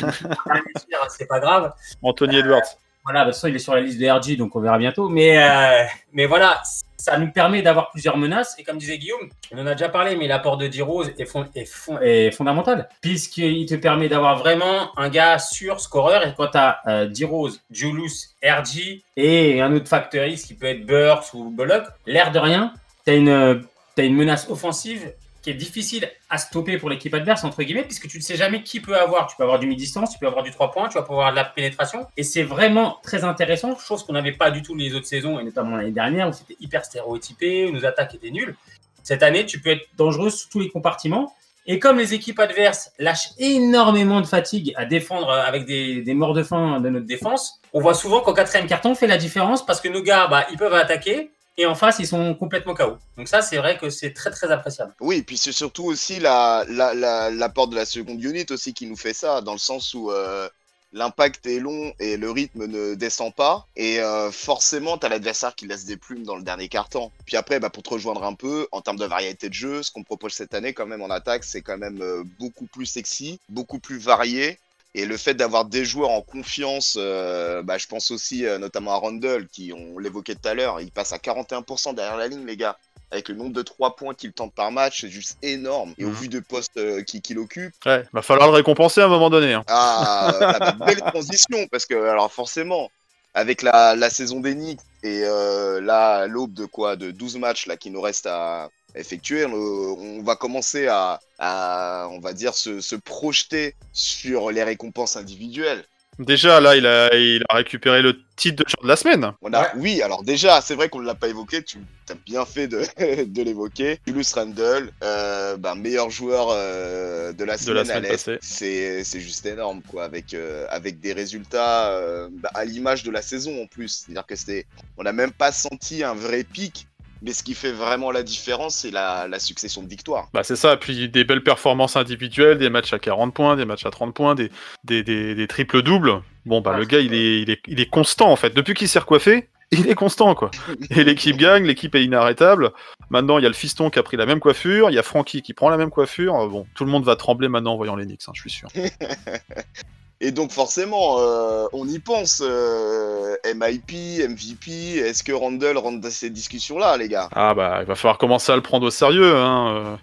c'est 1.09 1.27
pas 1.27 1.39
grave. 1.39 1.71
Anthony 2.01 2.37
Edwards. 2.37 2.61
Voilà, 3.03 3.19
de 3.21 3.25
toute 3.25 3.35
façon, 3.35 3.47
il 3.49 3.55
est 3.55 3.59
sur 3.59 3.75
la 3.75 3.81
liste 3.81 3.99
de 3.99 4.09
RG, 4.09 4.35
donc 4.37 4.55
on 4.55 4.59
verra 4.59 4.79
bientôt. 4.79 5.07
Mais, 5.09 5.37
euh, 5.37 5.83
mais 6.13 6.25
voilà, 6.25 6.63
ça 6.97 7.19
nous 7.19 7.31
permet 7.31 7.61
d'avoir 7.61 7.91
plusieurs 7.91 8.17
menaces. 8.17 8.55
Et 8.57 8.63
comme 8.63 8.79
disait 8.79 8.97
Guillaume, 8.97 9.29
on 9.53 9.59
en 9.59 9.67
a 9.67 9.73
déjà 9.75 9.89
parlé, 9.89 10.15
mais 10.15 10.27
l'apport 10.27 10.57
de 10.57 10.65
D-Rose 10.65 11.11
est, 11.19 11.25
fond- 11.25 11.45
est, 11.53 11.65
fond- 11.65 11.99
est 12.01 12.31
fondamental. 12.31 12.89
Puisqu'il 13.01 13.67
te 13.67 13.75
permet 13.75 14.09
d'avoir 14.09 14.37
vraiment 14.37 14.97
un 14.97 15.09
gars 15.09 15.37
sur 15.37 15.79
scoreur. 15.79 16.25
Et 16.25 16.33
quand 16.35 16.47
tu 16.47 16.57
as 16.57 16.79
euh, 16.87 17.05
D-Rose, 17.07 17.61
Julius, 17.69 18.33
RG 18.43 19.03
et 19.17 19.61
un 19.61 19.71
autre 19.75 19.87
facteur 19.87 20.25
X 20.25 20.45
qui 20.45 20.55
peut 20.55 20.65
être 20.65 20.87
Burks 20.87 21.31
ou 21.35 21.51
Bullock, 21.51 21.83
l'air 22.07 22.31
de 22.31 22.39
rien, 22.39 22.73
tu 23.05 23.11
as 23.11 23.15
une, 23.17 23.61
t'as 23.95 24.03
une 24.03 24.15
menace 24.15 24.49
offensive 24.49 25.13
qui 25.45 25.51
est 25.51 25.53
difficile 25.53 26.09
à 26.31 26.39
stopper 26.39 26.79
pour 26.79 26.89
l'équipe 26.89 27.13
adverse, 27.13 27.43
entre 27.43 27.61
guillemets, 27.61 27.83
puisque 27.83 28.07
tu 28.07 28.17
ne 28.17 28.23
sais 28.23 28.35
jamais 28.35 28.63
qui 28.63 28.79
peut 28.79 28.97
avoir. 28.97 29.27
Tu 29.27 29.35
peux 29.35 29.43
avoir 29.43 29.59
du 29.59 29.67
mi-distance, 29.67 30.11
tu 30.11 30.17
peux 30.17 30.25
avoir 30.25 30.43
du 30.43 30.49
3 30.49 30.71
points, 30.71 30.89
tu 30.89 30.95
vas 30.95 31.03
pouvoir 31.03 31.27
avoir 31.27 31.43
de 31.43 31.47
la 31.47 31.53
pénétration. 31.53 32.07
Et 32.17 32.23
c'est 32.23 32.41
vraiment 32.41 32.97
très 33.03 33.23
intéressant, 33.23 33.77
chose 33.77 34.03
qu'on 34.03 34.13
n'avait 34.13 34.31
pas 34.31 34.49
du 34.49 34.63
tout 34.63 34.73
les 34.73 34.95
autres 34.95 35.05
saisons, 35.05 35.39
et 35.39 35.43
notamment 35.43 35.77
l'année 35.77 35.91
dernière, 35.91 36.29
où 36.29 36.33
c'était 36.33 36.57
hyper 36.59 36.83
stéréotypé, 36.83 37.67
où 37.67 37.71
nos 37.71 37.85
attaques 37.85 38.15
étaient 38.15 38.31
nulles. 38.31 38.55
Cette 39.03 39.21
année, 39.21 39.45
tu 39.45 39.61
peux 39.61 39.69
être 39.69 39.85
dangereux 39.97 40.31
sous 40.31 40.49
tous 40.49 40.59
les 40.59 40.69
compartiments. 40.69 41.31
Et 41.67 41.77
comme 41.77 41.99
les 41.99 42.15
équipes 42.15 42.39
adverses 42.39 42.91
lâchent 42.97 43.29
énormément 43.37 44.21
de 44.21 44.25
fatigue 44.25 44.73
à 44.77 44.85
défendre 44.85 45.29
avec 45.29 45.65
des, 45.65 46.13
morts 46.15 46.33
de 46.33 46.41
faim 46.41 46.79
de 46.79 46.89
notre 46.89 47.05
défense, 47.05 47.61
on 47.71 47.81
voit 47.81 47.93
souvent 47.93 48.21
qu'au 48.21 48.33
quatrième 48.33 48.65
carton, 48.65 48.91
on 48.91 48.95
fait 48.95 49.05
la 49.05 49.17
différence 49.17 49.63
parce 49.63 49.79
que 49.79 49.89
nos 49.89 50.01
gars, 50.01 50.25
bah, 50.25 50.47
ils 50.51 50.57
peuvent 50.57 50.73
attaquer, 50.73 51.29
et 51.57 51.65
en 51.65 51.75
face, 51.75 51.99
ils 51.99 52.07
sont 52.07 52.35
complètement 52.35 52.73
KO. 52.73 52.97
Donc 53.17 53.27
ça, 53.27 53.41
c'est 53.41 53.57
vrai 53.57 53.77
que 53.77 53.89
c'est 53.89 54.11
très, 54.11 54.31
très 54.31 54.51
appréciable. 54.51 54.93
Oui, 54.99 55.21
puis 55.21 55.37
c'est 55.37 55.53
surtout 55.53 55.85
aussi 55.85 56.19
la, 56.19 56.65
la, 56.67 56.93
la, 56.93 57.31
l'apport 57.31 57.67
de 57.67 57.75
la 57.75 57.85
seconde 57.85 58.21
unit 58.21 58.45
aussi 58.49 58.73
qui 58.73 58.87
nous 58.87 58.97
fait 58.97 59.13
ça, 59.13 59.41
dans 59.41 59.53
le 59.53 59.59
sens 59.59 59.93
où 59.93 60.11
euh, 60.11 60.49
l'impact 60.91 61.45
est 61.45 61.59
long 61.59 61.93
et 61.99 62.17
le 62.17 62.29
rythme 62.29 62.65
ne 62.65 62.95
descend 62.95 63.33
pas. 63.33 63.67
Et 63.77 64.01
euh, 64.01 64.31
forcément, 64.31 64.97
tu 64.97 65.05
as 65.05 65.09
l'adversaire 65.09 65.55
qui 65.55 65.65
laisse 65.65 65.85
des 65.85 65.95
plumes 65.95 66.23
dans 66.23 66.35
le 66.35 66.43
dernier 66.43 66.67
quart-temps. 66.67 67.11
Puis 67.25 67.37
après, 67.37 67.59
bah, 67.61 67.69
pour 67.69 67.83
te 67.83 67.89
rejoindre 67.89 68.23
un 68.25 68.33
peu, 68.33 68.67
en 68.73 68.81
termes 68.81 68.97
de 68.97 69.05
variété 69.05 69.47
de 69.47 69.53
jeu, 69.53 69.81
ce 69.81 69.91
qu'on 69.91 70.03
propose 70.03 70.33
cette 70.33 70.53
année 70.53 70.73
quand 70.73 70.85
même 70.85 71.01
en 71.01 71.09
attaque, 71.09 71.45
c'est 71.45 71.61
quand 71.61 71.77
même 71.77 72.01
euh, 72.01 72.23
beaucoup 72.37 72.65
plus 72.65 72.85
sexy, 72.85 73.39
beaucoup 73.47 73.79
plus 73.79 73.97
varié. 73.97 74.59
Et 74.97 75.05
le 75.05 75.17
fait 75.17 75.33
d'avoir 75.33 75.65
des 75.65 75.83
joueurs 75.83 76.09
en 76.09 76.21
confiance, 76.21 76.95
euh, 76.97 77.61
bah, 77.63 77.77
je 77.77 77.85
pense 77.85 78.11
aussi 78.11 78.45
euh, 78.45 78.57
notamment 78.57 78.93
à 78.93 78.95
Randall, 78.95 79.45
qui, 79.49 79.73
on 79.73 79.99
l'évoquait 79.99 80.35
tout 80.35 80.47
à 80.47 80.53
l'heure, 80.53 80.79
il 80.79 80.89
passe 80.89 81.11
à 81.11 81.17
41% 81.17 81.93
derrière 81.93 82.15
la 82.15 82.27
ligne, 82.27 82.45
les 82.45 82.55
gars 82.55 82.77
avec 83.11 83.27
le 83.27 83.35
nombre 83.35 83.51
de 83.53 83.61
3 83.61 83.97
points 83.97 84.13
qu'il 84.13 84.31
tente 84.31 84.53
par 84.55 84.71
match, 84.71 85.01
c'est 85.01 85.09
juste 85.09 85.37
énorme. 85.41 85.93
Et 85.97 86.05
au 86.05 86.09
Mhm. 86.09 86.15
vu 86.15 86.27
de 86.29 86.39
postes 86.39 86.77
euh, 86.77 87.03
qu'il 87.03 87.37
occupe, 87.39 87.73
Ouais, 87.85 88.05
va 88.13 88.21
falloir 88.21 88.47
le 88.47 88.53
récompenser 88.55 89.01
à 89.01 89.05
un 89.05 89.09
moment 89.09 89.29
donné. 89.29 89.53
hein. 89.53 89.63
ah, 89.67 90.73
belle 90.85 91.01
transition, 91.13 91.67
parce 91.71 91.85
que, 91.85 91.95
alors 91.95 92.31
forcément, 92.31 92.89
avec 93.33 93.61
la, 93.63 93.95
la 93.97 94.09
saison 94.09 94.39
des 94.39 94.55
Knicks 94.55 94.79
et 95.03 95.21
là, 95.21 96.25
l'aube 96.25 96.53
de 96.53 96.65
quoi 96.65 96.95
De 96.95 97.11
12 97.11 97.35
matchs 97.37 97.67
là, 97.67 97.75
qui 97.75 97.91
nous 97.91 98.01
reste 98.01 98.27
à 98.27 98.69
effectuer, 98.95 99.45
on, 99.45 99.53
on 99.53 100.23
va 100.23 100.35
commencer 100.35 100.87
à, 100.87 101.19
à, 101.39 102.07
on 102.11 102.19
va 102.19 102.33
dire, 102.33 102.53
se, 102.53 102.81
se 102.81 102.95
projeter 102.95 103.75
sur 103.93 104.51
les 104.51 104.63
récompenses 104.63 105.17
individuelles. 105.17 105.83
Déjà, 106.17 106.61
là, 106.61 106.77
il 106.77 106.85
a, 106.87 107.13
il 107.13 107.43
a 107.49 107.55
récupéré 107.55 108.01
le 108.01 108.17
titre 108.37 108.63
de 108.63 108.69
joueur 108.69 108.83
de 108.83 108.87
la 108.87 108.95
semaine. 108.95 109.31
On 109.41 109.51
a, 109.51 109.75
Oui, 109.75 110.01
alors 110.01 110.23
déjà, 110.23 110.61
c'est 110.61 110.73
vrai 110.73 110.87
qu'on 110.87 111.01
ne 111.01 111.05
l'a 111.05 111.15
pas 111.15 111.27
évoqué, 111.27 111.61
tu 111.61 111.77
as 112.09 112.13
bien 112.25 112.45
fait 112.45 112.69
de, 112.69 112.83
de 113.25 113.41
l'évoquer. 113.41 113.99
Julius 114.07 114.31
Randle, 114.31 114.91
euh, 115.03 115.57
ben, 115.57 115.75
meilleur 115.75 116.09
joueur 116.09 116.47
euh, 116.51 117.33
de 117.33 117.43
la 117.43 117.57
De 117.57 117.73
la 117.73 117.83
semaine, 117.83 117.83
à 117.83 117.85
semaine 117.85 118.03
l'Est. 118.03 118.11
passée. 118.11 118.37
C'est 118.41 119.03
c'est 119.03 119.19
juste 119.19 119.45
énorme, 119.45 119.81
quoi, 119.81 120.05
avec, 120.05 120.33
euh, 120.33 120.65
avec 120.69 121.01
des 121.01 121.11
résultats 121.11 121.89
euh, 121.89 122.29
bah, 122.31 122.49
à 122.53 122.63
l'image 122.63 123.03
de 123.03 123.11
la 123.11 123.21
saison 123.21 123.63
en 123.63 123.67
plus. 123.67 124.05
C'est-à-dire 124.05 124.25
que 124.25 124.37
c'était, 124.37 124.67
on 124.97 125.03
n'a 125.03 125.11
même 125.11 125.33
pas 125.33 125.51
senti 125.51 126.01
un 126.01 126.13
vrai 126.13 126.45
pic, 126.45 126.87
mais 127.21 127.33
ce 127.33 127.43
qui 127.43 127.53
fait 127.53 127.71
vraiment 127.71 128.11
la 128.11 128.23
différence, 128.23 128.75
c'est 128.75 128.91
la, 128.91 129.27
la 129.27 129.39
succession 129.39 129.81
de 129.83 129.87
victoires. 129.87 130.29
Bah, 130.33 130.43
c'est 130.43 130.55
ça. 130.55 130.77
Puis 130.77 131.09
des 131.09 131.23
belles 131.23 131.43
performances 131.43 131.95
individuelles, 131.95 132.57
des 132.57 132.69
matchs 132.69 132.93
à 132.93 132.99
40 132.99 133.33
points, 133.33 133.55
des 133.55 133.65
matchs 133.65 133.85
à 133.85 133.91
30 133.91 134.13
points, 134.13 134.35
des, 134.35 134.51
des, 134.83 135.03
des, 135.03 135.35
des 135.35 135.47
triples-doubles. 135.47 136.21
Bon, 136.45 136.61
bah, 136.61 136.71
Ah, 136.75 136.79
le 136.79 136.85
gars, 136.85 136.99
il 136.99 137.13
est, 137.13 137.41
il, 137.41 137.49
est, 137.49 137.61
il 137.67 137.79
est 137.79 137.89
constant, 137.89 138.31
en 138.31 138.35
fait. 138.35 138.53
Depuis 138.53 138.73
qu'il 138.73 138.87
s'est 138.87 138.99
recoiffé, 138.99 139.49
il 139.71 139.89
est 139.89 139.95
constant, 139.95 140.35
quoi. 140.35 140.51
Et 140.91 141.03
l'équipe 141.03 141.37
gagne, 141.37 141.65
l'équipe 141.65 141.95
est 141.95 142.03
inarrêtable. 142.03 142.71
Maintenant, 143.09 143.39
il 143.39 143.43
y 143.43 143.45
a 143.45 143.49
le 143.49 143.55
fiston 143.55 143.89
qui 143.89 143.97
a 143.97 144.03
pris 144.03 144.17
la 144.17 144.25
même 144.27 144.39
coiffure, 144.39 144.89
il 144.91 144.93
y 144.93 144.99
a 144.99 145.03
Frankie 145.03 145.41
qui 145.41 145.53
prend 145.53 145.69
la 145.69 145.77
même 145.77 145.89
coiffure. 145.89 146.33
Bon, 146.47 146.67
tout 146.75 146.85
le 146.85 146.91
monde 146.91 147.03
va 147.03 147.15
trembler 147.15 147.47
maintenant 147.47 147.73
en 147.73 147.77
voyant 147.77 147.95
les 147.95 148.05
Knicks, 148.05 148.21
hein, 148.27 148.31
je 148.35 148.41
suis 148.41 148.49
sûr. 148.51 148.69
Et 150.21 150.31
donc 150.31 150.51
forcément, 150.51 151.17
euh, 151.19 151.65
on 151.73 151.87
y 151.87 151.99
pense. 151.99 152.41
euh, 152.43 153.35
MIP, 153.53 153.91
MVP, 154.27 154.97
est-ce 154.97 155.23
que 155.23 155.31
Randall 155.33 155.77
rentre 155.77 155.99
dans 156.01 156.09
ces 156.09 156.29
discussions-là, 156.29 156.97
les 156.97 157.09
gars? 157.09 157.29
Ah 157.33 157.53
bah, 157.53 157.79
il 157.81 157.85
va 157.85 157.95
falloir 157.95 158.17
commencer 158.17 158.51
à 158.51 158.55
le 158.55 158.61
prendre 158.61 158.87
au 158.87 158.89
sérieux. 158.91 159.35
Hein. 159.35 159.75
euh. 159.75 159.95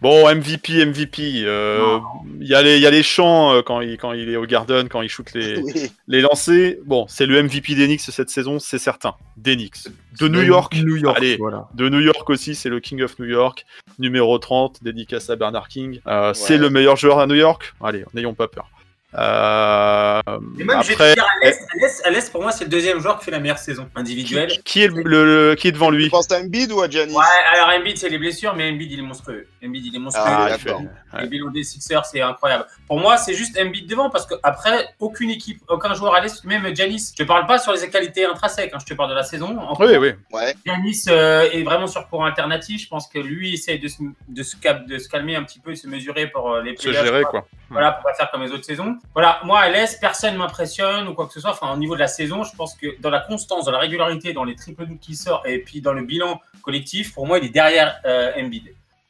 Bon, 0.00 0.26
MVP, 0.34 0.84
MVP. 0.84 1.42
euh, 1.44 1.98
Il 2.40 2.48
y, 2.48 2.54
a 2.56 2.62
les- 2.62 2.76
il 2.76 2.82
y 2.82 2.86
a 2.86 2.90
les 2.90 3.04
chants 3.04 3.52
euh, 3.52 3.62
quand 3.62 3.80
il, 3.82 3.96
quand 3.98 4.12
il 4.12 4.28
est 4.30 4.36
au 4.36 4.46
Garden, 4.46 4.88
quand 4.88 5.00
il 5.02 5.08
shoot 5.08 5.32
les, 5.34 5.58
Oui. 5.62 5.92
les 6.08 6.20
lancers. 6.22 6.76
Bon, 6.84 7.06
c'est 7.08 7.26
le 7.26 7.40
MVP 7.40 7.74
Knicks 7.74 8.00
cette 8.00 8.30
saison, 8.30 8.58
c'est 8.58 8.78
certain. 8.78 9.14
Knicks. 9.40 9.84
De 10.18 10.26
New 10.28 10.42
York. 10.42 10.74
New 10.82 10.96
York, 10.96 11.18
Allez. 11.18 11.36
voilà. 11.36 11.68
De 11.74 11.88
New 11.88 12.00
York 12.00 12.28
aussi, 12.30 12.54
c'est 12.56 12.68
le 12.68 12.80
King 12.80 13.02
of 13.02 13.16
New 13.20 13.26
York, 13.26 13.64
numéro 14.00 14.36
30, 14.38 14.82
dédicace 14.82 15.30
à 15.30 15.36
Bernard 15.36 15.68
King. 15.68 16.00
Euh, 16.08 16.32
C'est 16.34 16.58
le 16.58 16.68
meilleur 16.68 16.96
joueur 16.96 17.20
à 17.20 17.26
New 17.28 17.36
York? 17.36 17.72
Allez, 17.82 18.04
n'ayons 18.14 18.34
pas 18.34 18.48
peur. 18.48 18.68
Euh, 19.14 20.20
Et 20.58 20.64
même, 20.64 20.82
je 20.82 20.88
vais 20.88 20.94
te 20.96 21.14
dire, 21.14 21.24
à 21.24 21.44
l'Est, 21.44 21.60
à 21.60 21.76
l'Est- 21.80 22.06
à 22.06 22.10
l'Est, 22.10 22.32
pour 22.32 22.42
moi, 22.42 22.50
c'est 22.52 22.64
le 22.64 22.70
deuxième 22.70 22.98
joueur 22.98 23.18
qui 23.18 23.26
fait 23.26 23.30
la 23.30 23.40
meilleure 23.40 23.58
saison 23.58 23.88
individuelle. 23.94 24.48
qui, 24.48 24.62
qui 24.62 24.82
est 24.84 24.88
le, 24.88 25.02
le- 25.02 25.24
le- 25.50 25.54
qui 25.54 25.68
est 25.68 25.72
devant 25.72 25.90
lui? 25.90 26.04
Tu 26.04 26.10
penses 26.10 26.30
à 26.32 26.40
Embiid 26.40 26.72
ou 26.72 26.80
à 26.80 26.88
Giannis? 26.88 27.14
Ouais, 27.14 27.24
alors 27.54 27.68
Embiid, 27.78 27.98
c'est 27.98 28.08
les 28.08 28.18
blessures, 28.18 28.54
mais 28.54 28.70
Embiid, 28.70 28.90
il 28.90 28.98
est 28.98 29.02
monstrueux. 29.02 29.46
Embiid, 29.64 29.84
il 29.86 29.96
est 29.96 29.98
monstrueux. 29.98 30.24
Ah, 30.26 30.48
il 30.50 30.58
fait- 30.58 30.68
d'accord. 30.70 30.82
ouais. 31.14 31.20
Le 31.22 31.26
bilan 31.26 31.50
des 31.50 31.62
Sixers, 31.62 32.04
c'est 32.06 32.20
incroyable. 32.22 32.66
Pour 32.88 33.00
moi, 33.00 33.16
c'est 33.18 33.34
juste 33.34 33.58
Embiid 33.60 33.86
devant 33.86 34.08
parce 34.10 34.26
que 34.26 34.34
après, 34.42 34.88
aucune 34.98 35.30
équipe, 35.30 35.60
aucun 35.68 35.92
joueur 35.94 36.14
à 36.14 36.20
l'Est, 36.20 36.44
même 36.44 36.74
Giannis. 36.74 37.12
Je 37.16 37.22
te 37.22 37.26
parle 37.28 37.46
pas 37.46 37.58
sur 37.58 37.72
les 37.72 37.90
qualités 37.90 38.24
intrinsèques, 38.24 38.72
hein, 38.74 38.78
je 38.80 38.86
te 38.86 38.94
parle 38.94 39.10
de 39.10 39.14
la 39.14 39.24
saison. 39.24 39.58
En 39.58 39.76
Oui, 39.78 39.96
oui. 39.96 40.12
Ouais. 40.32 40.54
Giannis 40.64 41.02
euh, 41.08 41.50
est 41.52 41.62
vraiment 41.62 41.86
sur 41.86 42.08
courant 42.08 42.24
alternatif. 42.24 42.82
Je 42.82 42.88
pense 42.88 43.06
que 43.08 43.18
lui 43.18 43.54
essaie 43.54 43.76
de 43.78 43.88
se, 43.88 43.96
de 44.28 44.42
se, 44.42 44.56
cap- 44.56 44.86
de 44.86 44.98
se 44.98 45.08
calmer 45.08 45.36
un 45.36 45.42
petit 45.44 45.58
peu 45.60 45.72
et 45.72 45.76
se 45.76 45.86
mesurer 45.86 46.28
pour 46.28 46.50
euh, 46.52 46.62
les 46.62 46.76
Se 46.76 46.82
playoffs, 46.88 47.04
gérer, 47.04 47.22
quoi. 47.22 47.30
quoi. 47.42 47.48
Voilà, 47.70 47.92
pour 47.92 48.04
pas 48.04 48.14
faire 48.14 48.30
comme 48.30 48.42
les 48.42 48.50
autres 48.52 48.64
saisons. 48.64 48.96
Voilà, 49.14 49.40
moi 49.44 49.60
à 49.60 49.68
l'Est, 49.68 50.00
personne 50.00 50.36
m'impressionne 50.36 51.06
ou 51.08 51.14
quoi 51.14 51.26
que 51.26 51.32
ce 51.34 51.40
soit. 51.40 51.50
Enfin, 51.50 51.72
au 51.72 51.76
niveau 51.76 51.94
de 51.94 52.00
la 52.00 52.06
saison, 52.06 52.44
je 52.44 52.56
pense 52.56 52.74
que 52.74 52.98
dans 53.00 53.10
la 53.10 53.20
constance, 53.20 53.66
dans 53.66 53.72
la 53.72 53.78
régularité, 53.78 54.32
dans 54.32 54.44
les 54.44 54.56
triple 54.56 54.86
doubles 54.86 55.00
qui 55.00 55.16
sort 55.16 55.42
et 55.46 55.58
puis 55.58 55.80
dans 55.82 55.92
le 55.92 56.02
bilan 56.02 56.40
collectif, 56.62 57.12
pour 57.12 57.26
moi, 57.26 57.38
il 57.38 57.44
est 57.44 57.50
derrière 57.50 58.00
euh, 58.06 58.32
Embiid. 58.38 58.64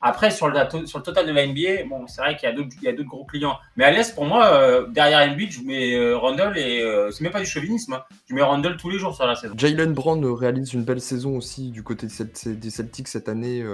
Après, 0.04 0.32
sur 0.32 0.48
le, 0.48 0.54
total 1.00 1.26
de 1.28 1.32
la 1.32 1.46
NBA, 1.46 1.84
bon, 1.88 2.08
c'est 2.08 2.20
vrai 2.20 2.36
qu'il 2.36 2.48
y 2.48 2.88
a 2.88 2.92
d'autres 2.92 3.08
gros 3.08 3.24
clients. 3.24 3.56
Mais 3.76 3.84
à 3.84 3.92
l'Est, 3.92 4.16
pour 4.16 4.24
moi, 4.24 4.46
euh, 4.46 4.88
derrière 4.88 5.20
Embiid, 5.30 5.52
je 5.52 5.60
mets 5.60 5.94
euh, 5.94 6.18
Randle 6.18 6.58
et 6.58 6.82
euh, 6.82 7.12
c'est 7.12 7.22
même 7.22 7.32
pas 7.32 7.38
du 7.38 7.46
chauvinisme. 7.46 7.92
hein. 7.92 8.02
Je 8.28 8.34
mets 8.34 8.42
Randle 8.42 8.76
tous 8.76 8.90
les 8.90 8.98
jours 8.98 9.14
sur 9.14 9.26
la 9.28 9.36
saison. 9.36 9.54
Jalen 9.56 9.94
Brown 9.94 10.24
euh, 10.24 10.32
réalise 10.32 10.74
une 10.74 10.82
belle 10.82 11.00
saison 11.00 11.36
aussi 11.36 11.70
du 11.70 11.84
côté 11.84 12.08
des 12.08 12.70
Celtics 12.70 13.06
cette 13.06 13.28
année. 13.28 13.64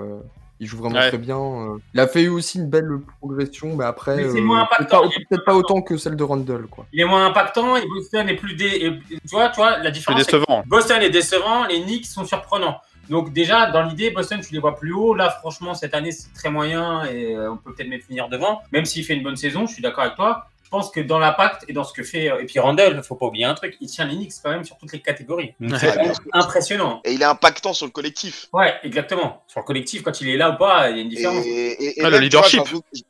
Il 0.61 0.67
joue 0.67 0.79
vraiment 0.79 0.97
Ouais. 0.97 1.09
très 1.09 1.19
bien. 1.19 1.39
euh. 1.39 1.79
Il 1.95 2.01
a 2.01 2.07
fait 2.07 2.29
aussi 2.29 2.59
une 2.59 2.69
belle 2.69 2.89
progression, 3.21 3.77
mais 3.77 3.85
après, 3.85 4.17
c'est 4.17 4.39
euh, 4.39 4.43
moins 4.43 4.67
peut-être 4.67 4.81
impactant, 4.81 5.01
pas, 5.03 5.07
il 5.17 5.23
est 5.23 5.25
peut-être 5.27 5.45
pas 5.45 5.55
autant 5.55 5.83
que 5.83 5.97
celle 5.97 6.17
de 6.17 6.25
Randall. 6.25 6.67
Quoi. 6.67 6.87
Il 6.93 7.01
est 7.01 7.05
moins 7.05 7.27
impactant 7.27 7.77
et 7.77 7.87
Boston 7.87 8.29
est 8.29 8.35
plus 8.37 8.55
dé... 8.55 8.67
et- 8.67 8.99
tu 9.11 9.19
vois, 9.31 9.49
tu 9.51 9.57
vois, 9.57 9.79
la 9.79 9.91
différence. 9.91 10.21
que 10.25 10.25
décevant. 10.37 10.63
Boston 10.67 11.03
est 11.03 11.11
décevant, 11.11 11.67
les 11.67 11.81
Knicks 11.83 12.07
sont 12.07 12.25
surprenants. 12.25 12.81
Donc 13.09 13.33
déjà, 13.33 13.71
dans 13.71 13.83
l'idée, 13.85 14.11
Boston, 14.11 14.41
tu 14.47 14.53
les 14.53 14.61
vois 14.61 14.77
plus 14.77 14.93
haut. 14.93 15.15
Là, 15.15 15.31
franchement, 15.31 15.73
cette 15.75 15.95
année, 15.95 16.13
c'est 16.13 16.33
très 16.35 16.51
moyen 16.51 17.05
et 17.05 17.35
euh, 17.35 17.53
on 17.53 17.57
peut 17.57 17.73
peut-être 17.73 17.89
même 17.89 18.01
finir 18.01 18.29
devant. 18.29 18.61
Même 18.73 18.85
s'il 18.85 19.03
fait 19.05 19.15
une 19.15 19.23
bonne 19.23 19.37
saison, 19.37 19.67
je 19.67 19.73
suis 19.73 19.83
d'accord 19.83 20.05
avec 20.05 20.15
toi. 20.17 20.47
Je 20.69 20.71
pense 20.71 20.91
que 20.91 21.01
dans 21.01 21.19
l'impact 21.19 21.65
et 21.67 21.73
dans 21.73 21.83
ce 21.83 21.95
que 21.95 22.03
fait... 22.03 22.31
euh, 22.31 22.41
Et 22.43 22.45
puis 22.45 22.59
Randall, 22.59 23.03
faut 23.03 23.15
pas 23.15 23.25
oublier 23.25 23.47
un 23.47 23.55
truc, 23.55 23.79
il 23.81 23.89
tient 23.89 24.05
les 24.05 24.15
Knicks 24.17 24.35
quand 24.45 24.51
même 24.51 24.65
sur 24.65 24.77
toutes 24.77 24.93
les 24.93 25.01
catégories. 25.01 25.55
Ouais, 25.63 25.79
c'est 25.79 26.21
impressionnant. 26.35 27.01
Et 27.05 27.13
il 27.15 27.23
est 27.23 27.25
impactant 27.25 27.73
sur 27.73 27.87
le 27.87 27.91
collectif. 27.93 28.49
Ouais, 28.53 28.75
exactement. 28.83 29.43
Sur 29.47 29.61
le 29.61 29.65
collectif, 29.65 30.03
quand 30.03 30.21
il 30.21 30.29
est 30.29 30.37
là 30.37 30.51
ou 30.51 30.59
pas, 30.59 30.91
il 30.91 30.97
y 30.97 31.01
a 31.01 31.03
une 31.03 31.09
différence. 31.09 31.43
et- 31.47 32.01
et 32.01 32.01
Ah, 32.01 32.05
le 32.05 32.11
vois, 32.11 32.21
leadership. 32.21 32.61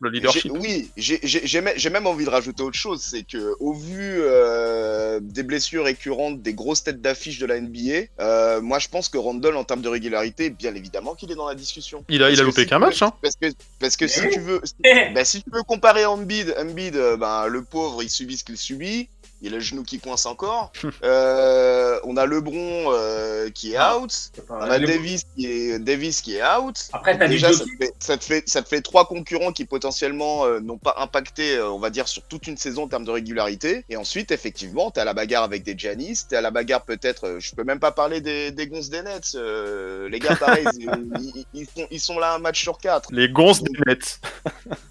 Le 0.00 0.10
leadership. 0.10 0.52
Oui, 0.54 0.88
j'ai- 0.96 1.60
même, 1.60 1.74
j'ai 1.76 1.90
même 1.90 2.06
envie 2.06 2.24
de 2.24 2.30
rajouter 2.30 2.62
autre 2.62 2.78
chose, 2.78 3.02
c'est 3.02 3.24
que 3.24 3.56
au 3.58 3.72
vu 3.72 4.18
euh, 4.20 5.18
des 5.20 5.42
blessures 5.42 5.84
récurrentes, 5.84 6.40
des 6.42 6.54
grosses 6.54 6.84
têtes 6.84 7.00
d'affiche 7.02 7.38
de 7.40 7.46
la 7.46 7.56
NBA, 7.60 8.06
euh, 8.20 8.60
moi 8.60 8.78
je 8.78 8.86
pense 8.88 9.08
que 9.08 9.18
Randall 9.18 9.56
en 9.56 9.64
termes 9.64 9.80
de 9.82 9.88
régularité, 9.88 10.50
bien 10.50 10.74
évidemment 10.76 11.14
qu'il 11.16 11.30
est 11.32 11.34
dans 11.34 11.48
la 11.48 11.54
discussion. 11.56 12.04
Il 12.08 12.22
a, 12.22 12.30
il 12.30 12.40
a 12.40 12.44
loupé 12.44 12.66
qu'un 12.66 12.78
match, 12.78 13.02
hein. 13.02 13.12
Parce 13.20 13.34
que, 13.36 13.46
parce 13.80 13.96
que 13.96 14.06
si 14.06 14.28
tu 14.30 14.38
veux, 14.40 14.60
bah, 15.14 15.24
si 15.24 15.42
tu 15.42 15.50
veux 15.52 15.62
comparer 15.64 16.04
Embiid, 16.06 16.54
Embiid, 16.58 16.94
ben, 17.18 17.47
le 17.48 17.62
pauvre, 17.62 18.02
il 18.02 18.10
subit 18.10 18.36
ce 18.36 18.44
qu'il 18.44 18.56
subit. 18.56 19.08
Il 19.40 19.52
a 19.52 19.56
le 19.58 19.60
genou 19.62 19.82
qui 19.84 20.00
coince 20.00 20.26
encore. 20.26 20.72
Euh, 21.04 21.98
on 22.04 22.16
a 22.16 22.26
LeBron 22.26 22.92
euh, 22.92 23.50
qui 23.50 23.72
est 23.72 23.76
Ah. 23.76 23.98
out. 23.98 24.12
On 24.50 24.54
a 24.60 24.78
Davis 24.78 25.24
qui 25.36 25.46
est 25.46 25.78
Davis 25.78 26.20
qui 26.22 26.36
est 26.36 26.42
out. 26.44 26.76
Après, 26.92 27.16
t'as 27.16 27.26
du 27.28 27.34
Déjà, 27.34 27.52
ça 27.52 27.64
te, 27.64 27.70
fait, 27.80 27.92
ça, 28.00 28.16
te 28.16 28.24
fait, 28.24 28.42
ça 28.48 28.62
te 28.62 28.68
fait 28.68 28.80
trois 28.80 29.06
concurrents 29.06 29.52
qui 29.52 29.64
potentiellement 29.64 30.44
euh, 30.44 30.60
n'ont 30.60 30.76
pas 30.78 30.96
impacté, 30.98 31.56
euh, 31.56 31.70
on 31.70 31.78
va 31.78 31.90
dire, 31.90 32.08
sur 32.08 32.22
toute 32.24 32.46
une 32.46 32.56
saison 32.56 32.84
en 32.84 32.88
termes 32.88 33.04
de 33.04 33.10
régularité. 33.10 33.84
Et 33.88 33.96
ensuite, 33.96 34.32
effectivement, 34.32 34.90
t'es 34.90 35.00
à 35.00 35.04
la 35.04 35.14
bagarre 35.14 35.44
avec 35.44 35.62
des 35.62 35.74
Giannis, 35.78 36.20
t'es 36.28 36.36
à 36.36 36.40
la 36.40 36.50
bagarre 36.50 36.82
peut-être, 36.82 37.26
euh, 37.26 37.40
je 37.40 37.54
peux 37.54 37.64
même 37.64 37.80
pas 37.80 37.92
parler 37.92 38.20
des, 38.20 38.50
des 38.50 38.66
gonzes 38.66 38.90
des 38.90 39.02
Nets. 39.02 39.34
euh, 39.36 40.08
les 40.08 40.18
gars, 40.18 40.34
pareil, 40.36 40.66
ils, 40.78 40.90
ils- 41.34 41.46
ils 41.54 41.66
sont, 41.66 41.86
ils 41.90 42.00
sont 42.00 42.18
là 42.18 42.34
un 42.34 42.38
match 42.38 42.60
sur 42.60 42.78
quatre. 42.78 43.08
Les 43.12 43.28
gonzes 43.28 43.62
des 43.62 43.78
Nets. 43.86 44.20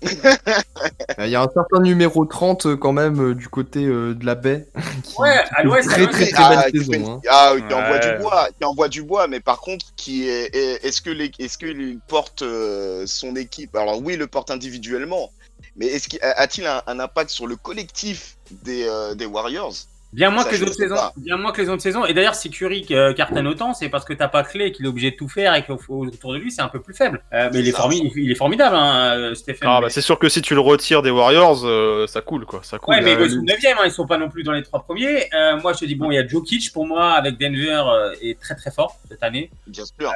Il 1.19 1.29
y 1.29 1.35
a 1.35 1.41
un 1.41 1.49
certain 1.53 1.81
numéro 1.81 2.25
30 2.25 2.65
euh, 2.67 2.77
quand 2.77 2.93
même 2.93 3.19
euh, 3.31 3.35
du 3.35 3.49
côté 3.49 3.83
euh, 3.85 4.13
de 4.13 4.25
la 4.25 4.35
baie. 4.37 4.67
qui- 5.03 5.15
Ouais, 5.19 5.35
à 5.55 5.63
l'ouest, 5.63 5.89
très 5.89 6.07
très 6.07 6.27
très 6.31 6.49
belle 6.55 6.71
qui, 6.71 6.85
saison. 6.85 7.15
hein. 7.15 7.21
ah, 7.29 7.53
qui 7.57 7.73
envoie 7.73 7.91
Ouais. 7.97 7.99
du 8.17 8.23
bois, 8.23 8.47
qui 8.57 8.65
envoie 8.65 8.87
du 8.87 9.03
bois, 9.03 9.27
mais 9.27 9.39
par 9.41 9.59
contre, 9.59 9.85
qui 9.97 10.29
est, 10.29 10.55
est- 10.55 10.85
est-ce 10.85 11.01
que 11.01 11.09
les, 11.09 11.31
est-ce 11.39 11.57
qu'il 11.57 11.99
porte 12.07 12.41
euh, 12.43 13.03
son 13.05 13.35
équipe? 13.35 13.75
Alors 13.75 14.01
oui, 14.01 14.13
il 14.13 14.19
le 14.19 14.27
porte 14.27 14.49
individuellement, 14.51 15.29
mais 15.75 15.87
est-ce 15.87 16.07
qu'il 16.07 16.19
a-t-il 16.21 16.65
un, 16.65 16.81
un 16.87 16.99
impact 16.99 17.29
sur 17.31 17.45
le 17.47 17.55
collectif 17.57 18.37
des, 18.63 18.83
euh, 18.87 19.13
des 19.15 19.25
Warriors? 19.25 19.73
Bien 20.17 20.31
moins 20.31 20.43
Ça, 20.43 20.49
que 20.49 20.55
les 20.55 20.63
autres 20.63 20.73
sais 20.73 20.81
saisons. 20.89 20.95
Bien 21.17 21.37
moins 21.37 21.51
que 21.51 21.61
les 21.61 21.69
autres 21.69 21.83
saisons. 21.83 22.03
Et 22.05 22.13
d'ailleurs, 22.15 22.33
si 22.33 22.49
Curry 22.49 22.87
euh, 22.89 23.13
cartonne 23.13 23.45
autant, 23.45 23.75
c'est 23.75 23.87
parce 23.87 24.03
que 24.03 24.13
t'as 24.13 24.27
pas 24.27 24.43
clé, 24.43 24.71
qu'il 24.71 24.85
est 24.85 24.89
obligé 24.89 25.11
de 25.11 25.15
tout 25.15 25.29
faire 25.29 25.53
et 25.53 25.63
qu'autour 25.63 26.33
de 26.33 26.37
lui, 26.39 26.51
c'est 26.51 26.63
un 26.63 26.69
peu 26.69 26.81
plus 26.81 26.95
faible. 26.95 27.21
Euh, 27.33 27.51
mais 27.53 27.59
il 27.59 27.67
est, 27.67 27.71
ça. 27.71 27.83
formi- 27.83 28.11
il 28.15 28.31
est 28.31 28.35
formidable, 28.35 28.75
hein, 28.75 29.13
euh, 29.15 29.35
Stephen. 29.35 29.59
Ah 29.61 29.75
Mais- 29.79 29.85
bah 29.85 29.89
c'est 29.91 30.01
sûr 30.01 30.17
que 30.17 30.27
si 30.27 30.41
tu 30.41 30.55
le 30.55 30.59
retires 30.59 31.03
des 31.03 31.11
Warriors, 31.11 31.61
euh, 31.65 32.07
ça 32.07 32.21
coule 32.21 32.45
quoi, 32.45 32.61
ça 32.63 32.79
coule. 32.79 32.95
Ouais, 32.95 33.01
mais 33.01 33.13
ils 33.13 33.29
sont 33.29 33.41
9 33.43 33.57
hein, 33.63 33.81
ils 33.85 33.91
sont 33.91 34.07
pas 34.07 34.17
non 34.17 34.27
plus 34.27 34.41
dans 34.41 34.53
les 34.53 34.63
trois 34.63 34.81
premiers. 34.83 35.29
Euh, 35.35 35.57
moi, 35.61 35.73
je 35.73 35.79
te 35.79 35.85
dis, 35.85 35.93
bon, 35.93 36.09
il 36.09 36.15
y 36.15 36.17
a 36.17 36.27
Jokic 36.27 36.73
pour 36.73 36.87
moi, 36.87 37.11
avec 37.11 37.37
Denver, 37.37 37.83
euh, 37.87 38.15
est 38.19 38.39
très 38.39 38.55
très 38.55 38.71
fort 38.71 38.97
cette 39.07 39.21
année. 39.21 39.51
Bien 39.67 39.85
sûr. 39.85 40.11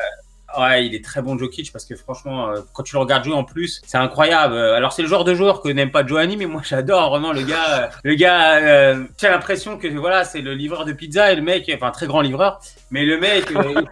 Ouais, 0.59 0.85
il 0.85 0.93
est 0.95 1.03
très 1.03 1.21
bon 1.21 1.37
Jokic 1.37 1.71
parce 1.71 1.85
que 1.85 1.95
franchement, 1.95 2.49
euh, 2.49 2.61
quand 2.73 2.83
tu 2.83 2.93
le 2.95 2.99
regardes 2.99 3.23
jouer 3.23 3.33
en 3.33 3.43
plus, 3.43 3.81
c'est 3.85 3.97
incroyable. 3.97 4.53
Euh, 4.55 4.75
Alors 4.75 4.91
c'est 4.93 5.01
le 5.01 5.07
genre 5.07 5.23
de 5.23 5.33
joueur 5.33 5.61
que 5.61 5.69
n'aime 5.69 5.91
pas 5.91 6.05
Giovanni, 6.05 6.35
mais 6.37 6.45
moi 6.45 6.61
j'adore 6.67 7.09
vraiment 7.09 7.31
le 7.31 7.41
gars. 7.43 7.79
euh, 7.83 7.87
le 8.03 8.15
gars, 8.15 8.55
euh, 8.57 9.03
tu 9.17 9.25
as 9.25 9.31
l'impression 9.31 9.77
que 9.77 9.87
voilà, 9.87 10.23
c'est 10.25 10.41
le 10.41 10.53
livreur 10.53 10.85
de 10.85 10.93
pizza 10.93 11.31
et 11.31 11.35
le 11.35 11.41
mec, 11.41 11.71
enfin 11.75 11.91
très 11.91 12.07
grand 12.07 12.21
livreur, 12.21 12.59
mais 12.89 13.05
le 13.05 13.17
mec, 13.19 13.45
il 13.49 13.87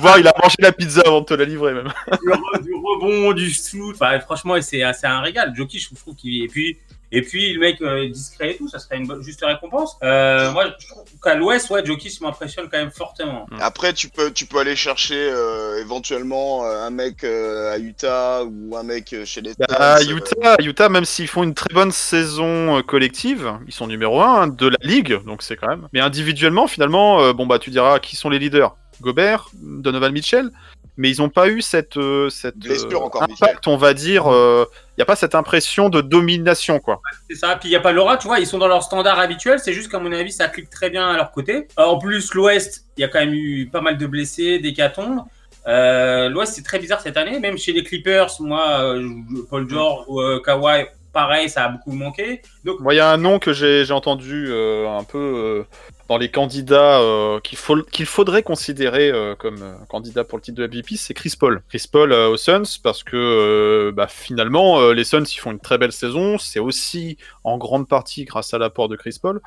Voir, 0.00 0.18
il 0.18 0.26
a 0.28 0.34
mangé 0.42 0.56
la 0.58 0.72
pizza 0.72 1.02
avant 1.06 1.20
de 1.20 1.26
te 1.26 1.34
la 1.34 1.44
livrer 1.44 1.72
même. 1.74 1.88
du, 2.22 2.28
re- 2.30 2.62
du 2.62 2.74
rebond, 2.74 3.32
du 3.32 3.50
shoot. 3.50 3.94
Enfin, 3.94 4.18
franchement, 4.20 4.54
c'est 4.60 4.82
c'est 4.94 5.06
un 5.06 5.20
régal. 5.20 5.52
Jokic, 5.54 5.88
je 5.90 5.94
trouve 5.94 6.14
qu'il 6.14 6.42
et 6.44 6.48
puis 6.48 6.76
et 7.16 7.22
puis 7.22 7.52
le 7.52 7.60
mec 7.60 7.80
euh, 7.80 8.08
discret 8.08 8.52
et 8.52 8.56
tout, 8.56 8.68
ça 8.68 8.78
serait 8.78 8.96
une 8.96 9.06
bonne- 9.06 9.22
juste 9.22 9.44
récompense. 9.44 9.96
Euh, 10.02 10.50
moi, 10.52 10.64
je 10.78 10.86
trouve 10.88 11.04
qu'à 11.22 11.34
l'Ouest, 11.34 11.70
ouais, 11.70 11.84
Jokic 11.84 12.20
m'impressionne 12.20 12.68
quand 12.70 12.78
même 12.78 12.90
fortement. 12.90 13.46
Après, 13.60 13.92
tu 13.92 14.08
peux, 14.08 14.30
tu 14.32 14.46
peux 14.46 14.58
aller 14.58 14.76
chercher 14.76 15.16
euh, 15.30 15.80
éventuellement 15.80 16.64
un 16.66 16.90
mec 16.90 17.24
euh, 17.24 17.74
à 17.74 17.78
Utah 17.78 18.44
ou 18.44 18.76
un 18.76 18.82
mec 18.82 19.14
chez 19.24 19.40
les. 19.40 19.52
Bah, 19.58 19.96
euh, 19.98 20.04
Utah, 20.16 20.56
Utah, 20.60 20.88
même 20.88 21.04
s'ils 21.04 21.28
font 21.28 21.42
une 21.42 21.54
très 21.54 21.72
bonne 21.72 21.92
saison 21.92 22.82
collective, 22.82 23.52
ils 23.66 23.72
sont 23.74 23.86
numéro 23.86 24.20
1 24.20 24.48
de 24.48 24.68
la 24.68 24.76
ligue, 24.82 25.22
donc 25.24 25.42
c'est 25.42 25.56
quand 25.56 25.68
même. 25.68 25.88
Mais 25.92 26.00
individuellement, 26.00 26.66
finalement, 26.66 27.20
euh, 27.22 27.32
bon 27.32 27.46
bah 27.46 27.58
tu 27.58 27.70
diras 27.70 27.98
qui 27.98 28.16
sont 28.16 28.28
les 28.30 28.38
leaders 28.38 28.76
Gobert, 29.00 29.48
Donovan 29.54 30.12
Mitchell, 30.12 30.50
mais 30.96 31.10
ils 31.10 31.20
n'ont 31.20 31.28
pas 31.28 31.48
eu 31.48 31.60
cette, 31.60 31.96
euh, 31.96 32.28
cette 32.30 32.56
Blessure 32.56 33.02
euh, 33.02 33.06
encore, 33.06 33.22
impact, 33.24 33.66
on 33.66 33.76
va 33.76 33.94
dire. 33.94 34.24
Il 34.26 34.98
n'y 34.98 35.02
a 35.02 35.06
pas 35.06 35.16
cette 35.16 35.34
impression 35.34 35.88
de 35.88 36.00
domination, 36.00 36.78
quoi. 36.78 37.00
C'est 37.28 37.36
ça. 37.36 37.56
Puis 37.56 37.68
il 37.68 37.72
n'y 37.72 37.76
a 37.76 37.80
pas 37.80 37.92
l'aura, 37.92 38.16
tu 38.16 38.28
vois, 38.28 38.38
ils 38.38 38.46
sont 38.46 38.58
dans 38.58 38.68
leur 38.68 38.82
standard 38.82 39.18
habituel. 39.18 39.58
C'est 39.58 39.72
juste 39.72 39.90
qu'à 39.90 39.98
mon 39.98 40.12
avis, 40.12 40.30
ça 40.30 40.48
clique 40.48 40.70
très 40.70 40.90
bien 40.90 41.08
à 41.08 41.16
leur 41.16 41.32
côté. 41.32 41.66
Euh, 41.78 41.84
en 41.84 41.98
plus, 41.98 42.32
l'Ouest, 42.34 42.86
il 42.96 43.00
y 43.00 43.04
a 43.04 43.08
quand 43.08 43.18
même 43.18 43.34
eu 43.34 43.68
pas 43.72 43.80
mal 43.80 43.98
de 43.98 44.06
blessés, 44.06 44.60
des 44.60 44.72
catombes. 44.72 45.22
Euh, 45.66 46.28
L'Ouest, 46.28 46.54
c'est 46.54 46.62
très 46.62 46.78
bizarre 46.78 47.00
cette 47.00 47.16
année. 47.16 47.40
Même 47.40 47.58
chez 47.58 47.72
les 47.72 47.82
Clippers, 47.82 48.30
moi, 48.40 48.80
euh, 48.82 49.08
Paul 49.50 49.68
George 49.68 50.04
ou 50.08 50.20
euh, 50.20 50.40
Kawhi, 50.44 50.86
pareil, 51.14 51.48
ça 51.48 51.64
a 51.64 51.68
beaucoup 51.68 51.92
manqué. 51.92 52.42
Donc, 52.64 52.78
il 52.90 52.96
y 52.96 53.00
a 53.00 53.10
un 53.10 53.16
nom 53.16 53.38
que 53.38 53.54
j'ai 53.54 53.90
entendu 53.92 54.48
euh, 54.48 54.86
un 54.88 55.04
peu 55.04 55.18
euh, 55.18 55.64
dans 56.08 56.18
les 56.18 56.30
candidats 56.30 57.00
euh, 57.00 57.40
qu'il 57.40 58.06
faudrait 58.06 58.42
considérer 58.42 59.12
comme 59.38 59.78
candidat 59.88 60.24
pour 60.24 60.36
le 60.36 60.42
titre 60.42 60.60
de 60.60 60.66
MVP, 60.66 60.96
c'est 60.96 61.14
Chris 61.14 61.34
Paul. 61.38 61.62
Chris 61.68 61.86
Paul 61.90 62.12
aux 62.12 62.36
Suns, 62.36 62.78
parce 62.82 63.02
que 63.02 63.90
bah, 63.94 64.08
finalement, 64.08 64.90
les 64.90 65.04
Suns, 65.04 65.24
ils 65.24 65.38
font 65.38 65.52
une 65.52 65.60
très 65.60 65.78
belle 65.78 65.92
saison. 65.92 66.36
C'est 66.36 66.60
aussi 66.60 67.16
en 67.44 67.56
grande 67.56 67.88
partie 67.88 68.24
grâce 68.24 68.52
à 68.52 68.58
l'apport 68.58 68.88
de 68.88 68.96
Chris 68.96 69.18
Paul. 69.22 69.40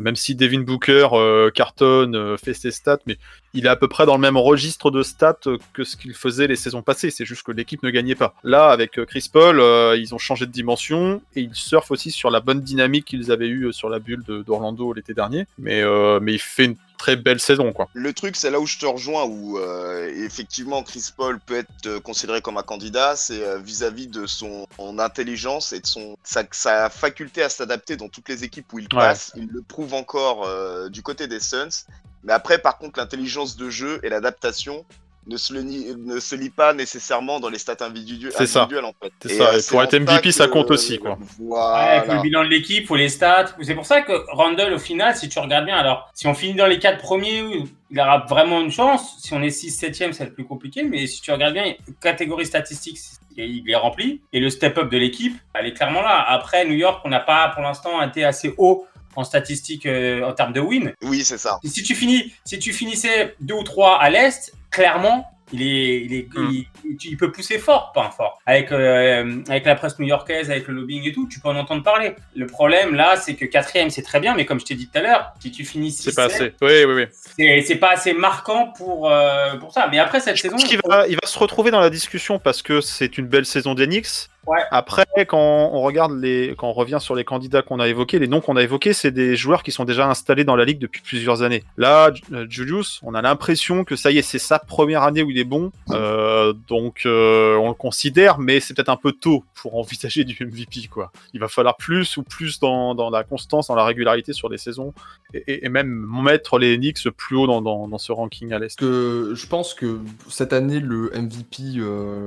Même 0.00 0.16
si 0.16 0.34
Devin 0.34 0.60
Booker 0.60 1.08
euh, 1.12 1.50
cartonne, 1.50 2.16
euh, 2.16 2.36
fait 2.36 2.54
ses 2.54 2.70
stats, 2.70 2.98
mais 3.06 3.18
il 3.52 3.66
est 3.66 3.68
à 3.68 3.76
peu 3.76 3.88
près 3.88 4.06
dans 4.06 4.14
le 4.14 4.20
même 4.20 4.38
registre 4.38 4.90
de 4.90 5.02
stats 5.02 5.36
euh, 5.46 5.58
que 5.74 5.84
ce 5.84 5.96
qu'il 5.96 6.14
faisait 6.14 6.46
les 6.46 6.56
saisons 6.56 6.82
passées. 6.82 7.10
C'est 7.10 7.26
juste 7.26 7.42
que 7.42 7.52
l'équipe 7.52 7.82
ne 7.82 7.90
gagnait 7.90 8.14
pas. 8.14 8.34
Là, 8.42 8.70
avec 8.70 8.98
euh, 8.98 9.04
Chris 9.04 9.28
Paul, 9.30 9.60
ils 9.98 10.14
ont 10.14 10.18
changé 10.18 10.46
de 10.46 10.50
dimension 10.50 11.20
et 11.36 11.42
ils 11.42 11.54
surfent 11.54 11.90
aussi 11.90 12.10
sur 12.10 12.30
la 12.30 12.40
bonne 12.40 12.60
dynamique 12.60 13.04
qu'ils 13.04 13.30
avaient 13.30 13.48
eue 13.48 13.72
sur 13.72 13.88
la 13.88 13.98
bulle 13.98 14.24
d'Orlando 14.24 14.92
l'été 14.92 15.14
dernier. 15.14 15.46
Mais, 15.58 15.82
mais 16.20 16.34
il 16.34 16.38
fait 16.38 16.64
une 16.64 16.76
très 17.02 17.16
belle 17.16 17.40
saison, 17.40 17.72
quoi. 17.72 17.88
Le 17.94 18.12
truc, 18.12 18.36
c'est 18.36 18.48
là 18.52 18.60
où 18.60 18.66
je 18.66 18.78
te 18.78 18.86
rejoins, 18.86 19.24
où 19.24 19.58
euh, 19.58 20.08
effectivement 20.24 20.84
Chris 20.84 21.06
Paul 21.16 21.40
peut 21.40 21.56
être 21.56 21.86
euh, 21.86 21.98
considéré 21.98 22.40
comme 22.40 22.58
un 22.58 22.62
candidat, 22.62 23.16
c'est 23.16 23.42
euh, 23.42 23.58
vis-à-vis 23.58 24.06
de 24.06 24.24
son, 24.26 24.68
intelligence 25.00 25.72
et 25.72 25.80
de 25.80 25.86
son 25.86 26.16
sa, 26.22 26.44
sa 26.52 26.90
faculté 26.90 27.42
à 27.42 27.48
s'adapter 27.48 27.96
dans 27.96 28.08
toutes 28.08 28.28
les 28.28 28.44
équipes 28.44 28.72
où 28.72 28.78
il 28.78 28.84
Ouais. 28.84 29.00
passe. 29.00 29.32
Il 29.34 29.48
le 29.48 29.62
prouve 29.62 29.94
encore 29.94 30.44
euh, 30.44 30.88
du 30.90 31.02
côté 31.02 31.26
des 31.26 31.40
Suns. 31.40 31.86
Mais 32.22 32.32
après, 32.32 32.58
par 32.58 32.78
contre, 32.78 33.00
l'intelligence 33.00 33.56
de 33.56 33.68
jeu 33.68 33.98
et 34.04 34.08
l'adaptation 34.08 34.84
ne 35.26 35.36
se, 35.36 35.52
le 35.54 35.62
nie- 35.62 35.94
ne 35.96 36.18
se 36.18 36.34
lie 36.34 36.50
pas 36.50 36.72
nécessairement 36.74 37.38
dans 37.38 37.48
les 37.48 37.58
stats 37.58 37.76
individu- 37.80 38.30
C'est 38.36 38.46
ça. 38.46 38.62
individuelles, 38.62 38.84
en 38.84 38.94
fait. 39.00 39.12
C'est 39.22 39.36
ça, 39.38 39.50
euh, 39.50 39.58
et 39.58 39.62
pour 39.68 39.78
en 39.78 39.82
être 39.84 39.94
MVP, 39.94 40.32
ça 40.32 40.48
compte 40.48 40.70
aussi, 40.70 40.98
quoi. 40.98 41.16
Voilà. 41.38 42.00
Ouais, 42.00 42.06
faut 42.06 42.12
le 42.14 42.22
bilan 42.22 42.44
de 42.44 42.48
l'équipe, 42.48 42.86
faut 42.86 42.96
les 42.96 43.08
stats. 43.08 43.46
C'est 43.62 43.74
pour 43.74 43.86
ça 43.86 44.02
que 44.02 44.12
Randall, 44.32 44.72
au 44.74 44.78
final, 44.78 45.14
si 45.16 45.28
tu 45.28 45.38
regardes 45.38 45.64
bien, 45.66 45.76
alors 45.76 46.10
si 46.14 46.26
on 46.26 46.34
finit 46.34 46.54
dans 46.54 46.66
les 46.66 46.78
quatre 46.78 46.98
premiers, 47.00 47.44
il 47.90 48.00
aura 48.00 48.18
vraiment 48.28 48.60
une 48.60 48.70
chance. 48.72 49.16
Si 49.20 49.32
on 49.32 49.42
est 49.42 49.50
6 49.50 49.70
7 49.70 49.94
c'est 50.12 50.24
le 50.24 50.32
plus 50.32 50.44
compliqué. 50.44 50.82
Mais 50.82 51.06
si 51.06 51.20
tu 51.20 51.30
regardes 51.30 51.54
bien, 51.54 51.72
catégorie 52.00 52.46
statistique, 52.46 52.98
il 53.36 53.70
est 53.70 53.76
rempli. 53.76 54.20
Et 54.32 54.40
le 54.40 54.50
step-up 54.50 54.90
de 54.90 54.96
l'équipe, 54.98 55.36
elle 55.54 55.66
est 55.66 55.72
clairement 55.74 56.02
là. 56.02 56.24
Après, 56.28 56.64
New 56.64 56.74
York, 56.74 57.00
on 57.04 57.08
n'a 57.10 57.20
pas 57.20 57.48
pour 57.48 57.62
l'instant 57.62 58.02
été 58.02 58.24
assez 58.24 58.54
haut 58.58 58.86
en 59.16 59.24
statistiques 59.24 59.86
euh, 59.86 60.22
en 60.24 60.32
termes 60.32 60.52
de 60.52 60.60
win. 60.60 60.92
Oui, 61.02 61.24
c'est 61.24 61.38
ça. 61.38 61.58
Si 61.64 61.82
tu 61.82 61.94
finis, 61.94 62.32
si 62.44 62.58
tu 62.58 62.72
finissais 62.72 63.34
deux 63.40 63.54
ou 63.54 63.62
trois 63.64 64.00
à 64.00 64.10
l'est, 64.10 64.52
clairement, 64.70 65.28
il 65.52 65.62
est, 65.62 66.00
il 66.04 66.14
est, 66.14 66.28
Mm. 66.34 66.48
il, 66.84 66.96
il 67.04 67.16
peut 67.18 67.30
pousser 67.30 67.58
fort, 67.58 67.92
pas 67.92 68.10
fort. 68.16 68.38
Avec 68.46 68.72
euh, 68.72 69.42
avec 69.48 69.66
la 69.66 69.74
presse 69.74 69.98
new-yorkaise, 69.98 70.50
avec 70.50 70.66
le 70.68 70.74
lobbying 70.74 71.06
et 71.06 71.12
tout, 71.12 71.28
tu 71.30 71.40
peux 71.40 71.48
en 71.48 71.56
entendre 71.56 71.82
parler. 71.82 72.14
Le 72.34 72.46
problème 72.46 72.94
là, 72.94 73.16
c'est 73.16 73.34
que 73.34 73.44
quatrième, 73.44 73.90
c'est 73.90 74.02
très 74.02 74.18
bien, 74.20 74.34
mais 74.34 74.46
comme 74.46 74.58
je 74.60 74.64
t'ai 74.64 74.74
dit 74.74 74.86
tout 74.88 74.98
à 74.98 75.02
l'heure, 75.02 75.32
si 75.40 75.50
tu 75.50 75.64
finis 75.64 75.92
C'est 75.92 76.10
6 76.10 76.16
pas 76.16 76.24
assez. 76.24 76.54
Oui, 76.62 76.84
oui, 76.86 77.06
oui. 77.38 77.62
c'est 77.66 77.76
pas 77.76 77.90
assez 77.92 78.14
marquant 78.14 78.68
pour 78.76 79.10
euh, 79.10 79.56
pour 79.56 79.72
ça. 79.72 79.88
Mais 79.90 79.98
après 79.98 80.20
cette 80.20 80.36
Je 80.36 80.42
saison, 80.42 80.56
pense 80.56 80.64
qu'il 80.64 80.80
va, 80.86 81.06
il 81.06 81.16
va 81.22 81.26
se 81.28 81.38
retrouver 81.38 81.70
dans 81.70 81.80
la 81.80 81.90
discussion 81.90 82.38
parce 82.38 82.62
que 82.62 82.80
c'est 82.80 83.18
une 83.18 83.26
belle 83.26 83.46
saison 83.46 83.74
d'Enix. 83.74 84.30
Ouais. 84.46 84.58
Après, 84.70 85.04
quand 85.28 85.70
on 85.72 85.80
regarde 85.82 86.12
les, 86.18 86.54
quand 86.58 86.68
on 86.68 86.72
revient 86.72 86.98
sur 87.00 87.14
les 87.14 87.24
candidats 87.24 87.62
qu'on 87.62 87.78
a 87.78 87.86
évoqués, 87.88 88.18
les 88.18 88.26
noms 88.26 88.40
qu'on 88.40 88.56
a 88.56 88.62
évoqués, 88.62 88.92
c'est 88.92 89.12
des 89.12 89.36
joueurs 89.36 89.62
qui 89.62 89.70
sont 89.70 89.84
déjà 89.84 90.08
installés 90.08 90.44
dans 90.44 90.56
la 90.56 90.64
ligue 90.64 90.78
depuis 90.80 91.00
plusieurs 91.00 91.42
années. 91.42 91.62
Là, 91.76 92.10
euh, 92.32 92.46
Julius, 92.48 92.98
on 93.04 93.14
a 93.14 93.22
l'impression 93.22 93.84
que 93.84 93.94
ça 93.94 94.10
y 94.10 94.18
est, 94.18 94.22
c'est 94.22 94.38
sa 94.40 94.58
première 94.58 95.02
année 95.04 95.22
où 95.22 95.30
il 95.30 95.38
est 95.38 95.44
bon, 95.44 95.70
Euh, 95.90 96.52
donc 96.68 97.02
euh, 97.06 97.56
on 97.56 97.68
le 97.68 97.74
considère, 97.74 98.38
mais 98.38 98.58
c'est 98.60 98.74
peut-être 98.74 98.88
un 98.88 98.96
peu 98.96 99.12
tôt 99.12 99.44
pour 99.54 99.76
envisager 99.78 100.24
du 100.24 100.36
MVP, 100.40 100.88
quoi. 100.90 101.12
Il 101.34 101.40
va 101.40 101.48
falloir 101.48 101.76
plus 101.76 102.16
ou 102.16 102.22
plus 102.22 102.58
dans, 102.58 102.94
dans 102.96 103.10
la 103.10 103.22
constance, 103.24 103.68
dans 103.68 103.74
la 103.76 103.84
régularité 103.84 104.32
sur 104.32 104.48
les 104.48 104.58
saisons, 104.58 104.92
et, 105.34 105.44
et- 105.46 105.66
et 105.66 105.68
même 105.68 105.88
mettre 106.22 106.58
les 106.58 106.76
Knicks 106.76 107.08
plus 107.10 107.36
haut 107.36 107.46
dans, 107.46 107.62
dans, 107.62 107.86
dans 107.88 107.98
ce 107.98 108.10
ranking 108.10 108.52
à 108.52 108.58
l'est. 108.58 108.76
que 108.76 109.32
je 109.34 109.46
pense 109.46 109.74
que 109.74 109.98
cette 110.28 110.52
année 110.52 110.80
le 110.80 111.10
MVP, 111.14 111.80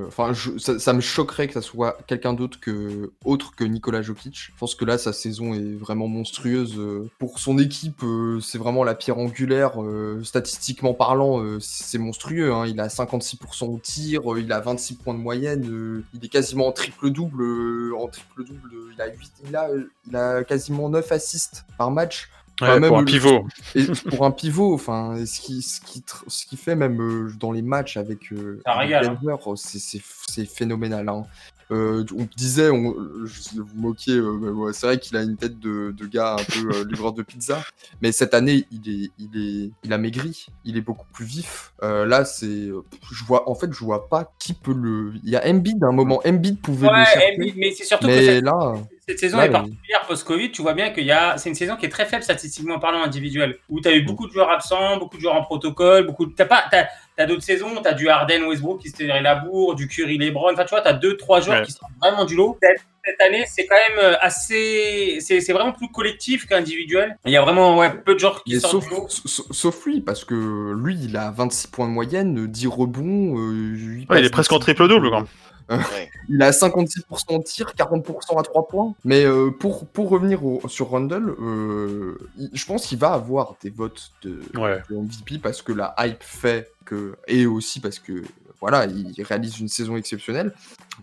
enfin 0.07 0.31
ça 0.57 0.93
me 0.93 1.01
choquerait 1.01 1.47
que 1.47 1.53
ça 1.53 1.61
soit 1.61 1.97
quelqu'un 2.05 2.33
d'autre 2.33 2.59
que 2.59 3.11
autre 3.23 3.55
que 3.55 3.63
Nikola 3.63 4.01
Jokic. 4.01 4.35
Je 4.53 4.59
pense 4.59 4.75
que 4.75 4.85
là 4.85 4.97
sa 4.97 5.13
saison 5.13 5.53
est 5.53 5.73
vraiment 5.75 6.07
monstrueuse 6.07 6.75
euh, 6.77 7.09
pour 7.19 7.39
son 7.39 7.57
équipe. 7.57 8.03
euh, 8.03 8.39
c'est 8.39 8.57
vraiment 8.57 8.83
la 8.83 8.95
pierre 8.95 9.17
angulaire. 9.17 9.81
euh, 9.81 10.21
statistiquement 10.23 10.93
parlant, 10.93 11.41
c'est 11.59 11.97
monstrueux. 11.97 12.53
hein. 12.53 12.65
Il 12.67 12.79
a 12.79 12.87
56% 12.87 13.65
au 13.65 13.79
tir, 13.79 14.21
il 14.37 14.51
a 14.51 14.59
26 14.59 14.95
points 14.95 15.13
de 15.13 15.19
moyenne, 15.19 16.03
il 16.13 16.25
est 16.25 16.29
quasiment 16.29 16.67
en 16.67 16.71
triple 16.71 17.09
double. 17.09 17.93
en 17.95 18.07
triple 18.07 18.43
double, 18.45 18.71
il 18.93 19.01
a 19.01 19.07
8, 19.07 19.31
il 19.47 19.55
a, 19.55 19.67
il 20.07 20.15
a 20.15 20.43
quasiment 20.43 20.89
9 20.89 21.11
assists 21.11 21.65
par 21.77 21.91
match. 21.91 22.29
Ouais, 22.61 22.69
Enfin, 22.69 22.79
même 22.79 22.87
pour 22.87 22.97
un 22.99 23.01
le- 23.01 23.05
pivot. 23.05 23.45
Et 23.75 23.83
pour 24.15 24.25
un 24.25 24.31
pivot, 24.31 24.73
enfin, 24.73 25.25
ce 25.25 25.41
qui, 25.41 25.61
ce 25.61 25.81
qui, 25.81 25.99
tr- 25.99 26.23
ce 26.27 26.45
qui 26.45 26.55
fait 26.55 26.75
même 26.77 27.01
euh, 27.01 27.29
dans 27.37 27.51
les 27.51 27.61
matchs 27.61 27.97
avec, 27.97 28.31
euh, 28.31 28.61
avec 28.63 28.93
hein. 28.93 29.17
Denver, 29.21 29.35
c'est 29.57 30.45
phénoménal. 30.45 31.09
hein. 31.09 31.23
Euh, 31.71 32.05
on 32.15 32.27
disait, 32.37 32.69
on, 32.69 32.95
je 33.25 33.59
vous 33.59 33.75
moquez, 33.75 34.11
euh, 34.11 34.71
c'est 34.71 34.85
vrai 34.85 34.99
qu'il 34.99 35.17
a 35.17 35.23
une 35.23 35.35
tête 35.35 35.59
de, 35.59 35.95
de 35.97 36.05
gars 36.05 36.33
un 36.33 36.43
peu 36.43 36.75
euh, 36.75 36.85
livreur 36.87 37.11
de 37.13 37.23
pizza, 37.23 37.63
mais 38.01 38.11
cette 38.11 38.35
année, 38.35 38.65
il 38.71 38.87
est, 38.87 39.11
il 39.17 39.29
est, 39.35 39.71
il 39.83 39.93
a 39.93 39.97
maigri, 39.97 40.45
il 40.63 40.77
est 40.77 40.81
beaucoup 40.81 41.07
plus 41.11 41.25
vif. 41.25 41.73
Euh, 41.81 42.05
là, 42.05 42.23
c'est, 42.23 42.45
euh, 42.45 42.83
je 43.11 43.23
vois, 43.23 43.49
en 43.49 43.55
fait, 43.55 43.73
je 43.73 43.79
vois 43.79 44.07
pas 44.09 44.31
qui 44.37 44.53
peut 44.53 44.75
le. 44.75 45.13
Il 45.23 45.29
y 45.31 45.35
a 45.35 45.47
Embiid, 45.47 45.83
à 45.83 45.87
un 45.87 45.91
moment, 45.91 46.21
Embiid 46.23 46.61
pouvait 46.61 46.87
le 46.87 46.93
Ouais, 46.93 47.05
chercher, 47.05 47.35
mais, 47.39 47.53
mais 47.57 47.71
c'est 47.71 47.83
surtout 47.83 48.05
que 48.05 48.11
mais 48.11 48.25
cette, 48.25 48.43
là, 48.43 48.73
cette 49.07 49.19
saison 49.19 49.37
là, 49.37 49.45
est 49.45 49.51
particulière 49.51 50.05
post-Covid. 50.07 50.51
Tu 50.51 50.61
vois 50.61 50.73
bien 50.73 50.91
qu'il 50.91 51.05
y 51.05 51.11
a, 51.11 51.37
c'est 51.37 51.49
une 51.49 51.55
saison 51.55 51.77
qui 51.77 51.87
est 51.87 51.89
très 51.89 52.05
faible 52.05 52.23
statistiquement 52.23 52.79
parlant 52.79 53.03
individuel, 53.03 53.57
où 53.69 53.81
tu 53.81 53.87
as 53.87 53.95
eu 53.95 54.03
beaucoup 54.03 54.27
de 54.27 54.31
joueurs 54.31 54.51
absents, 54.51 54.97
beaucoup 54.97 55.17
de 55.17 55.21
joueurs 55.21 55.35
en 55.35 55.43
protocole, 55.43 56.05
beaucoup. 56.05 56.27
T'as 56.27 56.45
pas, 56.45 56.65
t'as, 56.69 56.85
t'as 57.17 57.25
d'autres 57.25 57.43
saisons, 57.43 57.73
t'as 57.81 57.93
du 57.93 58.09
Harden, 58.09 58.43
Westbrook 58.43 58.81
qui 58.81 58.89
se 58.89 58.95
tirait 58.97 59.21
la 59.21 59.35
bourre, 59.35 59.75
du 59.75 59.87
Curry, 59.87 60.17
LeBron. 60.17 60.53
Enfin, 60.53 60.63
tu 60.65 60.69
vois, 60.71 60.81
t'as 60.81 60.93
deux, 60.93 61.17
trois 61.17 61.41
joueurs 61.41 61.59
Ouais. 61.59 61.65
qui 61.65 61.71
sortent 61.71 61.91
vraiment 62.01 62.25
du 62.25 62.35
lot. 62.35 62.57
Cette, 63.05 63.21
année, 63.21 63.45
c'est 63.47 63.65
quand 63.67 63.75
même 63.89 63.99
euh, 64.03 64.15
assez, 64.21 65.17
c'est, 65.21 65.39
c'est 65.41 65.53
vraiment 65.53 65.71
plus 65.73 65.89
collectif 65.89 66.45
qu'individuel. 66.47 67.17
Il 67.25 67.31
y 67.31 67.37
a 67.37 67.41
vraiment, 67.41 67.77
ouais, 67.77 67.93
peu 68.03 68.15
de 68.15 68.19
joueurs 68.19 68.43
qui 68.43 68.53
Mais 68.53 68.59
sortent 68.59 68.85
sauf, 69.25 69.85
lui, 69.85 70.01
parce 70.01 70.23
que 70.25 70.73
lui, 70.73 70.97
il 71.01 71.15
a 71.17 71.29
26 71.31 71.67
points 71.67 71.87
de 71.87 71.91
moyenne, 71.93 72.47
10 72.47 72.67
rebonds. 72.67 73.37
euh, 73.37 74.03
Ouais, 74.09 74.19
il 74.19 74.25
est 74.25 74.29
presque 74.29 74.51
en 74.53 74.59
triple-double, 74.59 75.07
euh, 75.07 75.09
quand 75.11 75.17
même. 75.17 75.27
Ouais. 75.69 76.09
Il 76.29 76.41
a 76.43 76.51
56% 76.51 77.37
de 77.39 77.43
tir, 77.43 77.73
40% 77.77 78.39
à 78.39 78.43
3 78.43 78.67
points. 78.67 78.93
Mais 79.03 79.25
euh, 79.25 79.49
pour, 79.51 79.87
pour 79.87 80.09
revenir 80.09 80.43
au- 80.45 80.61
sur 80.67 80.91
Rundle, 80.91 81.35
euh, 81.39 82.17
je 82.53 82.65
pense 82.65 82.85
qu'il 82.87 82.97
va 82.99 83.13
avoir 83.13 83.55
des 83.63 83.69
votes 83.71 84.11
de, 84.23 84.41
Ouais. 84.55 84.81
de 84.89 84.95
MVP 84.95 85.39
parce 85.39 85.61
que 85.63 85.71
la 85.71 85.95
hype 85.99 86.21
fait 86.23 86.71
que. 86.85 87.15
Et 87.27 87.45
aussi 87.47 87.79
parce 87.79 87.97
que, 87.99 88.23
voilà, 88.61 88.85
il 88.85 89.21
réalise 89.23 89.59
une 89.59 89.67
saison 89.67 89.97
exceptionnelle. 89.97 90.53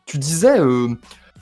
Tu 0.06 0.18
disais, 0.18 0.58
euh, 0.60 0.88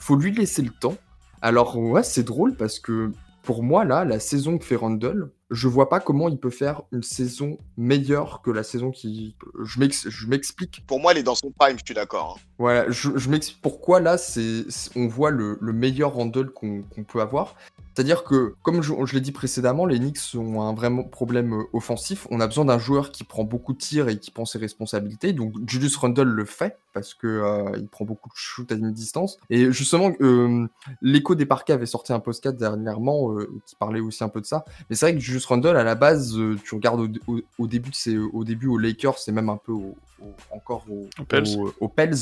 faut 0.01 0.15
lui 0.15 0.31
laisser 0.33 0.61
le 0.61 0.71
temps. 0.71 0.97
Alors, 1.41 1.77
ouais, 1.77 2.03
c'est 2.03 2.23
drôle 2.23 2.55
parce 2.55 2.79
que 2.79 3.11
pour 3.43 3.63
moi, 3.63 3.85
là, 3.85 4.05
la 4.05 4.19
saison 4.19 4.57
que 4.59 4.65
fait 4.65 4.75
Rundle, 4.75 5.31
je 5.49 5.67
vois 5.67 5.89
pas 5.89 5.99
comment 5.99 6.29
il 6.29 6.37
peut 6.37 6.51
faire 6.51 6.83
une 6.91 7.01
saison 7.01 7.57
meilleure 7.75 8.41
que 8.43 8.51
la 8.51 8.63
saison 8.63 8.91
qui. 8.91 9.35
Je 9.63 9.79
m'ex- 9.79 10.07
je 10.09 10.27
m'explique. 10.27 10.83
Pour 10.85 10.99
moi, 10.99 11.13
il 11.13 11.17
est 11.19 11.23
dans 11.23 11.35
son 11.35 11.49
prime, 11.51 11.77
je 11.79 11.83
suis 11.83 11.95
d'accord. 11.95 12.37
hein. 12.37 12.41
Voilà, 12.59 12.89
je, 12.91 13.09
je 13.15 13.29
m'explique 13.29 13.61
pourquoi 13.61 13.99
là, 13.99 14.17
c'est, 14.17 14.65
on 14.95 15.07
voit 15.07 15.31
le, 15.31 15.57
le 15.59 15.73
meilleur 15.73 16.15
qu'on 16.53 16.83
qu'on 16.83 17.03
peut 17.03 17.19
avoir. 17.21 17.55
C'est-à-dire 17.93 18.23
que, 18.23 18.55
comme 18.63 18.81
je, 18.81 18.93
je 19.05 19.13
l'ai 19.13 19.21
dit 19.21 19.31
précédemment, 19.31 19.85
les 19.85 19.99
Knicks 19.99 20.19
ont 20.35 20.61
un 20.61 20.73
vraiment 20.73 21.03
problème 21.03 21.53
euh, 21.53 21.63
offensif. 21.73 22.25
On 22.31 22.39
a 22.39 22.47
besoin 22.47 22.65
d'un 22.65 22.79
joueur 22.79 23.11
qui 23.11 23.23
prend 23.23 23.43
beaucoup 23.43 23.73
de 23.73 23.77
tirs 23.77 24.07
et 24.09 24.17
qui 24.17 24.31
prend 24.31 24.45
ses 24.45 24.59
responsabilités. 24.59 25.33
Donc 25.33 25.53
Julius 25.67 25.95
Randle 25.97 26.23
le 26.29 26.45
fait 26.45 26.77
parce 26.93 27.13
que 27.13 27.27
euh, 27.27 27.77
il 27.77 27.87
prend 27.87 28.05
beaucoup 28.05 28.29
de 28.29 28.33
shoot 28.35 28.71
à 28.71 28.75
mi-distance. 28.75 29.37
Et 29.49 29.71
justement, 29.71 30.11
euh, 30.21 30.67
l'écho 31.01 31.35
des 31.35 31.45
parquets 31.45 31.73
avait 31.73 31.85
sorti 31.85 32.13
un 32.13 32.19
podcast 32.19 32.57
dernièrement 32.57 33.31
euh, 33.33 33.49
qui 33.65 33.75
parlait 33.75 33.99
aussi 34.01 34.23
un 34.23 34.29
peu 34.29 34.41
de 34.41 34.45
ça. 34.45 34.63
Mais 34.89 34.95
c'est 34.95 35.05
vrai 35.07 35.13
que 35.15 35.19
Julius 35.21 35.45
Randle, 35.45 35.75
à 35.77 35.83
la 35.83 35.95
base, 35.95 36.37
tu 36.63 36.75
regardes 36.75 36.99
au, 37.27 37.33
au- 37.33 37.41
au 37.59 37.67
début, 37.67 37.91
ses- 37.93 38.17
au 38.17 38.43
début 38.43 38.67
aux 38.67 38.77
Lakers, 38.77 39.17
c'est 39.19 39.31
même 39.31 39.49
un 39.49 39.57
peu 39.57 39.71
au- 39.71 39.95
encore 40.51 40.85
au, 40.89 41.07
Aux 41.79 41.87
Pels. 41.87 42.15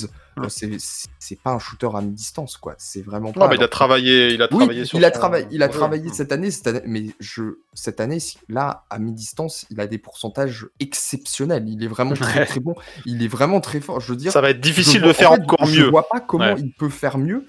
c'est- 0.47 0.79
c'est 0.79 1.09
c'est 1.19 1.37
pas 1.41 1.51
un 1.51 1.59
shooter 1.59 1.89
à 1.93 2.01
mi-distance, 2.01 2.55
quoi. 2.55 2.73
C'est 2.77 3.01
vraiment 3.01 3.33
pas. 3.33 3.41
mais 3.49 3.55
il 3.57 3.63
a 3.63 3.67
travaillé, 3.67 4.33
il 4.33 4.41
a 4.41 4.47
oui, 4.51 4.57
travaillé 4.59 4.85
sur 4.85 4.97
il 4.97 5.03
a, 5.03 5.11
travaillé, 5.11 5.47
il 5.59 5.63
a 5.63 5.67
travaillé 5.67 6.09
cette 6.13 6.31
année, 6.31 6.51
cette 6.51 6.67
année, 6.67 6.81
mais 6.85 7.03
je, 7.19 7.57
cette 7.73 7.99
année, 7.99 8.19
là, 8.47 8.85
à 8.89 8.97
mi-distance, 8.97 9.65
il 9.69 9.81
a 9.81 9.87
des 9.87 9.97
pourcentages 9.97 10.67
exceptionnels. 10.79 11.67
Il 11.67 11.83
est 11.83 11.87
vraiment 11.87 12.13
très 12.13 12.45
très 12.45 12.59
bon. 12.61 12.75
Il 13.05 13.21
est 13.23 13.27
vraiment 13.27 13.59
très 13.59 13.81
fort. 13.81 13.99
Je 13.99 14.13
veux 14.13 14.15
dire, 14.15 14.31
Ça 14.31 14.39
va 14.39 14.51
être 14.51 14.57
je 14.57 14.61
difficile 14.61 15.01
de 15.01 15.11
faire 15.11 15.31
en 15.33 15.35
fait, 15.35 15.41
encore 15.41 15.65
Je 15.65 15.81
mieux. 15.81 15.89
vois 15.89 16.07
pas 16.07 16.21
comment 16.21 16.53
Ouais. 16.53 16.59
il 16.59 16.71
peut 16.71 16.87
faire 16.89 17.17
mieux. 17.17 17.45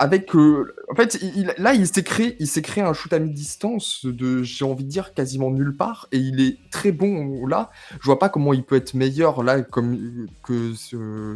avec, 0.00 0.34
euh, 0.34 0.74
en 0.90 0.96
fait, 0.96 1.16
il- 1.22 1.54
là, 1.56 1.74
il 1.74 1.86
s'est 1.86 2.02
créé, 2.02 2.34
il 2.40 2.48
s'est 2.48 2.60
créé 2.60 2.82
un 2.82 2.92
shoot 2.92 3.12
à 3.12 3.20
mi-distance 3.20 4.04
de, 4.04 4.42
j'ai 4.42 4.64
envie 4.64 4.82
de 4.82 4.88
dire, 4.90 5.14
quasiment 5.14 5.48
nulle 5.52 5.76
part, 5.76 6.08
et 6.10 6.18
il 6.18 6.40
est 6.40 6.58
très 6.72 6.90
bon 6.90 7.46
là. 7.46 7.70
Je 8.00 8.04
vois 8.06 8.18
pas 8.18 8.28
comment 8.28 8.52
il 8.52 8.64
peut 8.64 8.74
être 8.74 8.94
meilleur 8.94 9.44
là, 9.44 9.62
comme 9.62 10.26
que 10.42 10.72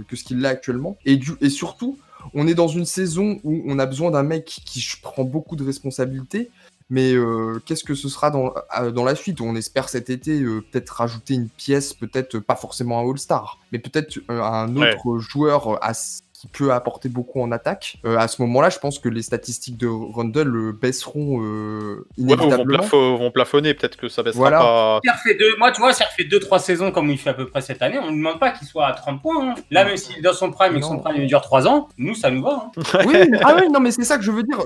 que 0.09 0.17
ce 0.17 0.25
qu'il 0.25 0.45
a 0.45 0.49
actuellement. 0.49 0.99
Et 1.05 1.17
du, 1.17 1.31
et 1.41 1.49
surtout, 1.49 1.97
on 2.33 2.47
est 2.47 2.55
dans 2.55 2.69
une 2.69 2.87
saison 2.87 3.39
où 3.45 3.63
on 3.67 3.79
a 3.79 3.87
besoin 3.87 4.11
d'un 4.11 4.23
mec 4.23 4.45
qui 4.65 4.83
prend 5.03 5.25
beaucoup 5.25 5.57
de 5.57 5.65
responsabilités. 5.65 6.51
Mais 6.91 7.15
euh, 7.15 7.61
qu'est-ce 7.65 7.83
que 7.83 7.95
ce 7.95 8.11
sera 8.11 8.31
dans, 8.31 8.53
dans 8.93 9.05
la 9.05 9.15
suite? 9.15 9.41
On 9.41 9.57
espère 9.57 9.89
cet 9.89 10.11
été 10.11 10.43
euh, 10.43 10.61
peut-être 10.71 10.91
rajouter 10.91 11.33
une 11.35 11.49
pièce, 11.49 11.95
peut-être 11.95 12.37
euh, 12.37 12.41
pas 12.43 12.57
forcément 12.57 13.01
un 13.01 13.11
All-Star, 13.11 13.59
mais 13.73 13.79
peut-être 13.79 14.19
un 14.29 14.77
Ouais. 14.77 14.95
autre 14.95 15.19
joueur 15.19 15.83
à 15.83 15.93
qui 16.45 16.49
peut 16.49 16.73
apporter 16.73 17.09
beaucoup 17.09 17.41
en 17.41 17.51
attaque. 17.53 17.97
Euh, 18.05 18.17
à 18.19 18.29
ce 18.29 18.43
moment-là, 18.43 18.69
je 18.69 18.79
pense 18.79 18.99
que 18.99 19.09
les 19.09 19.23
statistiques 19.23 19.79
de 19.79 19.87
Rundle 19.87 20.55
euh, 20.55 20.73
baisseront 20.73 21.41
euh, 21.43 22.07
Ouais, 22.19 22.25
ou 22.25 22.27
vont, 22.29 22.35
inévitablement. 22.35 22.83
plafo- 22.85 23.17
vont 23.19 23.31
plafonner, 23.31 23.73
peut-être 23.73 23.97
que 23.97 24.09
ça 24.09 24.23
baissera 24.23 24.39
Voilà. 24.41 24.59
pas. 24.59 25.01
Deux, 25.39 25.57
moi, 25.59 25.73
tu 25.73 25.81
vois, 25.81 25.93
ça 25.95 26.05
refait 26.05 26.25
2-3 26.25 26.59
saisons 26.59 26.91
comme 26.91 27.09
il 27.11 27.17
fait 27.19 27.31
à 27.31 27.35
peu 27.35 27.47
près 27.47 27.61
cette 27.63 27.81
année. 27.83 27.99
On 27.99 28.11
ne 28.11 28.17
demande 28.17 28.39
pas 28.39 28.51
qu'il 28.51 28.67
soit 28.69 28.87
à 28.87 28.93
30 28.93 29.23
points. 29.23 29.51
hein. 29.51 29.55
Là, 29.71 29.85
même 29.87 29.97
s'il 29.97 30.19
est 30.19 30.23
dans 30.23 30.33
son 30.35 30.51
prime 30.51 30.77
et 30.77 30.81
que 30.81 30.87
son 30.87 30.99
prime 30.99 31.17
il 31.23 31.27
dure 31.27 31.41
3 31.41 31.67
ans, 31.67 31.89
nous, 31.97 32.15
ça 32.15 32.31
nous 32.31 32.43
va. 32.43 32.71
hein. 32.77 32.83
Oui, 33.07 33.15
mais- 33.31 33.39
ah 33.43 33.57
oui, 33.59 33.69
non, 33.73 33.81
mais 33.81 33.91
c'est 33.91 34.05
ça 34.05 34.19
que 34.19 34.25
je 34.25 34.31
veux 34.31 34.43
dire. 34.43 34.59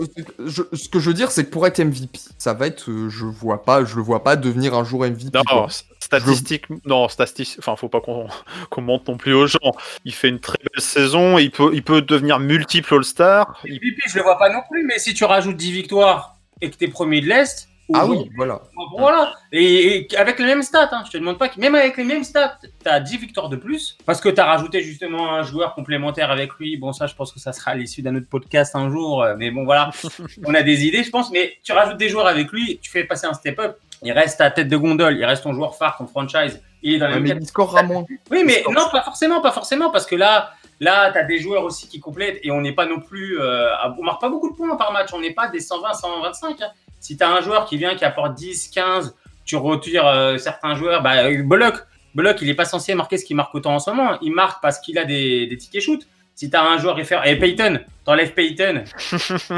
Je- 0.44 0.62
ce 0.72 0.88
que 0.88 0.98
je 0.98 1.08
veux 1.08 1.14
dire, 1.14 1.30
c'est 1.30 1.44
que 1.44 1.50
pour 1.50 1.66
être 1.66 1.78
MVP, 1.78 2.18
ça 2.38 2.54
va 2.54 2.66
être, 2.66 2.90
euh, 2.90 3.08
je 3.08 3.24
vois 3.24 3.62
pas, 3.62 3.84
je 3.84 3.94
le 3.96 4.02
vois 4.02 4.24
pas 4.24 4.34
devenir 4.36 4.74
un 4.74 4.82
jour 4.84 5.04
MVP. 5.04 5.30
Non, 5.38 5.42
quoi. 5.46 5.68
statistique, 6.00 6.64
non, 6.86 7.08
statistique, 7.08 7.56
enfin, 7.58 7.76
faut 7.76 7.88
pas 7.88 8.00
qu'on 8.00 8.26
qu'on 8.70 8.80
monte 8.82 9.06
non 9.08 9.16
plus 9.16 9.34
aux 9.34 9.46
gens. 9.46 9.58
Il 10.04 10.14
fait 10.14 10.28
une 10.28 10.40
très 10.40 10.56
belle 10.58 10.82
saison, 10.82 11.36
il 11.38 11.50
peut, 11.50 11.67
il 11.72 11.82
peut 11.82 12.02
devenir 12.02 12.38
multiple 12.38 12.94
All-Star. 12.94 13.58
Il- 13.64 13.74
MVP, 13.76 14.02
je 14.08 14.16
le 14.18 14.22
vois 14.22 14.38
pas 14.38 14.50
non 14.50 14.60
plus, 14.70 14.84
mais 14.84 14.98
si 14.98 15.14
tu 15.14 15.24
rajoutes 15.24 15.56
10 15.56 15.72
victoires 15.72 16.36
et 16.60 16.70
que 16.70 16.76
t'es 16.76 16.88
premier 16.88 17.20
de 17.20 17.26
l'Est, 17.26 17.68
Ah 17.94 18.04
oui, 18.06 18.30
voilà. 18.36 18.60
Voilà. 18.98 19.32
Et, 19.50 20.12
et 20.12 20.16
avec 20.18 20.38
les 20.38 20.44
mêmes 20.44 20.62
stats, 20.62 20.90
hein, 20.92 21.02
je 21.06 21.10
te 21.10 21.16
demande 21.16 21.38
pas 21.38 21.48
que 21.48 21.58
même 21.58 21.74
avec 21.74 21.96
les 21.96 22.04
mêmes 22.04 22.22
stats, 22.24 22.58
tu 22.62 22.88
as 22.88 23.00
10 23.00 23.16
victoires 23.16 23.48
de 23.48 23.56
plus 23.56 23.96
parce 24.04 24.20
que 24.20 24.28
tu 24.28 24.38
as 24.40 24.44
rajouté 24.44 24.82
justement 24.82 25.32
un 25.34 25.42
joueur 25.42 25.74
complémentaire 25.74 26.30
avec 26.30 26.52
lui. 26.58 26.76
Bon, 26.76 26.92
ça, 26.92 27.06
je 27.06 27.14
pense 27.14 27.32
que 27.32 27.40
ça 27.40 27.52
sera 27.54 27.70
à 27.70 27.74
l'issue 27.76 28.02
d'un 28.02 28.14
autre 28.16 28.28
podcast 28.28 28.76
un 28.76 28.90
jour. 28.90 29.22
euh, 29.22 29.36
Mais 29.38 29.50
bon, 29.50 29.64
voilà, 29.64 29.90
on 30.44 30.52
a 30.54 30.62
des 30.62 30.84
idées, 30.84 31.02
je 31.02 31.08
pense. 31.10 31.30
Mais 31.30 31.54
tu 31.64 31.72
rajoutes 31.72 31.96
des 31.96 32.10
joueurs 32.10 32.26
avec 32.26 32.52
lui, 32.52 32.78
tu 32.82 32.90
fais 32.90 33.04
passer 33.04 33.26
un 33.26 33.32
step-up. 33.34 33.78
Il 34.02 34.12
reste 34.12 34.38
ta 34.38 34.50
tête 34.50 34.68
de 34.68 34.76
gondole, 34.76 35.16
il 35.16 35.24
reste 35.24 35.42
ton 35.44 35.54
joueur 35.54 35.74
phare, 35.74 35.96
ton 35.96 36.06
franchise. 36.06 36.60
Il 36.82 36.94
est 36.94 36.98
dans 36.98 37.08
la 37.08 37.14
Ouais, 37.14 37.20
même 37.20 37.38
mais 37.38 37.42
il 37.42 37.48
scorera 37.48 37.82
moins. 37.82 38.04
oui, 38.30 38.42
mais 38.44 38.62
non, 38.70 38.88
pas 38.92 39.02
forcément, 39.02 39.40
pas 39.40 39.50
forcément, 39.50 39.90
parce 39.90 40.06
que 40.06 40.14
là, 40.14 40.52
là, 40.80 41.10
t'as 41.12 41.24
des 41.24 41.38
joueurs 41.38 41.64
aussi 41.64 41.88
qui 41.88 42.00
complètent 42.00 42.38
et 42.42 42.50
on 42.50 42.60
n'est 42.60 42.72
pas 42.74 42.86
non 42.86 43.00
plus, 43.00 43.40
euh, 43.40 43.68
on 43.98 44.02
marque 44.04 44.20
pas 44.20 44.28
beaucoup 44.28 44.50
de 44.50 44.56
points 44.56 44.76
par 44.76 44.92
match, 44.92 45.08
on 45.12 45.20
n'est 45.20 45.34
pas 45.34 45.48
des 45.48 45.60
120, 45.60 45.92
125. 45.94 46.60
hein. 46.62 46.66
Si 47.00 47.16
t'as 47.16 47.28
un 47.30 47.40
joueur 47.40 47.64
qui 47.66 47.76
vient 47.76 47.94
qui 47.94 48.04
apporte 48.04 48.34
10, 48.34 48.68
15, 48.68 49.14
tu 49.44 49.56
retires 49.56 50.06
euh, 50.06 50.36
certains 50.38 50.74
joueurs, 50.74 51.02
bah, 51.02 51.24
euh, 51.24 51.42
Bullock, 51.42 51.76
Bullock, 52.14 52.42
il 52.42 52.48
est 52.50 52.54
pas 52.54 52.64
censé 52.64 52.94
marquer 52.94 53.16
ce 53.18 53.24
qu'il 53.24 53.36
marque 53.36 53.54
autant 53.54 53.74
en 53.74 53.78
ce 53.78 53.90
moment. 53.90 54.18
Il 54.22 54.32
marque 54.32 54.60
parce 54.62 54.78
qu'il 54.80 54.98
a 54.98 55.04
des, 55.04 55.46
des 55.46 55.56
tickets 55.56 55.82
shoot. 55.82 56.06
Si 56.34 56.48
t'as 56.50 56.62
un 56.62 56.78
joueur 56.78 56.94
référent, 56.94 57.24
et 57.24 57.34
Payton, 57.36 57.80
t'enlèves 58.04 58.32
Payton. 58.32 58.84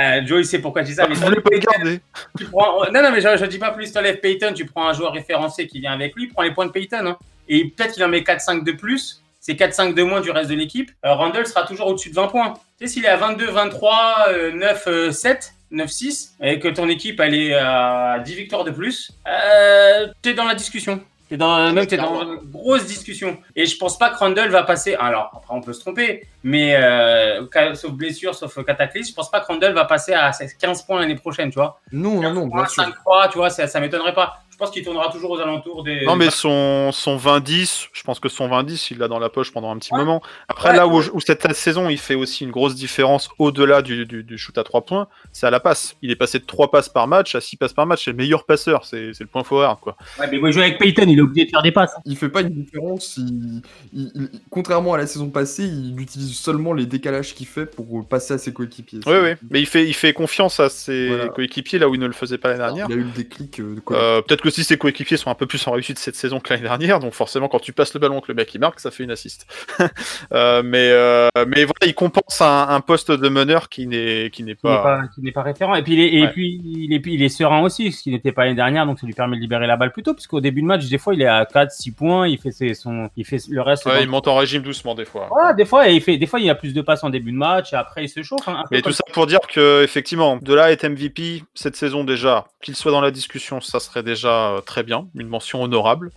euh, 0.00 0.20
Joe, 0.26 0.40
il 0.40 0.44
sait 0.44 0.58
pourquoi 0.60 0.82
je 0.82 0.88
dis 0.88 0.94
ça, 0.94 1.06
mais 1.08 1.14
t'enlèves 1.16 1.40
pas 1.42 1.50
Payton, 1.50 1.98
tu 2.38 2.44
prends- 2.46 2.84
Non, 2.92 3.02
non, 3.02 3.10
mais 3.10 3.20
je, 3.20 3.36
je 3.38 3.44
dis 3.46 3.58
pas 3.58 3.70
plus, 3.70 3.90
t'enlèves 3.92 4.20
Payton, 4.20 4.52
tu 4.54 4.66
prends 4.66 4.88
un 4.88 4.92
joueur 4.92 5.12
référencé 5.12 5.66
qui 5.66 5.80
vient 5.80 5.92
avec 5.92 6.14
lui, 6.14 6.26
prends 6.28 6.42
les 6.42 6.52
points 6.52 6.66
de 6.66 6.72
Payton. 6.72 7.06
hein. 7.06 7.18
Et 7.48 7.64
peut-être 7.68 7.94
qu'il 7.94 8.04
en 8.04 8.08
met 8.08 8.20
4-5 8.20 8.64
de 8.64 8.72
plus, 8.72 9.19
c'est 9.40 9.54
4-5 9.54 9.94
de 9.94 10.02
moins 10.02 10.20
du 10.20 10.30
reste 10.30 10.50
de 10.50 10.54
l'équipe. 10.54 10.90
Euh, 11.04 11.14
Randall 11.14 11.46
sera 11.46 11.66
toujours 11.66 11.88
au-dessus 11.88 12.10
de 12.10 12.14
20 12.14 12.28
points. 12.28 12.54
Tu 12.78 12.86
sais, 12.86 12.94
s'il 12.94 13.04
est 13.04 13.08
à 13.08 13.16
22, 13.16 13.50
23, 13.50 14.26
euh, 14.28 14.52
9, 14.52 14.84
euh, 14.86 15.10
7, 15.10 15.54
9, 15.70 15.90
6, 15.90 16.34
et 16.42 16.58
que 16.58 16.68
ton 16.68 16.88
équipe 16.88 17.20
elle 17.20 17.34
est 17.34 17.54
à 17.54 18.18
10 18.24 18.34
victoires 18.34 18.64
de 18.64 18.70
plus, 18.70 19.12
euh, 19.26 20.08
t'es 20.22 20.34
dans 20.34 20.44
la 20.44 20.54
discussion. 20.54 21.00
T'es 21.30 21.36
dans, 21.36 21.72
même 21.72 21.86
t'es 21.86 21.96
dans 21.96 22.22
une 22.22 22.40
grosse 22.50 22.86
discussion. 22.86 23.38
Et 23.54 23.64
je 23.64 23.76
pense 23.76 23.96
pas 23.96 24.10
que 24.10 24.18
Randall 24.18 24.50
va 24.50 24.64
passer. 24.64 24.96
Alors, 24.96 25.30
après, 25.36 25.54
on 25.54 25.60
peut 25.60 25.72
se 25.72 25.78
tromper, 25.78 26.26
mais 26.42 26.74
euh, 26.74 27.46
sauf 27.74 27.92
blessure, 27.92 28.34
sauf 28.34 28.58
cataclysme, 28.64 29.10
je 29.10 29.14
pense 29.14 29.30
pas 29.30 29.38
que 29.38 29.46
Randall 29.46 29.72
va 29.72 29.84
passer 29.84 30.12
à 30.12 30.32
15 30.32 30.82
points 30.82 30.98
l'année 30.98 31.14
prochaine, 31.14 31.50
tu 31.50 31.60
vois. 31.60 31.80
Non, 31.92 32.20
non, 32.20 32.34
non, 32.34 32.46
bien 32.48 32.66
sûr. 32.66 32.82
5-3, 32.82 33.30
tu 33.30 33.38
vois, 33.38 33.48
ça, 33.48 33.68
ça 33.68 33.78
m'étonnerait 33.78 34.12
pas. 34.12 34.42
Je 34.60 34.66
pense 34.66 34.74
qu'il 34.74 34.84
tournera 34.84 35.10
toujours 35.10 35.30
aux 35.30 35.38
alentours 35.40 35.82
des. 35.84 36.04
Non, 36.04 36.16
mais 36.16 36.28
son, 36.28 36.92
son 36.92 37.16
20-10, 37.16 37.88
je 37.94 38.02
pense 38.02 38.20
que 38.20 38.28
son 38.28 38.46
20-10, 38.46 38.88
il 38.90 38.98
l'a 38.98 39.08
dans 39.08 39.18
la 39.18 39.30
poche 39.30 39.52
pendant 39.52 39.70
un 39.70 39.78
petit 39.78 39.90
Ouais. 39.94 40.00
moment. 40.00 40.20
Après, 40.48 40.68
Ouais, 40.68 40.76
là 40.76 40.86
où, 40.86 40.98
ouais. 41.00 41.06
où 41.14 41.20
cette 41.20 41.50
saison, 41.54 41.88
il 41.88 41.96
fait 41.96 42.14
aussi 42.14 42.44
une 42.44 42.50
grosse 42.50 42.74
différence 42.74 43.30
au-delà 43.38 43.80
du, 43.80 44.04
du, 44.04 44.22
du 44.22 44.36
shoot 44.36 44.58
à 44.58 44.62
3 44.62 44.82
points, 44.82 45.08
c'est 45.32 45.46
à 45.46 45.50
la 45.50 45.60
passe. 45.60 45.96
Il 46.02 46.10
est 46.10 46.14
passé 46.16 46.38
de 46.40 46.44
3 46.44 46.70
passes 46.70 46.90
par 46.90 47.08
match 47.08 47.34
à 47.34 47.40
6 47.40 47.56
passes 47.56 47.72
par 47.72 47.86
match. 47.86 48.04
C'est 48.04 48.10
le 48.10 48.18
meilleur 48.18 48.44
passeur, 48.44 48.84
c'est 48.84 49.14
c'est 49.14 49.24
le 49.24 49.28
point 49.30 49.44
forward, 49.44 49.80
quoi. 49.80 49.96
Ouais, 50.18 50.26
mais 50.30 50.36
il 50.36 50.52
jouer 50.52 50.64
avec 50.64 50.78
Payton, 50.78 51.06
il 51.08 51.18
est 51.18 51.22
obligé 51.22 51.46
de 51.46 51.50
faire 51.50 51.62
des 51.62 51.72
passes. 51.72 51.94
Il 52.04 52.18
fait 52.18 52.28
pas 52.28 52.42
une 52.42 52.50
différence. 52.50 53.16
il- 53.16 53.62
il- 53.94 54.12
il- 54.14 54.30
contrairement 54.50 54.92
à 54.92 54.98
la 54.98 55.06
saison 55.06 55.30
passée, 55.30 55.64
il 55.64 55.98
utilise 55.98 56.36
seulement 56.36 56.74
les 56.74 56.84
décalages 56.84 57.34
qu'il 57.34 57.46
fait 57.46 57.64
pour 57.64 58.06
passer 58.06 58.34
à 58.34 58.38
ses 58.38 58.52
coéquipiers. 58.52 59.00
Oui, 59.06 59.14
oui. 59.22 59.30
Mais 59.50 59.60
il 59.60 59.66
fait, 59.66 59.86
il 59.86 59.94
fait 59.94 60.12
confiance 60.12 60.60
à 60.60 60.68
ses 60.68 61.08
Voilà. 61.08 61.28
coéquipiers 61.28 61.78
là 61.78 61.88
où 61.88 61.94
il 61.94 62.00
ne 62.00 62.06
le 62.06 62.12
faisait 62.12 62.36
pas 62.36 62.48
l'année 62.48 62.58
dernière. 62.58 62.86
Il 62.90 62.92
a 62.92 62.96
eu 62.96 63.04
le 63.04 63.10
déclic 63.10 63.58
euh, 63.60 63.76
de 63.76 63.80
quoi 63.80 63.96
Euh, 63.96 64.20
Peut-être 64.20 64.42
que 64.42 64.49
si 64.50 64.64
ses 64.64 64.76
coéquipiers 64.78 65.16
sont 65.16 65.30
un 65.30 65.34
peu 65.34 65.46
plus 65.46 65.66
en 65.66 65.72
réussite 65.72 65.98
cette 65.98 66.16
saison 66.16 66.40
que 66.40 66.50
l'année 66.52 66.64
dernière, 66.64 66.98
donc 67.00 67.12
forcément 67.14 67.48
quand 67.48 67.60
tu 67.60 67.72
passes 67.72 67.94
le 67.94 68.00
ballon 68.00 68.20
que 68.20 68.26
le 68.28 68.34
mec 68.34 68.52
il 68.54 68.60
marque, 68.60 68.80
ça 68.80 68.90
fait 68.90 69.04
une 69.04 69.10
assist. 69.10 69.46
Euh, 70.32 70.62
mais 70.64 70.90
euh, 70.92 71.28
mais 71.48 71.64
voilà, 71.64 71.86
il 71.86 71.94
compense 71.94 72.40
un, 72.40 72.68
un 72.68 72.80
poste 72.80 73.10
de 73.10 73.28
meneur 73.28 73.68
qui 73.68 73.86
n'est 73.86 74.30
qui 74.32 74.42
n'est 74.44 74.54
pas. 74.54 74.82
pas, 74.82 75.00
qui 75.14 75.22
n'est 75.22 75.32
pas 75.32 75.42
référent. 75.42 75.74
Et 75.74 75.82
puis, 75.82 75.94
il 75.94 76.00
est, 76.00 76.14
et 76.14 76.22
Ouais. 76.22 76.28
puis, 76.32 76.60
il 76.64 76.92
est, 76.92 77.02
il 77.06 77.22
est 77.22 77.28
serein 77.28 77.62
aussi, 77.62 77.90
ce 77.92 78.02
qui 78.02 78.10
n'était 78.10 78.32
pas 78.32 78.44
l'année 78.44 78.54
dernière, 78.56 78.86
donc 78.86 78.98
ça 79.00 79.06
lui 79.06 79.14
permet 79.14 79.36
de 79.36 79.40
libérer 79.40 79.66
la 79.66 79.76
balle 79.76 79.92
plus 79.92 80.02
tôt, 80.02 80.14
puisqu'au 80.14 80.40
début 80.40 80.60
de 80.62 80.66
match, 80.66 80.86
des 80.86 80.98
fois, 80.98 81.14
il 81.14 81.22
est 81.22 81.26
à 81.26 81.44
4, 81.46 81.70
6 81.72 81.92
points, 81.92 82.28
il 82.28 82.38
fait, 82.38 82.50
ses, 82.52 82.74
son, 82.74 83.08
il 83.16 83.24
fait 83.24 83.38
le 83.48 83.62
reste. 83.62 83.86
Ouais, 83.86 84.02
il 84.02 84.08
monte 84.08 84.28
en 84.28 84.36
régime 84.36 84.62
doucement 84.62 84.94
des 84.94 85.04
fois. 85.04 85.26
Voilà, 85.30 85.52
des 85.54 85.64
fois, 85.64 85.88
et 85.88 85.94
il 85.94 86.00
fait, 86.00 86.16
des 86.16 86.26
fois, 86.26 86.38
il 86.40 86.48
a 86.50 86.54
plus 86.54 86.74
de 86.74 86.82
passes 86.82 87.02
en 87.02 87.10
début 87.10 87.32
de 87.32 87.36
match, 87.36 87.72
et 87.72 87.76
après, 87.76 88.04
il 88.04 88.08
se 88.08 88.22
chauffe. 88.22 88.46
hein, 88.48 88.64
Mais 88.70 88.82
tout 88.82 88.92
ça 88.92 89.02
pour 89.12 89.26
dire 89.26 89.40
que 89.52 89.82
effectivement, 89.82 90.36
de 90.40 90.54
là 90.54 90.70
être 90.70 90.86
MVP 90.88 91.42
cette 91.54 91.76
saison 91.76 92.04
déjà, 92.04 92.46
qu'il 92.62 92.76
soit 92.76 92.92
dans 92.92 93.00
la 93.00 93.10
discussion, 93.10 93.60
ça 93.60 93.80
serait 93.80 94.02
déjà 94.02 94.39
euh, 94.40 94.60
très 94.60 94.82
bien, 94.82 95.08
une 95.14 95.28
mention 95.28 95.62
honorable. 95.62 96.10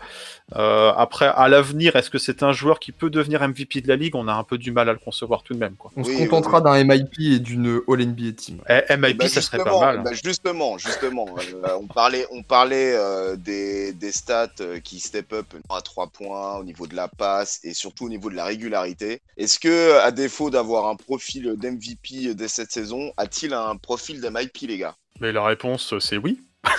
Euh, 0.55 0.91
après, 0.95 1.28
à 1.28 1.47
l'avenir, 1.47 1.95
est-ce 1.95 2.09
que 2.09 2.17
c'est 2.17 2.43
un 2.43 2.51
joueur 2.51 2.80
qui 2.80 2.91
peut 2.91 3.09
devenir 3.09 3.41
MVP 3.47 3.82
de 3.82 3.88
la 3.88 3.95
ligue? 3.95 4.15
On 4.15 4.28
a 4.28 4.34
un 4.34 4.43
peu 4.43 4.57
du 4.57 4.71
mal 4.71 4.89
à 4.89 4.93
le 4.93 4.99
concevoir 4.99 5.43
tout 5.43 5.53
de 5.53 5.59
même. 5.59 5.76
Quoi. 5.76 5.91
On 5.95 6.03
Oui, 6.03 6.15
se 6.15 6.21
oui, 6.21 6.28
contentera 6.28 6.61
d'un 6.61 6.84
MIP 6.84 7.19
et 7.19 7.39
d'une 7.39 7.82
All-NBA 7.88 8.32
team. 8.38 8.59
Eh, 8.69 8.95
MIP, 8.97 9.17
Bah, 9.17 9.28
ça 9.28 9.41
serait 9.41 9.57
pas 9.59 9.80
mal. 9.80 10.03
bah, 10.03 10.11
justement, 10.13 10.78
justement, 10.78 11.26
euh, 11.63 11.69
on 11.80 11.88
parlait, 11.88 12.28
on 12.32 12.43
parlait 12.43 12.93
euh, 12.95 13.36
des, 13.36 13.93
des 13.93 14.11
stats 14.11 14.49
qui 14.84 14.99
step 14.99 15.34
up 15.34 15.47
à 15.69 15.82
3 15.82 16.07
points 16.07 16.57
au 16.57 16.63
niveau 16.63 16.88
de 16.88 16.95
la 16.95 17.07
passe 17.07 17.59
et 17.63 17.74
surtout 17.74 18.05
au 18.05 18.09
niveau 18.09 18.30
de 18.30 18.36
la 18.36 18.45
régularité. 18.45 19.21
Est-ce 19.38 19.59
que, 19.59 19.99
à 20.01 20.11
défaut 20.11 20.49
d'avoir 20.49 20.88
un 20.88 20.95
profil 20.95 21.55
d'MVP 21.57 22.36
dès 22.36 22.47
cette 22.47 22.71
saison, 22.71 23.11
a-t-il 23.17 23.53
un 23.53 23.76
profil 23.78 24.21
d'MIP, 24.21 24.57
les 24.67 24.78
gars? 24.78 24.95
Mais 25.19 25.32
la 25.32 25.43
réponse, 25.43 25.93
c'est 25.99 26.17
oui. 26.17 26.39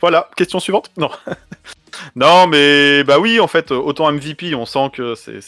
voilà, 0.00 0.28
question 0.36 0.60
suivante. 0.60 0.90
Non. 0.96 1.10
non, 2.16 2.46
mais 2.46 3.04
bah 3.04 3.18
oui, 3.18 3.40
en 3.40 3.48
fait, 3.48 3.70
autant 3.70 4.10
MVP, 4.12 4.54
on 4.54 4.66
sent 4.66 4.90
que 4.92 5.14
c'est, 5.14 5.40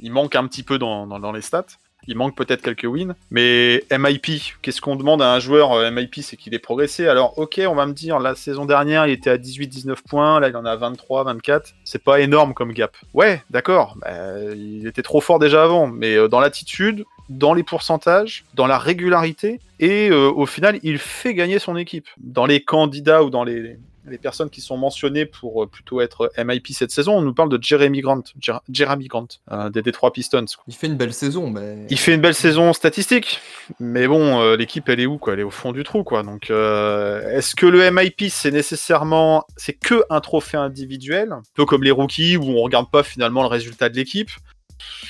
il 0.00 0.12
manque 0.12 0.36
un 0.36 0.46
petit 0.46 0.62
peu 0.62 0.78
dans, 0.78 1.06
dans, 1.06 1.18
dans 1.18 1.32
les 1.32 1.42
stats. 1.42 1.66
Il 2.08 2.16
manque 2.16 2.36
peut-être 2.36 2.62
quelques 2.62 2.84
wins. 2.84 3.14
Mais 3.30 3.84
MIP, 3.90 4.42
qu'est-ce 4.60 4.80
qu'on 4.80 4.96
demande 4.96 5.22
à 5.22 5.32
un 5.32 5.38
joueur 5.38 5.72
euh, 5.72 5.90
MIP 5.90 6.16
C'est 6.22 6.36
qu'il 6.36 6.54
ait 6.54 6.58
progressé. 6.58 7.06
Alors, 7.06 7.38
ok, 7.38 7.60
on 7.66 7.74
va 7.74 7.86
me 7.86 7.92
dire, 7.92 8.18
la 8.18 8.34
saison 8.34 8.64
dernière, 8.64 9.06
il 9.06 9.12
était 9.12 9.30
à 9.30 9.36
18-19 9.36 9.96
points. 10.08 10.40
Là, 10.40 10.48
il 10.48 10.56
en 10.56 10.64
a 10.64 10.74
23, 10.74 11.24
24. 11.24 11.74
C'est 11.84 12.02
pas 12.02 12.20
énorme 12.20 12.54
comme 12.54 12.72
gap. 12.72 12.96
Ouais, 13.14 13.42
d'accord. 13.50 13.96
bah, 14.00 14.10
il 14.54 14.86
était 14.86 15.02
trop 15.02 15.20
fort 15.20 15.38
déjà 15.38 15.62
avant. 15.62 15.86
Mais 15.86 16.16
euh, 16.16 16.28
dans 16.28 16.40
l'attitude, 16.40 17.04
dans 17.28 17.54
les 17.54 17.62
pourcentages, 17.62 18.44
dans 18.54 18.66
la 18.66 18.78
régularité, 18.78 19.60
et 19.80 20.10
euh, 20.10 20.30
au 20.30 20.46
final, 20.46 20.78
il 20.82 20.98
fait 20.98 21.34
gagner 21.34 21.58
son 21.58 21.76
équipe. 21.76 22.08
Dans 22.18 22.46
les 22.46 22.62
candidats 22.62 23.22
ou 23.24 23.30
dans 23.30 23.44
les, 23.44 23.78
les 24.06 24.18
personnes 24.18 24.50
qui 24.50 24.60
sont 24.60 24.76
mentionnées 24.76 25.26
pour 25.26 25.62
euh, 25.62 25.66
plutôt 25.66 26.00
être 26.00 26.30
MIP 26.36 26.68
cette 26.68 26.90
saison, 26.90 27.18
on 27.18 27.22
nous 27.22 27.32
parle 27.32 27.48
de 27.48 27.58
Jeremy 27.62 28.00
Grant, 28.00 28.22
Jer- 28.40 28.60
Jeremy 28.72 29.06
Grant, 29.06 29.28
euh, 29.50 29.70
des 29.70 29.82
Detroit 29.82 30.12
Pistons. 30.12 30.44
Il 30.66 30.74
fait 30.74 30.88
une 30.88 30.96
belle 30.96 31.14
saison, 31.14 31.48
mais. 31.50 31.86
Il 31.88 31.98
fait 31.98 32.14
une 32.14 32.20
belle 32.20 32.34
saison 32.34 32.72
statistique, 32.72 33.40
mais 33.80 34.06
bon, 34.08 34.40
euh, 34.40 34.56
l'équipe 34.56 34.88
elle 34.88 35.00
est 35.00 35.06
où 35.06 35.18
quoi? 35.18 35.32
Elle 35.34 35.40
est 35.40 35.44
au 35.44 35.50
fond 35.50 35.72
du 35.72 35.84
trou 35.84 36.04
quoi. 36.04 36.22
Donc, 36.22 36.50
euh, 36.50 37.36
est-ce 37.36 37.54
que 37.54 37.66
le 37.66 37.90
MIP 37.90 38.24
c'est 38.30 38.50
nécessairement, 38.50 39.44
c'est 39.56 39.74
que 39.74 40.02
un 40.10 40.20
trophée 40.20 40.56
individuel, 40.58 41.32
un 41.32 41.42
peu 41.54 41.64
comme 41.64 41.82
les 41.84 41.92
rookies 41.92 42.36
où 42.36 42.44
on 42.44 42.62
regarde 42.62 42.90
pas 42.90 43.02
finalement 43.04 43.42
le 43.42 43.48
résultat 43.48 43.88
de 43.88 43.96
l'équipe? 43.96 44.30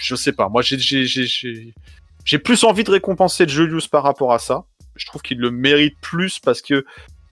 Je 0.02 0.14
sais 0.14 0.32
pas. 0.32 0.50
Moi, 0.50 0.60
j'ai, 0.60 0.76
j'ai, 2.24 2.38
plus 2.38 2.64
envie 2.64 2.84
de 2.84 2.90
récompenser 2.90 3.46
Julius 3.48 3.88
par 3.88 4.02
rapport 4.02 4.32
à 4.32 4.38
ça. 4.38 4.64
Je 4.96 5.06
trouve 5.06 5.22
qu'il 5.22 5.38
le 5.38 5.50
mérite 5.50 5.96
plus 6.00 6.38
parce 6.38 6.60
que 6.62 6.84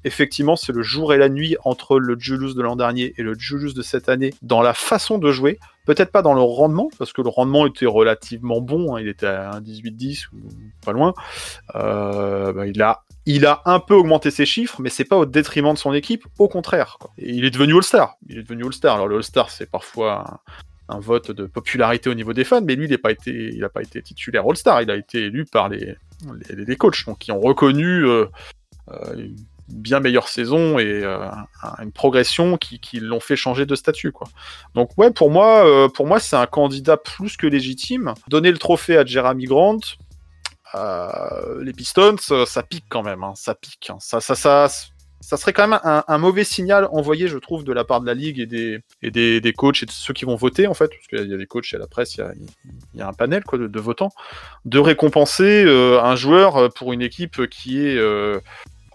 effectivement, 0.05 0.57
c'est 0.57 0.73
le 0.73 0.83
jour 0.83 1.13
et 1.13 1.19
la 1.19 1.29
nuit 1.29 1.57
entre 1.65 1.99
le 1.99 2.19
Julius 2.19 2.55
de 2.55 2.63
l'an 2.63 2.77
dernier 2.77 3.15
et 3.19 3.23
le 3.23 3.35
Julius 3.35 3.75
de 3.75 3.83
cette 3.83 4.09
année 4.09 4.33
dans 4.43 4.63
la 4.63 4.75
façon 4.75 5.19
de 5.19 5.31
jouer. 5.31 5.59
Peut-être 5.87 6.13
pas 6.13 6.23
dans 6.23 6.35
le 6.35 6.41
rendement, 6.41 6.89
parce 6.99 7.13
que 7.13 7.23
le 7.23 7.29
rendement 7.29 7.67
était 7.67 7.87
relativement 7.87 8.61
bon. 8.61 8.95
hein, 8.95 9.01
il 9.01 9.09
était 9.09 9.27
à 9.27 9.53
un 9.53 9.61
18-10 9.61 10.27
ou 10.33 10.39
pas 10.85 10.93
loin. 10.93 11.15
Euh, 11.75 12.53
bah, 12.53 12.67
il, 12.67 12.81
a, 12.81 13.03
il 13.27 13.47
a 13.47 13.63
un 13.65 13.81
peu 13.81 13.95
augmenté 13.95 14.31
ses 14.31 14.47
chiffres, 14.47 14.81
mais 14.81 14.89
c'est 14.89 15.05
pas 15.05 15.17
au 15.17 15.27
détriment 15.27 15.73
de 15.73 15.79
son 15.79 15.93
équipe. 15.93 16.25
Au 16.39 16.49
contraire. 16.49 16.97
quoi. 17.01 17.11
Il 17.19 17.45
est 17.45 17.51
devenu 17.51 17.77
All-Star. 17.77 18.15
Il 18.29 18.39
est 18.39 18.43
devenu 18.43 18.67
All-Star. 18.67 18.95
Alors 18.95 19.09
le 19.09 19.17
All-Star, 19.17 19.51
c'est 19.51 19.71
parfois 19.71 20.43
un, 20.91 21.01
vote 21.01 21.31
de 21.31 21.47
popularité 21.47 22.11
au 22.11 22.15
niveau 22.15 22.33
des 22.33 22.45
fans, 22.45 22.61
mais 22.63 22.75
lui, 22.77 22.87
il 22.87 22.91
n'a 22.91 22.99
pas 22.99 23.13
été, 23.13 23.59
pas 23.75 23.83
été 23.83 24.03
titulaire 24.03 24.45
All-Star. 24.47 24.83
Il 24.83 24.91
a 24.91 24.97
été 24.97 25.25
élu 25.25 25.45
par 25.45 25.69
les, 25.69 25.97
les, 26.51 26.77
coachs, 26.77 27.05
qui 27.19 27.33
ont 27.33 27.41
reconnu. 27.41 28.05
euh, 28.07 28.27
euh, 28.91 29.29
bien 29.69 30.01
meilleure 30.01 30.27
saison 30.27 30.81
et 30.81 31.05
euh, 31.05 31.25
un- 31.63 31.83
une 31.85 31.93
progression 31.93 32.57
qui, 32.59 32.81
qui 32.81 32.99
l'ont 32.99 33.21
fait 33.21 33.37
changer 33.37 33.67
de 33.67 33.77
statut. 33.77 34.11
Quoi. 34.11 34.27
Donc 34.75 34.91
ouais, 34.99 35.13
pour 35.13 35.31
moi, 35.31 35.89
moi 36.01 36.19
c'est 36.19 36.35
un 36.35 36.47
candidat 36.47 36.97
plus 36.97 37.37
que 37.37 37.47
légitime. 37.47 38.13
Donner 38.27 38.51
le 38.51 38.59
trophée 38.59 38.97
à 38.97 39.05
Jeremy 39.05 39.45
Grant, 39.45 39.79
les 41.63 41.73
Pistons, 41.73 42.17
ça 42.47 42.63
pique 42.65 42.87
quand 42.89 43.03
même, 43.05 43.23
hein, 43.23 43.35
ça 43.37 43.55
pique. 43.55 43.91
hein. 43.91 43.99
Ça, 44.01 44.21
ça, 44.21 44.35
ça, 44.35 44.69
ça 45.21 45.37
serait 45.37 45.53
quand 45.53 45.69
même 45.69 45.81
un, 45.83 46.19
mauvais 46.19 46.45
signal 46.45 46.89
envoyé, 46.93 47.29
je 47.29 47.37
trouve, 47.39 47.63
de 47.63 47.73
la 47.73 47.85
part 47.85 48.01
de 48.01 48.07
la 48.07 48.15
ligue 48.15 48.41
et 48.41 48.47
des, 48.47 48.81
et 49.03 49.11
des, 49.11 49.41
des 49.41 49.53
coachs 49.53 49.83
et 49.83 49.87
de 49.87 49.91
ceux 49.91 50.15
qui 50.15 50.25
vont 50.25 50.37
voter 50.37 50.67
en 50.67 50.75
fait, 50.75 50.89
parce 50.89 51.07
qu'il 51.09 51.31
y 51.31 51.35
a 51.35 51.37
des 51.37 51.47
coachs 51.47 51.73
et 51.73 51.77
à 51.77 51.79
la 51.79 51.87
presse, 51.87 52.15
il 52.17 52.21
y 52.21 52.23
a, 52.23 52.33
il 52.95 53.01
y 53.01 53.03
a 53.03 53.09
un 53.09 53.13
panel 53.13 53.45
quoi, 53.45 53.59
de, 53.59 53.67
de 53.67 53.81
votants, 53.81 54.13
de 54.65 54.79
récompenser 54.79 55.65
euh, 55.67 56.03
un 56.03 56.17
joueur 56.17 56.73
pour 56.73 56.93
une 56.93 57.03
équipe 57.03 57.47
qui 57.49 57.87
est 57.87 57.97
euh, 57.97 58.41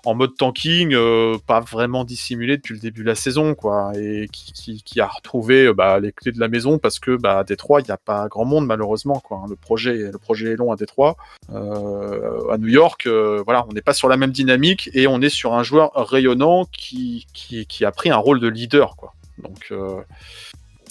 en 0.06 0.16
mode 0.16 0.36
tanking, 0.38 0.94
euh, 0.94 1.38
pas 1.46 1.60
vraiment 1.60 2.04
dissimulé 2.04 2.58
depuis 2.58 2.74
le 2.74 2.80
début 2.80 3.02
de 3.02 3.08
la 3.08 3.16
saison, 3.16 3.56
quoi, 3.56 3.92
et 3.96 4.28
qui, 4.32 5.00
a 5.00 5.08
retrouvé 5.08 5.66
euh, 5.66 5.74
bah, 5.74 6.00
les 6.00 6.12
clés 6.12 6.32
de 6.32 6.40
la 6.40 6.48
maison 6.48 6.78
parce 6.78 7.00
que 7.00 7.16
bah, 7.18 7.40
à 7.40 7.44
Détroit, 7.44 7.82
il 7.82 7.86
n'y 7.86 7.92
a 7.92 7.98
pas 7.98 8.28
grand 8.28 8.46
monde 8.46 8.66
malheureusement, 8.66 9.20
quoi. 9.20 9.40
hein. 9.44 9.48
Le 9.50 9.56
projet, 9.56 9.96
le 10.12 10.18
projet 10.18 10.52
est 10.52 10.56
long 10.56 10.72
à 10.72 10.76
Détroit, 10.76 11.18
Euh, 11.54 12.50
à 12.52 12.58
New 12.58 12.68
York, 12.68 13.08
voilà, 13.08 13.66
on 13.70 13.74
n'est 13.74 13.82
pas 13.82 13.94
sur 13.94 14.08
la 14.08 14.18
même 14.18 14.32
dynamique 14.32 14.90
et 14.94 15.08
on 15.08 15.22
est 15.22 15.30
sur 15.30 15.54
un 15.54 15.64
joueur 15.64 15.92
rayonnant 15.96 16.66
qui, 16.66 17.28
qui, 17.34 17.66
qui 17.66 17.86
a 17.86 17.92
pris 17.92 18.10
un 18.10 18.18
rôle 18.18 18.40
de 18.40 18.48
leader, 18.48 18.96
quoi. 18.96 19.14
Donc 19.40 19.72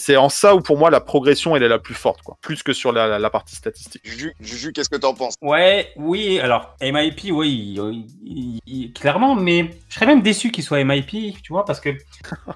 c'est 0.05 0.17
en 0.17 0.29
ça 0.29 0.55
où 0.55 0.61
pour 0.61 0.77
moi 0.79 0.91
la 0.91 1.01
progression 1.01 1.57
elle 1.57 1.63
est 1.63 1.69
la 1.69 1.79
plus 1.79 1.95
forte, 1.95 2.21
quoi, 2.23 2.37
plus 2.43 2.63
que 2.63 2.73
sur 2.75 2.93
la, 2.93 3.07
la, 3.07 3.19
la 3.19 3.31
partie 3.31 3.57
statistique. 3.57 4.03
Juju, 4.05 4.35
Juju, 4.41 4.73
qu'est-ce 4.73 4.91
que 4.91 4.97
t'en 4.97 5.15
penses? 5.15 5.35
Ouais, 5.41 5.89
oui, 5.97 6.39
alors 6.41 6.75
MIP, 6.83 7.31
oui, 7.33 7.75
il- 7.77 8.07
il- 8.25 8.61
il- 8.67 8.93
clairement, 8.93 9.35
mais 9.35 9.71
je 9.89 9.95
serais 9.95 10.07
même 10.07 10.21
déçu 10.21 10.51
qu'il 10.51 10.63
soit 10.63 10.85
MIP, 10.85 11.37
tu 11.43 11.53
vois, 11.53 11.65
parce 11.65 11.81
que 11.81 11.91
je 11.93 11.97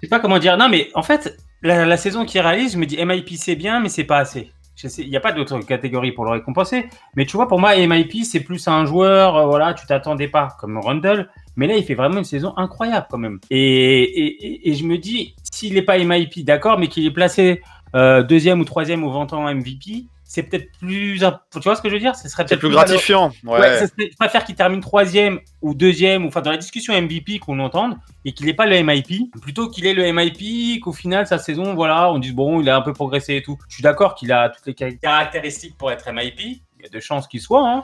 sais 0.02 0.08
pas 0.08 0.20
comment 0.20 0.38
dire. 0.38 0.56
Non, 0.58 0.68
mais 0.68 0.90
en 0.94 1.02
fait, 1.02 1.38
la, 1.62 1.86
la 1.86 1.96
saison 1.96 2.26
qu'il 2.26 2.40
réalise, 2.42 2.72
je 2.74 2.78
me 2.78 2.84
dis 2.86 2.96
MIP 3.02 3.30
c'est 3.36 3.56
bien, 3.56 3.80
mais 3.80 3.88
c'est 3.88 4.04
pas 4.04 4.18
assez. 4.18 4.52
Je 4.76 4.86
sais- 4.86 5.02
Il 5.02 5.08
n'y 5.10 5.16
a 5.16 5.20
pas 5.20 5.32
d'autre 5.32 5.58
catégorie 5.60 6.12
pour 6.12 6.24
le 6.24 6.30
récompenser, 6.32 6.86
mais 7.16 7.24
tu 7.26 7.36
vois, 7.36 7.48
pour 7.48 7.58
moi, 7.58 7.74
MIP 7.76 8.24
c'est 8.24 8.40
plus 8.40 8.68
un 8.68 8.84
joueur, 8.84 9.36
euh, 9.36 9.46
voilà, 9.46 9.72
tu 9.74 9.86
t'attendais 9.86 10.28
pas, 10.28 10.48
comme 10.60 10.78
Rundle, 10.78 11.30
mais 11.58 11.66
là 11.66 11.76
il 11.76 11.84
fait 11.84 11.94
vraiment 11.94 12.16
une 12.18 12.24
saison 12.24 12.54
incroyable 12.56 13.06
quand 13.10 13.18
même. 13.18 13.38
Et, 13.50 14.02
et, 14.02 14.68
et- 14.70 14.74
je 14.74 14.84
me 14.84 14.96
dis, 14.96 15.34
s'il 15.52 15.74
n'est 15.74 15.82
pas 15.82 15.98
MIP, 15.98 16.44
d'accord, 16.44 16.78
mais 16.78 16.86
qu'il 16.88 17.04
est 17.04 17.10
placé 17.10 17.60
euh, 17.94 18.22
deuxième 18.22 18.60
ou 18.60 18.64
troisième 18.64 19.02
au 19.04 19.10
Ventant 19.10 19.42
MVP, 19.52 20.04
c'est 20.30 20.42
peut-être 20.42 20.68
plus. 20.78 21.18
Tu 21.52 21.58
vois 21.60 21.74
ce 21.74 21.80
que 21.80 21.88
je 21.88 21.94
veux 21.94 22.00
dire? 22.00 22.14
Ce 22.14 22.28
serait 22.28 22.42
C'est 22.42 22.50
peut-être 22.56 22.60
plus 22.60 22.68
gratifiant, 22.90 23.30
ouais. 23.44 23.60
Ouais, 23.60 23.78
serait- 23.86 24.10
je 24.12 24.16
préfère 24.16 24.44
qu'il 24.44 24.54
termine 24.54 24.80
troisième 24.80 25.40
ou 25.62 25.72
deuxième, 25.74 26.24
ou 26.26 26.28
enfin 26.28 26.42
dans 26.42 26.50
la 26.50 26.58
discussion 26.58 26.92
MVP 26.92 27.38
qu'on 27.38 27.58
entende, 27.60 27.96
et 28.26 28.32
qu'il 28.32 28.44
n'ait 28.44 28.52
pas 28.52 28.66
le 28.66 28.76
MIP, 28.82 29.30
plutôt 29.40 29.70
qu'il 29.70 29.86
ait 29.86 29.94
le 29.94 30.04
MIP, 30.12 30.80
qu'au 30.80 30.92
final 30.92 31.26
sa 31.26 31.38
saison, 31.38 31.74
voilà, 31.74 32.12
on 32.12 32.18
dise 32.18 32.34
bon, 32.34 32.60
il 32.60 32.68
a 32.68 32.76
un 32.76 32.82
peu 32.82 32.92
progressé 32.92 33.36
et 33.36 33.42
tout. 33.42 33.56
Je 33.70 33.74
suis 33.76 33.82
d'accord 33.82 34.14
qu'il 34.14 34.30
a 34.30 34.50
toutes 34.50 34.66
les 34.66 34.74
ca- 34.78 34.92
caractéristiques 34.92 35.76
pour 35.78 35.90
être 35.90 36.06
MIP, 36.12 36.38
il 36.40 36.60
y 36.82 36.86
a 36.86 36.90
de 36.90 37.00
chances 37.00 37.26
qu'il 37.26 37.40
soit, 37.40 37.66
hein. 37.66 37.80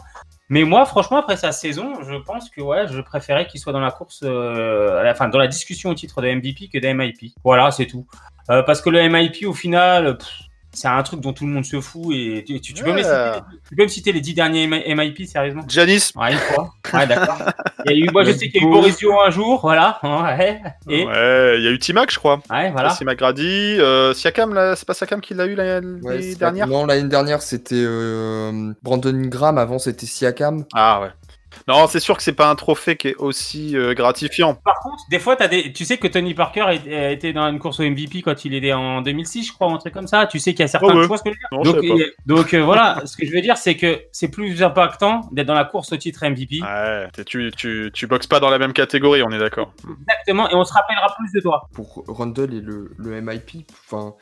Mais 0.51 0.65
moi, 0.65 0.85
franchement, 0.85 1.19
après 1.19 1.37
sa 1.37 1.53
saison, 1.53 2.03
je 2.03 2.17
pense 2.17 2.51
que 2.51 2.61
ouais, 2.61 2.87
je 2.89 3.01
préférais 3.01 3.47
qu'il 3.47 3.61
soit 3.61 3.73
dans 3.73 3.81
la 3.81 3.91
course, 3.91 4.21
euh, 4.25 5.01
à 5.01 5.03
la 5.03 5.15
fin, 5.15 5.29
dans 5.29 5.39
la 5.39 5.49
discussion 5.49 5.91
au 5.91 5.95
titre 5.95 6.21
de 6.21 6.29
MVP 6.29 6.69
que 6.69 6.79
de 6.79 6.93
MIP. 6.93 7.33
Voilà, 7.43 7.71
c'est 7.71 7.87
tout. 7.87 8.07
Euh, 8.51 8.63
parce 8.63 8.83
que 8.83 8.91
le 8.91 9.09
MIP, 9.09 9.47
au 9.47 9.55
final, 9.55 10.19
c'est 10.75 10.89
un 10.89 11.03
truc 11.03 11.21
dont 11.21 11.33
tout 11.33 11.47
le 11.47 11.53
monde 11.53 11.65
se 11.65 11.81
fout 11.81 12.15
et 12.15 12.45
tu, 12.47 12.61
tu- 12.61 12.75
tu 12.75 12.83
peux, 12.85 12.91
me 12.93 12.97
Ouais. 12.97 13.03
citer, 13.03 13.41
tu 13.69 13.77
peux 13.77 13.83
me 13.83 13.89
citer 13.89 14.13
les 14.13 14.21
dix 14.21 14.35
derniers 14.35 14.67
MIP, 14.67 15.27
sérieusement 15.27 15.63
Janis, 15.69 16.11
Ouais, 16.17 16.33
une 16.33 16.39
fois. 16.39 16.75
Ouais, 16.93 17.07
d'accord. 17.07 17.39
Il 17.87 17.93
y 17.93 17.95
a 17.95 18.07
eu, 18.07 18.11
moi, 18.13 18.25
je 18.25 18.33
sais 18.33 18.49
qu'il 18.49 18.63
y 18.63 18.65
a 18.65 18.69
eu 18.69 18.71
Boris 18.71 18.97
Dio 18.99 19.19
un 19.21 19.31
jour, 19.31 19.61
voilà. 19.61 19.99
Ouais. 20.03 20.61
Et, 20.89 21.05
ouais, 21.05 21.13
ouais, 21.13 21.55
il 21.59 21.65
y 21.65 21.69
a 21.69 21.71
eu 21.71 21.79
Timac, 21.79 22.11
je 22.13 22.19
crois. 22.19 22.41
voilà. 22.49 22.91
Simac 22.91 23.19
Grady, 23.19 23.77
euh, 23.81 24.13
Siakam, 24.15 24.55
là, 24.55 24.77
c'est 24.77 24.87
pas 24.87 24.95
Siakam 24.95 25.21
qui 25.21 25.35
l'a 25.35 25.47
eu 25.47 25.55
l'année 25.55 26.01
Ouais, 26.03 26.35
dernière? 26.35 26.67
Non, 26.67 26.87
l'année 26.87 27.09
dernière, 27.09 27.43
c'était 27.43 27.75
euh, 27.77 28.73
Brandon 28.83 29.15
Ingram. 29.15 29.59
Avant, 29.59 29.79
c'était 29.79 30.07
Siakam. 30.07 30.65
Ah 30.75 31.01
ouais. 31.03 31.09
Non, 31.67 31.87
c'est 31.87 32.01
sûr 32.01 32.17
que 32.17 32.23
c'est 32.23 32.35
pas 32.35 32.51
un 32.51 32.55
trophée 32.57 32.97
qui 32.97 33.09
est 33.09 33.15
aussi 33.17 33.77
euh, 33.77 33.95
gratifiant. 33.95 34.55
Par 34.55 34.79
contre, 34.81 35.03
des 35.11 35.19
fois, 35.19 35.35
as 35.41 35.49
des... 35.49 35.73
tu 35.73 35.85
sais 35.87 35.97
que 35.97 36.07
Tony 36.09 36.35
Parker 36.35 36.67
est- 36.71 36.95
a 36.95 37.11
été 37.11 37.33
dans 37.33 37.49
une 37.49 37.59
course 37.59 37.81
au 37.81 37.85
MVP 37.85 38.21
quand 38.23 38.45
il 38.45 38.53
était 38.55 38.73
en 38.75 39.01
2006, 39.01 39.47
je 39.49 39.53
crois, 39.55 39.73
un 39.73 39.79
truc 39.79 39.95
comme 39.95 40.07
ça. 40.07 40.27
Tu 40.27 40.39
sais 40.39 40.53
qu'il 40.53 40.61
y 40.61 40.65
a 40.65 40.69
certains. 40.69 40.89
Ouais, 40.89 40.95
ouais. 40.95 41.01
Tu 41.03 41.09
vois 41.09 41.17
ce 41.19 41.23
que 41.23 41.31
je 41.31 41.35
veux 41.35 41.63
dire 41.63 41.73
Non, 41.73 41.73
donc, 41.91 42.01
et- 42.01 42.13
donc, 42.27 42.53
euh, 42.55 42.63
voilà, 42.63 43.03
ce 43.07 43.17
que 43.17 43.25
je 43.27 43.33
veux 43.33 43.41
dire, 43.41 43.57
c'est 43.57 43.77
que 43.77 44.03
c'est 44.13 44.29
plus 44.29 44.63
impactant 44.63 45.23
d'être 45.33 45.47
dans 45.47 45.55
la 45.55 45.65
course 45.65 45.93
au 45.93 45.97
titre 45.97 46.27
MVP. 46.27 46.61
Ouais, 46.63 47.09
tu, 47.27 47.51
tu, 47.57 47.91
tu 47.95 48.07
boxes 48.07 48.27
pas 48.27 48.41
dans 48.41 48.51
la 48.51 48.59
même 48.59 48.75
catégorie, 48.75 49.23
on 49.23 49.31
est 49.31 49.39
d'accord. 49.39 49.73
Exactement, 50.03 50.51
et 50.51 50.55
on 50.55 50.65
se 50.65 50.73
rappellera 50.75 51.15
plus 51.19 51.33
de 51.33 51.41
toi. 51.41 51.69
Pour 51.73 52.05
Rundle 52.09 52.53
et 52.55 52.61
le, 52.61 52.91
le 52.99 53.21
MIP, 53.23 53.67
enfin, 53.91 54.15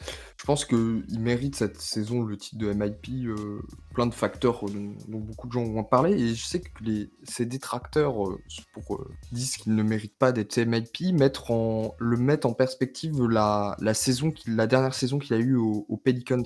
je 0.42 0.46
pense 0.48 0.64
qu'il 0.64 1.20
mérite 1.20 1.54
cette 1.54 1.80
saison 1.80 2.24
le 2.24 2.36
titre 2.36 2.58
de 2.58 2.72
MIP. 2.72 3.28
euh, 3.28 3.62
plein 3.94 4.08
de 4.08 4.14
facteurs 4.14 4.66
euh, 4.66 4.72
dont, 5.06 5.20
beaucoup 5.20 5.46
de 5.46 5.52
gens 5.52 5.62
vont 5.62 5.78
en 5.78 5.84
parler. 5.84 6.20
Et 6.20 6.34
je 6.34 6.44
sais 6.44 6.58
que 6.58 6.68
les, 6.82 7.10
ces 7.22 7.46
détracteurs 7.46 8.26
euh, 8.26 8.40
pour, 8.72 9.06
disent 9.30 9.56
qu'il 9.56 9.76
ne 9.76 9.82
mérite 9.84 10.18
pas 10.18 10.32
d'être 10.32 10.58
MIP, 10.58 11.12
mettre 11.12 11.52
en, 11.52 11.94
le 12.00 12.16
mettre 12.16 12.48
en 12.48 12.54
perspective 12.54 13.22
la, 13.28 13.76
saison 13.94 14.34
la 14.48 14.66
dernière 14.66 14.94
saison 14.94 15.20
qu'il 15.20 15.36
a 15.36 15.38
eue 15.38 15.54
au, 15.54 15.86
au 15.88 15.96
Pelicans. 15.96 16.42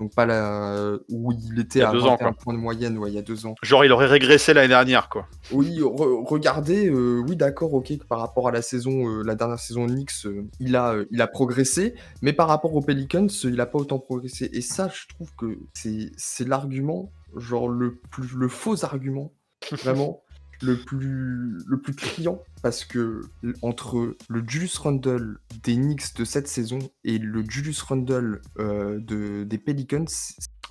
Donc 0.00 0.14
pas 0.14 0.24
la 0.26 0.94
où 1.10 1.30
il 1.32 1.60
était 1.60 1.80
Il 1.80 1.82
à 1.84 1.92
deux 1.92 1.98
21 2.00 2.12
ans, 2.12 2.16
quoi. 2.16 2.32
points 2.32 2.54
de 2.54 2.58
moyenne, 2.58 2.96
ouais, 2.98 3.10
il 3.10 3.14
y 3.14 3.18
a 3.18 3.22
deux 3.22 3.44
ans. 3.46 3.54
Genre, 3.62 3.84
il 3.84 3.92
aurait 3.92 4.06
régressé 4.06 4.54
l'année 4.54 4.68
dernière, 4.68 5.08
quoi. 5.10 5.28
Oui, 5.52 5.78
re- 5.80 6.26
regardez, 6.26 6.88
euh, 6.88 7.22
oui, 7.28 7.36
d'accord, 7.36 7.74
ok, 7.74 7.98
que 7.98 8.04
par 8.06 8.18
rapport 8.20 8.48
à 8.48 8.50
la 8.50 8.62
saison, 8.62 9.06
euh, 9.08 9.22
la 9.22 9.34
dernière 9.34 9.58
saison 9.58 9.84
de 9.86 9.92
Knicks, 9.92 10.24
euh, 10.24 10.44
il, 10.58 10.74
a, 10.74 10.94
il 11.10 11.20
a 11.20 11.26
progressé, 11.26 11.94
mais 12.22 12.32
par 12.32 12.48
rapport 12.48 12.74
aux 12.74 12.80
Pelicans, 12.80 13.26
il 13.44 13.54
n'a 13.56 13.66
pas 13.66 13.78
autant 13.78 13.98
progressé. 13.98 14.48
Et 14.54 14.62
ça, 14.62 14.88
je 14.92 15.06
trouve 15.14 15.30
que 15.36 15.58
c'est 15.74 16.10
c'est 16.16 16.48
l'argument, 16.48 17.12
genre 17.36 17.68
le, 17.68 17.96
plus, 18.10 18.32
le 18.34 18.48
faux 18.48 18.82
argument, 18.84 19.32
vraiment, 19.84 20.22
le 20.62 20.76
plus, 20.78 21.58
le 21.66 21.78
plus 21.78 21.94
criant, 21.94 22.42
parce 22.62 22.84
que 22.84 23.22
entre 23.62 24.16
le 24.28 24.44
Julius 24.46 24.76
Randle 24.78 25.38
des 25.62 25.74
Knicks 25.76 26.14
de 26.16 26.24
cette 26.24 26.48
saison 26.48 26.78
et 27.04 27.18
le 27.18 27.44
Julius 27.48 27.80
Randle 27.82 28.40
euh, 28.58 28.98
de, 29.00 29.44
des 29.44 29.58
Pelicans, 29.58 30.04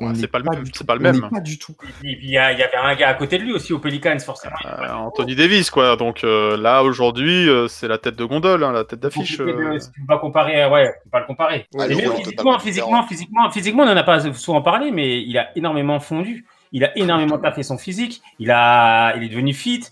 on 0.01 0.07
Ouais, 0.11 0.15
c'est 0.15 0.27
pas 0.27 0.39
le 0.39 0.45
même, 0.49 0.63
c'est 0.73 0.87
pas 0.87 0.95
le 0.95 1.01
même. 1.01 1.29
pas 1.29 1.41
du 1.41 1.59
tout. 1.59 1.73
Et 1.83 1.87
puis, 1.99 2.17
il 2.21 2.29
y, 2.29 2.37
a- 2.37 2.53
il 2.53 2.59
y 2.59 2.63
avait 2.63 2.77
un 2.77 2.95
gars 2.95 3.09
à 3.09 3.13
côté 3.15 3.37
de 3.37 3.43
lui 3.43 3.51
aussi 3.51 3.73
au 3.73 3.79
Pelicans, 3.79 4.17
forcément. 4.19 4.55
Euh, 4.65 4.93
Anthony 4.93 5.35
Davis, 5.35 5.69
quoi. 5.69 5.97
Donc 5.97 6.23
euh, 6.23 6.55
là, 6.55 6.83
aujourd'hui, 6.83 7.49
euh, 7.49 7.67
c'est 7.67 7.87
la 7.89 7.97
tête 7.97 8.15
de 8.15 8.23
gondole, 8.23 8.63
hein, 8.63 8.71
la 8.71 8.85
tête 8.85 9.01
d'affiche. 9.01 9.39
Euh. 9.41 9.77
tu 9.77 10.01
peux 10.01 10.07
pas 10.07 10.19
comparer, 10.19 10.65
ouais, 10.67 10.87
tu 10.87 11.03
peux 11.03 11.09
pas 11.09 11.19
le 11.19 11.25
comparer. 11.25 11.67
Ah, 11.77 11.87
même 11.87 11.97
physiquement, 12.15 12.59
physiquement, 12.59 13.03
physiquement, 13.07 13.51
physiquement, 13.51 13.83
on 13.83 13.87
n'en 13.87 13.97
a 13.97 14.03
pas 14.03 14.31
souvent 14.33 14.61
parlé, 14.61 14.91
mais 14.91 15.21
il 15.21 15.37
a 15.37 15.49
énormément 15.57 15.99
fondu. 15.99 16.45
Il 16.71 16.85
a 16.85 16.97
énormément 16.97 17.37
taffé 17.37 17.63
son 17.63 17.77
physique. 17.77 18.21
Il 18.37 18.51
a, 18.51 19.15
il 19.17 19.23
est 19.23 19.29
devenu 19.29 19.53
fit. 19.53 19.83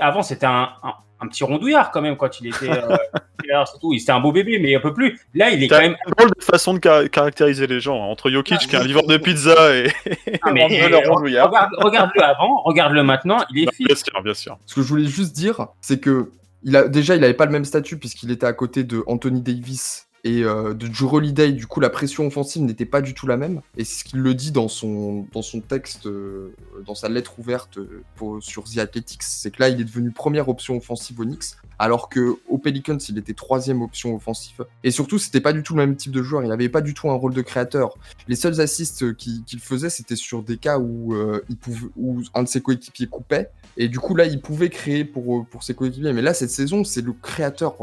Avant, 0.00 0.22
c'était 0.22 0.46
un, 0.46 0.68
un, 0.84 0.94
un 1.20 1.28
petit 1.28 1.44
rondouillard 1.44 1.90
quand 1.90 2.02
même 2.02 2.16
quand 2.16 2.40
il 2.40 2.48
était. 2.48 2.70
Euh, 2.70 2.96
tout. 3.80 3.92
Il- 3.92 4.00
C'était 4.00 4.12
un 4.12 4.20
beau 4.20 4.32
bébé, 4.32 4.58
mais 4.58 4.74
un 4.74 4.80
peu 4.80 4.92
plus. 4.92 5.20
Là, 5.34 5.50
il 5.50 5.62
est 5.62 5.68
quand 5.68 5.78
même. 5.80 5.96
une 6.06 6.12
drôle 6.16 6.30
de 6.36 6.42
façon 6.44 6.74
de 6.74 6.80
ca- 6.82 7.08
caractériser 7.08 7.66
les 7.66 7.80
gens. 7.80 8.02
hein, 8.02 8.06
Entre 8.06 8.30
Jokic, 8.30 8.58
qui 8.58 8.74
est 8.76 8.78
un 8.78 8.84
livreur 8.84 9.06
de 9.06 9.16
pizza, 9.16 9.74
et, 9.76 9.90
Ah, 10.42 10.52
mais, 10.52 10.68
le 10.88 11.08
rondouillard. 11.08 11.48
regarde, 11.48 11.70
regarde-le 11.78 12.22
avant, 12.22 12.62
regarde-le 12.62 13.02
maintenant. 13.02 13.38
Il 13.50 13.64
est 13.68 13.74
fit. 13.74 13.84
Bien 13.84 13.94
sûr, 13.96 14.22
bien 14.22 14.34
sûr. 14.34 14.58
Ce 14.66 14.74
que 14.74 14.82
je 14.82 14.88
voulais 14.88 15.06
juste 15.06 15.34
dire, 15.34 15.66
c'est 15.80 16.00
que 16.00 16.30
il 16.62 16.74
a, 16.76 16.88
déjà, 16.88 17.14
il 17.14 17.20
n'avait 17.20 17.34
pas 17.34 17.46
le 17.46 17.52
même 17.52 17.64
statut 17.64 17.96
puisqu'il 17.98 18.30
était 18.32 18.46
à 18.46 18.52
côté 18.52 18.82
de 18.82 19.04
Anthony 19.06 19.40
Davis 19.42 20.05
et 20.26 20.42
euh, 20.42 20.74
de 20.74 20.88
Drew 20.88 21.14
Holiday. 21.14 21.52
Du 21.52 21.68
coup, 21.68 21.78
la 21.78 21.88
pression 21.88 22.26
offensive 22.26 22.62
n'était 22.62 22.84
pas 22.84 23.00
du 23.00 23.14
tout 23.14 23.28
la 23.28 23.36
même. 23.36 23.60
Et 23.76 23.84
c'est 23.84 24.00
ce 24.00 24.04
qu'il 24.04 24.18
le 24.18 24.34
dit 24.34 24.50
dans 24.50 24.66
son, 24.66 25.24
dans 25.32 25.42
son 25.42 25.60
texte, 25.60 26.06
euh, 26.06 26.52
dans 26.84 26.96
sa 26.96 27.08
lettre 27.08 27.38
ouverte 27.38 27.78
euh, 27.78 28.40
sur 28.40 28.64
The 28.64 28.78
Athletics. 28.78 29.22
C'est 29.22 29.52
que 29.52 29.62
là, 29.62 29.68
il 29.68 29.80
est 29.80 29.84
devenu 29.84 30.10
première 30.10 30.48
option 30.48 30.76
offensive 30.76 31.20
au 31.20 31.24
Knicks, 31.24 31.54
alors 31.78 32.08
que 32.08 32.36
Pelicans, 32.60 32.98
il 33.08 33.18
était 33.18 33.34
troisième 33.34 33.82
option 33.82 34.16
offensive. 34.16 34.66
Et 34.82 34.90
surtout, 34.90 35.20
c'était 35.20 35.40
pas 35.40 35.52
du 35.52 35.62
tout 35.62 35.74
le 35.74 35.86
même 35.86 35.94
type 35.94 36.10
de 36.10 36.22
joueur. 36.24 36.42
Il 36.42 36.48
n'avait 36.48 36.68
pas 36.68 36.80
du 36.80 36.92
tout 36.92 37.08
un 37.08 37.14
rôle 37.14 37.32
de 37.32 37.42
créateur. 37.42 37.96
Les 38.26 38.34
seuls 38.34 38.60
assists 38.60 39.04
euh, 39.04 39.12
qu'il 39.12 39.60
faisait, 39.60 39.90
c'était 39.90 40.16
sur 40.16 40.42
des 40.42 40.56
cas 40.56 40.80
où, 40.80 41.14
il 41.48 41.56
pouvait, 41.56 41.86
où 41.96 42.22
un 42.34 42.42
de 42.42 42.48
ses 42.48 42.60
coéquipiers 42.60 43.06
coupait. 43.06 43.50
Et 43.76 43.88
du 43.88 44.00
coup, 44.00 44.16
là, 44.16 44.24
il 44.24 44.40
pouvait 44.40 44.70
créer 44.70 45.04
pour, 45.04 45.46
pour 45.46 45.62
ses 45.62 45.74
coéquipiers. 45.74 46.12
Mais 46.12 46.22
là, 46.22 46.34
cette 46.34 46.50
saison, 46.50 46.82
c'est 46.82 47.02
le 47.02 47.12
créateur 47.12 47.76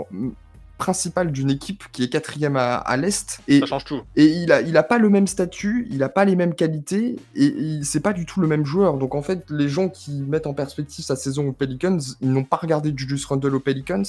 principal 0.77 1.31
d'une 1.31 1.49
équipe 1.49 1.83
qui 1.91 2.03
est 2.03 2.09
quatrième 2.09 2.55
à, 2.55 2.75
à 2.75 2.97
l'Est. 2.97 3.39
Et, 3.47 3.59
Ça 3.59 3.65
change 3.65 3.85
tout. 3.85 4.01
et 4.15 4.25
il 4.25 4.51
a, 4.51 4.61
il 4.61 4.75
a 4.75 4.83
pas 4.83 4.97
le 4.97 5.09
même 5.09 5.27
statut, 5.27 5.87
il 5.91 6.03
a 6.03 6.09
pas 6.09 6.25
les 6.25 6.35
mêmes 6.35 6.55
qualités, 6.55 7.15
et, 7.35 7.79
c'est 7.83 7.99
pas 7.99 8.13
du 8.13 8.25
tout 8.25 8.41
le 8.41 8.47
même 8.47 8.65
joueur. 8.65 8.97
Donc 8.97 9.15
en 9.15 9.21
fait, 9.21 9.45
les 9.49 9.69
gens 9.69 9.89
qui 9.89 10.11
mettent 10.21 10.47
en 10.47 10.53
perspective 10.53 11.05
sa 11.05 11.15
saison 11.15 11.47
aux 11.47 11.53
Pelicans, 11.53 11.99
ils 12.21 12.31
n'ont 12.31 12.43
pas 12.43 12.57
regardé 12.57 12.93
Julius 12.95 13.25
Randle 13.25 13.55
aux 13.55 13.59
Pelicans, 13.59 14.03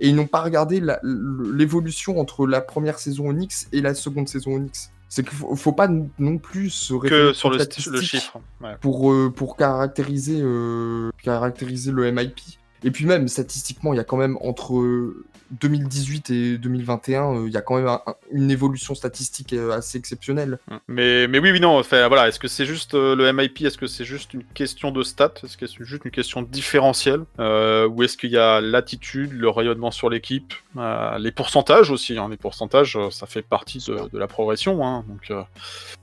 et 0.00 0.08
ils 0.08 0.16
n'ont 0.16 0.26
pas 0.26 0.42
regardé 0.42 0.82
l'évolution 1.04 2.18
entre 2.18 2.46
la 2.46 2.60
première 2.60 2.98
saison 2.98 3.32
Knicks 3.32 3.66
et 3.72 3.80
la 3.80 3.94
seconde 3.94 4.28
saison 4.28 4.58
Knicks. 4.58 4.90
C'est 5.08 5.22
qu'il 5.22 5.36
faut, 5.38 5.54
faut 5.54 5.72
pas 5.72 5.88
non 6.18 6.38
plus 6.38 6.70
se 6.70 6.94
Que 6.94 7.32
sur 7.32 7.50
le, 7.50 8.00
chiffre. 8.00 8.40
Ouais. 8.60 8.74
pour, 8.80 9.12
euh, 9.12 9.32
pour 9.34 9.56
caractériser, 9.56 10.40
euh, 10.40 11.10
caractériser 11.22 11.92
le 11.92 12.10
MIP. 12.10 12.40
Et 12.84 12.90
puis 12.90 13.04
même, 13.06 13.28
statistiquement, 13.28 13.92
il 13.92 13.96
y 13.96 14.00
a 14.00 14.04
quand 14.04 14.16
même 14.16 14.36
entre 14.40 14.76
euh, 14.78 15.24
2018 15.60 16.30
et 16.30 16.58
2021, 16.58 17.34
euh, 17.36 17.44
il 17.46 17.52
y 17.52 17.56
a 17.56 17.60
quand 17.62 17.76
même 17.76 17.86
un- 17.86 18.02
un- 18.06 18.16
une 18.32 18.50
évolution 18.50 18.94
statistique 18.96 19.52
euh, 19.52 19.70
assez 19.70 19.96
exceptionnelle. 19.96 20.58
Mais, 20.88 21.28
mais 21.28 21.38
oui, 21.38 21.52
oui, 21.52 21.60
non. 21.60 21.78
Enfin, 21.78 22.08
voilà. 22.08 22.26
Est-ce 22.28 22.38
que 22.40 22.48
c'est 22.48 22.66
juste 22.66 22.94
euh, 22.94 23.14
le 23.14 23.32
MIP 23.32 23.62
Est-ce 23.62 23.78
que 23.78 23.86
c'est 23.86 24.04
juste 24.04 24.34
une 24.34 24.42
question 24.42 24.90
de 24.90 25.02
stats 25.04 25.34
Est-ce 25.44 25.56
que 25.56 25.66
c'est 25.68 25.84
juste 25.84 26.04
une 26.04 26.10
question 26.10 26.42
différentielle 26.42 27.22
euh, 27.38 27.86
Ou 27.88 28.02
est-ce 28.02 28.16
qu'il 28.16 28.30
y 28.30 28.36
a 28.36 28.60
l'attitude, 28.60 29.32
le 29.32 29.48
rayonnement 29.48 29.92
sur 29.92 30.10
l'équipe, 30.10 30.52
euh, 30.76 31.16
les 31.18 31.30
pourcentages 31.32 31.90
aussi 31.92 32.18
hein, 32.18 32.28
Les 32.28 32.36
pourcentages, 32.36 32.96
euh, 32.96 33.10
ça 33.10 33.26
fait 33.26 33.42
partie 33.42 33.78
de, 33.86 34.18
la 34.18 34.26
progression. 34.26 34.84
hein, 34.84 35.04
donc 35.08 35.30
euh, 35.30 35.42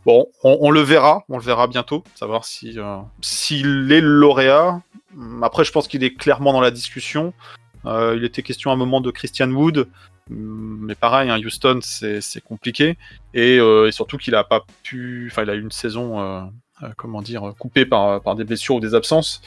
bon, 0.05 0.27
on, 0.43 0.57
on 0.61 0.71
le 0.71 0.79
verra. 0.81 1.25
On 1.27 1.37
le 1.37 1.43
verra 1.43 1.67
bientôt. 1.67 2.03
Savoir 2.15 2.45
si 2.45 2.79
euh, 2.79 2.97
s'il 3.21 3.91
est 3.91 4.01
lauréat. 4.01 4.81
Hum, 5.17 5.43
Après, 5.43 5.63
je 5.63 5.71
pense 5.71 5.87
qu'il 5.87 6.03
est 6.03 6.15
clairement 6.15 6.53
dans 6.53 6.61
la 6.61 6.71
discussion. 6.71 7.33
Euh, 7.85 8.15
il 8.17 8.23
était 8.23 8.43
question 8.43 8.71
à 8.71 8.73
un 8.73 8.77
moment 8.77 9.01
de 9.01 9.11
Christian 9.11 9.49
Wood. 9.51 9.87
Hum, 10.29 10.79
Mais 10.81 10.95
pareil, 10.95 11.29
hein, 11.29 11.39
Houston, 11.39 11.79
c'est 11.81 12.43
compliqué. 12.43 12.97
Et, 13.33 13.57
euh, 13.59 13.87
et 13.87 13.91
surtout 13.91 14.17
qu'il 14.17 14.35
a 14.35 14.43
pas 14.43 14.63
pu. 14.83 15.29
Enfin, 15.31 15.43
il 15.43 15.49
a 15.49 15.55
eu 15.55 15.61
une 15.61 15.71
saison, 15.71 16.19
euh, 16.21 16.41
comment 16.97 17.21
dire, 17.21 17.53
coupée 17.59 17.85
par, 17.85 18.21
par 18.21 18.35
des 18.35 18.43
blessures 18.43 18.75
ou 18.75 18.79
des 18.79 18.95
absences. 18.95 19.41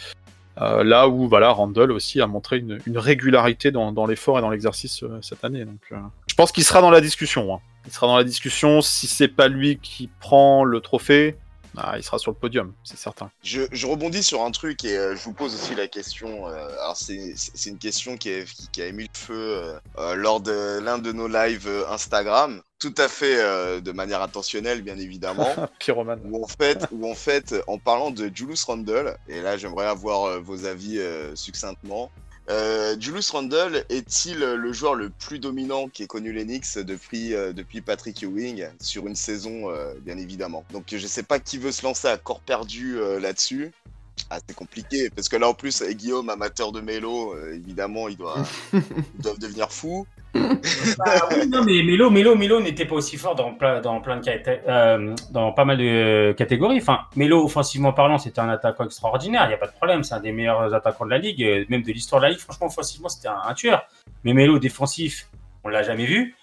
Là 0.58 1.06
où, 1.06 1.28
voilà, 1.28 1.50
Randall 1.50 1.92
aussi 1.92 2.18
a 2.22 2.26
montré 2.26 2.56
une, 2.56 2.80
régularité 2.96 3.70
dans, 3.70 4.06
l'effort 4.06 4.38
et 4.38 4.40
dans 4.40 4.48
l'exercice 4.48 5.04
cette 5.20 5.44
année. 5.44 5.66
Donc, 5.66 5.92
je 6.26 6.34
pense 6.34 6.50
qu'il 6.50 6.64
sera 6.64 6.80
dans 6.80 6.90
la 6.90 7.02
discussion. 7.02 7.54
hein. 7.54 7.60
Il 7.86 7.92
sera 7.92 8.06
dans 8.06 8.16
la 8.16 8.24
discussion. 8.24 8.80
Si 8.80 9.06
c'est 9.06 9.28
pas 9.28 9.48
lui 9.48 9.78
qui 9.78 10.08
prend 10.20 10.64
le 10.64 10.80
trophée, 10.80 11.36
ah, 11.76 11.94
il 11.96 12.02
sera 12.02 12.18
sur 12.18 12.30
le 12.30 12.36
podium, 12.36 12.72
c'est 12.84 12.96
certain. 12.98 13.30
Je, 13.42 13.62
je 13.72 13.86
rebondis 13.86 14.22
sur 14.22 14.42
un 14.42 14.50
truc 14.50 14.84
et 14.84 14.96
euh, 14.96 15.14
je 15.16 15.22
vous 15.24 15.32
pose 15.32 15.54
aussi 15.54 15.74
la 15.74 15.88
question. 15.88 16.48
euh, 16.48 16.68
alors, 16.80 16.96
c'est 16.96 17.34
une 17.66 17.78
question 17.78 18.16
qui, 18.16 18.30
est- 18.30 18.44
qui- 18.52 18.68
qui 18.68 18.82
a 18.82 18.86
ému 18.86 19.02
le 19.04 19.08
feu 19.18 19.78
euh, 19.98 20.14
lors 20.14 20.40
de 20.40 20.78
l'un 20.80 20.98
de 20.98 21.12
nos 21.12 21.28
lives 21.28 21.68
Instagram. 21.90 22.60
Tout 22.78 22.94
à 22.98 23.08
fait 23.08 23.36
de 23.80 23.92
manière 23.92 24.20
intentionnelle, 24.20 24.82
bien 24.82 24.98
évidemment. 24.98 25.48
Pyromane. 25.78 26.20
où 26.24 26.44
en 26.44 26.46
fait, 26.46 26.86
où 26.92 27.10
en 27.10 27.14
fait, 27.14 27.54
en 27.66 27.78
parlant 27.78 28.10
de 28.10 28.30
Julius 28.34 28.64
Randle, 28.64 29.16
et 29.28 29.40
là 29.40 29.56
j'aimerais 29.56 29.86
avoir 29.86 30.40
vos 30.42 30.66
avis 30.66 31.00
succinctement. 31.34 32.10
Euh, 32.48 32.96
Julius 32.98 33.30
Randle 33.30 33.84
est-il 33.88 34.38
le 34.38 34.72
joueur 34.72 34.94
le 34.94 35.10
plus 35.10 35.38
dominant 35.38 35.88
qui 35.88 36.04
ait 36.04 36.06
connu 36.06 36.32
l'Enix 36.32 36.78
depuis, 36.78 37.34
euh, 37.34 37.52
depuis 37.52 37.80
Patrick 37.80 38.22
Ewing 38.22 38.68
sur 38.80 39.06
une 39.06 39.16
saison, 39.16 39.70
euh, 39.70 39.94
bien 40.00 40.16
évidemment? 40.16 40.64
Donc 40.72 40.84
je 40.92 41.06
sais 41.06 41.24
pas 41.24 41.40
qui 41.40 41.58
veut 41.58 41.72
se 41.72 41.82
lancer 41.82 42.08
à 42.08 42.16
corps 42.16 42.40
perdu 42.40 42.98
là-dessus. 43.20 43.72
Ah, 44.30 44.38
c'est 44.46 44.54
compliqué, 44.54 45.10
parce 45.10 45.28
que 45.28 45.36
là 45.36 45.48
en 45.48 45.54
plus, 45.54 45.82
Guillaume, 45.82 46.30
amateur 46.30 46.72
de 46.72 46.80
mélo, 46.80 47.36
évidemment, 47.52 48.08
il 48.08 48.16
doit, 48.16 48.42
ils 48.72 49.20
doivent 49.20 49.38
devenir 49.38 49.70
fous. 49.70 50.06
Bah 50.98 51.04
oui, 51.30 51.48
non, 51.48 51.64
Melo, 51.64 52.10
Melo, 52.10 52.60
n'était 52.60 52.84
pas 52.84 52.96
aussi 52.96 53.16
fort 53.16 53.34
dans 53.34 53.50
de 53.50 53.56
euh, 54.68 55.14
dans 55.30 55.52
pas 55.52 55.64
mal 55.64 55.78
de 55.78 56.32
catégories. 56.36 56.78
Enfin, 56.78 57.00
Melo, 57.16 57.44
offensivement 57.44 57.92
parlant, 57.92 58.18
c'était 58.18 58.40
un 58.40 58.48
attaquant 58.48 58.84
extraordinaire. 58.84 59.44
Il 59.44 59.48
n'y 59.48 59.54
a 59.54 59.58
pas 59.58 59.66
de 59.66 59.72
problème. 59.72 60.02
C'est 60.02 60.14
un 60.14 60.20
des 60.20 60.32
meilleurs 60.32 60.72
attaquants 60.74 61.04
de 61.04 61.10
la 61.10 61.18
ligue, 61.18 61.42
euh, 61.42 61.64
même 61.68 61.82
de 61.82 61.92
l'histoire 61.92 62.20
de 62.20 62.26
la 62.26 62.30
ligue. 62.32 62.40
Franchement, 62.40 62.66
offensivement, 62.66 63.08
c'était 63.08 63.28
un, 63.28 63.40
un 63.46 63.54
tueur. 63.54 63.86
Mais 64.24 64.32
Melo, 64.32 64.58
défensif, 64.58 65.28
on 65.64 65.68
l'a 65.68 65.82
jamais 65.82 66.06
vu. 66.06 66.34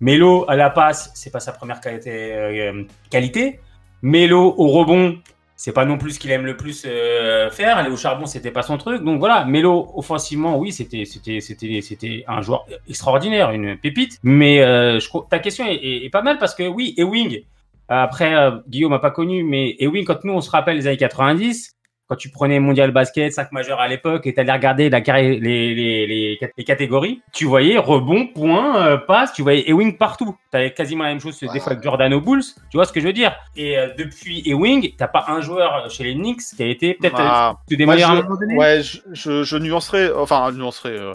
Melo, 0.00 0.46
à 0.48 0.56
la 0.56 0.70
passe, 0.70 1.10
c'est 1.14 1.30
pas 1.30 1.40
sa 1.40 1.52
première 1.52 1.80
qualité. 1.80 2.34
euh, 2.34 2.84
qualité. 3.10 3.60
Melo, 4.02 4.54
au 4.56 4.68
rebond, 4.68 5.18
c'est 5.60 5.74
pas 5.74 5.84
non 5.84 5.98
plus 5.98 6.12
ce 6.12 6.18
qu'il 6.18 6.30
aime 6.30 6.46
le 6.46 6.56
plus 6.56 6.84
euh, 6.86 7.50
faire. 7.50 7.76
Aller 7.76 7.90
au 7.90 7.96
charbon, 7.98 8.24
c'était 8.24 8.50
pas 8.50 8.62
son 8.62 8.78
truc. 8.78 9.04
Donc 9.04 9.18
voilà, 9.18 9.44
Melo, 9.44 9.92
offensivement, 9.94 10.58
oui, 10.58 10.72
c'était, 10.72 11.04
c'était, 11.04 11.40
c'était, 11.42 11.82
c'était 11.82 12.24
un 12.26 12.40
joueur 12.40 12.64
extraordinaire, 12.88 13.50
une 13.50 13.76
pépite. 13.76 14.18
Mais 14.22 14.62
euh, 14.62 14.98
ta 15.28 15.38
question 15.38 15.66
est, 15.68 16.10
pas 16.10 16.22
mal 16.22 16.38
parce 16.38 16.54
que 16.54 16.66
oui, 16.66 16.94
Ewing, 16.96 17.42
après, 17.88 18.34
euh, 18.34 18.52
Guillaume 18.68 18.92
m'a 18.92 19.00
pas 19.00 19.10
connu, 19.10 19.42
mais 19.44 19.76
Ewing, 19.80 20.06
quand 20.06 20.24
nous, 20.24 20.32
on 20.32 20.40
se 20.40 20.50
rappelle 20.50 20.78
les 20.78 20.86
années 20.86 20.96
90, 20.96 21.76
quand 22.10 22.16
tu 22.16 22.28
prenais 22.28 22.58
Mondial 22.58 22.90
Basket, 22.90 23.32
5 23.32 23.52
majeurs 23.52 23.78
à 23.78 23.86
l'époque, 23.86 24.26
et 24.26 24.34
tu 24.34 24.40
allais 24.40 24.52
regarder 24.52 24.90
la 24.90 25.00
carré- 25.00 25.38
les, 25.38 25.74
les, 25.74 26.06
les, 26.08 26.38
les 26.58 26.64
catégories, 26.64 27.22
tu 27.32 27.44
voyais 27.44 27.78
rebond, 27.78 28.26
point, 28.26 28.84
euh, 28.84 28.96
passe, 28.96 29.32
tu 29.32 29.42
voyais 29.42 29.70
Ewing 29.70 29.96
partout. 29.96 30.36
Tu 30.50 30.56
avais 30.56 30.74
quasiment 30.74 31.04
la 31.04 31.10
même 31.10 31.20
chose 31.20 31.38
des 31.38 31.60
fois 31.60 31.72
avec 31.72 31.84
Jordan 31.84 32.12
aux 32.12 32.20
Bulls, 32.20 32.42
tu 32.70 32.76
vois 32.76 32.84
ce 32.84 32.92
que 32.92 33.00
je 33.00 33.06
veux 33.06 33.12
dire? 33.12 33.36
Et 33.56 33.78
euh, 33.78 33.90
depuis 33.96 34.42
Ewing, 34.44 34.94
t'as 34.98 35.06
pas 35.06 35.26
un 35.28 35.40
joueur 35.40 35.88
chez 35.88 36.02
les 36.02 36.14
Knicks 36.14 36.42
qui 36.56 36.62
a 36.64 36.66
été 36.66 36.94
peut-être 36.94 37.14
Ah, 37.20 37.54
euh, 37.70 37.76
des 37.76 37.86
meilleurs 37.86 38.10
à 38.10 38.14
un 38.14 38.22
moment 38.22 38.36
donné? 38.40 38.56
Ouais, 38.56 38.82
je, 38.82 38.98
je, 39.12 39.44
je 39.44 39.56
nuancerai, 39.56 40.10
enfin, 40.12 40.50
nuancerai. 40.50 40.90
euh, 40.98 41.14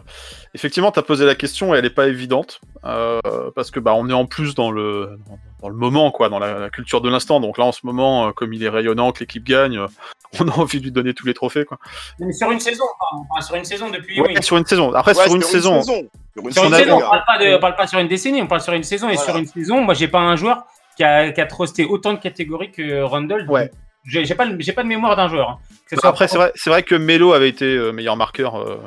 effectivement, 0.54 0.92
tu 0.92 1.00
as 1.00 1.04
posé 1.04 1.26
la 1.26 1.36
question 1.36 1.76
et 1.76 1.80
elle 1.80 1.84
n'est 1.84 1.90
pas 1.90 2.08
évidente, 2.08 2.62
euh, 2.86 3.20
parce 3.56 3.72
que 3.72 3.80
bah, 3.80 3.94
on 3.96 4.10
est 4.10 4.14
en 4.14 4.26
plus 4.26 4.54
dans 4.56 4.72
le, 4.72 5.18
dans, 5.28 5.40
dans 5.62 5.70
le 5.70 5.76
moment, 5.76 6.12
quoi, 6.12 6.30
dans 6.30 6.40
la, 6.40 6.60
la 6.60 6.70
culture 6.70 7.02
de 7.02 7.10
l'instant. 7.10 7.40
Donc 7.40 7.58
là, 7.58 7.66
en 7.66 7.72
ce 7.72 7.80
moment, 7.84 8.28
euh, 8.28 8.32
comme 8.32 8.54
il 8.54 8.64
est 8.64 8.70
rayonnant, 8.70 9.12
que 9.12 9.22
l'équipe 9.22 9.44
gagne, 9.44 9.78
euh, 9.78 9.88
on 10.40 10.48
a 10.48 10.52
envie 10.58 10.80
de 10.80 10.84
lui 10.86 10.92
donner 10.92 11.14
tous 11.14 11.26
les 11.26 11.34
trophées, 11.34 11.66
quoi. 11.66 11.78
Mais 12.20 12.32
sur 12.34 12.52
une 12.52 12.60
saison, 12.60 12.84
enfin, 13.32 13.42
sur 13.42 13.56
une 13.56 13.66
saison 13.66 13.90
depuis 13.90 14.20
Ouais, 14.22 14.30
Ewing. 14.34 14.42
sur 14.44 14.58
une 14.58 14.66
saison. 14.66 14.94
Après, 14.94 15.16
Ouais, 15.18 15.24
sur 15.24 15.36
une 15.36 15.42
saison. 15.42 15.82
Sur 15.82 15.96
une 16.44 16.52
Sur 16.52 16.76
saison, 16.76 16.98
on 16.98 17.00
parle 17.00 17.24
pas 17.26 17.38
de, 17.38 17.56
on 17.56 17.60
parle 17.60 17.76
pas 17.76 17.88
sur 17.88 18.00
une 18.00 18.08
décennie, 18.08 18.42
on 18.42 18.48
parle 18.48 18.62
sur 18.62 18.74
une 18.74 18.84
saison. 18.84 19.10
Et 19.10 19.16
Voilà. 19.16 19.30
sur 19.32 19.38
une 19.40 19.48
saison, 19.48 19.82
moi, 19.82 19.94
j'ai 19.94 20.08
pas 20.08 20.20
un 20.20 20.36
joueur 20.36 20.64
qui 20.98 21.04
a, 21.04 21.32
qui 21.32 21.42
a 21.42 21.46
trusté 21.46 21.86
autant 21.86 22.14
de 22.14 22.20
catégories 22.20 22.72
que 22.72 23.02
Rundle. 23.02 23.46
Ouais. 23.50 23.72
J'ai 24.08 24.36
pas, 24.36 24.46
j'ai 24.60 24.72
pas 24.74 24.84
de 24.84 24.88
mémoire 24.88 25.16
d'un 25.16 25.28
joueur. 25.28 25.50
hein. 25.50 25.58
Que 25.90 25.96
ce 25.96 26.02
soit- 26.02 26.10
Après, 26.10 26.28
c'est 26.28 26.38
vrai, 26.38 26.52
c'est 26.54 26.70
vrai 26.70 26.84
que 26.84 26.94
Melo 26.94 27.34
avait 27.34 27.50
été 27.50 27.92
meilleur 27.92 28.16
marqueur, 28.16 28.56
euh, 28.56 28.78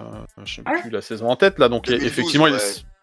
je 0.45 0.55
sais 0.55 0.63
Ouais. 0.69 0.81
plus 0.81 0.91
la 0.91 1.01
saison 1.01 1.29
en 1.29 1.35
tête, 1.35 1.59
là, 1.59 1.69
donc 1.69 1.87
2012, 1.87 2.07
effectivement, 2.07 2.47
il-. 2.47 2.57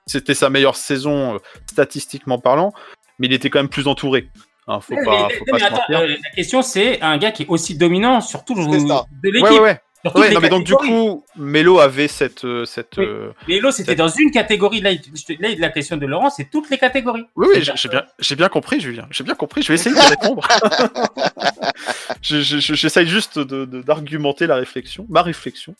C'était 0.07 0.33
sa 0.33 0.49
meilleure 0.49 0.75
saison, 0.75 1.35
euh, 1.35 1.37
statistiquement 1.69 2.39
parlant, 2.39 2.73
mais 3.19 3.27
il 3.27 3.33
était 3.33 3.49
quand 3.49 3.59
même 3.59 3.69
plus 3.69 3.87
entouré. 3.87 4.29
Hein, 4.67 4.79
faut 4.81 4.95
Ouais, 4.95 5.05
pas, 5.05 5.27
mais- 5.29 5.35
faut 5.35 5.43
mais 5.47 5.51
pas 5.51 5.59
se 5.59 5.63
attends, 5.65 5.75
mentir. 5.89 5.99
euh, 5.99 6.07
la 6.07 6.29
question, 6.35 6.61
c'est 6.61 7.01
un 7.01 7.17
gars 7.17 7.31
qui 7.31 7.43
est 7.43 7.47
aussi 7.49 7.77
dominant 7.77 8.19
sur 8.21 8.43
tout 8.45 8.55
le 8.55 8.65
de 8.65 9.29
l'équipe. 9.29 9.43
Ouais, 9.43 9.59
ouais, 9.59 9.79
ouais. 10.15 10.31
non, 10.33 10.39
mais 10.39 10.49
donc 10.49 10.63
du 10.63 10.73
coup, 10.73 11.23
Melo 11.35 11.79
avait 11.79 12.07
cette, 12.07 12.45
euh, 12.45 12.65
cette. 12.65 12.97
Oui. 12.97 13.05
euh, 13.05 13.31
Mais 13.47 13.55
Elo, 13.57 13.69
c'était 13.71 13.93
dans 13.95 14.07
une 14.07 14.31
catégorie. 14.31 14.81
Là, 14.81 14.91
là, 14.91 15.49
la 15.57 15.69
question 15.69 15.97
de 15.97 16.05
Laurent, 16.07 16.29
c'est 16.31 16.49
toutes 16.49 16.69
les 16.71 16.77
catégories. 16.79 17.25
Oui, 17.35 17.47
oui, 17.55 17.61
j'ai 17.75 17.89
bien, 17.89 18.03
j'ai 18.19 18.35
bien 18.35 18.49
compris, 18.49 18.79
Julien. 18.79 19.07
J'ai 19.11 19.23
bien 19.23 19.35
compris. 19.35 19.61
Je 19.61 19.67
vais 19.69 19.75
essayer 19.75 19.95
de 19.95 20.01
répondre. 20.01 20.47
Je- 22.21 22.41
je- 22.41 22.57
je- 22.59 22.73
J'essaye 22.73 23.07
juste 23.07 23.37
de- 23.37 23.65
de- 23.65 23.81
d'argumenter 23.81 24.47
la 24.47 24.55
réflexion, 24.55 25.05
ma 25.09 25.21
réflexion. 25.21 25.75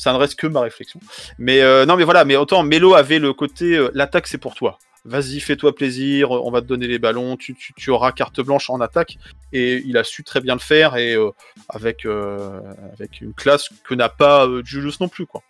Ça 0.00 0.14
ne 0.14 0.16
reste 0.16 0.36
que 0.36 0.46
ma 0.46 0.62
réflexion. 0.62 0.98
Mais 1.38 1.60
euh, 1.60 1.84
non, 1.84 1.96
mais 1.96 2.04
voilà. 2.04 2.24
Mais 2.24 2.34
autant 2.34 2.62
Melo 2.62 2.94
avait 2.94 3.18
le 3.18 3.34
côté 3.34 3.76
euh, 3.76 3.90
l'attaque, 3.92 4.28
c'est 4.28 4.38
pour 4.38 4.54
toi. 4.54 4.78
Vas-y, 5.04 5.40
fais-toi 5.40 5.74
plaisir. 5.74 6.30
On 6.30 6.50
va 6.50 6.60
te 6.60 6.66
donner 6.66 6.86
les 6.86 6.98
ballons. 6.98 7.36
Tu, 7.36 7.54
tu- 7.54 7.72
tu 7.74 7.90
auras 7.90 8.12
carte 8.12 8.40
blanche 8.40 8.68
en 8.70 8.80
attaque. 8.80 9.16
Et 9.52 9.82
il 9.86 9.96
a 9.96 10.04
su 10.04 10.22
très 10.24 10.40
bien 10.40 10.54
le 10.54 10.60
faire 10.60 10.96
et 10.96 11.14
euh, 11.14 11.30
avec 11.68 12.04
euh, 12.06 12.60
avec 12.92 13.20
une 13.20 13.32
classe 13.34 13.68
que 13.84 13.94
n'a 13.94 14.08
pas 14.08 14.46
euh, 14.46 14.62
Julius 14.64 15.00
non 15.00 15.08
plus, 15.08 15.26
quoi. 15.26 15.42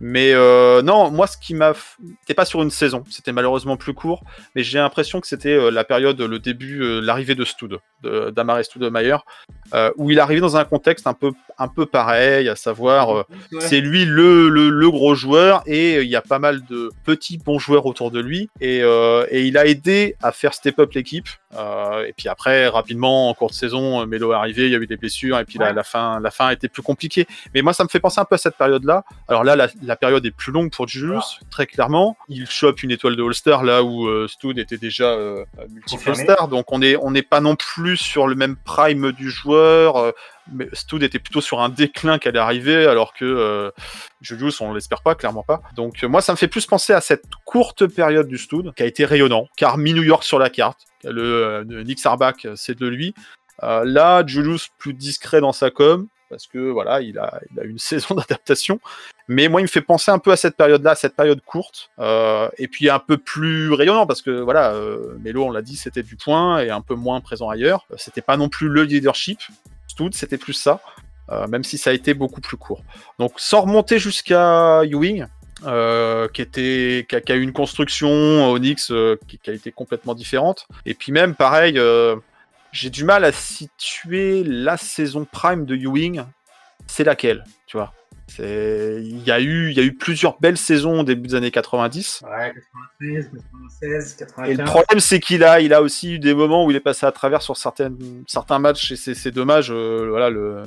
Mais 0.00 0.32
euh, 0.34 0.82
non, 0.82 1.10
moi, 1.10 1.26
ce 1.26 1.36
qui 1.38 1.54
m'a, 1.54 1.72
c'était 2.20 2.34
pas 2.34 2.44
sur 2.44 2.62
une 2.62 2.70
saison. 2.70 3.02
C'était 3.10 3.32
malheureusement 3.32 3.76
plus 3.76 3.94
court 3.94 4.22
mais 4.54 4.62
j'ai 4.62 4.78
l'impression 4.78 5.20
que 5.20 5.26
c'était 5.26 5.54
euh, 5.54 5.70
la 5.70 5.84
période, 5.84 6.20
le 6.20 6.38
début, 6.38 6.82
euh, 6.82 7.00
l'arrivée 7.00 7.34
de 7.34 7.44
Stud, 7.44 7.78
d'Amare 8.02 8.64
Stoudemire, 8.64 9.22
euh, 9.74 9.90
où 9.96 10.10
il 10.10 10.20
arrivait 10.20 10.40
dans 10.40 10.56
un 10.56 10.64
contexte 10.64 11.06
un 11.06 11.14
peu, 11.14 11.32
un 11.58 11.68
peu 11.68 11.86
pareil, 11.86 12.48
à 12.48 12.56
savoir, 12.56 13.10
euh, 13.16 13.22
Ouais. 13.52 13.60
c'est 13.60 13.80
lui 13.80 14.04
le, 14.04 14.48
le, 14.48 14.68
le 14.70 14.90
gros 14.90 15.14
joueur 15.14 15.62
et 15.66 15.96
euh, 15.96 16.02
il 16.04 16.08
y 16.10 16.16
a 16.16 16.20
pas 16.22 16.38
mal 16.38 16.64
de 16.66 16.90
petits 17.04 17.38
bons 17.38 17.58
joueurs 17.58 17.86
autour 17.86 18.10
de 18.10 18.20
lui 18.20 18.48
et, 18.60 18.82
euh, 18.82 18.97
et 19.30 19.46
il 19.46 19.56
a 19.58 19.66
aidé 19.66 20.16
à 20.22 20.32
faire 20.32 20.54
step 20.54 20.78
up 20.78 20.92
l'équipe. 20.92 21.28
Euh, 21.56 22.04
et 22.06 22.12
puis 22.12 22.28
après, 22.28 22.68
rapidement, 22.68 23.30
en 23.30 23.34
cours 23.34 23.48
de 23.48 23.54
saison, 23.54 24.04
Melo 24.06 24.32
est 24.32 24.36
arrivé, 24.36 24.66
il 24.66 24.72
y 24.72 24.74
a 24.74 24.78
eu 24.78 24.86
des 24.86 24.96
blessures 24.98 25.38
et 25.38 25.44
puis 25.44 25.58
la, 25.58 25.66
Ouais. 25.68 25.72
la 25.72 25.82
fin, 25.82 26.20
la 26.20 26.30
fin 26.30 26.48
a 26.48 26.52
été 26.52 26.68
plus 26.68 26.82
compliquée. 26.82 27.26
Mais 27.54 27.62
moi, 27.62 27.72
ça 27.72 27.84
me 27.84 27.88
fait 27.88 28.00
penser 28.00 28.20
un 28.20 28.24
peu 28.24 28.34
à 28.34 28.38
cette 28.38 28.56
période-là. 28.56 29.04
Alors 29.28 29.44
là, 29.44 29.56
la, 29.56 29.68
la 29.82 29.96
période 29.96 30.24
est 30.26 30.30
plus 30.30 30.52
longue 30.52 30.70
pour 30.70 30.86
Julius, 30.88 31.40
très 31.50 31.66
clairement. 31.66 32.16
Il 32.28 32.48
chope 32.48 32.82
une 32.82 32.90
étoile 32.90 33.16
de 33.16 33.22
All-Star 33.22 33.64
là 33.64 33.82
où 33.82 34.06
euh, 34.08 34.26
était 34.56 34.76
déjà 34.76 35.10
euh, 35.10 35.44
multiple. 35.70 36.10
All-Star. 36.10 36.48
Donc 36.48 36.70
on 36.72 36.82
est 36.82 36.96
on 36.96 37.10
n'est 37.10 37.22
pas 37.22 37.40
non 37.40 37.56
plus 37.56 37.96
sur 37.96 38.26
le 38.26 38.34
même 38.34 38.56
prime 38.56 39.12
du 39.12 39.30
joueur. 39.30 39.96
euh, 39.96 40.12
mais 40.52 40.68
était 41.02 41.18
plutôt 41.18 41.40
sur 41.40 41.60
un 41.60 41.68
déclin 41.68 42.18
qu'elle 42.18 42.36
est 42.36 42.40
arrivée, 42.40 42.86
alors 42.86 43.12
que 43.12 43.24
euh, 43.24 43.70
Julius, 44.20 44.60
on 44.60 44.72
l'espère 44.72 45.02
pas, 45.02 45.14
clairement 45.14 45.42
pas. 45.42 45.60
Donc 45.76 46.02
moi, 46.02 46.20
ça 46.22 46.32
me 46.32 46.38
fait 46.38 46.48
plus 46.48 46.64
penser 46.66 46.92
à 46.92 47.00
cette 47.00 47.24
courte 47.44 47.86
période 47.86 48.28
du 48.28 48.38
Stud, 48.38 48.72
qui 48.74 48.82
a 48.82 48.86
été 48.86 49.04
rayonnant, 49.04 49.46
car 49.56 49.76
mis 49.78 49.92
New 49.92 50.02
York 50.02 50.24
sur 50.24 50.38
la 50.38 50.50
carte. 50.50 50.80
Le, 51.04 51.22
euh, 51.22 51.84
Nick 51.84 51.98
Sarbach, 51.98 52.46
c'est 52.56 52.78
de 52.78 52.86
lui. 52.86 53.14
Euh, 53.62 53.84
là, 53.84 54.24
Julius 54.26 54.68
plus 54.78 54.94
discret 54.94 55.40
dans 55.40 55.52
sa 55.52 55.70
com, 55.70 56.06
parce 56.30 56.46
que 56.46 56.58
voilà, 56.70 57.00
il 57.00 57.18
a, 57.18 57.40
une 57.62 57.78
saison 57.90 58.14
d'adaptation. 58.14 58.80
Mais 59.30 59.48
moi, 59.48 59.60
il 59.60 59.64
me 59.64 59.68
fait 59.68 59.82
penser 59.82 60.10
un 60.10 60.18
peu 60.18 60.30
à 60.32 60.36
cette 60.36 60.56
période-là, 60.56 60.94
cette 60.94 61.14
période 61.14 61.40
courte, 61.44 61.90
euh, 61.98 62.48
et 62.56 62.66
puis 62.68 62.88
un 62.88 62.98
peu 62.98 63.18
plus 63.18 63.72
rayonnant, 63.72 64.06
parce 64.06 64.22
que 64.22 64.30
voilà, 64.30 64.72
euh, 64.72 65.18
Melo, 65.20 65.44
on 65.44 65.50
l'a 65.50 65.60
dit, 65.62 65.76
c'était 65.76 66.02
du 66.02 66.16
point 66.16 66.60
et 66.60 66.70
un 66.70 66.80
peu 66.80 66.94
moins 66.94 67.20
présent 67.20 67.48
ailleurs. 67.50 67.84
Euh, 67.92 67.96
C'était 67.98 68.22
pas 68.22 68.36
non 68.36 68.48
plus 68.48 68.68
le 68.68 68.84
leadership. 68.84 69.40
Stud, 69.88 70.14
c'était 70.14 70.38
plus 70.38 70.54
ça. 70.54 70.80
euh, 71.30 71.46
même 71.46 71.64
si 71.64 71.76
ça 71.78 71.90
a 71.90 71.92
été 71.92 72.14
beaucoup 72.14 72.40
plus 72.40 72.56
court. 72.56 72.82
Donc 73.18 73.32
sans 73.36 73.62
remonter 73.62 73.98
jusqu'à 73.98 74.82
Ewing, 74.84 75.26
euh, 75.66 76.28
qui, 76.28 76.42
était, 76.42 77.06
qui 77.08 77.16
a, 77.16 77.20
qui 77.20 77.32
a 77.32 77.36
eu 77.36 77.42
une 77.42 77.52
construction 77.52 78.08
Onyx 78.50 78.90
euh, 78.90 79.16
qui, 79.26 79.38
qui 79.38 79.50
a 79.50 79.52
été 79.52 79.72
complètement 79.72 80.14
différente. 80.14 80.66
Et 80.86 80.94
puis 80.94 81.12
même, 81.12 81.34
pareil, 81.34 81.78
euh, 81.78 82.16
j'ai 82.72 82.90
du 82.90 83.04
mal 83.04 83.24
à 83.24 83.32
situer 83.32 84.44
la 84.44 84.76
saison 84.76 85.26
prime 85.30 85.64
de 85.66 85.74
Ewing. 85.76 86.22
C'est 86.86 87.04
laquelle, 87.04 87.44
tu 87.66 87.76
vois? 87.76 87.92
Il 88.38 89.22
y, 89.26 89.30
a 89.30 89.40
eu, 89.40 89.70
il 89.70 89.76
y 89.76 89.80
a 89.80 89.82
eu 89.82 89.94
plusieurs 89.94 90.38
belles 90.38 90.58
saisons 90.58 91.00
au 91.00 91.02
début 91.02 91.28
des 91.28 91.34
années 91.34 91.50
90. 91.50 92.24
Ouais, 92.24 92.52
93, 93.00 93.30
96, 93.80 94.16
Et 94.44 94.50
le 94.50 94.56
95. 94.58 94.64
problème, 94.66 95.00
c'est 95.00 95.18
qu'il 95.18 95.42
a, 95.42 95.60
il 95.60 95.72
a 95.72 95.80
aussi 95.80 96.14
eu 96.14 96.18
des 96.18 96.34
moments 96.34 96.66
où 96.66 96.70
il 96.70 96.76
est 96.76 96.80
passé 96.80 97.06
à 97.06 97.12
travers 97.12 97.40
sur 97.40 97.56
certaines, 97.56 97.96
certains 98.26 98.58
matchs 98.58 98.92
et 98.92 98.96
c'est 98.96 99.14
c'est 99.14 99.30
dommage. 99.30 99.70
euh, 99.70 100.08
voilà, 100.10 100.28
le, 100.28 100.62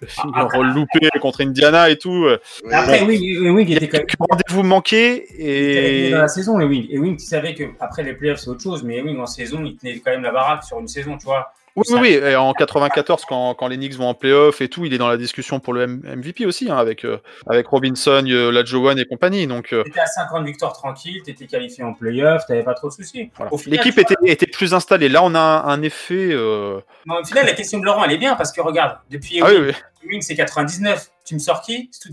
le 0.00 0.08
Ah, 0.34 0.48
roll 0.52 0.72
loupé 0.74 1.08
contre 1.20 1.42
Indiana 1.42 1.90
et 1.90 1.96
tout. 1.98 2.26
Oui, 2.64 2.72
Après, 2.72 3.02
oui, 3.02 3.38
oui, 3.40 3.48
oui, 3.50 3.62
il 3.62 3.70
y 3.70 3.74
a 3.74 3.76
était 3.76 3.88
quand 3.88 3.98
même. 3.98 4.06
quelques 4.06 4.30
rendez-vous 4.30 4.62
manqués 4.62 5.26
Il 5.38 5.40
était 5.46 6.06
et 6.06 6.10
dans 6.10 6.18
la 6.18 6.28
saison, 6.28 6.60
Ewing. 6.60 6.86
Ewing, 6.90 7.16
tu 7.16 7.24
savais 7.26 7.54
qu'après 7.54 8.02
les 8.02 8.14
playoffs, 8.14 8.40
c'est 8.40 8.48
autre 8.50 8.62
chose, 8.62 8.82
mais 8.82 8.98
Ewing 8.98 9.18
en 9.18 9.26
saison, 9.26 9.62
il 9.64 9.76
tenait 9.76 9.98
quand 9.98 10.10
même 10.10 10.22
la 10.22 10.32
baraque 10.32 10.64
sur 10.64 10.78
une 10.78 10.88
saison, 10.88 11.16
tu 11.18 11.24
vois. 11.26 11.52
Oui, 11.88 11.94
oui, 11.94 12.18
oui, 12.22 12.28
et 12.30 12.36
en 12.36 12.52
94 12.52 13.24
quand, 13.28 13.54
quand 13.54 13.68
les 13.68 13.76
Knicks 13.76 13.94
vont 13.94 14.08
en 14.08 14.14
playoff 14.14 14.60
et 14.60 14.68
tout, 14.68 14.84
il 14.86 14.94
est 14.94 14.98
dans 14.98 15.08
la 15.08 15.16
discussion 15.16 15.60
pour 15.60 15.72
le 15.72 15.82
M- 15.82 16.02
MVP 16.16 16.46
aussi 16.46 16.70
hein, 16.70 16.76
avec 16.76 17.04
euh, 17.04 17.18
avec 17.48 17.66
Robinson, 17.68 18.24
euh, 18.26 18.50
Lajowan 18.50 18.98
et 18.98 19.04
compagnie. 19.04 19.46
Donc 19.46 19.72
euh, 19.72 19.82
T'étais 19.84 20.00
à 20.00 20.06
50 20.06 20.44
victoires 20.46 20.72
tranquilles, 20.72 21.22
t'étais 21.24 21.46
qualifié 21.46 21.82
en 21.84 21.92
playoff, 21.94 22.44
t'avais 22.46 22.62
pas 22.62 22.74
trop 22.74 22.88
de 22.88 22.92
soucis. 22.94 23.30
l'équipe 23.66 23.98
était, 23.98 24.14
était 24.24 24.46
plus 24.46 24.74
installée. 24.74 25.08
Là, 25.08 25.22
on 25.24 25.34
a 25.34 25.40
un, 25.40 25.64
un 25.66 25.82
effet. 25.82 26.28
euh, 26.32 26.80
mais 27.06 27.14
au 27.20 27.24
final, 27.24 27.46
la 27.46 27.52
question 27.52 27.78
de 27.78 27.84
Laurent, 27.84 28.04
elle 28.04 28.12
est 28.12 28.18
bien 28.18 28.34
parce 28.36 28.52
que 28.52 28.60
regarde, 28.60 28.96
depuis 29.10 29.40
Ah 29.42 29.48
oui, 29.50 29.72
oui. 30.06 30.18
C'est 30.22 30.34
99. 30.34 31.08
Tu 31.30 31.34
me 31.34 31.38
sors 31.38 31.62
qui 31.62 31.88
sur 31.92 32.10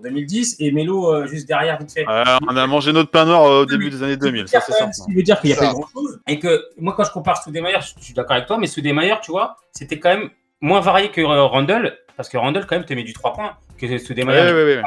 2010 0.00 0.56
et 0.60 0.72
Melo 0.72 1.12
euh, 1.12 1.26
juste 1.26 1.46
derrière, 1.46 1.78
vite 1.78 1.92
fait. 1.92 2.06
Euh, 2.08 2.24
on 2.48 2.56
a 2.56 2.66
mangé 2.66 2.90
notre 2.90 3.10
pain 3.10 3.26
noir 3.26 3.44
euh, 3.44 3.60
au 3.60 3.66
début 3.66 3.90
des 3.90 4.02
années 4.02 4.16
2000, 4.16 4.48
ça 4.48 4.62
c'est. 4.62 4.72
Ce 4.72 5.04
qui 5.04 5.12
veut 5.12 5.22
dire 5.22 5.38
qu'il 5.42 5.50
n'y 5.50 5.56
a 5.56 5.58
pas 5.58 5.72
grand 5.74 5.86
chose. 5.92 6.18
Et 6.26 6.38
que 6.38 6.64
moi, 6.78 6.94
quand 6.96 7.04
je 7.04 7.10
compare 7.10 7.36
Stoudemire, 7.36 7.82
je 7.82 7.92
je 7.98 8.02
suis 8.02 8.14
d'accord 8.14 8.32
avec 8.32 8.46
toi, 8.46 8.56
mais 8.56 8.66
Stoudemire, 8.66 9.20
tu 9.20 9.30
vois, 9.30 9.58
c'était 9.72 9.98
quand 9.98 10.08
même 10.08 10.30
moins 10.62 10.80
varié 10.80 11.10
que 11.10 11.20
euh, 11.20 11.44
Randall, 11.44 11.98
parce 12.16 12.28
que 12.28 12.36
Randall, 12.36 12.66
quand 12.66 12.76
même, 12.76 12.84
te 12.84 12.94
met 12.94 13.02
du 13.02 13.12
3 13.12 13.32
points. 13.34 13.56
Que 13.78 13.98
Stoudemire, 13.98 14.28
ouais, 14.32 14.52
ouais, 14.52 14.76
ouais. 14.76 14.82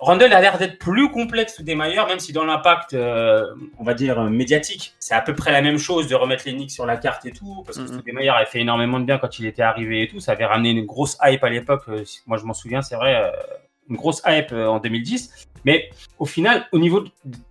Randall 0.00 0.32
a 0.32 0.40
l'air 0.40 0.58
d'être 0.58 0.78
plus 0.78 1.08
complexe 1.10 1.56
que 1.58 1.62
Demeyer, 1.62 2.00
même 2.08 2.18
si 2.18 2.32
dans 2.32 2.44
l'impact, 2.44 2.92
euh, 2.92 3.44
on 3.78 3.84
va 3.84 3.94
dire, 3.94 4.18
euh, 4.18 4.28
médiatique, 4.28 4.94
c'est 4.98 5.14
à 5.14 5.20
peu 5.20 5.32
près 5.34 5.52
la 5.52 5.62
même 5.62 5.78
chose 5.78 6.08
de 6.08 6.16
remettre 6.16 6.42
les 6.46 6.52
Knicks 6.54 6.72
sur 6.72 6.84
la 6.84 6.96
carte 6.96 7.24
et 7.24 7.30
tout, 7.30 7.62
parce 7.64 7.78
que 7.78 7.84
Mhm. 7.84 8.02
Demeyer 8.04 8.30
a 8.30 8.44
fait 8.44 8.58
énormément 8.60 8.98
de 8.98 9.04
bien 9.04 9.18
quand 9.18 9.38
il 9.38 9.46
était 9.46 9.62
arrivé 9.62 10.02
et 10.02 10.08
tout. 10.08 10.18
Ça 10.18 10.32
avait 10.32 10.44
ramené 10.44 10.70
une 10.70 10.84
grosse 10.86 11.16
hype 11.22 11.44
à 11.44 11.50
l'époque. 11.50 11.82
euh, 11.88 12.02
Moi, 12.26 12.36
je 12.38 12.44
m'en 12.44 12.52
souviens, 12.54 12.82
c'est 12.82 12.96
vrai, 12.96 13.14
euh, 13.14 13.30
une 13.88 13.96
grosse 13.96 14.22
hype 14.26 14.52
euh, 14.52 14.66
en 14.68 14.78
2010. 14.78 15.48
Mais 15.64 15.90
au 16.18 16.24
final, 16.26 16.66
au 16.72 16.78
niveau 16.80 17.04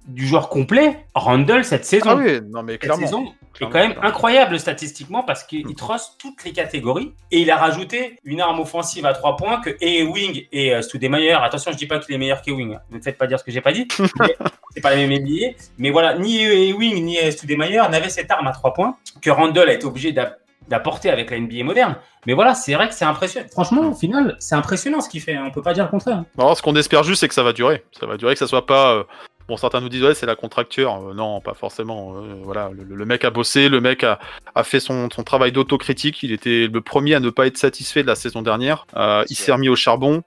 du 0.07 0.27
joueur 0.27 0.49
complet, 0.49 1.05
Randall, 1.15 1.63
cette 1.63 1.85
saison, 1.85 2.09
Ah 2.09 2.15
oui, 2.17 2.39
non 2.49 2.61
mais 2.61 2.73
cette 2.73 2.81
clairement. 2.81 3.01
saison 3.05 3.25
est 3.61 3.63
quand 3.63 3.71
même 3.79 3.95
incroyable 4.01 4.59
statistiquement 4.59 5.23
parce 5.23 5.43
qu'il 5.45 5.65
Mm. 5.65 5.75
trosse 5.75 6.17
toutes 6.17 6.43
les 6.43 6.51
catégories 6.51 7.13
et 7.31 7.39
il 7.39 7.49
a 7.51 7.55
rajouté 7.55 8.19
une 8.25 8.41
arme 8.41 8.59
offensive 8.59 9.05
à 9.05 9.13
trois 9.13 9.37
points 9.37 9.61
que 9.61 9.77
et 9.79 10.03
Wing 10.03 10.45
et 10.51 10.73
euh, 10.73 10.81
Stoudemire. 10.81 11.41
Attention, 11.41 11.71
je 11.71 11.77
dis 11.77 11.85
pas 11.85 11.99
qu'il 11.99 12.13
est 12.13 12.17
meilleur 12.17 12.41
qu'Ewing. 12.41 12.77
Ne 12.89 12.97
me 12.97 13.01
faites 13.01 13.17
pas 13.17 13.27
dire 13.27 13.39
ce 13.39 13.45
que 13.45 13.51
j'ai 13.51 13.61
pas 13.61 13.71
dit. 13.71 13.87
mais 14.19 14.35
C'est 14.75 14.81
pas 14.81 14.89
la 14.89 14.97
même 14.97 15.11
NBA. 15.11 15.55
Mais 15.77 15.89
voilà, 15.91 16.17
ni 16.17 16.41
Ewing 16.43 17.05
ni 17.05 17.17
Stoudemire 17.31 17.89
n'avaient 17.89 18.09
cette 18.09 18.29
arme 18.31 18.47
à 18.47 18.51
trois 18.51 18.73
points 18.73 18.97
que 19.21 19.29
Randall 19.29 19.69
a 19.69 19.73
été 19.73 19.85
obligé 19.85 20.11
d'a- 20.11 20.37
d'apporter 20.67 21.09
avec 21.09 21.31
la 21.31 21.39
NBA 21.39 21.63
moderne. 21.63 21.95
Mais 22.27 22.33
voilà, 22.33 22.53
c'est 22.55 22.73
vrai 22.73 22.87
que 22.87 22.93
c'est 22.93 23.05
impressionnant. 23.05 23.47
Franchement, 23.51 23.89
au 23.89 23.95
final, 23.95 24.35
c'est 24.39 24.55
impressionnant 24.55 25.01
ce 25.01 25.09
qu'il 25.09 25.21
fait. 25.21 25.35
hein. 25.35 25.45
On 25.47 25.51
peut 25.51 25.61
pas 25.63 25.73
dire 25.73 25.85
le 25.85 25.89
contraire. 25.89 26.23
Alors, 26.37 26.55
ce 26.55 26.61
qu'on 26.61 26.75
espère 26.75 27.03
juste, 27.03 27.21
c'est 27.21 27.27
que 27.27 27.33
ça 27.33 27.43
va 27.43 27.51
durer. 27.53 27.83
Ça 27.99 28.05
va 28.05 28.17
durer, 28.17 28.33
que 28.33 28.39
ça 28.39 28.47
soit 28.47 28.65
pas. 28.65 28.93
euh, 28.93 29.03
Bon, 29.47 29.57
certains 29.57 29.81
nous 29.81 29.89
disent, 29.89 30.03
ouais, 30.03 30.13
c'est 30.13 30.27
la 30.27 30.35
contracture. 30.35 30.93
Euh, 31.09 31.13
non, 31.13 31.41
pas 31.41 31.55
forcément. 31.55 32.15
Euh, 32.15 32.35
voilà, 32.43 32.69
le, 32.73 32.83
le 32.83 33.05
mec 33.05 33.25
a 33.25 33.31
bossé, 33.31 33.67
le 33.69 33.81
mec 33.81 34.03
a, 34.03 34.19
a 34.55 34.63
fait 34.63 34.79
son, 34.79 35.09
son 35.09 35.23
travail 35.23 35.51
d'autocritique. 35.51 36.21
Il 36.23 36.31
était 36.31 36.67
le 36.71 36.79
premier 36.81 37.15
à 37.15 37.19
ne 37.19 37.29
pas 37.31 37.47
être 37.47 37.57
satisfait 37.57 38.03
de 38.03 38.07
la 38.07 38.15
saison 38.15 38.43
dernière. 38.43 38.85
Euh, 38.95 39.25
il 39.29 39.35
s'est 39.35 39.51
remis 39.51 39.67
au 39.67 39.75
charbon. 39.75 40.21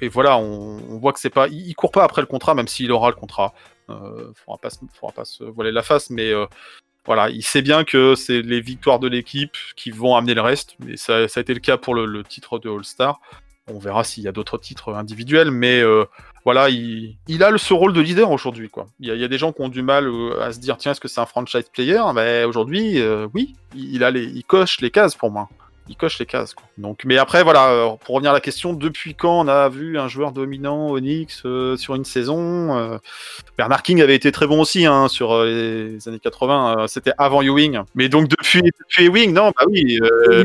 Et 0.00 0.08
voilà, 0.08 0.36
on, 0.36 0.78
on 0.90 0.98
voit 0.98 1.12
que 1.14 1.20
c'est 1.20 1.30
pas. 1.30 1.48
Il, 1.48 1.66
il 1.66 1.74
court 1.74 1.90
pas 1.90 2.04
après 2.04 2.20
le 2.20 2.26
contrat, 2.26 2.54
même 2.54 2.68
s'il 2.68 2.92
aura 2.92 3.08
le 3.08 3.16
contrat. 3.16 3.54
Faudra 3.88 4.58
pas, 4.60 4.68
faudra 4.92 5.14
pas 5.14 5.24
se 5.24 5.42
voiler 5.42 5.72
la 5.72 5.82
face, 5.82 6.10
mais. 6.10 6.30
Voilà, 7.06 7.28
il 7.28 7.42
sait 7.42 7.62
bien 7.62 7.84
que 7.84 8.14
c'est 8.14 8.40
les 8.40 8.60
victoires 8.60 8.98
de 8.98 9.08
l'équipe 9.08 9.56
qui 9.76 9.90
vont 9.90 10.16
amener 10.16 10.34
le 10.34 10.40
reste, 10.40 10.76
mais 10.80 10.96
ça, 10.96 11.16
a 11.16 11.40
été 11.40 11.52
le 11.52 11.60
cas 11.60 11.76
pour 11.76 11.94
le, 11.94 12.24
titre 12.24 12.58
de 12.58 12.70
All-Star. 12.70 13.20
On 13.66 13.78
verra 13.78 14.04
s'il 14.04 14.24
y 14.24 14.28
a 14.28 14.32
d'autres 14.32 14.58
titres 14.58 14.94
individuels, 14.94 15.50
mais 15.50 15.80
euh, 15.80 16.04
voilà, 16.44 16.68
il, 16.68 17.16
a 17.42 17.56
ce 17.56 17.72
rôle 17.72 17.92
de 17.92 18.00
leader 18.00 18.30
aujourd'hui. 18.30 18.68
quoi. 18.68 18.86
Il 19.00 19.14
y, 19.14 19.24
a, 19.24 19.28
des 19.28 19.38
gens 19.38 19.52
qui 19.52 19.62
ont 19.62 19.68
du 19.68 19.82
mal 19.82 20.06
euh, 20.06 20.42
à 20.42 20.52
se 20.52 20.60
dire 20.60 20.76
tiens, 20.76 20.92
est-ce 20.92 21.00
que 21.00 21.08
c'est 21.08 21.20
un 21.20 21.26
franchise 21.26 21.68
player? 21.72 22.02
Mais 22.14 22.44
aujourd'hui, 22.44 23.00
euh, 23.00 23.26
oui, 23.34 23.54
il, 23.74 24.02
il 24.02 24.44
coche 24.44 24.80
les 24.80 24.90
cases 24.90 25.14
pour 25.14 25.30
moi. 25.30 25.48
Il 25.88 25.96
coche 25.96 26.18
les 26.18 26.24
cases. 26.24 26.54
Quoi. 26.54 26.64
Donc, 26.78 27.02
mais 27.04 27.18
après, 27.18 27.42
voilà, 27.42 27.68
euh, 27.68 27.90
pour 28.06 28.14
revenir 28.14 28.30
à 28.30 28.34
la 28.34 28.40
question, 28.40 28.72
depuis 28.72 29.14
quand 29.14 29.40
on 29.40 29.48
a 29.48 29.68
vu 29.68 29.98
un 29.98 30.08
joueur 30.08 30.32
dominant 30.32 30.88
Onyx 30.90 31.42
euh, 31.44 31.76
sur 31.76 31.94
une 31.94 32.06
saison 32.06 32.74
euh, 32.78 32.96
Bernard 33.58 33.82
King 33.82 34.00
avait 34.00 34.14
été 34.14 34.32
très 34.32 34.46
bon 34.46 34.60
aussi 34.62 34.86
hein, 34.86 35.08
sur 35.08 35.32
euh, 35.34 35.44
les 35.96 36.08
années 36.08 36.18
80. 36.20 36.78
euh, 36.78 36.86
C'était 36.86 37.12
avant 37.18 37.42
Ewing. 37.42 37.80
Mais 37.94 38.08
donc 38.08 38.28
depuis, 38.28 38.62
depuis 38.62 39.04
Ewing, 39.04 39.34
non, 39.34 39.52
bah 39.58 39.66
oui, 39.68 39.98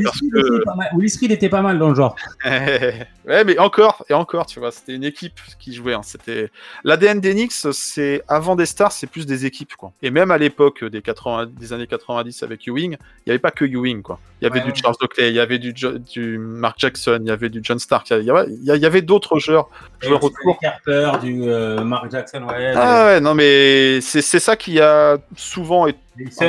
parce 0.04 0.20
que 0.20 0.26
était 0.58 0.64
pas 0.66 0.76
mal- 0.76 0.90
Willis 0.98 1.18
Reed 1.22 1.32
était 1.32 1.50
pas 1.50 1.62
mal 1.62 1.80
dans 1.80 1.90
le 1.90 1.96
genre. 1.96 2.16
ouais, 2.46 3.44
mais 3.46 3.58
encore 3.60 4.04
et 4.10 4.14
encore, 4.14 4.46
tu 4.46 4.60
vois, 4.60 4.72
c'était 4.72 4.94
une 4.96 5.04
équipe 5.06 5.40
qui 5.60 5.74
jouait. 5.74 5.94
hein, 5.94 6.02
C'était 6.04 6.50
l'ADN 6.84 7.22
d'Enix, 7.22 7.72
c'est 7.72 8.24
avant 8.28 8.56
des 8.56 8.66
stars, 8.66 8.92
c'est 8.92 9.08
plus 9.08 9.26
des 9.26 9.46
équipes, 9.46 9.76
quoi. 9.76 9.94
Et 10.02 10.12
même 10.12 10.32
à 10.32 10.38
l'époque 10.38 10.84
des 10.84 11.02
80, 11.02 11.48
des 11.58 11.74
années 11.74 11.88
90 11.88 12.44
avec 12.44 12.68
Ewing, 12.68 12.92
il 12.94 13.24
n'y 13.28 13.32
avait 13.32 13.40
pas 13.40 13.52
que 13.52 13.66
Ewing, 13.66 14.02
quoi. 14.02 14.20
Il 14.42 14.46
y 14.46 14.48
avait 14.48 14.60
Ouais, 14.62 14.72
du. 14.72 14.80
Charles 14.80 14.96
Oakley, 15.02 15.29
il 15.30 15.36
y 15.36 15.40
avait 15.40 15.60
du, 15.60 15.74
Jo- 15.76 15.98
du 15.98 16.38
Mark 16.38 16.76
Jackson, 16.78 17.20
il 17.22 17.28
y 17.28 17.32
avait 17.32 17.50
du 17.50 17.62
John 17.64 17.80
Stark, 17.80 18.10
il 18.10 18.24
y 18.24 18.86
avait, 18.86 19.02
d'autres 19.02 19.40
joueurs, 19.40 19.70
joueurs 20.02 20.20
du. 20.20 20.36
Carter, 20.62 21.12
du 21.22 21.44
euh, 21.44 21.84
Mark 21.84 22.12
Jackson, 22.12 22.44
ouais. 22.44 22.74
Ah 22.76 23.06
ouais, 23.06 23.20
non 23.22 23.34
mais 23.36 24.02
c'est 24.02 24.22
ça 24.22 24.56
qui 24.56 24.80
a 24.80 25.18
souvent 25.36 25.88
à 25.88 25.92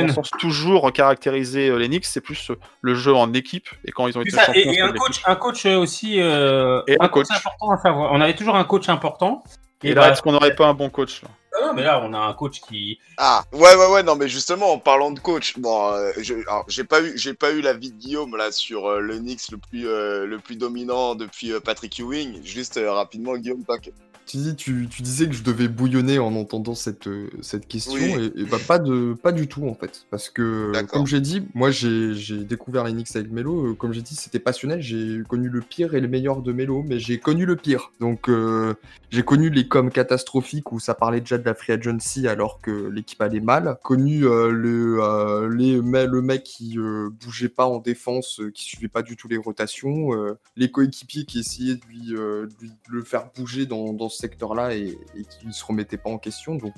mon 0.01 0.07
sens, 0.09 0.29
toujours 0.39 0.91
caractérisé 0.91 1.69
euh, 1.69 1.77
les 1.77 1.87
Knicks, 1.87 2.05
c'est 2.05 2.19
plus 2.21 2.51
euh, 2.51 2.55
le 2.81 2.93
jeu 2.93 3.13
en 3.13 3.31
équipe 3.33 3.69
et 3.85 3.91
quand 3.91 4.07
ils 4.07 4.17
ont 4.17 4.21
été 4.21 4.31
ça, 4.31 4.45
champions. 4.45 4.61
et, 4.71 4.75
et 4.75 4.81
un 4.81 4.91
coach, 4.91 5.21
un 5.25 5.35
coach 5.35 5.65
aussi, 5.65 6.19
euh, 6.19 6.81
Et 6.87 6.97
un 6.99 7.07
coach. 7.07 7.27
important 7.31 7.71
à 7.71 7.77
savoir. 7.77 8.11
On 8.11 8.19
avait 8.19 8.35
toujours 8.35 8.55
un 8.57 8.63
coach 8.65 8.89
important. 8.89 9.43
Et 9.83 9.93
bah, 9.93 10.01
là, 10.01 10.11
est-ce 10.11 10.21
qu'on 10.21 10.33
n'aurait 10.33 10.55
pas 10.55 10.67
un 10.67 10.73
bon 10.73 10.89
coach 10.89 11.21
là? 11.23 11.29
Non, 11.61 11.73
mais 11.73 11.83
là, 11.83 12.01
on 12.03 12.13
a 12.13 12.19
un 12.19 12.33
coach 12.33 12.61
qui. 12.61 12.99
Ah, 13.17 13.43
ouais, 13.53 13.75
ouais, 13.75 13.91
ouais, 13.93 14.03
non, 14.03 14.15
mais 14.15 14.27
justement, 14.27 14.73
en 14.73 14.79
parlant 14.79 15.11
de 15.11 15.19
coach, 15.19 15.57
bon, 15.59 15.91
euh, 15.93 16.11
je- 16.19 16.33
alors, 16.47 16.65
j'ai 16.67 16.83
pas 16.83 17.01
eu, 17.01 17.13
j'ai 17.17 17.33
pas 17.33 17.51
eu 17.51 17.61
l'avis 17.61 17.91
de 17.91 17.97
Guillaume 17.97 18.35
là 18.35 18.51
sur 18.51 18.87
euh, 18.87 18.99
le 18.99 19.17
Knicks 19.19 19.51
le 19.51 19.57
plus, 19.57 19.87
euh, 19.87 20.25
le 20.25 20.39
plus 20.39 20.55
dominant 20.55 21.15
depuis 21.15 21.51
euh, 21.51 21.59
Patrick 21.59 21.99
Ewing. 21.99 22.43
Juste 22.43 22.77
euh, 22.77 22.91
rapidement, 22.91 23.35
Guillaume, 23.37 23.63
pas 23.63 23.77
que- 23.77 23.89
Tu, 24.27 24.37
dis, 24.37 24.55
tu, 24.55 24.87
tu 24.89 25.01
disais 25.01 25.25
que 25.27 25.33
je 25.33 25.43
devais 25.43 25.67
bouillonner 25.67 26.19
en 26.19 26.35
entendant 26.35 26.75
cette, 26.75 27.07
euh, 27.07 27.27
cette 27.41 27.67
question, 27.67 27.95
Oui. 27.95 28.31
et, 28.35 28.41
et 28.41 28.45
bah, 28.45 28.59
pas, 28.65 28.79
de, 28.79 29.13
pas 29.13 29.31
du 29.33 29.47
tout 29.47 29.67
en 29.67 29.73
fait. 29.73 30.05
Parce 30.09 30.29
que, 30.29 30.71
D'accord. 30.71 30.89
comme 30.91 31.07
j'ai 31.07 31.19
dit, 31.19 31.43
moi 31.53 31.69
j'ai 31.71 32.13
j'ai 32.13 32.37
découvert 32.37 32.83
les 32.85 32.93
Knicks 32.93 33.13
avec 33.15 33.29
Melo, 33.31 33.73
comme 33.75 33.91
j'ai 33.93 34.01
dit, 34.03 34.15
c'était 34.15 34.39
passionnel, 34.39 34.79
j'ai 34.81 35.21
connu 35.27 35.49
le 35.49 35.59
pire 35.59 35.95
et 35.95 35.99
le 35.99 36.07
meilleur 36.07 36.41
de 36.43 36.53
Melo, 36.53 36.83
mais 36.87 36.97
j'ai 36.99 37.19
connu 37.19 37.45
le 37.45 37.55
pire. 37.57 37.91
Donc 37.99 38.29
euh, 38.29 38.75
j'ai 39.09 39.23
connu 39.23 39.49
les 39.49 39.67
coms 39.67 39.89
catastrophiques 39.91 40.71
où 40.71 40.79
ça 40.79 40.93
parlait 40.93 41.19
déjà 41.19 41.37
de 41.37 41.43
la 41.45 41.50
free 41.53 41.73
agency 41.73 42.27
alors 42.27 42.59
que 42.61 42.71
l'équipe 42.89 43.21
allait 43.21 43.39
mal, 43.39 43.77
connu 43.83 44.25
euh, 44.25 44.49
le, 44.51 44.99
euh, 45.01 45.47
le 45.47 46.21
mec 46.21 46.43
qui 46.43 46.77
euh, 46.77 47.09
bougeait 47.09 47.49
pas 47.49 47.65
en 47.65 47.79
défense, 47.79 48.39
euh, 48.39 48.51
qui 48.51 48.63
suivait 48.63 48.87
pas 48.87 49.01
du 49.01 49.15
tout 49.15 49.27
les 49.27 49.37
rotations, 49.37 50.09
les 50.55 50.71
coéquipiers 50.71 51.25
qui 51.25 51.39
essayaient 51.39 51.75
de 51.75 51.85
lui, 51.87 52.01
de 52.11 52.47
le 52.89 53.03
faire 53.03 53.29
bouger 53.35 53.65
dans, 53.65 53.93
dans 53.93 54.09
ce 54.09 54.17
secteur-là 54.17 54.75
et, 54.75 54.97
et 55.15 55.23
qui 55.23 55.47
ne 55.47 55.51
se 55.51 55.63
remettaient 55.65 55.97
pas 55.97 56.09
en 56.09 56.17
question. 56.17 56.55
Donc, 56.55 56.73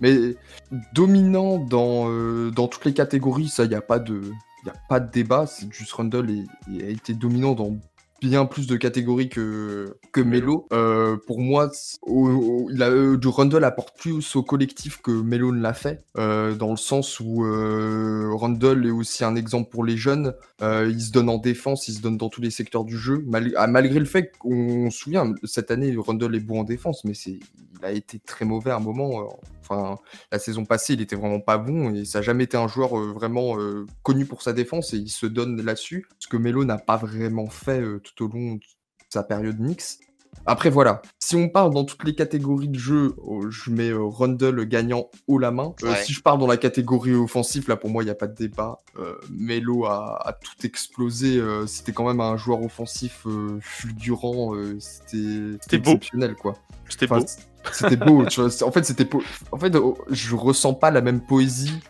mais 0.00 0.36
dominant 0.92 1.58
dans, 1.58 2.08
dans 2.50 2.68
toutes 2.68 2.84
les 2.84 2.94
catégories, 2.94 3.48
ça, 3.48 3.64
il 3.64 3.68
n'y 3.70 3.74
a, 3.74 3.80
pas 3.80 3.98
de- 3.98 4.32
y 4.66 4.68
a 4.68 4.74
pas 4.88 5.00
de 5.00 5.10
débat. 5.10 5.46
C'est 5.46 5.72
juste 5.72 5.92
Rundle 5.92 6.44
a 6.68 6.88
été 6.88 7.14
dominant 7.14 7.54
dans 7.54 7.76
bien 8.22 8.46
plus 8.46 8.66
de 8.66 8.76
catégories 8.76 9.28
que, 9.28 9.98
que 10.12 10.20
Melo. 10.20 10.66
Euh, 10.72 11.16
pour 11.26 11.40
moi, 11.40 11.70
au- 12.02 12.28
au- 12.30 12.70
euh, 12.70 13.16
du 13.18 13.28
Rundle 13.28 13.64
apporte 13.64 13.98
plus 13.98 14.34
au 14.36 14.42
collectif 14.42 15.02
que 15.02 15.10
Melo 15.10 15.52
ne 15.52 15.60
l'a 15.60 15.74
fait, 15.74 16.02
euh, 16.16 16.54
dans 16.54 16.70
le 16.70 16.76
sens 16.78 17.20
où 17.20 17.44
euh, 17.44 18.30
Rundle 18.34 18.86
est 18.86 18.90
aussi 18.90 19.24
un 19.24 19.34
exemple 19.36 19.70
pour 19.70 19.84
les 19.84 19.96
jeunes. 19.96 20.32
Il 20.62 21.00
se 21.02 21.12
donne 21.12 21.28
en 21.28 21.36
défense, 21.38 21.88
il 21.88 21.94
se 21.94 22.00
donne 22.00 22.16
dans 22.16 22.30
tous 22.30 22.40
les 22.40 22.50
secteurs 22.50 22.84
du 22.84 22.96
jeu, 22.96 23.22
mal- 23.26 23.52
ah, 23.56 23.66
malgré 23.66 23.98
le 23.98 24.06
fait 24.06 24.32
qu'on 24.38 24.90
se 24.90 24.98
souvient, 24.98 25.34
cette 25.44 25.70
année, 25.70 25.94
Rundle 25.98 26.34
est 26.34 26.40
bon 26.40 26.60
en 26.60 26.64
défense, 26.64 27.04
mais 27.04 27.12
c'est, 27.14 27.32
il 27.78 27.84
a 27.84 27.92
été 27.92 28.18
très 28.18 28.46
mauvais 28.46 28.70
à 28.70 28.76
un 28.76 28.80
moment. 28.80 29.28
Enfin, 29.68 29.98
la 30.30 30.38
saison 30.38 30.64
passée, 30.64 30.92
il 30.94 31.00
était 31.00 31.16
vraiment 31.16 31.40
pas 31.40 31.58
bon 31.58 31.94
et 31.94 32.04
ça 32.04 32.18
n'a 32.18 32.22
jamais 32.22 32.44
été 32.44 32.56
un 32.56 32.68
joueur 32.68 32.98
euh, 32.98 33.12
vraiment 33.12 33.58
euh, 33.58 33.86
connu 34.02 34.26
pour 34.26 34.42
sa 34.42 34.52
défense 34.52 34.92
et 34.94 34.98
il 34.98 35.08
se 35.10 35.26
donne 35.26 35.60
là-dessus. 35.62 36.06
Ce 36.18 36.28
que 36.28 36.36
Melo 36.36 36.64
n'a 36.64 36.78
pas 36.78 36.96
vraiment 36.96 37.48
fait 37.48 37.80
euh, 37.80 38.00
tout 38.00 38.24
au 38.24 38.28
long 38.28 38.58
sa 39.08 39.22
période 39.22 39.56
Knicks. 39.58 40.00
Après, 40.46 40.68
voilà. 40.68 41.00
Si 41.20 41.36
on 41.36 41.48
parle 41.48 41.72
dans 41.72 41.84
toutes 41.84 42.02
les 42.04 42.14
catégories 42.16 42.68
de 42.68 42.78
jeu, 42.78 43.14
euh, 43.28 43.48
je 43.50 43.70
mets 43.70 43.90
euh, 43.90 44.02
Rundle 44.04 44.66
gagnant 44.66 45.08
haut 45.28 45.38
la 45.38 45.52
main. 45.52 45.72
Euh, 45.84 45.90
Ouais. 45.92 46.02
Si 46.04 46.12
je 46.12 46.20
parle 46.20 46.40
dans 46.40 46.48
la 46.48 46.56
catégorie 46.56 47.14
offensif, 47.14 47.68
là, 47.68 47.76
pour 47.76 47.88
moi, 47.88 48.02
il 48.02 48.06
n'y 48.06 48.10
a 48.10 48.16
pas 48.16 48.26
de 48.26 48.34
débat. 48.34 48.80
Euh, 48.98 49.14
Melo 49.30 49.86
a, 49.86 50.20
a 50.28 50.32
tout 50.32 50.66
explosé. 50.66 51.40
c'était 51.68 51.92
quand 51.92 52.06
même 52.06 52.20
un 52.20 52.36
joueur 52.36 52.60
offensif 52.62 53.26
fulgurant. 53.60 54.54
c'était 54.80 55.76
exceptionnel, 55.76 56.34
quoi. 56.34 56.54
C'était 56.88 57.06
Enfin, 57.06 57.20
beau. 57.20 57.26
C'était 57.72 57.96
beau. 57.96 58.24
tu 58.26 58.40
vois, 58.40 58.50
en 58.66 58.72
fait, 58.72 58.84
c'était 58.84 59.08
en 59.52 59.58
fait, 59.58 59.74
oh, 59.76 59.96
je 60.10 60.34
ressens 60.34 60.74
pas 60.74 60.90
la 60.90 61.00
même 61.00 61.20
poésie 61.20 61.80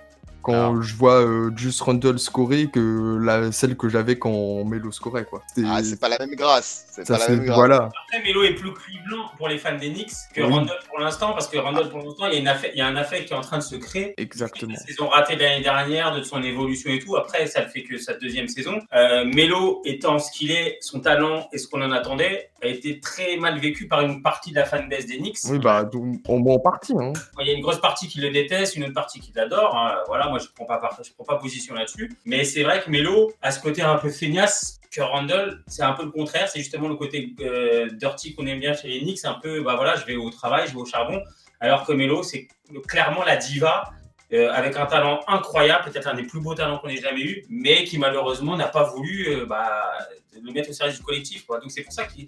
quand 0.43 0.83
je 0.83 0.95
vois 0.95 1.23
euh, 1.25 1.51
Just 1.57 1.81
Rundle 1.81 2.19
scorer 2.19 2.67
que 2.67 3.19
la, 3.19 3.51
celle 3.51 3.79
que 3.79 3.89
j'avais 3.89 4.19
quand 4.19 4.63
Melo 4.67 4.93
scorait, 4.93 5.25
quoi. 5.25 5.41
Ah, 5.67 5.83
c'est 5.83 5.99
pas 5.99 6.11
la 6.11 6.19
même 6.19 6.35
grâce. 6.35 6.85
C'est 6.91 7.07
ça, 7.07 7.15
pas 7.15 7.19
la 7.21 7.25
c'est- 7.25 7.33
même 7.37 7.45
grâce. 7.47 7.57
voilà. 7.57 7.77
Après, 8.09 8.23
Melo 8.29 8.43
est 8.43 8.53
plus 8.53 8.75
cuivant 8.75 9.31
pour 9.39 9.49
les 9.49 9.57
fans 9.57 9.79
des 9.79 9.89
Knicks 9.91 10.11
que 10.35 10.43
Oui. 10.43 10.53
Randall 10.53 10.77
pour 10.91 11.01
l'instant, 11.01 11.33
parce 11.33 11.49
que 11.49 11.57
Randall 11.57 11.89
pour 11.89 12.01
l'instant, 12.01 12.27
il 12.27 12.35
y, 12.35 12.37
a 12.37 12.41
une 12.41 12.49
affaire- 12.49 12.71
il 12.75 12.79
y 12.79 12.83
a 12.83 12.87
un 12.87 12.97
affect 12.97 13.25
qui 13.27 13.33
est 13.33 13.37
en 13.37 13.41
train 13.41 13.57
de 13.57 13.63
se 13.63 13.77
créer. 13.77 14.13
Exactement. 14.19 14.75
La 14.75 14.79
saison 14.81 15.09
ratée 15.09 15.37
de 15.37 15.41
l'année 15.41 15.63
dernière, 15.63 16.15
de 16.15 16.23
son 16.23 16.43
évolution 16.43 16.91
et 16.91 16.99
tout. 16.99 17.17
Après, 17.17 17.47
ça 17.47 17.63
ne 17.65 17.69
fait 17.71 17.83
que 17.83 17.97
sa 17.97 18.13
deuxième 18.13 18.49
saison. 18.49 18.81
Euh, 18.95 19.25
Melo 19.25 19.81
étant 19.87 20.19
ce 20.19 20.31
qu'il 20.31 20.51
est, 20.51 20.77
son 20.83 21.01
talent 21.01 21.49
et 21.55 21.59
ce 21.59 21.67
qu'on 21.69 21.81
en 21.81 21.91
attendait, 21.91 22.51
a 22.65 22.69
été 22.69 23.01
très 23.01 23.37
mal 23.37 23.59
vécu 23.59 23.87
par 23.89 24.01
une 24.03 24.23
partie 24.23 24.51
de 24.51 24.57
la 24.57 24.65
fanbase 24.65 25.07
des 25.07 25.19
Knicks. 25.19 25.39
Oui, 25.51 25.59
bah, 25.59 25.89
en 26.29 26.47
en 26.47 26.59
partie. 26.59 26.95
Hein. 26.99 27.13
Il 27.41 27.47
y 27.47 27.51
a 27.51 27.55
une 27.55 27.61
grosse 27.63 27.81
partie 27.81 28.09
qui 28.09 28.21
le 28.21 28.31
déteste, 28.31 28.77
une 28.77 28.85
autre 28.85 28.95
partie 28.95 29.21
qui 29.21 29.33
l'adore. 29.35 29.77
hein. 29.77 29.97
Voilà, 30.07 30.29
moi 30.29 30.39
je 30.39 30.47
prends 30.55 30.65
pas 30.65 30.79
part- 30.79 30.99
je 31.05 31.13
prends 31.13 31.25
pas 31.25 31.37
position 31.37 31.75
là-dessus. 31.75 32.13
Mais 32.25 32.45
c'est 32.45 32.63
vrai 32.63 32.81
que 32.83 32.91
Melo 32.91 33.33
a 33.43 33.51
ce 33.51 33.61
côté 33.61 33.83
un 33.83 33.97
peu 33.97 34.11
feignasse 34.11 34.81
que 34.91 35.01
Randall, 35.01 35.63
c'est 35.67 35.83
un 35.83 35.93
peu 35.93 36.05
le 36.05 36.11
contraire. 36.11 36.49
C'est 36.49 36.61
justement 36.61 36.89
le 36.89 36.95
côté 36.97 37.35
euh, 37.41 37.89
dirty 37.91 38.35
qu'on 38.35 38.47
aime 38.47 38.61
bien 38.61 38.75
chez 38.75 38.89
les 38.89 39.01
Knicks. 39.01 39.25
Un 39.25 39.35
peu, 39.43 39.63
bah 39.63 39.75
voilà, 39.77 39.97
je 39.97 40.05
vais 40.07 40.17
au 40.17 40.31
travail, 40.31 40.67
je 40.69 40.73
vais 40.73 40.81
au 40.81 40.85
charbon. 40.87 41.21
Alors 41.61 41.85
que 41.85 41.93
Melo, 41.93 42.23
c'est 42.23 42.49
clairement 42.87 43.25
la 43.25 43.37
diva. 43.37 43.85
Euh, 44.35 44.53
avec 44.53 44.77
un 44.77 44.87
talent 44.87 45.21
incroyable, 45.29 45.85
peut-être 45.91 46.09
un 46.09 46.15
des 46.15 46.25
plus 46.25 46.41
beaux 46.41 46.55
talents 46.55 46.79
qu'on 46.79 46.89
ait 46.89 46.97
jamais 46.97 47.23
eu, 47.23 47.45
mais 47.49 47.85
qui 47.85 47.99
malheureusement 47.99 48.57
n'a 48.57 48.69
pas 48.69 48.85
voulu 48.85 49.29
euh, 49.29 49.47
bah, 49.47 49.71
le 50.43 50.53
mettre 50.53 50.71
au 50.71 50.73
service 50.73 50.97
du 50.99 51.03
collectif. 51.03 51.47
Quoi. 51.47 51.61
Donc 51.61 51.71
c'est 51.71 51.83
pour 51.83 51.93
ça 51.93 52.05
qu'il 52.05 52.27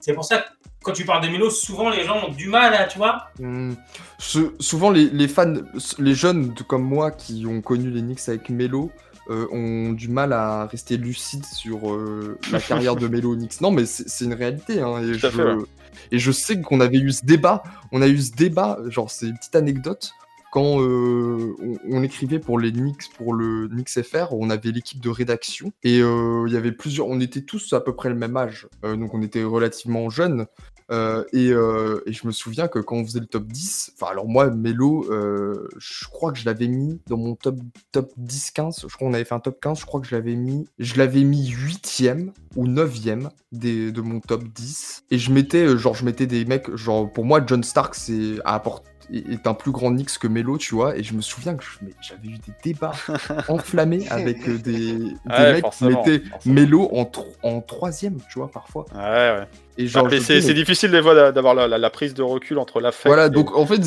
c'est 0.00 0.12
pour 0.12 0.24
ça 0.24 0.38
que 0.38 0.48
quand 0.82 0.92
tu 0.92 1.06
parles 1.06 1.24
de 1.24 1.30
Melo, 1.30 1.48
souvent 1.48 1.88
les 1.88 2.04
gens 2.04 2.26
ont 2.26 2.30
du 2.30 2.48
mal 2.48 2.74
à, 2.74 2.84
tu 2.84 2.98
vois, 2.98 3.28
Hum, 3.40 3.74
ce- 4.18 4.52
souvent, 4.60 4.90
les, 4.90 5.08
les 5.08 5.28
fans, 5.28 5.54
les 5.98 6.14
jeunes 6.14 6.54
comme 6.68 6.82
moi 6.82 7.10
qui 7.10 7.46
ont 7.46 7.62
connu 7.62 7.90
les 7.90 8.02
Knicks 8.02 8.28
avec 8.28 8.50
Melo 8.50 8.90
euh, 9.30 9.46
ont 9.50 9.92
du 9.94 10.08
mal 10.08 10.34
à 10.34 10.66
rester 10.66 10.98
lucides 10.98 11.46
sur 11.46 11.90
euh, 11.90 12.38
la 12.52 12.60
carrière 12.68 12.96
de 12.96 13.08
Melo 13.08 13.34
Knicks. 13.34 13.62
Non, 13.62 13.70
mais 13.70 13.86
c'est 13.86 14.26
une 14.26 14.34
réalité. 14.34 14.82
Hein, 14.82 15.00
et, 15.02 15.14
je, 15.14 15.26
fait, 15.30 15.42
ouais. 15.42 15.64
et 16.12 16.18
je 16.18 16.30
sais 16.32 16.60
qu'on 16.60 16.80
avait 16.80 16.98
eu 16.98 17.10
ce 17.10 17.24
débat. 17.24 17.62
On 17.90 18.02
a 18.02 18.06
eu 18.06 18.18
ce 18.20 18.32
débat, 18.32 18.78
genre, 18.88 19.10
c'est 19.10 19.24
une 19.28 19.38
petite 19.38 19.56
anecdote. 19.56 20.10
Quand 20.54 20.80
euh, 20.80 21.56
on, 21.90 22.04
écrivait 22.04 22.38
pour 22.38 22.60
les 22.60 22.70
Knicks, 22.70 23.12
pour 23.16 23.34
le 23.34 23.66
Knicks 23.66 24.00
FR, 24.04 24.32
on 24.34 24.50
avait 24.50 24.70
l'équipe 24.70 25.00
de 25.00 25.10
rédaction 25.10 25.72
et 25.82 25.98
euh, 26.00 26.44
il 26.46 26.54
y 26.54 26.56
avait 26.56 26.70
plusieurs. 26.70 27.08
On 27.08 27.18
était 27.18 27.42
tous 27.42 27.72
à 27.72 27.80
peu 27.80 27.92
près 27.92 28.08
le 28.08 28.14
même 28.14 28.36
âge, 28.36 28.68
euh, 28.84 28.94
donc 28.94 29.14
on 29.14 29.22
était 29.22 29.42
relativement 29.42 30.10
jeunes. 30.10 30.46
Et, 30.92 31.48
je 31.48 32.26
me 32.26 32.30
souviens 32.30 32.68
que 32.68 32.78
quand 32.78 32.94
on 32.94 33.04
faisait 33.04 33.18
le 33.18 33.26
top 33.26 33.48
10, 33.48 33.94
enfin 33.96 34.12
alors 34.12 34.28
moi, 34.28 34.48
Melo, 34.48 35.10
je 35.10 36.04
crois 36.06 36.30
que 36.30 36.38
je 36.38 36.44
l'avais 36.44 36.68
mis 36.68 37.00
dans 37.08 37.16
mon 37.16 37.34
top, 37.34 37.56
top 37.90 38.12
10-15, 38.20 38.82
je 38.82 38.94
crois 38.94 39.08
qu'on 39.08 39.14
avait 39.14 39.24
fait 39.24 39.34
un 39.34 39.40
top 39.40 39.58
15, 39.60 39.80
je 39.80 39.86
crois 39.86 40.00
que 40.00 40.06
je 40.06 40.14
l'avais 40.14 40.36
mis, 40.36 40.68
je 40.78 40.96
l'avais 40.98 41.24
mis 41.24 41.50
8ème 41.50 42.30
ou 42.54 42.68
9ème 42.68 43.30
des, 43.50 43.90
de 43.90 44.00
mon 44.02 44.20
top 44.20 44.44
10. 44.44 45.06
Et 45.10 45.18
je 45.18 45.32
mettais, 45.32 45.76
genre 45.76 45.96
je 45.96 46.04
mettais 46.04 46.28
des 46.28 46.44
mecs, 46.44 46.72
genre 46.76 47.12
pour 47.12 47.24
moi 47.24 47.40
John 47.44 47.64
Stark 47.64 47.96
c'est 47.96 48.36
à 48.44 48.54
apporter 48.54 48.93
est 49.12 49.46
un 49.46 49.54
plus 49.54 49.70
grand 49.70 49.90
Knicks 49.90 50.18
que 50.18 50.26
Melo, 50.28 50.58
tu 50.58 50.74
vois, 50.74 50.96
et 50.96 51.02
je 51.02 51.14
me 51.14 51.20
souviens 51.20 51.54
que 51.54 51.64
j'avais 52.00 52.28
eu 52.28 52.38
des 52.38 52.52
débats 52.62 52.92
enflammés 53.48 54.08
avec 54.08 54.48
euh, 54.48 54.58
des, 54.58 54.94
des 54.98 55.14
Ouais, 55.28 55.52
mecs 55.54 55.70
qui 55.70 55.84
mettaient. 55.84 56.22
Mélo 56.46 56.88
en, 56.92 57.04
tro- 57.04 57.32
en 57.42 57.60
troisième, 57.60 58.18
tu 58.30 58.38
vois, 58.38 58.50
parfois. 58.50 58.86
Ouais, 58.94 59.00
ouais. 59.00 59.46
Et 59.76 59.86
genre, 59.88 60.08
je 60.08 60.18
c'est 60.18 60.54
difficile 60.54 60.90
des 60.92 61.02
fois 61.02 61.14
d'a- 61.14 61.32
d'avoir 61.32 61.54
la, 61.54 61.66
la- 61.66 61.78
la 61.78 61.90
prise 61.90 62.14
de 62.14 62.22
recul 62.22 62.58
entre 62.58 62.80
l'affect. 62.80 63.06
Voilà, 63.08 63.26
et- 63.26 63.30
donc 63.30 63.56
en 63.56 63.66
fait, 63.66 63.80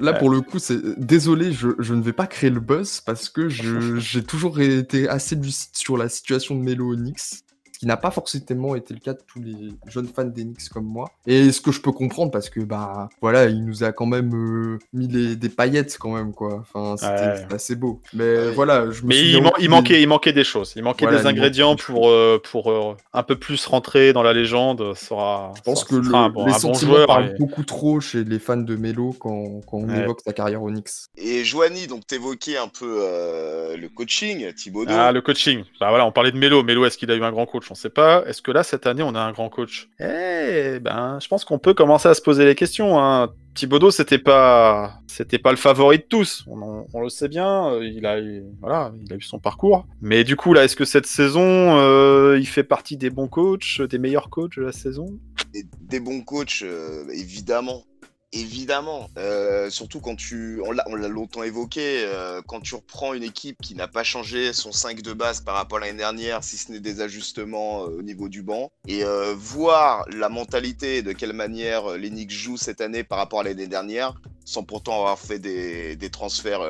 là 0.00 0.12
Ouais. 0.12 0.18
pour 0.18 0.28
le 0.30 0.40
coup, 0.42 0.58
c'est 0.58 0.98
désolé, 0.98 1.52
je, 1.52 1.68
je 1.78 1.94
ne 1.94 2.02
vais 2.02 2.12
pas 2.12 2.26
créer 2.26 2.50
le 2.50 2.60
buzz 2.60 3.00
parce 3.00 3.28
que 3.30 3.48
j'ai 3.98 4.22
toujours 4.22 4.60
été 4.60 5.08
assez 5.08 5.34
lucide 5.36 5.70
sur 5.74 5.96
la 5.96 6.08
situation 6.08 6.54
de 6.54 6.60
Melo 6.62 6.94
Knicks, 6.94 7.42
ce 7.74 7.78
qui 7.80 7.86
n'a 7.86 7.96
pas 7.96 8.12
forcément 8.12 8.76
été 8.76 8.94
le 8.94 9.00
cas 9.00 9.14
de 9.14 9.20
tous 9.26 9.40
les 9.40 9.72
jeunes 9.88 10.06
fans 10.06 10.24
des 10.24 10.44
Knicks 10.44 10.68
comme 10.68 10.84
moi. 10.86 11.10
Et 11.26 11.50
ce 11.50 11.60
que 11.60 11.72
je 11.72 11.80
peux 11.80 11.90
comprendre 11.90 12.30
parce 12.30 12.48
que 12.48 12.60
bah 12.60 13.08
voilà, 13.20 13.46
il 13.46 13.64
nous 13.64 13.82
a 13.82 13.90
quand 13.90 14.06
même 14.06 14.30
euh, 14.32 14.78
mis 14.92 15.08
les, 15.08 15.34
des 15.34 15.48
paillettes 15.48 15.96
quand 15.98 16.12
même 16.14 16.32
quoi. 16.32 16.62
Enfin, 16.72 16.96
c'était 16.96 17.14
Ouais. 17.46 17.54
assez 17.54 17.74
beau. 17.74 18.00
Mais 18.12 18.22
Ouais. 18.38 18.50
voilà, 18.52 18.90
je 18.92 19.02
me 19.02 19.08
Mais 19.08 19.20
il, 19.20 19.42
man- 19.42 19.50
il 19.58 19.62
des- 19.62 19.68
manquait, 19.68 20.02
il 20.02 20.06
manquait 20.08 20.32
des 20.32 20.44
choses. 20.44 20.72
Il 20.76 20.84
manquait 20.84 21.04
Voilà, 21.06 21.18
des 21.18 21.24
il 21.24 21.28
ingrédients 21.30 21.70
manquait 21.70 21.82
pour, 21.84 22.08
euh, 22.08 22.40
pour 22.50 22.70
euh, 22.70 22.96
un 23.12 23.22
peu 23.24 23.34
plus 23.36 23.66
rentrer 23.66 24.12
dans 24.12 24.22
la 24.22 24.32
légende. 24.32 24.94
Sera, 24.94 25.52
Je 25.56 25.62
pense 25.62 25.80
sera- 25.80 25.88
que 26.00 26.04
sera 26.06 26.18
le- 26.20 26.24
un 26.26 26.28
bon, 26.30 26.46
les 26.46 26.52
un 26.52 26.54
bon 26.54 26.60
sentiments 26.60 26.92
joueur. 26.94 27.06
parlent 27.08 27.32
et- 27.34 27.38
beaucoup 27.38 27.64
trop 27.64 27.98
chez 28.00 28.22
les 28.22 28.38
fans 28.38 28.56
de 28.56 28.76
Melo 28.76 29.14
quand, 29.18 29.60
quand 29.66 29.78
on 29.78 29.88
Ouais. 29.88 29.98
évoque 30.00 30.20
sa 30.24 30.32
carrière 30.32 30.62
au 30.62 30.70
Knicks. 30.70 30.90
Et 31.16 31.42
Joanie, 31.44 31.88
donc 31.88 32.06
t'évoquais 32.06 32.56
un 32.56 32.68
peu 32.68 32.98
euh, 33.00 33.76
le 33.76 33.88
coaching, 33.88 34.52
Thibaudot. 34.54 34.92
Ah, 34.94 35.10
le 35.10 35.20
coaching. 35.22 35.64
Bah 35.80 35.88
voilà, 35.88 36.06
on 36.06 36.12
parlait 36.12 36.30
de 36.32 36.38
Melo. 36.38 36.62
Melo, 36.62 36.84
est-ce 36.86 36.96
qu'il 36.98 37.10
a 37.10 37.14
eu 37.16 37.22
un 37.24 37.32
grand 37.32 37.46
coach? 37.46 37.64
On 37.74 37.76
sait 37.76 37.90
pas. 37.90 38.22
Est-ce 38.28 38.40
que 38.40 38.52
là, 38.52 38.62
cette 38.62 38.86
année, 38.86 39.02
on 39.02 39.16
a 39.16 39.20
un 39.20 39.32
grand 39.32 39.48
coach? 39.48 39.88
Eh 39.98 40.78
ben, 40.80 41.18
je 41.20 41.26
pense 41.26 41.44
qu'on 41.44 41.58
peut 41.58 41.74
commencer 41.74 42.08
à 42.08 42.14
se 42.14 42.22
poser 42.22 42.44
les 42.44 42.54
questions. 42.54 43.00
Hein. 43.02 43.32
Thibodeau, 43.56 43.90
c'était 43.90 44.18
pas, 44.20 45.00
c'était 45.08 45.40
pas 45.40 45.50
le 45.50 45.56
favori 45.56 45.98
de 45.98 46.04
tous. 46.04 46.44
On, 46.46 46.62
en- 46.62 46.86
on 46.94 47.00
le 47.00 47.08
sait 47.08 47.26
bien. 47.26 47.72
euh, 47.72 47.84
Il 47.84 48.06
a, 48.06 48.20
eu, 48.20 48.44
voilà, 48.60 48.92
il 49.04 49.12
a 49.12 49.16
eu 49.16 49.22
son 49.22 49.40
parcours. 49.40 49.88
Mais 50.00 50.22
du 50.22 50.36
coup, 50.36 50.52
là, 50.52 50.62
est-ce 50.62 50.76
que 50.76 50.84
cette 50.84 51.06
saison, 51.06 51.76
euh, 51.76 52.38
il 52.38 52.46
fait 52.46 52.62
partie 52.62 52.96
des 52.96 53.10
bons 53.10 53.26
coachs, 53.26 53.82
des 53.82 53.98
meilleurs 53.98 54.30
coachs 54.30 54.56
de 54.56 54.62
la 54.62 54.70
saison? 54.72 55.06
Des, 55.52 55.64
des 55.80 55.98
bons 55.98 56.20
coachs, 56.20 56.62
euh, 56.62 57.02
évidemment. 57.12 57.82
Évidemment, 58.34 59.08
Euh, 59.16 59.70
surtout 59.70 60.00
quand 60.00 60.16
tu, 60.16 60.60
on 60.66 60.72
l'a 60.72 60.84
on 60.88 60.96
l'a 60.96 61.06
longtemps 61.06 61.44
évoqué, 61.44 62.02
euh, 62.04 62.42
quand 62.46 62.60
tu 62.60 62.74
reprends 62.74 63.14
une 63.14 63.22
équipe 63.22 63.56
qui 63.62 63.76
n'a 63.76 63.86
pas 63.86 64.02
changé 64.02 64.52
son 64.52 64.72
5 64.72 65.02
de 65.02 65.12
base 65.12 65.40
par 65.40 65.54
rapport 65.54 65.78
à 65.78 65.82
l'année 65.82 65.98
dernière, 65.98 66.42
si 66.42 66.56
ce 66.56 66.72
n'est 66.72 66.80
des 66.80 67.00
ajustements 67.00 67.84
euh, 67.84 67.98
au 67.98 68.02
niveau 68.02 68.28
du 68.28 68.42
banc, 68.42 68.72
et 68.88 69.04
voir 69.36 70.04
la 70.10 70.28
mentalité, 70.28 71.02
de 71.02 71.12
quelle 71.12 71.32
manière 71.32 71.96
les 71.96 72.28
jouent 72.28 72.56
cette 72.56 72.80
année 72.80 73.04
par 73.04 73.18
rapport 73.18 73.40
à 73.40 73.44
l'année 73.44 73.68
dernière, 73.68 74.14
sans 74.44 74.64
pourtant 74.64 74.98
avoir 74.98 75.18
fait 75.18 75.38
des, 75.38 76.10
transferts 76.10 76.62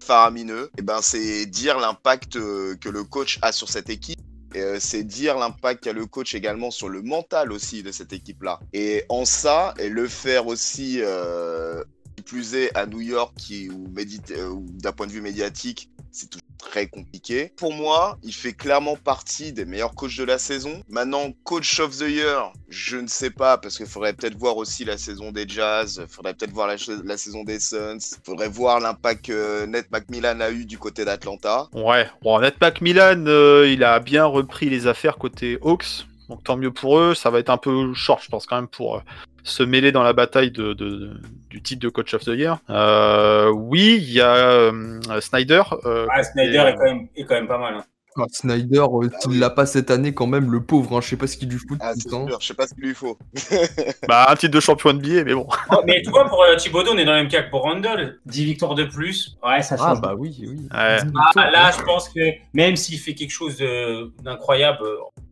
faramineux, 0.00 0.70
et 0.78 0.82
ben 0.82 1.00
c'est 1.02 1.46
dire 1.46 1.78
l'impact 1.78 2.34
que 2.34 2.88
le 2.88 3.04
coach 3.04 3.38
a 3.42 3.52
sur 3.52 3.68
cette 3.68 3.90
équipe. 3.90 4.18
Euh, 4.56 4.78
c'est 4.80 5.04
dire 5.04 5.38
l'impact 5.38 5.84
qu'a 5.84 5.92
le 5.92 6.06
coach 6.06 6.34
également 6.34 6.70
sur 6.70 6.88
le 6.88 7.02
mental 7.02 7.52
aussi 7.52 7.82
de 7.82 7.92
cette 7.92 8.12
équipe-là. 8.12 8.60
Et 8.72 9.04
en 9.08 9.24
ça, 9.24 9.74
et 9.78 9.88
le 9.88 10.08
faire 10.08 10.46
aussi, 10.46 10.98
euh, 11.00 11.82
plus 12.24 12.54
est 12.54 12.74
à 12.76 12.86
New 12.86 13.00
York, 13.00 13.34
qui, 13.36 13.68
ou, 13.68 13.86
euh, 14.30 14.48
ou 14.48 14.66
d'un 14.70 14.92
point 14.92 15.06
de 15.06 15.12
vue 15.12 15.20
médiatique, 15.20 15.90
c'est 16.10 16.28
toujours 16.28 16.42
très 16.62 16.86
compliqué. 16.86 17.52
Pour 17.56 17.74
moi, 17.74 18.18
il 18.22 18.32
fait 18.32 18.52
clairement 18.52 18.96
partie 18.96 19.52
des 19.52 19.64
meilleurs 19.64 19.94
coachs 19.94 20.16
de 20.16 20.24
la 20.24 20.38
saison. 20.38 20.82
Maintenant, 20.88 21.32
coach 21.44 21.80
of 21.80 21.98
the 21.98 22.08
year, 22.08 22.52
je 22.68 22.96
ne 22.96 23.08
sais 23.08 23.30
pas, 23.30 23.58
parce 23.58 23.76
qu'il 23.76 23.86
faudrait 23.86 24.14
peut-être 24.14 24.38
voir 24.38 24.56
aussi 24.56 24.84
la 24.84 24.96
saison 24.96 25.32
des 25.32 25.44
Jazz, 25.46 26.04
faudrait 26.08 26.34
peut-être 26.34 26.52
voir 26.52 26.68
la, 26.68 27.16
saison 27.16 27.44
des 27.44 27.60
Suns, 27.60 28.16
faudrait 28.24 28.48
voir 28.48 28.80
l'impact 28.80 29.26
que 29.26 29.66
Ned 29.66 29.86
McMillan 29.92 30.40
a 30.40 30.50
eu 30.50 30.64
du 30.64 30.78
côté 30.78 31.04
d'Atlanta. 31.04 31.68
Ouais, 31.74 32.08
bon, 32.22 32.40
Netpack 32.40 32.80
Milan, 32.80 33.24
euh, 33.26 33.68
il 33.68 33.84
a 33.84 34.00
bien 34.00 34.24
repris 34.24 34.70
les 34.70 34.86
affaires 34.86 35.18
côté 35.18 35.58
Hawks, 35.62 36.06
donc 36.28 36.42
tant 36.44 36.56
mieux 36.56 36.70
pour 36.72 36.98
eux. 36.98 37.14
Ça 37.14 37.30
va 37.30 37.38
être 37.38 37.50
un 37.50 37.56
peu 37.58 37.92
short, 37.94 38.22
je 38.22 38.28
pense, 38.28 38.46
quand 38.46 38.56
même, 38.56 38.68
pour 38.68 38.96
euh, 38.96 39.00
se 39.42 39.62
mêler 39.62 39.92
dans 39.92 40.02
la 40.02 40.12
bataille 40.12 40.50
de, 40.50 40.72
de- 40.72 41.10
du 41.50 41.60
titre 41.62 41.82
de 41.82 41.88
Coach 41.88 42.14
of 42.14 42.24
the 42.24 42.28
Year. 42.28 42.58
Euh, 42.70 43.50
oui, 43.50 43.96
il 44.00 44.12
y 44.12 44.20
a 44.20 44.34
euh, 44.34 45.00
Snyder. 45.20 45.62
euh, 45.84 46.06
Ah, 46.10 46.22
Snyder 46.22 46.52
Et- 46.66 46.68
est, 46.70 46.74
quand 46.76 46.84
même, 46.84 47.08
est 47.16 47.24
quand 47.24 47.34
même 47.34 47.48
pas 47.48 47.58
mal. 47.58 47.74
hein. 47.74 47.84
Ah, 48.18 48.24
Snyder, 48.30 48.80
euh, 48.92 49.08
s'il 49.22 49.30
oui. 49.30 49.38
l'a 49.38 49.48
pas 49.48 49.64
cette 49.64 49.90
année, 49.90 50.12
quand 50.12 50.26
même, 50.26 50.52
le 50.52 50.62
pauvre, 50.62 50.98
hein, 50.98 51.00
je 51.00 51.08
sais 51.08 51.16
pas 51.16 51.26
ce 51.26 51.34
qu'il 51.38 51.48
lui 51.48 51.56
fout 51.58 51.78
Ah, 51.80 51.94
temps. 52.10 52.28
sûr, 52.28 52.38
je 52.42 52.46
sais 52.46 52.52
pas 52.52 52.66
ce 52.66 52.74
qu'il 52.74 52.84
lui 52.84 52.94
faut. 52.94 53.16
bah, 54.06 54.26
un 54.28 54.36
titre 54.36 54.52
de 54.54 54.60
champion 54.60 54.92
NBA, 54.92 55.24
mais 55.24 55.32
bon. 55.32 55.46
Oh, 55.70 55.76
mais 55.86 56.02
tu 56.02 56.10
vois, 56.10 56.28
pour 56.28 56.42
euh, 56.42 56.54
Thibodeau, 56.56 56.90
on 56.92 56.98
est 56.98 57.06
dans 57.06 57.12
le 57.12 57.20
même 57.20 57.28
cas 57.28 57.42
que 57.42 57.48
pour 57.50 57.62
Randall. 57.62 58.18
10 58.26 58.44
victoires 58.44 58.74
de 58.74 58.84
plus. 58.84 59.38
Ouais, 59.42 59.62
ça 59.62 59.76
Ah 59.80 59.88
change. 59.94 60.02
bah 60.02 60.14
oui, 60.14 60.36
oui. 60.42 60.56
Ouais. 60.74 60.98
Ah, 61.36 61.50
là, 61.50 61.70
je 61.74 61.82
pense 61.84 62.10
que 62.10 62.20
même 62.52 62.76
s'il 62.76 62.98
fait 62.98 63.14
quelque 63.14 63.30
chose 63.30 63.56
de- 63.56 64.12
d'incroyable, 64.22 64.84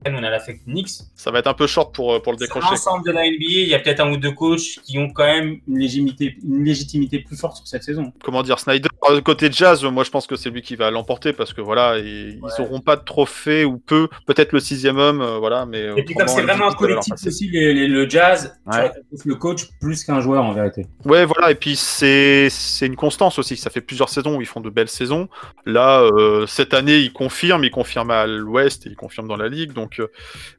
on 0.06 0.22
a 0.22 0.30
l'affect 0.30 0.60
Knicks. 0.66 0.88
Ça 1.14 1.30
va 1.30 1.40
être 1.40 1.46
un 1.46 1.54
peu 1.54 1.66
short 1.66 1.94
pour, 1.94 2.14
euh, 2.14 2.20
pour 2.20 2.32
le 2.32 2.38
décrocher. 2.38 2.66
l'ensemble 2.70 3.04
de 3.06 3.12
la 3.12 3.22
NBA, 3.22 3.36
il 3.40 3.68
y 3.68 3.74
a 3.74 3.78
peut-être 3.78 4.00
un 4.00 4.10
ou 4.12 4.16
deux 4.16 4.32
coachs 4.32 4.80
qui 4.84 4.98
ont 4.98 5.10
quand 5.10 5.24
même 5.26 5.58
une 5.68 5.78
légitimité, 5.78 6.36
une 6.42 6.64
légitimité 6.64 7.18
plus 7.18 7.36
forte 7.36 7.56
sur 7.58 7.66
cette 7.66 7.82
saison. 7.84 8.12
Comment 8.24 8.42
dire, 8.42 8.58
Snyder, 8.58 8.88
côté 9.24 9.48
Jazz, 9.52 9.84
moi 9.84 10.04
je 10.04 10.10
pense 10.10 10.26
que 10.26 10.36
c'est 10.36 10.50
lui 10.50 10.62
qui 10.62 10.76
va 10.76 10.90
l'emporter 10.90 11.32
parce 11.32 11.52
que 11.52 11.60
voilà, 11.60 11.98
ils, 11.98 12.36
ils 12.36 12.40
Ouais. 12.42 12.50
auront 12.60 12.80
pas 12.80 12.96
de 12.96 13.04
trophée 13.04 13.64
ou 13.64 13.78
peu, 13.78 14.08
peut-être 14.26 14.52
le 14.52 14.60
sixième 14.60 14.98
homme, 14.98 15.20
euh, 15.20 15.38
voilà, 15.38 15.66
mais. 15.66 15.82
euh, 15.82 15.96
Et 15.96 16.04
puis 16.04 16.14
comme 16.14 16.28
c'est 16.28 16.42
vraiment 16.42 16.68
un 16.70 16.74
collectif 16.74 17.14
aussi, 17.26 17.48
les- 17.50 17.74
les- 17.74 17.86
le 17.88 18.08
jazz, 18.08 18.54
tu 18.70 18.76
Ouais. 18.76 18.82
récompenses 18.84 19.24
le 19.24 19.34
coach 19.34 19.62
plus 19.80 20.04
qu'un 20.04 20.20
joueur 20.20 20.44
en 20.44 20.52
vérité. 20.52 20.86
Ouais, 21.04 21.24
voilà, 21.26 21.50
et 21.50 21.54
puis 21.54 21.76
c'est 21.76 22.48
c'est 22.50 22.86
une 22.86 22.96
constance 22.96 23.38
aussi. 23.38 23.56
Ça 23.56 23.70
fait 23.70 23.80
plusieurs 23.80 24.08
saisons 24.08 24.36
où 24.36 24.40
ils 24.40 24.46
font 24.46 24.60
de 24.60 24.70
belles 24.70 24.88
saisons. 24.88 25.28
Là, 25.66 26.00
euh, 26.02 26.46
cette 26.46 26.72
année, 26.74 26.98
ils 26.98 27.12
confirment, 27.12 27.64
ils 27.64 27.70
confirment 27.70 28.10
à 28.12 28.26
l'Ouest 28.26 28.86
et 28.86 28.90
ils 28.90 28.96
confirment 28.96 29.28
dans 29.28 29.36
la 29.36 29.48
ligue. 29.48 29.72
Donc 29.72 29.89
euh, 29.98 30.10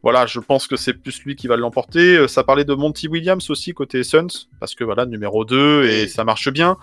voilà, 0.04 0.26
je 0.26 0.40
pense 0.40 0.68
que 0.68 0.76
c'est 0.76 0.94
plus 0.94 1.24
lui 1.24 1.36
qui 1.36 1.48
va 1.48 1.56
l'emporter. 1.56 2.18
Euh, 2.18 2.28
Ça 2.28 2.44
parlait 2.44 2.66
de 2.66 2.74
Monty 2.74 3.08
Williams 3.08 3.50
aussi 3.50 3.74
côté 3.74 4.04
Suns, 4.04 4.48
parce 4.60 4.76
que 4.76 4.84
voilà, 4.84 5.06
numéro 5.06 5.46
2 5.46 5.86
et 5.86 6.08
ça 6.08 6.24
marche 6.24 6.50
bien. 6.50 6.78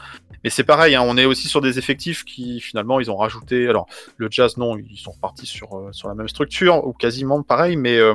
Mais 0.44 0.50
c'est 0.50 0.64
pareil, 0.64 0.94
hein, 0.94 1.02
on 1.04 1.16
est 1.16 1.24
aussi 1.24 1.48
sur 1.48 1.60
des 1.60 1.78
effectifs 1.78 2.24
qui 2.24 2.60
finalement 2.60 3.00
ils 3.00 3.10
ont 3.10 3.16
rajouté. 3.16 3.68
Alors 3.68 3.86
le 4.16 4.28
Jazz, 4.30 4.56
non, 4.56 4.76
ils 4.78 4.96
sont 4.98 5.10
repartis 5.12 5.46
sur 5.46 5.76
euh, 5.76 5.92
sur 5.92 6.08
la 6.08 6.14
même 6.14 6.28
structure 6.28 6.86
ou 6.86 6.92
quasiment 6.92 7.42
pareil, 7.42 7.76
mais 7.76 7.96
euh, 7.98 8.14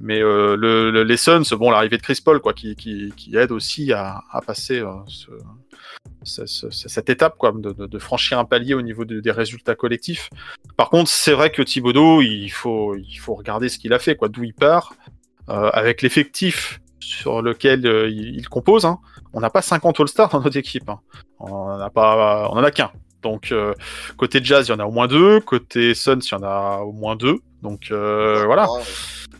mais 0.00 0.20
euh, 0.20 0.56
le, 0.56 0.90
le- 0.90 1.04
les 1.04 1.16
Suns, 1.16 1.42
bon, 1.56 1.70
l'arrivée 1.70 1.96
de 1.96 2.02
Chris 2.02 2.20
Paul, 2.24 2.40
quoi, 2.40 2.54
qui, 2.54 2.74
qui, 2.74 3.12
aide 3.36 3.52
aussi 3.52 3.92
à, 3.92 4.22
à 4.32 4.40
passer 4.40 4.80
euh, 4.80 4.92
ce, 5.06 5.30
ce- 6.24 6.46
ce- 6.46 6.70
ce- 6.70 6.88
cette 6.88 7.08
étape, 7.08 7.36
quoi, 7.38 7.52
de, 7.54 7.72
de- 7.72 7.98
franchir 7.98 8.38
un 8.38 8.44
palier 8.44 8.74
au 8.74 8.82
niveau 8.82 9.04
de- 9.04 9.20
des 9.20 9.30
résultats 9.30 9.74
collectifs. 9.76 10.30
Par 10.76 10.90
contre, 10.90 11.08
c'est 11.10 11.32
vrai 11.32 11.50
que 11.50 11.62
Thibodeau, 11.62 12.20
il 12.22 12.48
faut, 12.50 12.96
il 12.96 13.16
faut 13.16 13.34
regarder 13.34 13.68
ce 13.68 13.78
qu'il 13.78 13.92
a 13.92 13.98
fait, 13.98 14.16
quoi, 14.16 14.28
d'où 14.28 14.42
il 14.44 14.54
part, 14.54 14.94
avec 15.46 16.02
l'effectif 16.02 16.80
sur 17.04 17.42
lequel 17.42 17.86
euh, 17.86 18.08
il, 18.08 18.36
il 18.38 18.48
compose. 18.48 18.84
hein. 18.84 18.98
On 19.32 19.40
n'a 19.40 19.50
pas 19.50 19.62
50 19.62 20.00
All-Stars 20.00 20.30
dans 20.30 20.40
notre 20.40 20.56
équipe. 20.56 20.88
hein. 20.88 21.00
On 21.40 21.52
en 21.52 21.80
a 21.80 21.90
pas, 21.90 22.48
on 22.50 22.54
en 22.56 22.64
a 22.64 22.70
qu'un. 22.70 22.90
Donc 23.22 23.52
euh, 23.52 23.72
côté 24.16 24.40
Jazz, 24.42 24.68
il 24.68 24.72
y 24.72 24.74
en 24.74 24.78
a 24.80 24.84
au 24.84 24.90
moins 24.92 25.06
deux. 25.06 25.40
Côté 25.40 25.94
Suns, 25.94 26.18
il 26.20 26.32
y 26.32 26.34
en 26.34 26.42
a 26.42 26.80
au 26.80 26.92
moins 26.92 27.16
deux. 27.16 27.38
Donc 27.62 27.88
euh, 27.90 28.44
voilà. 28.44 28.66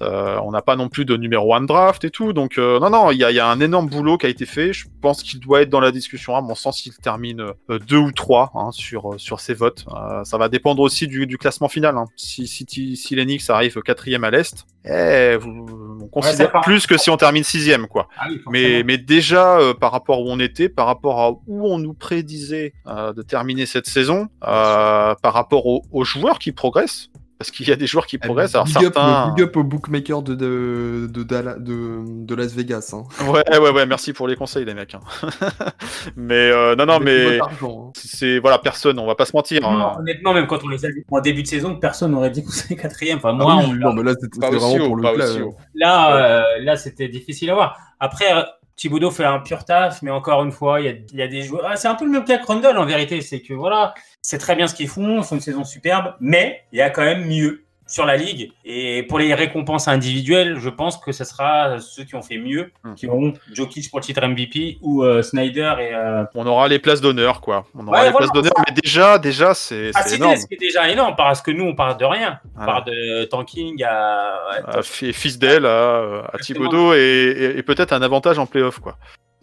On 0.01 0.51
n'a 0.51 0.61
pas 0.61 0.77
non 0.77 0.89
plus 0.89 1.05
de 1.07 1.17
numéro 1.17 1.55
1 1.55 1.63
draft 1.63 2.05
et 2.05 2.11
tout. 2.11 2.33
Donc, 2.35 2.59
non, 2.59 2.91
non, 2.91 3.11
il 3.11 3.19
y, 3.19 3.25
a- 3.25 3.31
il 3.31 3.35
y 3.37 3.41
a 3.41 3.49
un 3.49 3.61
énorme 3.61 3.89
boulot 3.89 4.19
qui 4.19 4.27
a 4.27 4.29
été 4.29 4.45
fait. 4.45 4.73
Je 4.73 4.87
pense 5.01 5.23
qu'il 5.23 5.41
doit 5.41 5.63
être 5.63 5.71
dans 5.71 5.81
la 5.81 5.93
discussion. 5.93 6.35
À 6.37 6.41
mon 6.43 6.55
sens, 6.55 6.85
il 6.85 6.95
termine 6.97 7.43
deux 7.87 7.97
ou 7.99 8.13
trois 8.13 8.51
hein, 8.55 8.71
sur, 8.73 9.15
sur 9.19 9.41
ses 9.41 9.55
votes. 9.55 9.87
Ça 10.25 10.37
va 10.37 10.49
dépendre 10.49 10.83
aussi 10.83 11.07
du, 11.07 11.27
du 11.27 11.39
classement 11.39 11.69
final. 11.69 11.95
Si, 12.17 12.47
si, 12.47 12.67
si, 12.69 12.97
si 12.97 13.15
l'Enix 13.15 13.49
arrive 13.51 13.81
quatrième 13.83 14.25
à 14.25 14.31
l'Est, 14.31 14.67
eh, 14.85 15.37
vous- 15.41 15.67
on 16.05 16.09
considère 16.09 16.53
plus 16.63 16.87
que 16.87 16.97
si 16.97 17.11
on 17.11 17.17
termine 17.17 17.45
sixième, 17.45 17.87
quoi. 17.87 18.09
Ah 18.19 18.27
oui, 18.47 18.85
Mais, 18.85 18.99
déjà, 18.99 19.59
euh, 19.59 19.75
par 19.75 19.93
rapport 19.93 20.21
où 20.21 20.31
on 20.31 20.39
était, 20.39 20.69
par 20.69 20.87
rapport 20.87 21.21
à 21.21 21.31
où 21.47 21.67
on 21.67 21.79
nous 21.79 21.95
prédisait 21.95 22.75
euh, 22.87 23.13
de 23.13 23.23
terminer 23.23 23.67
cette 23.67 23.87
saison, 23.87 24.29
euh, 24.43 25.15
par 25.23 25.33
rapport 25.33 25.67
aux, 25.67 25.83
aux 25.93 26.05
joueurs 26.05 26.39
qui 26.39 26.53
progressent, 26.53 27.11
parce 27.39 27.51
qu'il 27.51 27.69
y 27.69 27.73
a 27.73 27.77
des 27.77 27.87
joueurs 27.87 28.07
qui 28.07 28.19
progressent, 28.19 28.55
alors 28.55 28.67
big, 28.67 28.77
up, 28.77 28.83
certains... 28.95 29.33
big 29.35 29.45
up 29.45 29.57
au 29.57 29.65
bookmaker 29.65 30.23
de, 30.23 30.35
de, 30.35 31.09
de, 31.11 31.23
Dalla- 31.25 31.59
de, 31.59 32.01
de 32.07 32.35
Las 32.35 32.53
Vegas. 32.55 32.95
Hein. 32.95 33.05
Ouais, 33.27 33.43
ouais, 33.59 33.71
ouais, 33.71 33.87
merci 33.87 34.13
pour 34.13 34.29
les 34.29 34.37
conseils, 34.37 34.65
les 34.65 34.75
mecs. 34.75 34.95
hein. 34.95 35.01
mais 36.17 36.51
euh, 36.51 36.77
non, 36.77 36.87
non, 36.87 37.01
mais 37.01 37.39
hein. 37.41 37.49
c'est 37.95 38.39
voilà, 38.39 38.59
personne, 38.59 38.99
on 38.99 39.07
va 39.07 39.15
pas 39.15 39.27
se 39.27 39.35
mentir. 39.37 39.63
Honnêtement, 39.65 39.93
hein. 39.93 39.97
honnêtement, 40.01 40.35
même 40.35 40.47
quand 40.47 40.65
on 40.65 40.69
les 40.69 40.85
a 40.85 40.89
vus 40.89 41.05
en 41.11 41.21
début 41.21 41.43
de 41.43 41.49
saison, 41.49 41.77
personne 41.77 42.13
n'aurait 42.13 42.31
dit 42.31 42.45
qu'on 42.45 42.51
serait 42.51 42.77
quatrième. 42.77 43.19
Enfin, 43.19 43.33
moi, 43.33 43.47
Ah 43.59 43.65
oui, 43.65 43.71
on- 43.71 43.75
non, 43.75 43.93
mais 43.93 44.03
là, 44.03 44.15
c'était 44.21 44.47
vraiment 44.47 44.73
haut, 44.73 44.87
pour 44.87 44.97
le 44.97 45.03
plat, 45.15 45.25
euh. 45.25 45.47
là, 45.75 46.17
euh, 46.17 46.43
là, 46.61 46.77
c'était 46.77 47.09
difficile 47.09 47.51
à 47.51 47.55
voir. 47.55 47.79
Après, 48.01 48.33
euh, 48.35 48.43
Thibodeau 48.77 49.11
fait 49.13 49.25
un 49.25 49.39
pur 49.39 49.65
taf, 49.65 50.03
mais 50.03 50.11
encore 50.11 50.43
une 50.43 50.51
fois, 50.51 50.81
il 50.81 50.87
y 50.87 50.89
a, 50.89 50.93
il 51.13 51.17
y 51.19 51.23
a 51.23 51.29
des 51.29 51.43
joueurs. 51.43 51.65
Ah, 51.69 51.77
c'est 51.77 51.87
un 51.89 51.95
peu 51.95 52.05
le 52.05 52.11
même 52.11 52.25
cas 52.25 52.39
que 52.39 52.47
Rundle 52.47 52.77
en 52.77 52.85
vérité. 52.85 53.21
C'est 53.21 53.41
que 53.41 53.55
voilà, 53.55 53.95
c'est 54.27 54.39
très 54.39 54.57
bien 54.57 54.67
ce 54.67 54.75
qu'ils 54.75 54.89
font, 54.89 55.19
ils 55.19 55.23
font 55.25 55.35
une 55.35 55.41
saison 55.43 55.65
superbe, 55.65 56.15
mais 56.19 56.63
il 56.73 56.79
y 56.79 56.83
a 56.83 56.89
quand 56.89 57.03
même 57.05 57.27
mieux 57.27 57.61
sur 57.87 58.07
la 58.07 58.17
ligue. 58.17 58.51
Et 58.65 59.03
pour 59.03 59.19
les 59.19 59.35
récompenses 59.35 59.89
individuelles, 59.89 60.57
je 60.59 60.71
pense 60.71 60.97
que 60.97 61.13
ce 61.13 61.23
sera 61.25 61.79
ceux 61.81 62.05
qui 62.05 62.15
ont 62.15 62.23
fait 62.23 62.39
mieux, 62.39 62.73
Hmm. 62.83 62.95
qui 62.95 63.07
auront 63.07 63.35
Jokic 63.53 63.91
pour 63.91 63.99
le 63.99 64.05
titre 64.07 64.23
MVP 64.27 64.79
ou 64.81 65.05
euh, 65.05 65.21
Snyder 65.21 65.75
et 65.81 65.95
euh, 65.95 66.25
On 66.35 66.47
aura 66.47 66.67
les 66.69 66.79
places 66.79 67.03
d'honneur, 67.03 67.43
quoi. 67.43 67.67
On 67.75 67.87
aura 67.87 67.99
Ouais, 67.99 68.05
les 68.07 68.11
voilà, 68.13 68.27
places 68.29 68.33
d'honneur, 68.33 68.55
mais 68.67 68.75
déjà, 68.83 69.19
déjà, 69.19 69.53
c'est 69.53 69.91
Ah, 69.95 70.01
c'est 70.07 70.17
énorme. 70.17 70.35
déjà 70.59 70.89
énorme 70.89 71.15
parce 71.15 71.43
que 71.43 71.51
nous, 71.51 71.65
on 71.65 71.75
part 71.75 71.99
de 71.99 72.07
rien. 72.07 72.41
On 72.57 72.65
Voilà. 72.65 72.73
part 72.73 72.85
de 72.87 73.25
tanking 73.25 73.85
à. 73.85 74.33
À 74.67 74.83
fi- 74.83 75.13
fils 75.13 75.39
d'elle, 75.39 75.67
à, 75.67 75.97
à 75.97 76.37
Exactement. 76.39 76.41
Thibodeau, 76.71 76.95
et, 76.95 76.99
et- 76.99 77.59
et 77.59 77.63
peut-être 77.63 77.93
un 77.93 78.01
avantage 78.01 78.39
en 78.39 78.47
playoff, 78.47 78.79
quoi. 78.79 78.97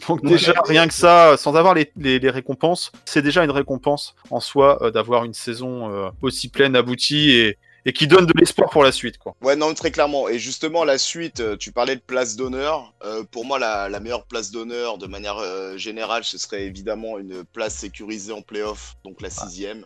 Donc 0.07 0.23
déjà, 0.25 0.53
rien 0.65 0.87
que 0.87 0.93
ça, 0.93 1.35
sans 1.37 1.55
avoir 1.55 1.73
les, 1.73 1.91
les- 1.95 2.19
les 2.19 2.29
récompenses, 2.29 2.91
c'est 3.05 3.21
déjà 3.21 3.43
une 3.43 3.51
récompense 3.51 4.15
en 4.29 4.39
soi 4.39 4.77
euh, 4.81 4.91
d'avoir 4.91 5.25
une 5.25 5.33
saison 5.33 5.91
euh, 5.91 6.09
aussi 6.21 6.49
pleine, 6.49 6.75
aboutie 6.75 7.31
et, 7.31 7.57
et 7.85 7.93
qui 7.93 8.07
donne 8.07 8.25
de 8.25 8.33
l'espoir 8.37 8.69
pour 8.69 8.83
la 8.83 8.91
suite, 8.91 9.17
quoi. 9.17 9.35
Ouais, 9.41 9.55
non, 9.55 9.73
très 9.73 9.91
clairement. 9.91 10.29
Et 10.29 10.37
justement, 10.39 10.83
la 10.83 10.97
suite, 10.97 11.39
euh, 11.39 11.57
tu 11.57 11.71
parlais 11.71 11.95
de 11.95 12.01
place 12.01 12.35
d'honneur. 12.35 12.93
Euh, 13.03 13.23
pour 13.31 13.45
moi, 13.45 13.57
la, 13.59 13.89
la 13.89 13.99
meilleure 13.99 14.25
place 14.25 14.51
d'honneur, 14.51 14.97
de 14.97 15.07
manière 15.07 15.37
euh, 15.37 15.77
générale, 15.77 16.23
ce 16.23 16.37
serait 16.37 16.63
évidemment 16.63 17.17
une 17.17 17.43
place 17.43 17.75
sécurisée 17.75 18.33
en 18.33 18.41
playoff, 18.41 18.95
donc 19.03 19.21
la 19.21 19.29
sixième. 19.29 19.85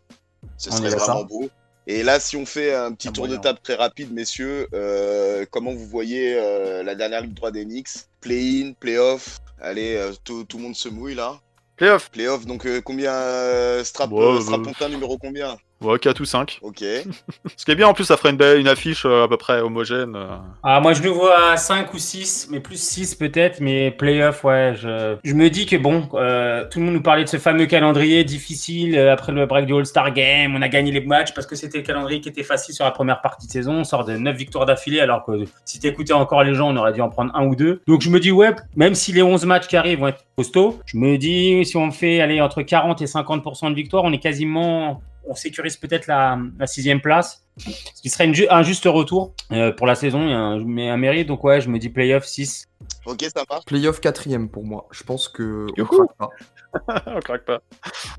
Ce 0.58 0.70
On 0.70 0.78
serait 0.78 0.90
vraiment 0.90 1.24
beau. 1.24 1.50
Et 1.88 2.02
là, 2.02 2.20
si 2.20 2.36
on 2.36 2.48
fait 2.48 2.74
un 2.74 2.92
petit 2.94 3.10
Ah, 3.10 3.12
tour 3.12 3.28
de 3.28 3.38
table 3.38 3.60
très 3.62 3.76
rapide, 3.76 4.12
messieurs, 4.12 4.68
euh, 4.74 5.46
comment 5.52 5.72
vous 5.72 5.86
voyez 5.86 6.34
euh, 6.36 6.82
la 6.82 6.96
dernière 6.96 7.22
ligue 7.22 7.36
droit 7.36 7.52
d'Enix 7.52 8.10
Play-in, 8.26 8.74
play-off. 8.74 9.38
Allez, 9.62 9.96
euh, 9.96 10.12
tout, 10.24 10.46
tout 10.46 10.58
le 10.58 10.64
monde 10.64 10.76
se 10.76 10.90
mouille 10.90 11.14
là. 11.14 11.40
Playoff, 11.76 12.10
Play-off, 12.10 12.48
donc 12.48 12.66
euh, 12.66 12.82
combien 12.82 13.14
euh, 13.14 13.84
Strap, 13.84 14.12
Ouais, 14.12 14.24
euh, 14.24 14.36
bah- 14.38 14.42
Strapontin 14.42 14.90
numéro 14.90 15.20
combien 15.20 15.58
ouais, 15.86 16.00
4 16.00 16.20
ou 16.20 16.26
5. 16.26 16.60
Ok. 16.62 16.80
Ce 17.58 17.66
qui 17.66 17.72
est 17.72 17.76
bien, 17.76 17.88
en 17.88 17.94
plus, 17.94 18.04
ça 18.06 18.18
ferait 18.18 18.32
une, 18.32 18.38
belle, 18.38 18.60
une 18.60 18.68
affiche 18.68 19.06
euh, 19.06 19.24
à 19.24 19.28
peu 19.28 19.38
près 19.38 19.62
homogène. 19.62 20.16
euh. 20.16 20.28
Ah, 20.64 20.80
moi, 20.82 20.94
je 20.94 21.02
le 21.02 21.10
vois 21.10 21.52
à 21.52 21.58
5 21.58 21.94
ou 21.94 21.98
6, 22.00 22.50
mais 22.52 22.60
plus 22.60 22.82
6 22.82 23.16
peut-être, 23.16 23.60
mais 23.62 23.92
playoff, 23.92 24.44
ouais. 24.44 24.74
Je, 24.76 25.16
je 25.24 25.34
me 25.34 25.50
dis 25.50 25.66
que 25.66 25.76
bon, 25.78 26.08
euh, 26.16 26.66
tout 26.70 26.80
le 26.80 26.86
monde 26.86 26.96
nous 26.96 27.02
parlait 27.02 27.24
de 27.24 27.30
ce 27.30 27.38
fameux 27.38 27.66
calendrier 27.66 28.24
difficile 28.24 28.98
euh, 28.98 29.14
après 29.14 29.32
le 29.32 29.46
break 29.46 29.66
du 29.66 29.74
All-Star 29.76 30.12
Game. 30.14 30.56
On 30.56 30.62
a 30.62 30.68
gagné 30.68 30.92
les 30.92 31.02
matchs 31.02 31.34
parce 31.34 31.48
que 31.48 31.56
c'était 31.56 31.78
le 31.78 31.84
calendrier 31.84 32.22
qui 32.22 32.30
était 32.30 32.44
facile 32.44 32.74
sur 32.76 32.86
la 32.86 32.92
première 32.92 33.22
partie 33.22 33.48
de 33.48 33.52
saison. 33.52 33.74
On 33.74 33.84
sort 33.84 34.06
de 34.06 34.18
9 34.18 34.36
victoires 34.36 34.66
d'affilée, 34.66 35.00
alors 35.00 35.26
que 35.26 35.32
si 35.66 35.80
t'écoutais 35.80 36.14
encore 36.14 36.44
les 36.44 36.54
gens, 36.56 36.70
on 36.72 36.78
aurait 36.78 36.94
dû 36.94 37.02
en 37.02 37.10
prendre 37.10 37.32
un 37.36 37.46
ou 37.46 37.56
deux. 37.56 37.82
Donc, 37.88 38.02
je 38.02 38.10
me 38.10 38.20
dis, 38.20 38.32
ouais, 38.32 38.54
même 38.76 38.96
si 38.96 39.12
les 39.12 39.22
11 39.24 39.46
matchs 39.46 39.68
qui 39.68 39.78
arrivent 39.78 40.00
vont 40.00 40.08
être 40.08 40.24
costauds, 40.38 40.80
je 40.86 40.98
me 40.98 41.18
dis, 41.18 41.64
si 41.66 41.78
on 41.78 41.92
fait 41.92 42.22
aller 42.22 42.42
entre 42.42 42.62
40 42.62 43.02
et 43.02 43.06
50% 43.06 43.70
de 43.70 43.76
victoire, 43.76 44.04
on 44.04 44.12
est 44.12 44.18
quasiment. 44.20 45.02
On 45.28 45.36
sécurise 45.36 45.78
peut-être 45.78 46.08
la, 46.08 46.40
la 46.60 46.68
sixième 46.68 47.02
place. 47.02 47.42
Ce 47.58 48.02
qui 48.02 48.10
serait 48.10 48.26
une 48.26 48.36
ju- 48.36 48.48
un 48.50 48.64
juste 48.64 48.84
retour 48.86 49.34
euh, 49.52 49.72
pour 49.72 49.88
la 49.88 49.96
saison, 49.96 50.20
un, 50.22 50.64
mais 50.66 50.90
un 50.90 50.98
mérite. 50.98 51.28
Donc, 51.28 51.44
ouais, 51.44 51.62
je 51.62 51.70
me 51.70 51.80
dis 51.80 51.90
playoff 51.90 52.26
6. 52.26 52.68
Ok, 53.06 53.24
ça 53.34 53.44
marche. 53.50 53.66
Playoff 53.66 54.02
quatrième 54.02 54.50
pour 54.50 54.66
moi. 54.66 54.88
Je 54.92 55.04
pense 55.04 55.28
que 55.30 55.66
on 55.78 55.86
craque 55.86 56.18
pas. 56.18 56.30
On 57.08 57.20
craque 57.22 57.46
pas. 57.46 57.62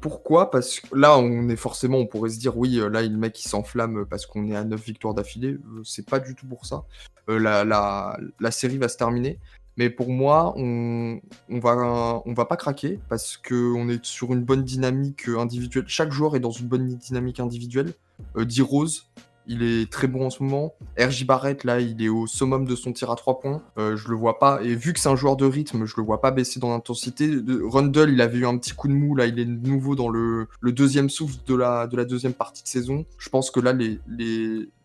Pourquoi? 0.01 0.51
Parce 0.51 0.81
que 0.81 0.97
là, 0.97 1.19
on 1.19 1.49
est 1.51 1.57
forcément, 1.57 1.99
on 1.99 2.07
pourrait 2.07 2.31
se 2.31 2.39
dire, 2.39 2.57
oui, 2.57 2.79
euh, 2.79 2.89
là, 2.89 3.03
le 3.03 3.11
mec, 3.11 3.39
il 3.45 3.49
s'enflamme 3.49 4.07
parce 4.09 4.25
qu'on 4.25 4.49
est 4.51 4.57
à 4.57 4.65
9 4.65 4.83
victoires 4.83 5.13
d'affilée. 5.13 5.51
Euh, 5.51 5.83
C'est 5.85 6.09
pas 6.09 6.19
du 6.19 6.35
tout 6.35 6.47
pour 6.47 6.65
ça. 6.65 6.85
Euh, 7.29 7.39
la, 7.39 7.65
la, 7.65 8.17
la 8.41 8.51
série 8.51 8.79
va 8.79 8.89
se 8.89 8.97
terminer. 8.97 9.39
Mais 9.77 9.91
pour 9.91 10.09
moi, 10.09 10.55
on, 10.57 11.21
va, 11.51 12.45
pas 12.49 12.57
craquer 12.57 12.99
parce 13.09 13.37
qu'on 13.37 13.89
est 13.89 14.05
sur 14.05 14.33
une 14.33 14.43
bonne 14.43 14.63
dynamique 14.65 15.29
euh, 15.29 15.39
individuelle. 15.39 15.85
Chaque 15.87 16.13
joueur 16.13 16.35
est 16.35 16.41
dans 16.41 16.51
une 16.51 16.67
bonne 16.67 16.97
dynamique 16.97 17.41
individuelle. 17.41 17.93
Euh, 18.37 18.47
D-Rose, 18.47 19.07
il 19.47 19.63
est 19.63 19.91
très 19.91 20.07
bon 20.07 20.27
en 20.27 20.31
ce 20.31 20.43
moment. 20.43 20.75
RJ 20.99 21.27
Barrett, 21.27 21.65
là, 21.65 21.81
il 21.81 22.03
est 22.03 22.09
au 22.09 22.27
summum 22.27 22.65
de 22.65 22.75
son 22.75 22.93
tir 22.93 23.11
à 23.11 23.17
3 23.17 23.41
points. 23.41 23.63
Euh, 23.79 23.97
je 23.97 24.09
le 24.09 24.17
vois 24.17 24.39
pas. 24.39 24.61
Et 24.63 24.75
vu 24.75 24.93
que 24.93 25.01
c'est 25.01 25.09
un 25.09 25.17
joueur 25.17 25.37
de 25.37 25.47
rythme, 25.47 25.85
je 25.85 25.95
le 25.97 26.03
vois 26.03 26.21
pas 26.21 26.31
baisser 26.31 26.61
dans 26.61 26.71
l'intensité. 26.71 27.31
Rundle, 27.65 28.11
il 28.11 28.21
avait 28.21 28.39
eu 28.39 28.47
un 28.47 28.59
petit 28.59 28.73
coup 28.73 28.89
de 28.89 28.93
mou. 28.93 29.15
Là, 29.15 29.27
il 29.27 29.39
est 29.39 29.45
de 29.45 29.69
nouveau 29.69 29.95
dans 29.95 30.09
le, 30.09 30.49
deuxième 30.63 31.09
souffle 31.11 31.37
de 31.47 31.55
la, 31.55 31.87
de 31.87 31.97
la 31.97 32.05
deuxième 32.05 32.35
partie 32.35 32.63
de 32.63 32.69
saison. 32.69 33.07
Je 33.19 33.29
pense 33.29 33.51
que 33.51 33.61
là, 33.61 33.73
les, 33.73 34.01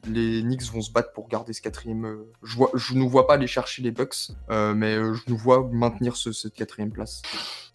Knicks 0.05 0.71
vont 0.71 0.81
se 0.81 0.91
battre 0.91 1.11
pour 1.13 1.27
garder 1.27 1.53
ce 1.53 1.61
quatrième. 1.61 2.05
euh, 2.05 2.31
Je, 2.43 2.55
vois, 2.55 2.71
ne 2.93 3.03
vois 3.07 3.27
pas 3.27 3.35
aller 3.35 3.47
chercher 3.47 3.81
les 3.81 3.91
Bucks, 3.91 4.31
euh, 4.49 4.73
mais 4.73 4.95
euh, 4.95 5.13
je 5.13 5.21
nous 5.27 5.37
vois 5.37 5.69
maintenir 5.71 6.15
ce, 6.15 6.31
cette 6.31 6.53
quatrième 6.53 6.91
place. 6.91 7.21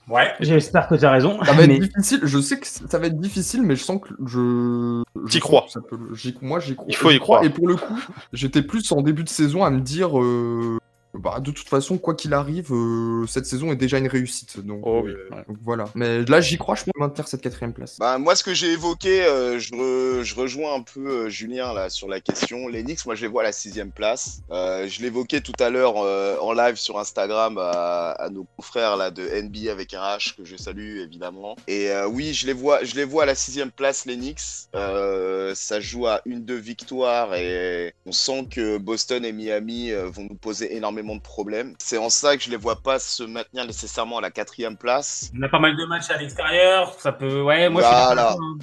Ouais, 0.09 0.33
j'espère 0.41 0.87
que 0.87 0.95
tu 0.95 1.05
as 1.05 1.11
raison. 1.11 1.43
Ça 1.45 1.53
va 1.53 1.63
être 1.63 1.69
mais- 1.69 1.79
difficile. 1.81 2.21
Je 2.23 2.39
sais 2.41 2.59
que 2.61 2.67
ça 2.67 2.99
va 2.99 3.07
être 3.09 3.19
difficile, 3.21 3.63
mais 3.63 3.75
je 3.75 3.83
sens 3.83 4.01
que 4.01 4.09
je. 4.25 5.03
sens 5.27 5.41
crois. 5.41 5.63
que 5.63 5.71
ça 5.73 5.81
peut 5.81 5.97
le- 5.97 6.15
j'y- 6.15 6.37
Moi, 6.43 6.61
j'y 6.61 6.77
crois. 6.77 6.87
Il 6.89 6.95
faut 6.97 7.11
y 7.11 7.15
j'y 7.15 7.19
croire. 7.19 7.43
Et 7.45 7.51
pour 7.51 7.67
le 7.67 7.75
coup, 7.75 7.99
j'étais 8.33 8.63
plus 8.63 8.91
en 8.93 9.03
début 9.03 9.25
de 9.25 9.29
saison 9.29 9.65
à 9.65 9.71
me 9.71 9.81
dire. 9.81 10.19
euh, 10.21 10.79
bah, 11.19 11.41
de 11.41 11.51
toute 11.51 11.69
façon, 11.69 11.99
quoi 11.99 12.14
qu'il 12.14 12.33
arrive, 12.35 12.73
euh, 12.73 13.27
cette 13.27 13.47
saison 13.47 13.73
est 13.73 13.77
déjà 13.77 13.99
une 13.99 14.09
réussite. 14.09 14.61
Donc, 14.64 14.81
Oh 14.85 15.03
oui, 15.05 15.12
euh, 15.12 15.29
ouais. 15.31 15.45
donc 15.49 15.57
voilà. 15.62 15.85
Mais 15.95 16.25
là, 16.25 16.41
j'y 16.41 16.59
crois, 16.59 16.75
je 16.75 16.85
peux 16.85 16.91
maintenir 16.99 17.27
cette 17.29 17.41
quatrième 17.43 17.73
place. 17.73 17.99
Bah, 17.99 18.19
moi, 18.19 18.35
ce 18.37 18.45
que 18.45 18.55
j'ai 18.55 18.73
évoqué, 18.73 19.25
euh, 19.25 19.59
je, 19.59 19.73
re- 19.73 20.23
je 20.23 20.35
rejoins 20.35 20.75
un 20.75 20.83
peu 20.83 21.09
euh, 21.27 21.29
Julien 21.29 21.73
là 21.73 21.89
sur 21.91 22.09
la 22.09 22.21
question. 22.21 22.69
Les 22.69 22.83
Knicks, 22.83 23.05
moi, 23.07 23.14
je 23.14 23.23
les 23.23 23.29
vois 23.29 23.43
à 23.43 23.45
la 23.47 23.53
sixième 23.53 23.91
place. 23.91 24.41
Euh, 24.51 24.87
je 24.89 25.01
l'évoquais 25.03 25.41
tout 25.41 25.53
à 25.61 25.71
l'heure 25.71 25.95
euh, 25.99 26.37
en 26.41 26.53
live 26.53 26.77
sur 26.77 26.99
Instagram 26.99 27.59
à, 27.59 28.11
à 28.12 28.31
nos 28.31 28.45
confrères 28.57 28.97
là 28.97 29.11
de 29.11 29.23
NBA 29.23 29.71
avec 29.71 29.95
un 29.95 30.01
H 30.01 30.37
que 30.37 30.45
je 30.45 30.57
salue 30.57 30.99
évidemment. 30.99 31.57
Et 31.69 31.91
euh, 31.91 32.07
oui, 32.09 32.35
je 32.35 32.47
les 32.47 32.53
vois, 32.53 32.83
je 32.85 32.95
les 32.95 33.05
vois 33.05 33.23
à 33.25 33.27
la 33.27 33.35
sixième 33.35 33.71
place, 33.71 34.05
les 34.07 34.17
Knicks. 34.17 34.41
Euh, 34.75 35.55
ça 35.55 35.81
joue 35.81 36.07
à 36.07 36.21
une 36.27 36.45
deux 36.45 36.57
victoires 36.57 37.35
et 37.35 37.95
on 38.05 38.12
sent 38.12 38.47
que 38.51 38.79
Boston 38.79 39.25
et 39.25 39.33
Miami 39.33 39.93
vont 39.93 40.27
nous 40.29 40.37
poser 40.37 40.77
énormément 40.77 41.06
de 41.15 41.21
problèmes. 41.21 41.75
C'est 41.79 41.99
en 41.99 42.11
ça 42.11 42.37
que 42.37 42.43
je 42.43 42.51
les 42.51 42.57
vois 42.57 42.83
pas 42.83 42.99
se 42.99 43.23
maintenir 43.23 43.65
nécessairement 43.65 44.19
à 44.19 44.21
la 44.21 44.33
quatrième 44.33 44.77
place. 44.77 45.31
On 45.39 45.43
a 45.43 45.49
pas 45.49 45.61
mal 45.61 45.77
de 45.77 45.85
matchs 45.85 46.11
à 46.11 46.17
l'extérieur, 46.17 46.93
ça 46.99 47.13
peut. 47.13 47.43
Ouais, 47.43 47.69
moi 47.69 47.83
Voilà. 47.83 48.31
je 48.31 48.33
suis 48.33 48.45
hein. 48.45 48.59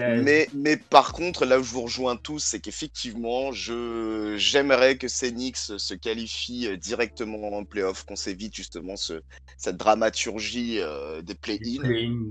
Mais, 0.00 0.48
mais 0.54 0.76
par 0.76 1.12
contre, 1.12 1.44
là 1.44 1.58
où 1.58 1.62
je 1.62 1.70
vous 1.70 1.82
rejoins 1.82 2.16
tous, 2.16 2.38
c'est 2.38 2.60
qu'effectivement, 2.60 3.52
je 3.52 4.34
j'aimerais 4.38 4.96
que 4.96 5.06
Knicks 5.06 5.56
se 5.56 5.94
qualifient 5.94 6.68
euh, 6.68 6.76
directement 6.76 7.52
en 7.52 7.64
playoff, 7.64 8.04
qu'on 8.04 8.16
s'évite 8.16 8.54
justement 8.56 8.96
ce, 8.96 9.20
cette 9.58 9.76
dramaturgie 9.76 10.78
euh, 10.80 11.20
des 11.20 11.34
play-in. 11.34 11.82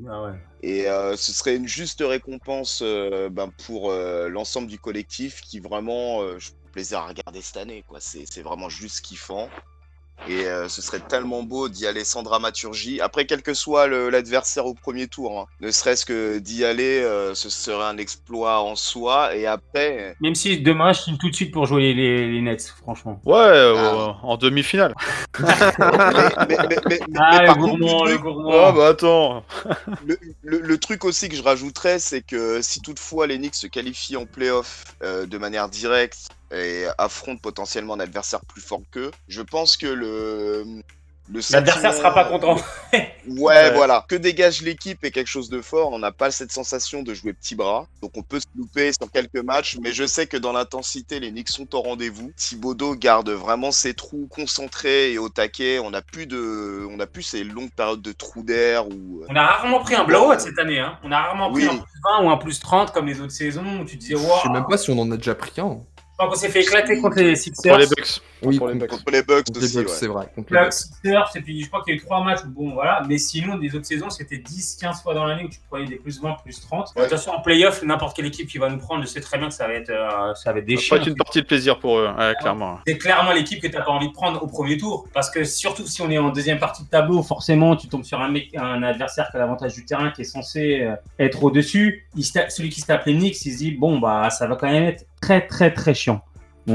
Ah 0.10 0.24
ouais. 0.24 0.34
Et 0.64 0.88
euh, 0.88 1.16
ce 1.16 1.32
serait 1.32 1.56
une 1.56 1.68
juste 1.68 2.04
récompense 2.06 2.82
euh, 2.84 3.30
ben, 3.30 3.52
pour 3.66 3.92
l'ensemble 3.92 4.68
du 4.68 4.80
collectif 4.80 5.42
qui 5.42 5.60
vraiment, 5.60 6.22
je 6.40 6.52
plaisir 6.72 7.00
à 7.00 7.08
regarder 7.08 7.42
cette 7.42 7.58
année. 7.58 7.84
quoi. 7.88 8.00
C'est 8.02 8.26
c'est 8.30 8.42
vraiment 8.42 8.70
juste 8.70 9.02
kiffant. 9.02 9.50
Et 10.28 10.46
euh, 10.46 10.70
ce 10.70 10.84
serait 10.84 11.00
tellement 11.00 11.42
beau 11.42 11.68
d'y 11.68 11.88
aller 11.88 12.04
sans 12.06 12.22
dramaturgie. 12.22 13.02
Après, 13.02 13.26
quel 13.26 13.42
que 13.42 13.56
soit 13.56 13.88
le- 13.88 14.12
l'adversaire 14.12 14.68
au 14.68 14.76
premier 14.76 15.08
tour, 15.08 15.40
hein, 15.40 15.46
ne 15.62 15.72
serait-ce 15.72 16.06
que 16.06 16.38
d'y 16.38 16.64
aller, 16.64 17.02
euh, 17.02 17.34
ce 17.34 17.50
serait 17.50 17.84
un 17.84 17.98
exploit 17.98 18.60
en 18.62 18.76
soi. 18.76 19.36
Et 19.36 19.48
après, 19.48 20.16
Même 20.22 20.36
si 20.36 20.60
demain 20.60 20.94
je 20.94 21.02
signe 21.02 21.18
tout 21.18 21.32
de 21.32 21.36
suite 21.36 21.52
pour 21.52 21.66
jouer 21.66 21.96
les, 21.96 22.40
Nets, 22.40 22.68
franchement. 22.84 23.20
Ouais, 23.26 23.36
euh, 23.36 23.74
Ah. 23.76 24.20
en 24.22 24.38
demi-finale. 24.38 24.94
mais, 25.40 25.48
mais- 25.80 26.58
mais- 26.70 26.78
mais- 26.88 27.00
mais 27.10 27.18
Ah, 27.20 27.44
le 27.48 27.54
gourmand, 27.56 28.06
le 28.06 28.18
gourmand. 28.20 28.52
Oh 28.70 28.74
bah 28.74 28.88
attends. 28.90 29.44
Le, 30.06 30.20
le- 30.44 30.60
le 30.62 30.78
truc 30.78 31.04
aussi 31.04 31.30
que 31.30 31.36
je 31.36 31.42
rajouterais, 31.42 31.98
c'est 31.98 32.22
que 32.22 32.62
si 32.62 32.80
toutefois 32.80 33.26
les 33.26 33.38
Knicks 33.40 33.56
se 33.56 33.66
qualifient 33.66 34.18
en 34.18 34.28
playoff 34.28 34.84
euh, 35.02 35.26
de 35.26 35.38
manière 35.40 35.68
directe 35.68 36.30
et 36.54 36.86
affrontent 36.98 37.40
potentiellement 37.42 37.94
un 37.96 38.00
adversaire 38.00 38.42
plus 38.46 38.62
fort 38.62 38.82
qu'eux, 38.92 39.12
je 39.28 39.42
pense 39.42 39.78
que 39.78 39.88
le. 39.88 40.66
L'adversaire 41.52 41.94
sentiment- 41.94 41.94
sera 41.94 42.14
pas 42.14 42.26
content. 42.26 42.58
Ouais, 43.28 43.72
voilà. 43.76 44.04
Que 44.10 44.16
dégage 44.16 44.64
l'équipe 44.64 45.04
est 45.06 45.12
quelque 45.12 45.28
chose 45.28 45.48
de 45.50 45.62
fort. 45.62 45.92
On 45.94 46.00
n'a 46.00 46.12
pas 46.12 46.32
cette 46.32 46.52
sensation 46.52 47.04
de 47.04 47.14
jouer 47.14 47.32
petit 47.34 47.54
bras. 47.54 47.86
Donc 48.02 48.14
on 48.18 48.24
peut 48.24 48.40
se 48.40 48.48
louper 48.58 48.92
sur 48.92 49.10
quelques 49.12 49.38
matchs. 49.44 49.78
Mais 49.80 49.94
je 49.94 50.06
sais 50.08 50.26
que 50.26 50.36
dans 50.38 50.52
l'intensité, 50.52 51.20
les 51.20 51.30
Knicks 51.32 51.50
sont 51.50 51.74
au 51.76 51.82
rendez-vous. 51.82 52.32
Thibodeau 52.36 52.96
garde 52.96 53.30
vraiment 53.30 53.72
ses 53.72 53.94
trous 53.94 54.28
concentrés 54.32 55.14
et 55.14 55.20
au 55.20 55.30
taquet. 55.30 55.78
On 55.80 55.92
n'a 55.92 56.02
plus 56.02 56.26
de, 56.26 56.86
on 56.92 56.98
n'a 56.98 57.06
plus 57.06 57.22
ces 57.22 57.44
longues 57.44 57.70
périodes 57.72 58.02
de 58.02 58.12
trous 58.12 58.42
d'air 58.42 58.88
où. 58.88 59.24
On 59.30 59.36
a 59.36 59.46
rarement 59.46 59.80
pris 59.82 59.94
un 59.96 60.04
blowout 60.04 60.40
cette 60.40 60.58
année. 60.58 60.80
Hein. 60.80 60.98
On 61.04 61.12
a 61.12 61.22
rarement 61.22 61.52
pris 61.52 61.62
Oui. 61.62 61.70
un 61.70 61.78
plus 61.78 62.00
20 62.20 62.24
ou 62.26 62.30
un 62.32 62.38
plus 62.38 62.60
30 62.60 62.92
comme 62.92 63.06
les 63.06 63.22
autres 63.22 63.32
saisons 63.34 63.82
où 63.82 63.86
tu 63.86 63.98
te 63.98 64.02
disais, 64.02 64.16
Je 64.16 64.20
waouh, 64.28 64.42
sais 64.42 64.50
même 64.50 64.66
pas 64.68 64.78
si 64.80 64.90
on 64.90 64.98
en 65.00 65.10
a 65.12 65.16
déjà 65.18 65.36
pris 65.36 65.62
un. 65.62 65.78
Qu'on 66.28 66.36
s'est 66.36 66.50
fait 66.50 66.62
éclater 66.62 67.00
contre 67.00 67.20
les 67.20 67.36
Sixers. 67.36 67.78
Oui, 68.44 68.58
Pour 68.58 68.68
les 68.68 68.74
contre, 68.74 68.88
Bucks. 68.88 68.90
Contre 69.00 69.12
les 69.12 69.24
Bucks 69.24 69.46
contre 69.48 69.60
les 69.60 69.68
Bucks, 69.68 69.88
ouais. 69.88 69.94
c'est 69.94 70.08
vrai. 70.08 70.28
Contre 70.36 70.54
les 70.54 70.60
Les 70.60 70.64
Bucks. 70.66 70.74
Sixers, 70.74 71.30
et 71.36 71.42
puis 71.42 71.62
je 71.64 71.68
crois 71.68 71.84
qu'il 71.84 71.94
y 71.96 71.98
a 71.98 72.02
eu 72.02 72.04
trois 72.04 72.24
matchs 72.24 72.40
où, 72.46 72.50
bon, 72.50 72.74
voilà. 72.74 73.04
Mais 73.08 73.18
sinon, 73.18 73.58
les 73.58 73.76
autres 73.76 73.86
saisons, 73.86 74.10
c'était 74.10 74.38
10, 74.38 74.78
15 74.82 75.02
fois 75.02 75.14
dans 75.14 75.26
l'année 75.26 75.44
où 75.46 75.50
tu 75.50 75.60
prenais 75.70 75.86
des 75.86 75.98
plus 75.98 76.22
20, 76.22 76.36
plus 76.44 76.60
30. 76.62 76.90
Ouais. 76.96 77.04
De 77.04 77.10
toute 77.10 77.18
façon, 77.18 77.32
en 77.32 77.42
playoff, 77.42 77.84
n'importe 77.84 78.16
quelle 78.16 78.26
équipe 78.26 78.48
qui 78.50 78.58
va 78.58 78.70
nous 78.70 78.78
prendre, 78.80 79.02
je 79.04 79.08
sais 79.08 79.22
très 79.22 79.38
bien 79.38 79.48
que 79.48 79.54
ça 79.54 79.68
va 79.68 79.74
être, 79.74 79.90
euh, 79.90 80.34
ça 80.36 80.52
va 80.54 80.60
être 80.60 80.66
des 80.66 80.78
Ça 80.78 80.82
va 80.82 80.82
pas 80.82 80.86
chiens. 80.88 80.98
être 80.98 81.08
une 81.08 81.16
partie 81.16 81.42
de 81.42 81.46
plaisir 81.48 81.80
pour 81.80 81.98
eux, 82.00 82.10
ouais, 82.18 82.34
clairement. 82.40 82.80
C'est 82.88 82.98
clairement 82.98 83.32
l'équipe 83.32 83.62
que 83.62 83.68
tu 83.68 83.76
n'as 83.76 83.84
pas 83.84 83.92
envie 83.92 84.08
de 84.08 84.14
prendre 84.14 84.42
au 84.42 84.48
premier 84.48 84.78
tour. 84.78 85.08
Parce 85.14 85.30
que 85.30 85.44
surtout 85.44 85.86
si 85.86 86.02
on 86.02 86.10
est 86.10 86.18
en 86.18 86.30
deuxième 86.30 86.60
partie 86.60 86.84
de 86.84 86.90
tableau, 86.90 87.22
forcément, 87.24 87.76
tu 87.76 87.88
tombes 87.88 88.04
sur 88.04 88.20
un, 88.20 88.30
mec, 88.30 88.50
un 88.56 88.82
adversaire 88.84 89.30
qui 89.30 89.38
a 89.38 89.40
l'avantage 89.40 89.74
du 89.76 89.86
terrain, 89.86 90.12
qui 90.12 90.22
est 90.22 90.26
censé 90.26 90.82
euh, 90.82 90.96
être 91.20 91.44
au-dessus. 91.44 92.08
Celui 92.50 92.70
qui 92.70 92.82
se 92.82 92.88
tape 92.88 93.06
les 93.06 93.14
Knicks, 93.14 93.46
il 93.46 93.52
se 93.52 93.58
dit, 93.58 93.72
bon, 93.72 94.00
bah, 94.00 94.30
ça 94.30 94.48
va 94.48 94.56
quand 94.56 94.70
même 94.70 94.84
être 94.86 95.06
très, 95.22 95.46
très, 95.46 95.72
très 95.74 95.94
chiant. 95.94 96.22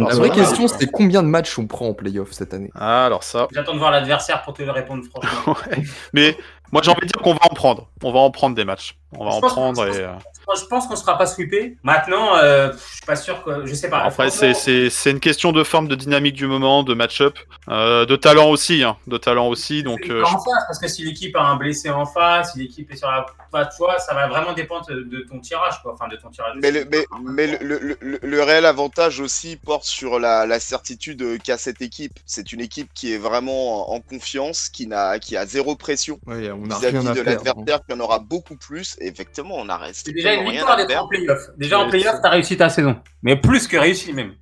La 0.04 0.14
vraie 0.14 0.30
question, 0.30 0.68
c'est 0.68 0.90
combien 0.90 1.22
de 1.22 1.28
matchs 1.28 1.58
on 1.58 1.66
prend 1.66 1.88
en 1.88 1.94
playoff 1.94 2.32
cette 2.32 2.54
année? 2.54 2.70
Ah, 2.74 3.06
alors 3.06 3.22
ça. 3.22 3.48
J'attends 3.52 3.74
de 3.74 3.78
voir 3.78 3.90
l'adversaire 3.90 4.42
pour 4.42 4.54
te 4.54 4.62
le 4.62 4.70
répondre, 4.70 5.04
franchement. 5.10 5.56
Ouais. 5.70 5.82
Mais 6.12 6.36
moi 6.72 6.82
j'ai 6.84 6.90
envie 6.90 7.00
de 7.02 7.06
dire 7.06 7.22
qu'on 7.22 7.32
va 7.32 7.40
en 7.50 7.54
prendre. 7.54 7.88
On 8.02 8.12
va 8.12 8.18
en 8.20 8.30
prendre 8.30 8.54
des 8.54 8.64
matchs. 8.64 8.98
On 9.12 9.24
va 9.24 9.30
Je 9.30 9.36
en 9.36 9.40
prendre 9.40 9.86
je 9.92 9.98
et. 9.98 10.02
euh, 10.02 10.12
je 10.58 10.64
pense 10.66 10.86
qu'on 10.86 10.94
ne 10.94 10.98
sera 10.98 11.16
pas 11.16 11.26
sweepé. 11.26 11.76
Maintenant, 11.82 12.36
euh, 12.36 12.72
je 12.72 12.96
suis 12.96 13.06
pas 13.06 13.16
sûr 13.16 13.42
que. 13.44 13.64
Je 13.66 13.74
sais 13.74 13.88
pas. 13.88 13.98
Après, 13.98 14.28
Franchement, 14.28 14.30
c'est- 14.30 14.54
c'est 14.54 14.90
c'est 14.90 15.10
une 15.12 15.20
question 15.20 15.52
de 15.52 15.62
forme, 15.64 15.86
de 15.88 15.94
dynamique 15.94 16.34
du 16.34 16.46
moment, 16.46 16.82
de 16.82 16.92
match-up, 16.94 17.38
euh, 17.68 18.04
de 18.04 18.16
talent 18.16 18.48
aussi, 18.50 18.82
hein, 18.82 18.96
de 19.06 19.16
talent 19.16 19.48
aussi. 19.48 19.82
Donc, 19.82 20.00
euh, 20.10 20.22
en 20.24 20.26
face, 20.26 20.64
parce 20.66 20.78
que 20.80 20.88
si 20.88 21.04
l'équipe 21.04 21.34
a 21.36 21.42
un 21.42 21.56
blessé 21.56 21.88
en 21.90 22.04
face, 22.04 22.52
si 22.52 22.58
l'équipe 22.58 22.90
est 22.92 22.96
sur 22.96 23.08
la. 23.10 23.26
Enfin, 23.52 23.64
tu 23.66 23.76
vois, 23.78 23.98
ça 24.00 24.12
va 24.12 24.26
vraiment 24.26 24.52
dépendre 24.54 24.86
de, 24.88 25.20
ton 25.30 25.38
tirage, 25.38 25.80
quoi. 25.82 25.94
Enfin, 25.94 26.08
de 26.08 26.16
ton 26.16 26.28
tirage. 26.30 26.54
Mais, 26.60 26.72
le, 26.72 26.84
mais, 26.90 27.06
mais 27.24 27.46
le, 27.62 27.78
le- 27.78 27.96
le- 28.00 28.18
le 28.22 28.42
réel 28.42 28.66
avantage 28.66 29.20
aussi 29.20 29.56
porte 29.56 29.84
sur 29.84 30.18
la, 30.18 30.46
la 30.46 30.58
certitude 30.60 31.40
qu'a 31.42 31.56
cette 31.56 31.80
équipe. 31.80 32.18
C'est 32.26 32.52
une 32.52 32.60
équipe 32.60 32.90
qui 32.92 33.12
est 33.14 33.18
vraiment 33.18 33.92
en 33.92 34.00
confiance, 34.00 34.68
qui, 34.68 34.86
n'a, 34.88 35.18
qui 35.20 35.36
a 35.36 35.46
zéro 35.46 35.76
pression 35.76 36.18
Ouais, 36.26 36.50
on 36.50 36.68
a 36.70 36.78
vis-à-vis 36.78 36.98
rien 36.98 37.10
à 37.10 37.14
de 37.14 37.20
hein. 37.20 37.24
l'adversaire, 37.24 37.80
qui 37.86 37.94
en 37.94 38.00
aura 38.00 38.18
beaucoup 38.18 38.56
plus. 38.56 38.95
Effectivement, 39.00 39.56
on 39.58 39.68
a 39.68 39.76
resté 39.76 40.10
C'est 40.10 40.14
déjà 40.14 40.34
une 40.34 40.50
victoire 40.50 40.76
d'être 40.76 41.02
en 41.02 41.08
playoff. 41.08 41.50
Déjà 41.58 41.78
en 41.78 41.84
Ouais, 41.84 41.90
playoff, 41.90 42.16
t'as 42.22 42.30
réussi 42.30 42.56
ta 42.56 42.68
saison. 42.68 42.96
Mais 43.22 43.36
plus 43.36 43.66
que 43.68 43.76
réussi 43.76 44.12
même. 44.12 44.32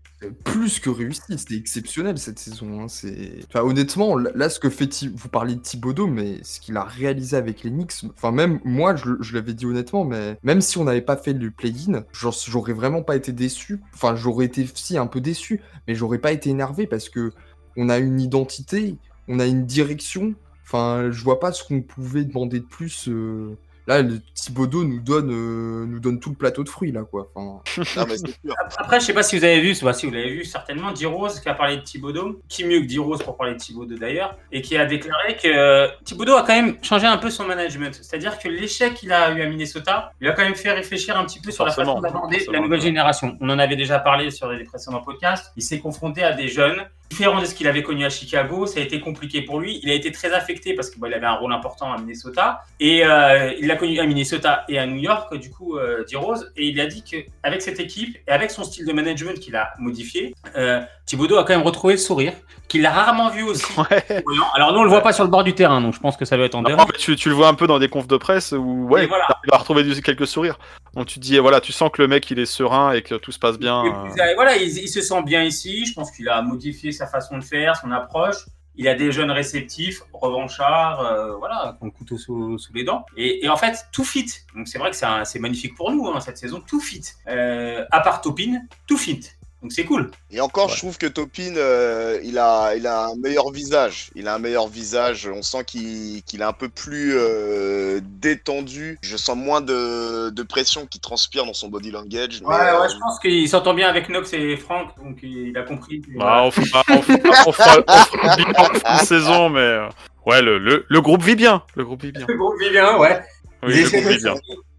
plus 0.42 0.80
que 0.80 0.88
réussi, 0.88 1.20
c'était 1.36 1.56
exceptionnel 1.56 2.16
cette 2.16 2.38
saison. 2.38 2.80
hein, 2.82 2.88
C'est, 2.88 3.40
enfin, 3.48 3.60
honnêtement, 3.62 4.16
là, 4.16 4.48
ce 4.48 4.58
que 4.58 4.70
fait 4.70 4.86
Thi- 4.86 5.12
vous 5.14 5.28
parlez 5.28 5.54
de 5.54 5.60
Thibodeau, 5.60 6.06
mais 6.06 6.38
ce 6.42 6.60
qu'il 6.60 6.76
a 6.78 6.84
réalisé 6.84 7.36
avec 7.36 7.62
les 7.62 7.70
Knicks, 7.70 8.04
enfin 8.16 8.32
même 8.32 8.58
moi, 8.64 8.96
je, 8.96 9.10
je 9.20 9.34
l'avais 9.34 9.52
dit 9.52 9.66
honnêtement, 9.66 10.04
mais 10.04 10.38
même 10.42 10.62
si 10.62 10.78
on 10.78 10.84
n'avait 10.84 11.02
pas 11.02 11.16
fait 11.18 11.34
le 11.34 11.50
play-in, 11.50 12.04
j'aurais 12.12 12.72
vraiment 12.72 13.02
pas 13.02 13.16
été 13.16 13.32
déçu. 13.32 13.80
Enfin, 13.92 14.16
j'aurais 14.16 14.46
été 14.46 14.66
si 14.74 14.96
un 14.96 15.06
peu 15.06 15.20
déçu, 15.20 15.60
mais 15.86 15.94
j'aurais 15.94 16.18
pas 16.18 16.32
été 16.32 16.48
énervé 16.48 16.86
parce 16.86 17.10
que 17.10 17.32
on 17.76 17.90
a 17.90 17.98
une 17.98 18.18
identité, 18.20 18.96
on 19.28 19.40
a 19.40 19.46
une 19.46 19.66
direction. 19.66 20.34
Enfin, 20.64 21.10
je 21.10 21.22
vois 21.22 21.38
pas 21.38 21.52
ce 21.52 21.62
qu'on 21.64 21.82
pouvait 21.82 22.24
demander 22.24 22.60
de 22.60 22.64
plus. 22.64 23.08
euh, 23.08 23.58
Là, 23.86 24.00
le 24.00 24.20
Thibodeau 24.34 24.84
nous 24.84 25.00
donne, 25.00 25.30
euh, 25.30 25.84
nous 25.86 26.00
donne 26.00 26.18
tout 26.18 26.30
le 26.30 26.36
plateau 26.36 26.64
de 26.64 26.68
fruits 26.68 26.92
là, 26.92 27.02
quoi. 27.02 27.30
Enfin, 27.34 27.60
Non, 27.96 28.06
mais 28.08 28.16
c'est 28.16 28.40
sûr. 28.40 28.54
Après, 28.78 28.98
je 28.98 29.04
sais 29.04 29.12
pas 29.12 29.22
si 29.22 29.38
vous 29.38 29.44
avez 29.44 29.60
vu, 29.60 29.76
bah, 29.82 29.92
si 29.92 30.06
vous 30.06 30.12
l'avez 30.12 30.30
vu 30.30 30.44
certainement, 30.44 30.92
D-Rose 30.92 31.40
qui 31.40 31.48
a 31.48 31.54
parlé 31.54 31.76
de 31.76 31.82
Thibodeau, 31.82 32.40
qui 32.48 32.64
mieux 32.64 32.80
que 32.80 32.86
D-Rose 32.86 33.22
pour 33.22 33.36
parler 33.36 33.54
de 33.54 33.58
Thibodeau 33.58 33.96
d'ailleurs, 33.96 34.38
et 34.52 34.62
qui 34.62 34.76
a 34.76 34.86
déclaré 34.86 35.36
que 35.36 35.48
euh, 35.48 35.88
Thibodeau 36.04 36.34
a 36.34 36.42
quand 36.42 36.54
même 36.54 36.76
changé 36.82 37.06
un 37.06 37.18
peu 37.18 37.28
son 37.28 37.44
management. 37.44 37.94
C'est-à-dire 37.94 38.38
que 38.38 38.48
l'échec 38.48 38.94
qu'il 38.94 39.12
a 39.12 39.32
eu 39.32 39.42
à 39.42 39.46
Minnesota, 39.46 40.12
il 40.20 40.28
a 40.28 40.32
quand 40.32 40.44
même 40.44 40.54
fait 40.54 40.72
réfléchir 40.72 41.18
un 41.18 41.24
petit 41.26 41.40
peu 41.40 41.50
sur 41.50 41.66
la 41.66 41.72
façon 41.72 42.00
d'aborder 42.00 42.46
la 42.50 42.60
nouvelle 42.60 42.80
génération. 42.80 43.36
On 43.40 43.50
en 43.50 43.58
avait 43.58 43.76
déjà 43.76 43.98
parlé 43.98 44.30
sur 44.30 44.48
les 44.50 44.64
précédents 44.64 45.02
podcasts. 45.02 45.52
Il 45.56 45.62
s'est 45.62 45.80
confronté 45.80 46.22
à 46.22 46.32
des 46.32 46.48
jeunes 46.48 46.84
différents 47.10 47.40
de 47.40 47.46
ce 47.46 47.54
qu'il 47.54 47.66
avait 47.68 47.82
connu 47.82 48.04
à 48.04 48.10
Chicago. 48.10 48.66
Ça 48.66 48.80
a 48.80 48.82
été 48.82 49.00
compliqué 49.00 49.42
pour 49.42 49.60
lui. 49.60 49.80
Il 49.82 49.90
a 49.90 49.94
été 49.94 50.12
très 50.12 50.32
affecté 50.32 50.74
parce 50.74 50.90
qu'il 50.90 51.04
avait 51.04 51.26
un 51.26 51.34
rôle 51.34 51.52
important 51.52 51.92
à 51.92 51.98
Minnesota. 51.98 52.62
Et 52.80 53.04
euh, 53.04 53.52
il 53.60 53.66
l'a 53.66 53.76
connu 53.76 53.98
à 54.00 54.06
Minnesota 54.06 54.64
et 54.68 54.78
à 54.78 54.86
New 54.86 55.00
York, 55.00 55.34
du 55.36 55.50
coup, 55.50 55.76
euh, 55.76 56.04
D-Rose. 56.10 56.52
Et 56.56 56.68
il 56.68 56.80
a 56.80 56.86
dit 56.86 57.02
qu'avec 57.02 57.62
cette 57.62 57.80
équipe 57.80 58.16
et 58.26 58.30
avec 58.30 58.50
son 58.50 58.64
style 58.64 58.86
de 58.86 58.92
management 58.92 59.38
qu'il 59.38 59.56
a 59.56 59.72
modifié, 59.78 60.34
euh, 60.56 60.80
Thibodeau 61.06 61.36
a 61.36 61.44
quand 61.44 61.54
même 61.54 61.66
retrouvé 61.66 61.94
le 61.94 61.98
sourire, 61.98 62.32
qu'il 62.68 62.86
a 62.86 62.90
rarement 62.90 63.30
vu 63.30 63.42
aussi. 63.42 63.66
ouais. 63.78 64.24
Alors 64.54 64.72
nous, 64.72 64.80
on 64.80 64.84
le 64.84 64.90
voit 64.90 65.02
pas 65.02 65.12
sur 65.12 65.24
le 65.24 65.30
bord 65.30 65.44
du 65.44 65.54
terrain, 65.54 65.80
donc 65.80 65.94
je 65.94 66.00
pense 66.00 66.16
que 66.16 66.24
ça 66.24 66.36
va 66.36 66.44
être 66.44 66.54
en 66.54 66.62
dehors. 66.62 66.86
tu, 66.98 67.14
tu 67.16 67.28
le 67.28 67.34
vois 67.34 67.48
un 67.48 67.54
peu 67.54 67.66
dans 67.66 67.78
des 67.78 67.88
confs 67.88 68.08
de 68.08 68.16
presse 68.16 68.52
où 68.52 68.86
ouais, 68.88 69.06
voilà. 69.06 69.26
il 69.44 69.50
va 69.50 69.58
retrouver 69.58 69.84
quelques 70.00 70.26
sourires. 70.26 70.58
Donc 70.94 71.06
tu 71.06 71.18
te 71.18 71.24
dis, 71.24 71.38
voilà, 71.38 71.60
tu 71.60 71.72
sens 71.72 71.90
que 71.92 72.00
le 72.00 72.08
mec 72.08 72.30
il 72.30 72.38
est 72.38 72.46
serein 72.46 72.92
et 72.92 73.02
que 73.02 73.16
tout 73.16 73.32
se 73.32 73.38
passe 73.38 73.58
bien. 73.58 73.84
Et 73.84 73.90
puis, 73.90 74.20
euh, 74.20 74.34
voilà, 74.36 74.56
il, 74.56 74.68
il 74.68 74.88
se 74.88 75.00
sent 75.00 75.22
bien 75.24 75.42
ici. 75.42 75.84
Je 75.86 75.92
pense 75.92 76.10
qu'il 76.12 76.28
a 76.28 76.40
modifié 76.42 76.92
sa 76.94 77.06
façon 77.06 77.38
de 77.38 77.44
faire, 77.44 77.76
son 77.76 77.90
approche. 77.90 78.46
Il 78.76 78.88
a 78.88 78.94
des 78.94 79.12
jeunes 79.12 79.30
réceptifs, 79.30 80.02
revanchards, 80.12 81.00
euh, 81.00 81.36
voilà, 81.36 81.78
qui 81.80 81.90
couteau 81.92 82.18
sous, 82.18 82.58
les 82.74 82.82
dents. 82.82 83.06
Et, 83.16 83.48
en 83.48 83.56
fait, 83.56 83.86
tout 83.92 84.04
fit. 84.04 84.26
Donc 84.56 84.66
c'est 84.66 84.78
vrai 84.78 84.90
que 84.90 84.96
c'est 85.24 85.38
magnifique 85.38 85.76
pour 85.76 85.92
nous, 85.92 86.08
hein, 86.08 86.20
cette 86.20 86.38
saison, 86.38 86.60
tout 86.60 86.80
fit. 86.80 87.04
Euh, 87.28 87.84
à 87.92 88.00
part 88.00 88.20
Topin, 88.20 88.62
tout 88.88 88.98
fit. 88.98 89.20
Donc 89.64 89.72
c'est 89.72 89.86
cool. 89.86 90.10
Et 90.30 90.42
encore, 90.42 90.66
Ouais. 90.66 90.72
je 90.74 90.78
trouve 90.78 90.98
que 90.98 91.06
Topin, 91.06 91.54
euh, 91.56 92.20
il, 92.22 92.36
a, 92.38 92.74
il 92.76 92.86
a 92.86 93.06
un 93.06 93.16
meilleur 93.16 93.50
visage. 93.50 94.10
Il 94.14 94.28
a 94.28 94.34
un 94.34 94.38
meilleur 94.38 94.68
visage. 94.68 95.26
On 95.34 95.40
sent 95.40 95.64
qu'il 95.64 96.22
qu'il 96.24 96.42
est 96.42 96.44
un 96.44 96.52
peu 96.52 96.68
plus 96.68 97.14
euh, 97.16 97.98
détendu. 98.20 98.98
Je 99.00 99.16
sens 99.16 99.34
moins 99.38 99.62
de, 99.62 100.28
de 100.28 100.42
pression 100.42 100.84
qui 100.84 101.00
transpire 101.00 101.46
dans 101.46 101.54
son 101.54 101.68
body 101.68 101.90
language. 101.92 102.42
mais, 102.42 102.48
Ouais, 102.48 102.54
euh, 102.60 102.82
ouais, 102.82 102.88
je 102.90 102.98
pense 102.98 103.18
qu'il 103.20 103.48
s'entend 103.48 103.72
bien 103.72 103.88
avec 103.88 104.10
Nox 104.10 104.34
et 104.34 104.54
Franck, 104.58 104.88
donc 105.02 105.16
il 105.22 105.56
a 105.56 105.62
compris. 105.62 106.02
Bah, 106.14 106.42
on 106.44 106.50
fera, 106.50 106.82
on 106.90 107.00
fera, 107.00 107.18
on 107.46 107.52
fera, 107.52 107.76
on 107.88 107.92
fera 107.92 108.36
le 108.36 108.44
bilan 108.44 108.60
en 108.60 108.74
fin 108.78 108.96
de 109.02 109.06
saison, 109.06 109.48
mais 109.48 109.78
ouais, 110.26 110.42
le, 110.42 110.58
le, 110.58 110.84
le 110.86 111.00
groupe 111.00 111.22
vit 111.22 111.36
bien. 111.36 111.62
Le 111.74 111.86
groupe 111.86 112.02
vit 112.02 112.12
bien. 112.12 112.26
Le 112.28 112.36
groupe 112.36 112.60
vit 112.60 112.68
bien, 112.70 112.98
ouais. 112.98 113.18
Oui, 113.62 113.82
le 113.82 113.88
groupe 113.88 114.12
vit 114.12 114.22
bien. 114.22 114.34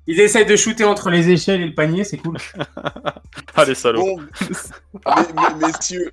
Ils 0.07 0.19
essaient 0.19 0.45
de 0.45 0.55
shooter 0.55 0.83
entre 0.83 1.09
les 1.09 1.29
échelles 1.29 1.61
et 1.61 1.65
le 1.67 1.73
panier, 1.75 2.03
c'est 2.03 2.17
cool. 2.17 2.37
Allez, 3.55 3.75
salaud. 3.75 4.01
Bon, 4.01 4.17
mais- 5.05 5.11
mais- 5.59 5.67
messieurs, 5.67 6.11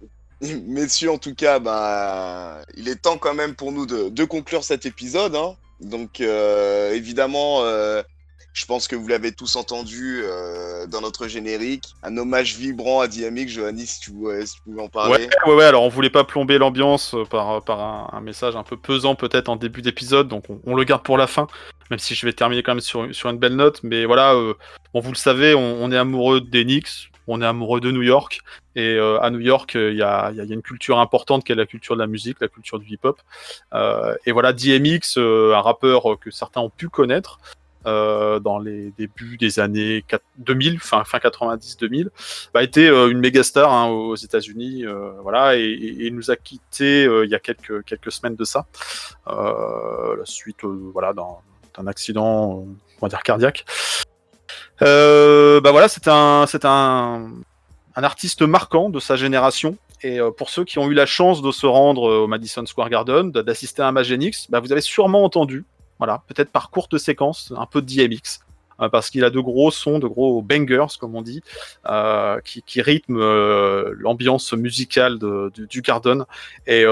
messieurs, 0.66 1.10
en 1.10 1.18
tout 1.18 1.34
cas, 1.34 1.58
bah, 1.58 2.62
il 2.76 2.88
est 2.88 2.96
temps 3.02 3.18
quand 3.18 3.34
même 3.34 3.54
pour 3.54 3.72
nous 3.72 3.86
de, 3.86 4.08
de 4.08 4.24
conclure 4.24 4.64
cet 4.64 4.86
épisode. 4.86 5.36
hein. 5.36 5.54
Donc, 5.80 6.20
euh, 6.20 6.92
évidemment, 6.92 7.62
euh, 7.64 8.02
je 8.52 8.66
pense 8.66 8.86
que 8.86 8.96
vous 8.96 9.08
l'avez 9.08 9.32
tous 9.32 9.56
entendu 9.56 10.20
euh, 10.24 10.86
dans 10.86 11.00
notre 11.00 11.26
générique. 11.26 11.94
Un 12.02 12.16
hommage 12.16 12.56
vibrant 12.56 13.00
à 13.00 13.08
DMX. 13.08 13.48
Johanny, 13.48 13.86
si 13.86 14.00
tu, 14.00 14.10
pouvais- 14.12 14.44
tu 14.44 14.80
en 14.80 14.88
parler. 14.88 15.28
Ouais, 15.46 15.54
ouais, 15.54 15.64
alors 15.64 15.82
on 15.84 15.88
voulait 15.88 16.10
pas 16.10 16.24
plomber 16.24 16.58
l'ambiance 16.58 17.14
euh, 17.14 17.24
par, 17.24 17.62
par 17.64 18.14
un, 18.14 18.20
message 18.20 18.54
un 18.56 18.62
peu 18.62 18.76
pesant 18.76 19.14
peut-être 19.14 19.48
en 19.48 19.56
début 19.56 19.82
d'épisode, 19.82 20.28
donc 20.28 20.44
on, 20.64 20.74
le 20.76 20.84
garde 20.84 21.02
pour 21.02 21.18
la 21.18 21.26
fin, 21.26 21.46
même 21.90 21.98
si 21.98 22.14
je 22.14 22.24
vais 22.26 22.32
terminer 22.32 22.62
quand 22.62 22.72
même 22.72 22.80
sur, 22.80 23.12
sur 23.14 23.30
une 23.30 23.38
belle 23.38 23.56
note, 23.56 23.80
mais 23.82 24.04
voilà, 24.04 24.34
euh, 24.34 24.54
vous 24.94 25.10
le 25.10 25.16
savez, 25.16 25.54
on, 25.54 25.90
est 25.90 25.96
amoureux 25.96 26.40
Knicks, 26.40 27.10
on 27.26 27.40
est 27.42 27.46
amoureux 27.46 27.80
de 27.80 27.90
New 27.90 28.02
York, 28.02 28.40
et 28.76 28.94
euh, 28.94 29.18
à 29.20 29.30
New 29.30 29.40
York, 29.40 29.74
euh, 29.76 29.90
il 29.90 29.98
y, 29.98 30.02
a, 30.02 30.30
y 30.32 30.40
a- 30.40 30.44
une 30.44 30.62
culture 30.62 30.98
importante 30.98 31.44
qui 31.44 31.52
est 31.52 31.56
la 31.56 31.66
culture 31.66 31.96
de 31.96 32.00
la 32.00 32.06
musique, 32.06 32.36
la 32.40 32.48
culture 32.48 32.78
du 32.78 32.86
hip-hop, 32.92 33.20
Euh, 33.74 34.14
et 34.26 34.32
voilà, 34.32 34.52
DMX, 34.52 35.16
euh, 35.18 35.54
un 35.54 35.60
rappeur 35.60 36.18
que 36.20 36.30
certains 36.30 36.60
ont 36.60 36.70
pu 36.70 36.88
connaître, 36.88 37.38
euh, 37.86 38.38
dans 38.40 38.58
les 38.58 38.90
débuts 38.98 39.36
des 39.36 39.58
années 39.60 40.04
4 40.08 40.22
2000, 40.38 40.78
fin, 40.80 41.04
fin 41.04 41.18
90-2000, 41.18 42.08
bah, 42.54 42.60
a 42.60 42.62
été 42.62 42.88
euh, 42.88 43.08
une 43.10 43.18
méga 43.18 43.42
star 43.42 43.72
hein, 43.72 43.86
aux 43.88 44.16
États-Unis, 44.16 44.84
euh, 44.86 45.10
voilà, 45.22 45.56
et, 45.56 45.62
et- 45.62 46.10
nous 46.10 46.30
a 46.30 46.36
quitté 46.36 47.04
il 47.04 47.30
y 47.30 47.34
a 47.34 47.38
quelques 47.38 48.12
semaines 48.12 48.36
de 48.36 48.44
ça, 48.44 48.66
euh, 49.28 50.16
la 50.16 50.24
suite, 50.26 50.64
euh, 50.64 50.90
voilà, 50.92 51.12
d'un 51.12 51.86
accident, 51.86 52.58
euh, 52.60 52.72
on 53.00 53.06
va 53.06 53.08
dire 53.08 53.22
cardiaque. 53.22 53.64
Euh, 54.82 55.60
bah 55.60 55.70
voilà, 55.70 55.88
c'est 55.88 56.08
un 56.08 56.46
c'est 56.48 56.64
un 56.64 57.30
artiste 57.96 58.42
marquant 58.42 58.90
de 58.90 59.00
sa 59.00 59.16
génération. 59.16 59.76
Et 60.04 60.18
euh, 60.18 60.30
pour 60.32 60.50
ceux 60.50 60.64
qui 60.64 60.78
ont 60.80 60.90
eu 60.90 60.94
la 60.94 61.06
chance 61.06 61.42
de 61.42 61.52
se 61.52 61.64
rendre 61.66 62.08
euh, 62.10 62.18
au 62.24 62.26
Madison 62.26 62.66
Square 62.66 62.90
Garden, 62.90 63.30
de- 63.30 63.40
d'assister 63.42 63.82
à 63.82 63.88
un 63.88 63.92
Magenix, 63.92 64.50
bah, 64.50 64.58
vous 64.58 64.72
avez 64.72 64.80
sûrement 64.80 65.22
entendu, 65.22 65.64
voilà, 66.02 66.20
peut-être 66.26 66.50
par 66.50 66.70
courte 66.70 66.98
séquence, 66.98 67.52
un 67.56 67.64
peu 67.66 67.80
de 67.80 67.86
DMX, 67.86 68.40
euh, 68.80 68.88
parce 68.88 69.08
qu'il 69.08 69.22
a 69.22 69.30
de 69.30 69.38
gros 69.38 69.70
sons, 69.70 70.00
de 70.00 70.08
gros 70.08 70.42
bangers, 70.42 70.98
comme 70.98 71.14
on 71.14 71.22
dit, 71.22 71.42
euh, 71.88 72.40
qui, 72.40 72.82
rythment 72.82 73.20
euh, 73.20 73.94
l'ambiance 73.96 74.52
musicale 74.52 75.20
de- 75.20 75.52
du, 75.54 75.68
du 75.68 75.80
Garden. 75.80 76.24
Et, 76.66 76.84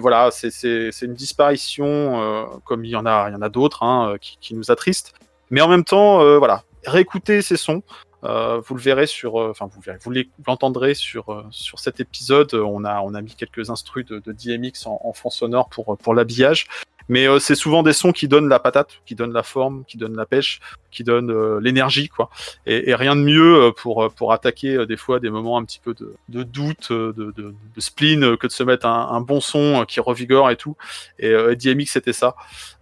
voilà, 0.00 0.30
c'est- 0.32 0.90
une 1.02 1.14
disparition, 1.14 2.58
comme 2.64 2.84
il 2.84 2.90
y 2.90 2.96
en 2.96 3.06
a, 3.06 3.28
il 3.28 3.32
y 3.32 3.36
en 3.36 3.42
a 3.42 3.48
d'autres, 3.48 3.84
hein, 3.84 4.16
qui, 4.20 4.54
nous 4.56 4.72
attristent. 4.72 5.14
Mais 5.50 5.60
en 5.60 5.68
même 5.68 5.84
temps, 5.84 6.18
voilà, 6.38 6.64
réécoutez 6.84 7.42
ces 7.42 7.56
sons. 7.56 7.82
Vous 8.22 8.74
le 8.74 8.80
verrez 8.80 9.06
sur, 9.06 9.36
enfin 9.36 9.70
vous, 9.72 10.12
l'entendrez 10.48 10.94
sur 10.94 11.44
sur 11.52 11.78
cet 11.78 12.00
épisode. 12.00 12.52
On 12.54 12.84
a 12.84 13.00
on 13.02 13.14
a 13.14 13.20
mis 13.22 13.36
quelques 13.36 13.70
instrus 13.70 14.04
de, 14.06 14.18
de 14.18 14.32
DMX 14.32 14.86
en, 14.86 15.00
en 15.04 15.12
fond 15.12 15.30
sonore 15.30 15.68
pour 15.68 15.96
pour 15.96 16.14
l'habillage. 16.14 16.66
Mais 17.08 17.26
euh, 17.26 17.38
c'est 17.38 17.54
souvent 17.54 17.82
des 17.82 17.92
sons 17.92 18.12
qui 18.12 18.28
donnent 18.28 18.48
la 18.48 18.58
patate, 18.58 19.00
qui 19.06 19.14
donnent 19.14 19.32
la 19.32 19.42
forme, 19.42 19.84
qui 19.86 19.96
donnent 19.96 20.16
la 20.16 20.26
pêche, 20.26 20.60
qui 20.90 21.04
donnent 21.04 21.30
euh, 21.30 21.60
l'énergie, 21.60 22.08
quoi. 22.08 22.30
Et, 22.66 22.90
et 22.90 22.94
rien 22.94 23.16
de 23.16 23.22
mieux 23.22 23.56
euh, 23.56 23.70
pour 23.70 24.12
pour 24.14 24.32
attaquer 24.32 24.86
des 24.86 24.96
fois 24.96 25.20
des 25.20 25.30
moments 25.30 25.58
un 25.58 25.64
petit 25.64 25.80
peu 25.80 25.94
de, 25.94 26.14
de 26.28 26.42
doute, 26.42 26.92
de, 26.92 27.12
de, 27.12 27.32
de 27.74 27.80
spleen, 27.80 28.36
que 28.36 28.46
de 28.46 28.52
se 28.52 28.62
mettre 28.62 28.86
un, 28.86 29.08
un 29.10 29.20
bon 29.20 29.40
son 29.40 29.84
qui 29.86 30.00
revigore 30.00 30.50
et 30.50 30.56
tout. 30.56 30.76
Et 31.18 31.32
DMX 31.56 31.86
c'était 31.86 32.12
ça. 32.12 32.34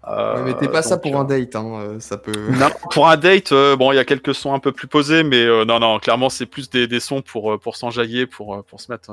Euh, 0.08 0.44
mais 0.44 0.54
t'es 0.54 0.68
pas 0.68 0.82
ça 0.82 0.98
pour 0.98 1.16
un 1.16 1.24
date, 1.24 1.56
hein, 1.56 1.96
ça 1.98 2.16
peut. 2.16 2.32
non, 2.50 2.68
pour 2.92 3.08
un 3.08 3.16
date, 3.16 3.50
euh, 3.52 3.76
bon, 3.76 3.90
il 3.92 3.96
y 3.96 3.98
a 3.98 4.04
quelques 4.04 4.34
sons 4.34 4.54
un 4.54 4.60
peu 4.60 4.70
plus 4.70 4.86
posés, 4.86 5.24
mais 5.24 5.42
euh, 5.42 5.64
non, 5.64 5.80
non, 5.80 5.98
clairement, 5.98 6.30
c'est 6.30 6.46
plus 6.46 6.70
des, 6.70 6.86
des 6.86 7.00
sons 7.00 7.22
pour, 7.22 7.58
pour 7.58 7.76
s'enjailler, 7.76 8.26
pour, 8.26 8.62
pour 8.64 8.80
se 8.80 8.90
mettre 8.92 9.10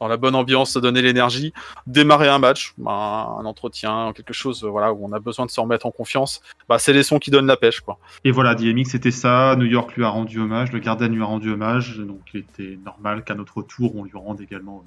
dans 0.00 0.08
la 0.08 0.16
bonne 0.16 0.34
ambiance, 0.34 0.72
se 0.72 0.78
donner 0.78 1.02
l'énergie, 1.02 1.52
démarrer 1.86 2.28
un 2.28 2.38
match, 2.38 2.74
un, 2.86 2.90
un 2.90 3.44
entretien, 3.44 4.12
quelque 4.14 4.32
chose 4.32 4.64
euh, 4.64 4.68
voilà, 4.68 4.92
où 4.92 5.04
on 5.04 5.12
a 5.12 5.18
besoin 5.18 5.46
de 5.46 5.50
se 5.50 5.60
remettre 5.60 5.86
en 5.86 5.90
confiance. 5.90 6.40
Bah, 6.68 6.78
c'est 6.78 6.92
les 6.92 7.02
sons 7.02 7.18
qui 7.18 7.30
donnent 7.30 7.46
la 7.46 7.56
pêche, 7.56 7.80
quoi. 7.80 7.98
Et 8.24 8.30
voilà, 8.30 8.54
DMX 8.54 8.90
c'était 8.90 9.10
ça, 9.10 9.56
New 9.56 9.66
York 9.66 9.94
lui 9.96 10.04
a 10.04 10.08
rendu 10.08 10.40
hommage, 10.40 10.72
le 10.72 10.78
Garden 10.78 11.12
lui 11.12 11.22
a 11.22 11.26
rendu 11.26 11.52
hommage, 11.52 11.98
donc 11.98 12.20
il 12.34 12.40
était 12.40 12.78
normal 12.84 13.24
qu'à 13.24 13.34
notre 13.34 13.62
tour 13.62 13.96
on 13.96 14.04
lui 14.04 14.12
rende 14.14 14.40
également. 14.40 14.76
Donc, 14.76 14.86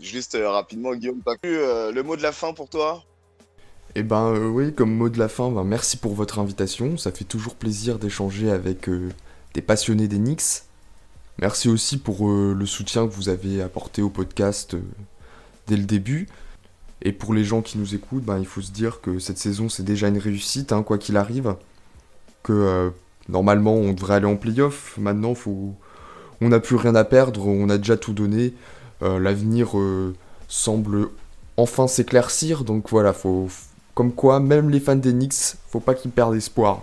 Juste 0.00 0.34
euh, 0.34 0.50
rapidement, 0.50 0.94
Guillaume, 0.94 1.20
t'as 1.24 1.34
vu 1.44 1.56
euh, 1.56 1.92
le 1.92 2.02
mot 2.02 2.16
de 2.16 2.22
la 2.22 2.32
fin 2.32 2.52
pour 2.52 2.68
toi? 2.68 3.04
Eh 3.94 4.02
ben 4.02 4.32
euh, 4.32 4.48
oui, 4.48 4.74
comme 4.74 4.92
mot 4.92 5.08
de 5.08 5.18
la 5.18 5.28
fin, 5.28 5.50
ben, 5.50 5.62
merci 5.62 5.96
pour 5.96 6.14
votre 6.14 6.38
invitation. 6.40 6.96
Ça 6.96 7.12
fait 7.12 7.24
toujours 7.24 7.54
plaisir 7.54 7.98
d'échanger 7.98 8.50
avec 8.50 8.88
euh, 8.88 9.10
des 9.54 9.62
passionnés 9.62 10.08
des 10.08 10.18
Knicks. 10.18 10.64
Merci 11.40 11.68
aussi 11.68 11.98
pour 11.98 12.28
euh, 12.28 12.54
le 12.56 12.64
soutien 12.64 13.06
que 13.08 13.12
vous 13.12 13.28
avez 13.28 13.60
apporté 13.60 14.02
au 14.02 14.08
podcast 14.08 14.74
euh, 14.74 14.80
dès 15.66 15.76
le 15.76 15.82
début. 15.82 16.28
Et 17.02 17.12
pour 17.12 17.34
les 17.34 17.44
gens 17.44 17.60
qui 17.60 17.76
nous 17.76 17.94
écoutent, 17.94 18.24
ben, 18.24 18.38
il 18.38 18.46
faut 18.46 18.60
se 18.60 18.70
dire 18.70 19.00
que 19.00 19.18
cette 19.18 19.38
saison 19.38 19.68
c'est 19.68 19.82
déjà 19.82 20.08
une 20.08 20.18
réussite, 20.18 20.72
hein, 20.72 20.82
quoi 20.84 20.96
qu'il 20.96 21.16
arrive. 21.16 21.56
Que 22.44 22.52
euh, 22.52 22.90
normalement 23.28 23.74
on 23.74 23.92
devrait 23.92 24.14
aller 24.14 24.26
en 24.26 24.36
playoff. 24.36 24.96
Maintenant, 24.96 25.34
faut... 25.34 25.74
on 26.40 26.48
n'a 26.48 26.60
plus 26.60 26.76
rien 26.76 26.94
à 26.94 27.04
perdre, 27.04 27.46
on 27.46 27.68
a 27.68 27.78
déjà 27.78 27.96
tout 27.96 28.12
donné. 28.12 28.54
L'avenir 29.02 29.72
semble 30.48 31.10
enfin 31.58 31.88
s'éclaircir, 31.88 32.64
donc 32.64 32.88
voilà, 32.88 33.12
faut, 33.12 33.48
comme 33.94 34.12
quoi, 34.12 34.40
même 34.40 34.70
les 34.70 34.80
fans 34.80 34.96
des 34.96 35.12
Knicks, 35.12 35.56
faut 35.68 35.80
pas 35.80 35.92
qu'ils 35.92 36.10
perdent 36.10 36.34
espoir. 36.34 36.80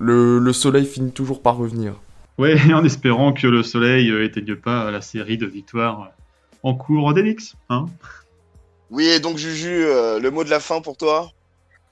Le 0.00 0.52
soleil 0.52 0.86
finit 0.86 1.12
toujours 1.12 1.40
par 1.40 1.56
revenir. 1.56 1.94
Ouais, 2.38 2.56
en 2.74 2.84
espérant 2.84 3.32
que 3.32 3.46
le 3.46 3.62
soleil 3.62 4.10
euh, 4.10 4.24
éteigne 4.24 4.56
pas 4.56 4.90
la 4.90 5.00
série 5.00 5.38
de 5.38 5.46
victoires 5.46 6.10
en 6.62 6.74
cours 6.74 7.12
d'Enix. 7.14 7.54
Hein 7.68 7.86
Oui, 8.90 9.06
et 9.06 9.20
donc 9.20 9.36
Juju, 9.36 9.84
euh, 9.84 10.18
le 10.18 10.30
mot 10.30 10.44
de 10.44 10.50
la 10.50 10.60
fin 10.60 10.80
pour 10.80 10.96
toi? 10.96 11.30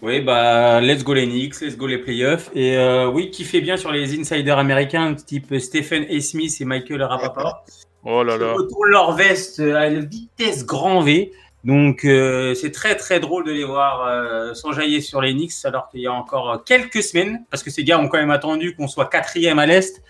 Oui, 0.02 0.22
bah, 0.22 0.80
let's 0.80 1.04
go 1.04 1.12
les 1.12 1.26
Knicks, 1.26 1.60
let's 1.60 1.76
go 1.76 1.86
les 1.86 1.98
playoffs. 1.98 2.50
Et 2.54 2.76
euh, 2.78 3.08
oui, 3.10 3.30
qui 3.30 3.44
fait 3.44 3.60
bien 3.60 3.76
sur 3.76 3.92
les 3.92 4.18
insiders 4.18 4.58
américains, 4.58 5.14
type 5.14 5.58
Stephen 5.58 6.06
A. 6.10 6.20
Smith 6.20 6.56
et 6.58 6.64
Michael 6.64 7.02
Rapaport. 7.02 7.64
Oh 8.04 8.22
là 8.22 8.36
Ils 8.36 8.40
là. 8.40 8.52
retournent 8.54 8.88
leur 8.88 9.12
veste 9.12 9.60
à 9.60 9.88
une 9.88 10.06
vitesse 10.06 10.64
grand 10.64 11.02
V. 11.02 11.32
Donc, 11.64 12.06
euh, 12.06 12.54
c'est 12.54 12.70
très 12.70 12.96
très 12.96 13.20
drôle 13.20 13.44
de 13.44 13.52
les 13.52 13.64
voir 13.64 14.06
euh, 14.06 14.54
s'enjailler 14.54 15.02
sur 15.02 15.20
les 15.20 15.34
Knicks 15.34 15.52
alors 15.64 15.90
qu'il 15.90 16.00
y 16.00 16.06
a 16.06 16.12
encore 16.12 16.64
quelques 16.64 17.02
semaines, 17.02 17.44
parce 17.50 17.62
que 17.62 17.68
ces 17.68 17.84
gars 17.84 17.98
ont 17.98 18.08
quand 18.08 18.16
même 18.16 18.30
attendu 18.30 18.74
qu'on 18.74 18.88
soit 18.88 19.04
quatrième 19.04 19.58
à 19.58 19.66
l'Est 19.66 20.02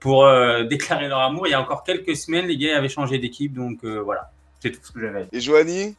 pour 0.00 0.24
euh, 0.24 0.64
déclarer 0.70 1.08
leur 1.08 1.20
amour. 1.20 1.46
Il 1.46 1.50
y 1.50 1.54
a 1.54 1.60
encore 1.60 1.84
quelques 1.84 2.16
semaines, 2.16 2.46
les 2.46 2.56
gars 2.56 2.76
avaient 2.76 2.88
changé 2.88 3.18
d'équipe. 3.18 3.52
Donc, 3.52 3.84
euh, 3.84 4.00
voilà, 4.00 4.30
c'est 4.60 4.70
tout 4.70 4.80
ce 4.82 4.92
que 4.92 5.00
j'avais 5.00 5.20
à 5.20 5.22
dire. 5.22 5.30
Et 5.32 5.40
Johanny 5.40 5.96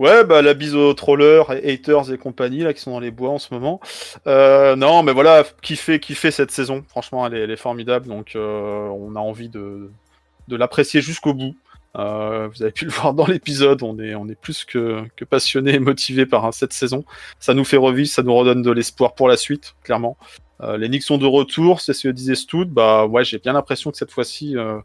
Ouais, 0.00 0.24
bah 0.24 0.40
la 0.40 0.54
bise 0.54 0.74
aux 0.74 0.94
trollers, 0.94 1.50
haters 1.50 2.10
et 2.10 2.16
compagnie 2.16 2.62
là 2.62 2.72
qui 2.72 2.80
sont 2.80 2.92
dans 2.92 3.00
les 3.00 3.10
bois 3.10 3.28
en 3.28 3.38
ce 3.38 3.52
moment. 3.52 3.80
Euh, 4.26 4.74
non, 4.74 5.02
mais 5.02 5.12
voilà, 5.12 5.44
kiffer, 5.60 6.00
kiffer 6.00 6.30
cette 6.30 6.50
saison. 6.50 6.82
Franchement, 6.88 7.26
elle 7.26 7.34
est, 7.34 7.40
elle 7.40 7.50
est 7.50 7.56
formidable. 7.56 8.08
Donc, 8.08 8.34
euh, 8.34 8.88
on 8.88 9.14
a 9.14 9.18
envie 9.18 9.50
de, 9.50 9.90
de 10.48 10.56
l'apprécier 10.56 11.02
jusqu'au 11.02 11.34
bout. 11.34 11.54
Euh, 11.98 12.48
vous 12.48 12.62
avez 12.62 12.72
pu 12.72 12.86
le 12.86 12.90
voir 12.90 13.12
dans 13.12 13.26
l'épisode. 13.26 13.82
On 13.82 13.98
est, 13.98 14.14
on 14.14 14.26
est 14.28 14.40
plus 14.40 14.64
que, 14.64 15.04
que 15.16 15.26
passionné 15.26 15.74
et 15.74 15.78
motivé 15.78 16.24
par 16.24 16.46
hein, 16.46 16.52
cette 16.52 16.72
saison. 16.72 17.04
Ça 17.38 17.52
nous 17.52 17.64
fait 17.64 17.76
revivre, 17.76 18.08
ça 18.08 18.22
nous 18.22 18.34
redonne 18.34 18.62
de 18.62 18.70
l'espoir 18.70 19.14
pour 19.14 19.28
la 19.28 19.36
suite, 19.36 19.74
clairement. 19.82 20.16
Euh, 20.62 20.76
les 20.76 20.88
Knicks 20.88 21.02
sont 21.04 21.18
de 21.18 21.26
retour, 21.26 21.80
c'est 21.80 21.92
ce 21.94 22.08
que 22.08 22.12
disait 22.12 22.34
Stout. 22.34 22.66
Bah 22.66 23.06
ouais, 23.06 23.24
j'ai 23.24 23.38
bien 23.38 23.52
l'impression 23.52 23.90
que 23.90 23.96
cette 23.96 24.10
fois-ci, 24.10 24.56
euh, 24.56 24.78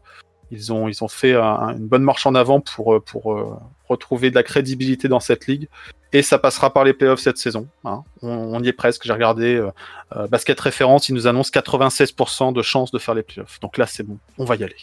ils 0.50 0.72
ont, 0.72 0.88
fait 1.08 1.34
un- 1.34 1.76
une 1.76 1.86
bonne 1.86 2.02
marche 2.02 2.26
en 2.26 2.34
avant 2.34 2.60
pour, 2.60 2.94
euh, 2.94 3.58
retrouver 3.88 4.30
de 4.30 4.34
la 4.34 4.42
crédibilité 4.42 5.08
dans 5.08 5.20
cette 5.20 5.46
ligue. 5.46 5.68
Et 6.12 6.22
ça 6.22 6.38
passera 6.38 6.72
par 6.72 6.84
les 6.84 6.92
playoffs 6.92 7.20
cette 7.20 7.36
saison. 7.38 7.68
hein. 7.84 8.02
On, 8.22 8.62
y 8.62 8.68
est 8.68 8.72
presque. 8.72 9.02
J'ai 9.04 9.12
regardé 9.12 9.62
Basket 10.30 10.58
Référence, 10.58 11.08
ils 11.08 11.14
nous 11.14 11.26
annoncent 11.26 11.50
96% 11.52 12.52
de 12.52 12.62
chances 12.62 12.90
de 12.90 12.98
faire 12.98 13.14
les 13.14 13.22
playoffs. 13.22 13.60
Donc 13.60 13.76
là, 13.76 13.86
c'est 13.86 14.02
bon. 14.02 14.18
On 14.38 14.44
va 14.44 14.56
y 14.56 14.64
aller. 14.64 14.76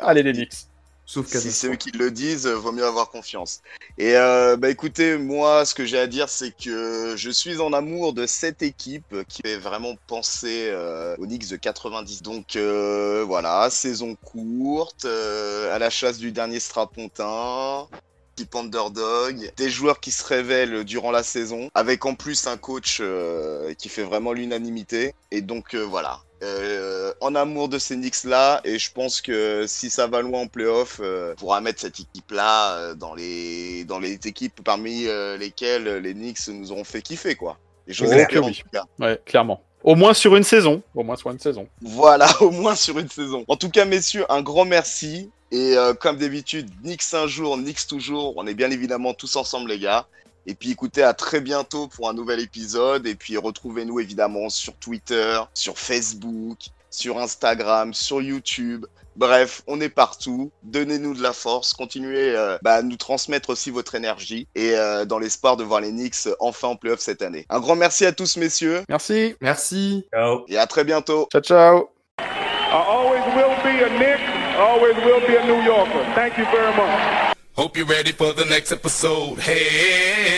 Allez 0.00 0.22
les 0.22 0.32
Knicks. 0.32 0.66
Sauf 1.06 1.26
Si 1.26 1.32
catastrophe. 1.32 1.54
c'est 1.54 1.68
eux 1.68 1.76
qui 1.76 1.92
le 1.92 2.10
disent, 2.10 2.46
vaut 2.48 2.72
mieux 2.72 2.84
avoir 2.84 3.10
confiance. 3.10 3.60
Et 3.96 4.16
euh, 4.16 4.56
bah 4.56 4.68
écoutez, 4.70 5.16
moi, 5.16 5.64
ce 5.64 5.74
que 5.74 5.84
j'ai 5.86 5.98
à 5.98 6.06
dire, 6.08 6.28
c'est 6.28 6.50
que 6.56 7.14
je 7.16 7.30
suis 7.30 7.60
en 7.60 7.72
amour 7.72 8.12
de 8.12 8.26
cette 8.26 8.60
équipe 8.62 9.14
qui 9.28 9.42
fait 9.42 9.56
vraiment 9.56 9.94
penser 10.08 10.68
euh, 10.70 11.14
aux 11.18 11.26
Knicks 11.26 11.48
de 11.48 11.56
90. 11.56 12.22
Donc 12.22 12.56
euh, 12.56 13.24
voilà, 13.26 13.70
saison 13.70 14.16
courte, 14.16 15.04
euh, 15.04 15.74
à 15.74 15.78
la 15.78 15.90
chasse 15.90 16.18
du 16.18 16.32
dernier 16.32 16.60
strapontin. 16.60 17.88
Type 18.34 18.54
underdog, 18.54 19.50
des 19.56 19.70
joueurs 19.70 19.98
qui 19.98 20.10
se 20.10 20.22
révèlent 20.22 20.84
durant 20.84 21.10
la 21.10 21.22
saison, 21.22 21.70
avec 21.74 22.04
en 22.04 22.14
plus 22.14 22.46
un 22.46 22.58
coach 22.58 22.98
euh, 23.00 23.72
qui 23.74 23.88
fait 23.88 24.02
vraiment 24.02 24.34
l'unanimité. 24.34 25.14
Et 25.30 25.40
donc 25.40 25.74
euh, 25.74 25.80
voilà, 25.86 26.20
euh, 26.42 27.12
en 27.20 27.34
amour 27.34 27.68
de 27.68 27.78
ces 27.78 27.96
Knicks 27.96 28.24
là 28.24 28.60
et 28.64 28.78
je 28.78 28.92
pense 28.92 29.20
que 29.20 29.64
si 29.66 29.88
ça 29.88 30.06
va 30.06 30.20
loin 30.20 30.42
en 30.42 30.46
playoff 30.46 31.00
euh, 31.02 31.32
on 31.32 31.36
pourra 31.36 31.60
mettre 31.60 31.80
cette 31.80 31.98
équipe 31.98 32.30
là 32.30 32.94
dans 32.94 33.14
les 33.14 33.84
dans 33.84 33.98
les 33.98 34.14
équipes 34.24 34.60
parmi 34.62 35.06
euh, 35.06 35.36
lesquelles 35.38 35.88
les 35.96 36.12
Knicks 36.12 36.48
nous 36.48 36.72
auront 36.72 36.84
fait 36.84 37.00
kiffer 37.00 37.36
quoi 37.36 37.58
et 37.88 37.92
j'ose 37.92 38.08
Ok, 38.08 38.16
l'espérer 38.16 38.40
en 38.40 38.48
oui. 38.48 38.62
tout 38.62 38.68
cas. 38.72 38.84
Ouais, 38.98 39.20
clairement. 39.24 39.62
Au 39.84 39.94
moins 39.94 40.14
sur 40.14 40.34
une 40.34 40.42
saison. 40.42 40.82
Au 40.94 41.04
moins 41.04 41.16
sur 41.16 41.30
une 41.30 41.38
saison. 41.38 41.68
Voilà, 41.80 42.28
au 42.42 42.50
moins 42.50 42.74
sur 42.74 42.98
une 42.98 43.08
saison. 43.08 43.44
En 43.48 43.56
tout 43.56 43.70
cas, 43.70 43.84
messieurs, 43.84 44.24
un 44.28 44.42
grand 44.42 44.64
merci. 44.64 45.30
Et 45.52 45.76
euh, 45.76 45.94
comme 45.94 46.16
d'habitude, 46.16 46.68
Knicks 46.82 47.04
un 47.12 47.28
jour, 47.28 47.56
Knicks 47.56 47.86
toujours. 47.86 48.34
On 48.36 48.46
est 48.48 48.54
bien 48.54 48.70
évidemment 48.70 49.14
tous 49.14 49.36
ensemble, 49.36 49.70
les 49.70 49.78
gars. 49.78 50.06
Et 50.46 50.54
puis 50.54 50.70
écoutez, 50.70 51.02
à 51.02 51.14
très 51.14 51.40
bientôt 51.40 51.88
pour 51.88 52.08
un 52.08 52.14
nouvel 52.14 52.40
épisode. 52.40 53.06
Et 53.06 53.14
puis 53.14 53.36
retrouvez-nous 53.36 54.00
évidemment 54.00 54.48
sur 54.48 54.74
Twitter, 54.74 55.40
sur 55.54 55.78
Facebook, 55.78 56.58
sur 56.90 57.18
Instagram, 57.18 57.92
sur 57.92 58.22
YouTube. 58.22 58.86
Bref, 59.16 59.62
on 59.66 59.80
est 59.80 59.88
partout. 59.88 60.52
Donnez-nous 60.62 61.14
de 61.14 61.22
la 61.22 61.32
force. 61.32 61.72
Continuez 61.72 62.36
euh, 62.36 62.58
bah, 62.62 62.74
à 62.74 62.82
nous 62.82 62.96
transmettre 62.96 63.50
aussi 63.50 63.70
votre 63.70 63.94
énergie. 63.94 64.46
Et 64.54 64.72
euh, 64.74 65.04
dans 65.06 65.18
l'espoir 65.18 65.56
de 65.56 65.64
voir 65.64 65.80
les 65.80 65.90
Knicks 65.90 66.28
enfin 66.38 66.68
en 66.68 66.76
playoff 66.76 67.00
cette 67.00 67.22
année. 67.22 67.46
Un 67.48 67.60
grand 67.60 67.76
merci 67.76 68.04
à 68.04 68.12
tous, 68.12 68.36
messieurs. 68.36 68.82
Merci. 68.88 69.34
Merci. 69.40 70.06
Ciao. 70.12 70.44
Et 70.48 70.58
à 70.58 70.66
très 70.66 70.84
bientôt. 70.84 71.28
Ciao, 71.32 71.42
ciao. 71.42 71.88
I 72.18 72.82
always 72.82 73.22
will 73.34 73.56
be 73.62 73.82
a 73.84 73.88
Nick, 73.98 74.20
always 74.58 74.96
will 74.96 75.20
be 75.26 75.36
a 75.36 75.46
New 75.46 75.62
Yorker. 75.62 76.04
Thank 76.14 76.36
you 76.36 76.44
very 76.46 76.74
much. 76.76 77.34
Hope 77.56 77.76
you're 77.76 77.86
ready 77.86 78.12
for 78.12 78.34
the 78.34 78.44
next 78.44 78.70
episode. 78.70 79.38
Hey. 79.38 80.35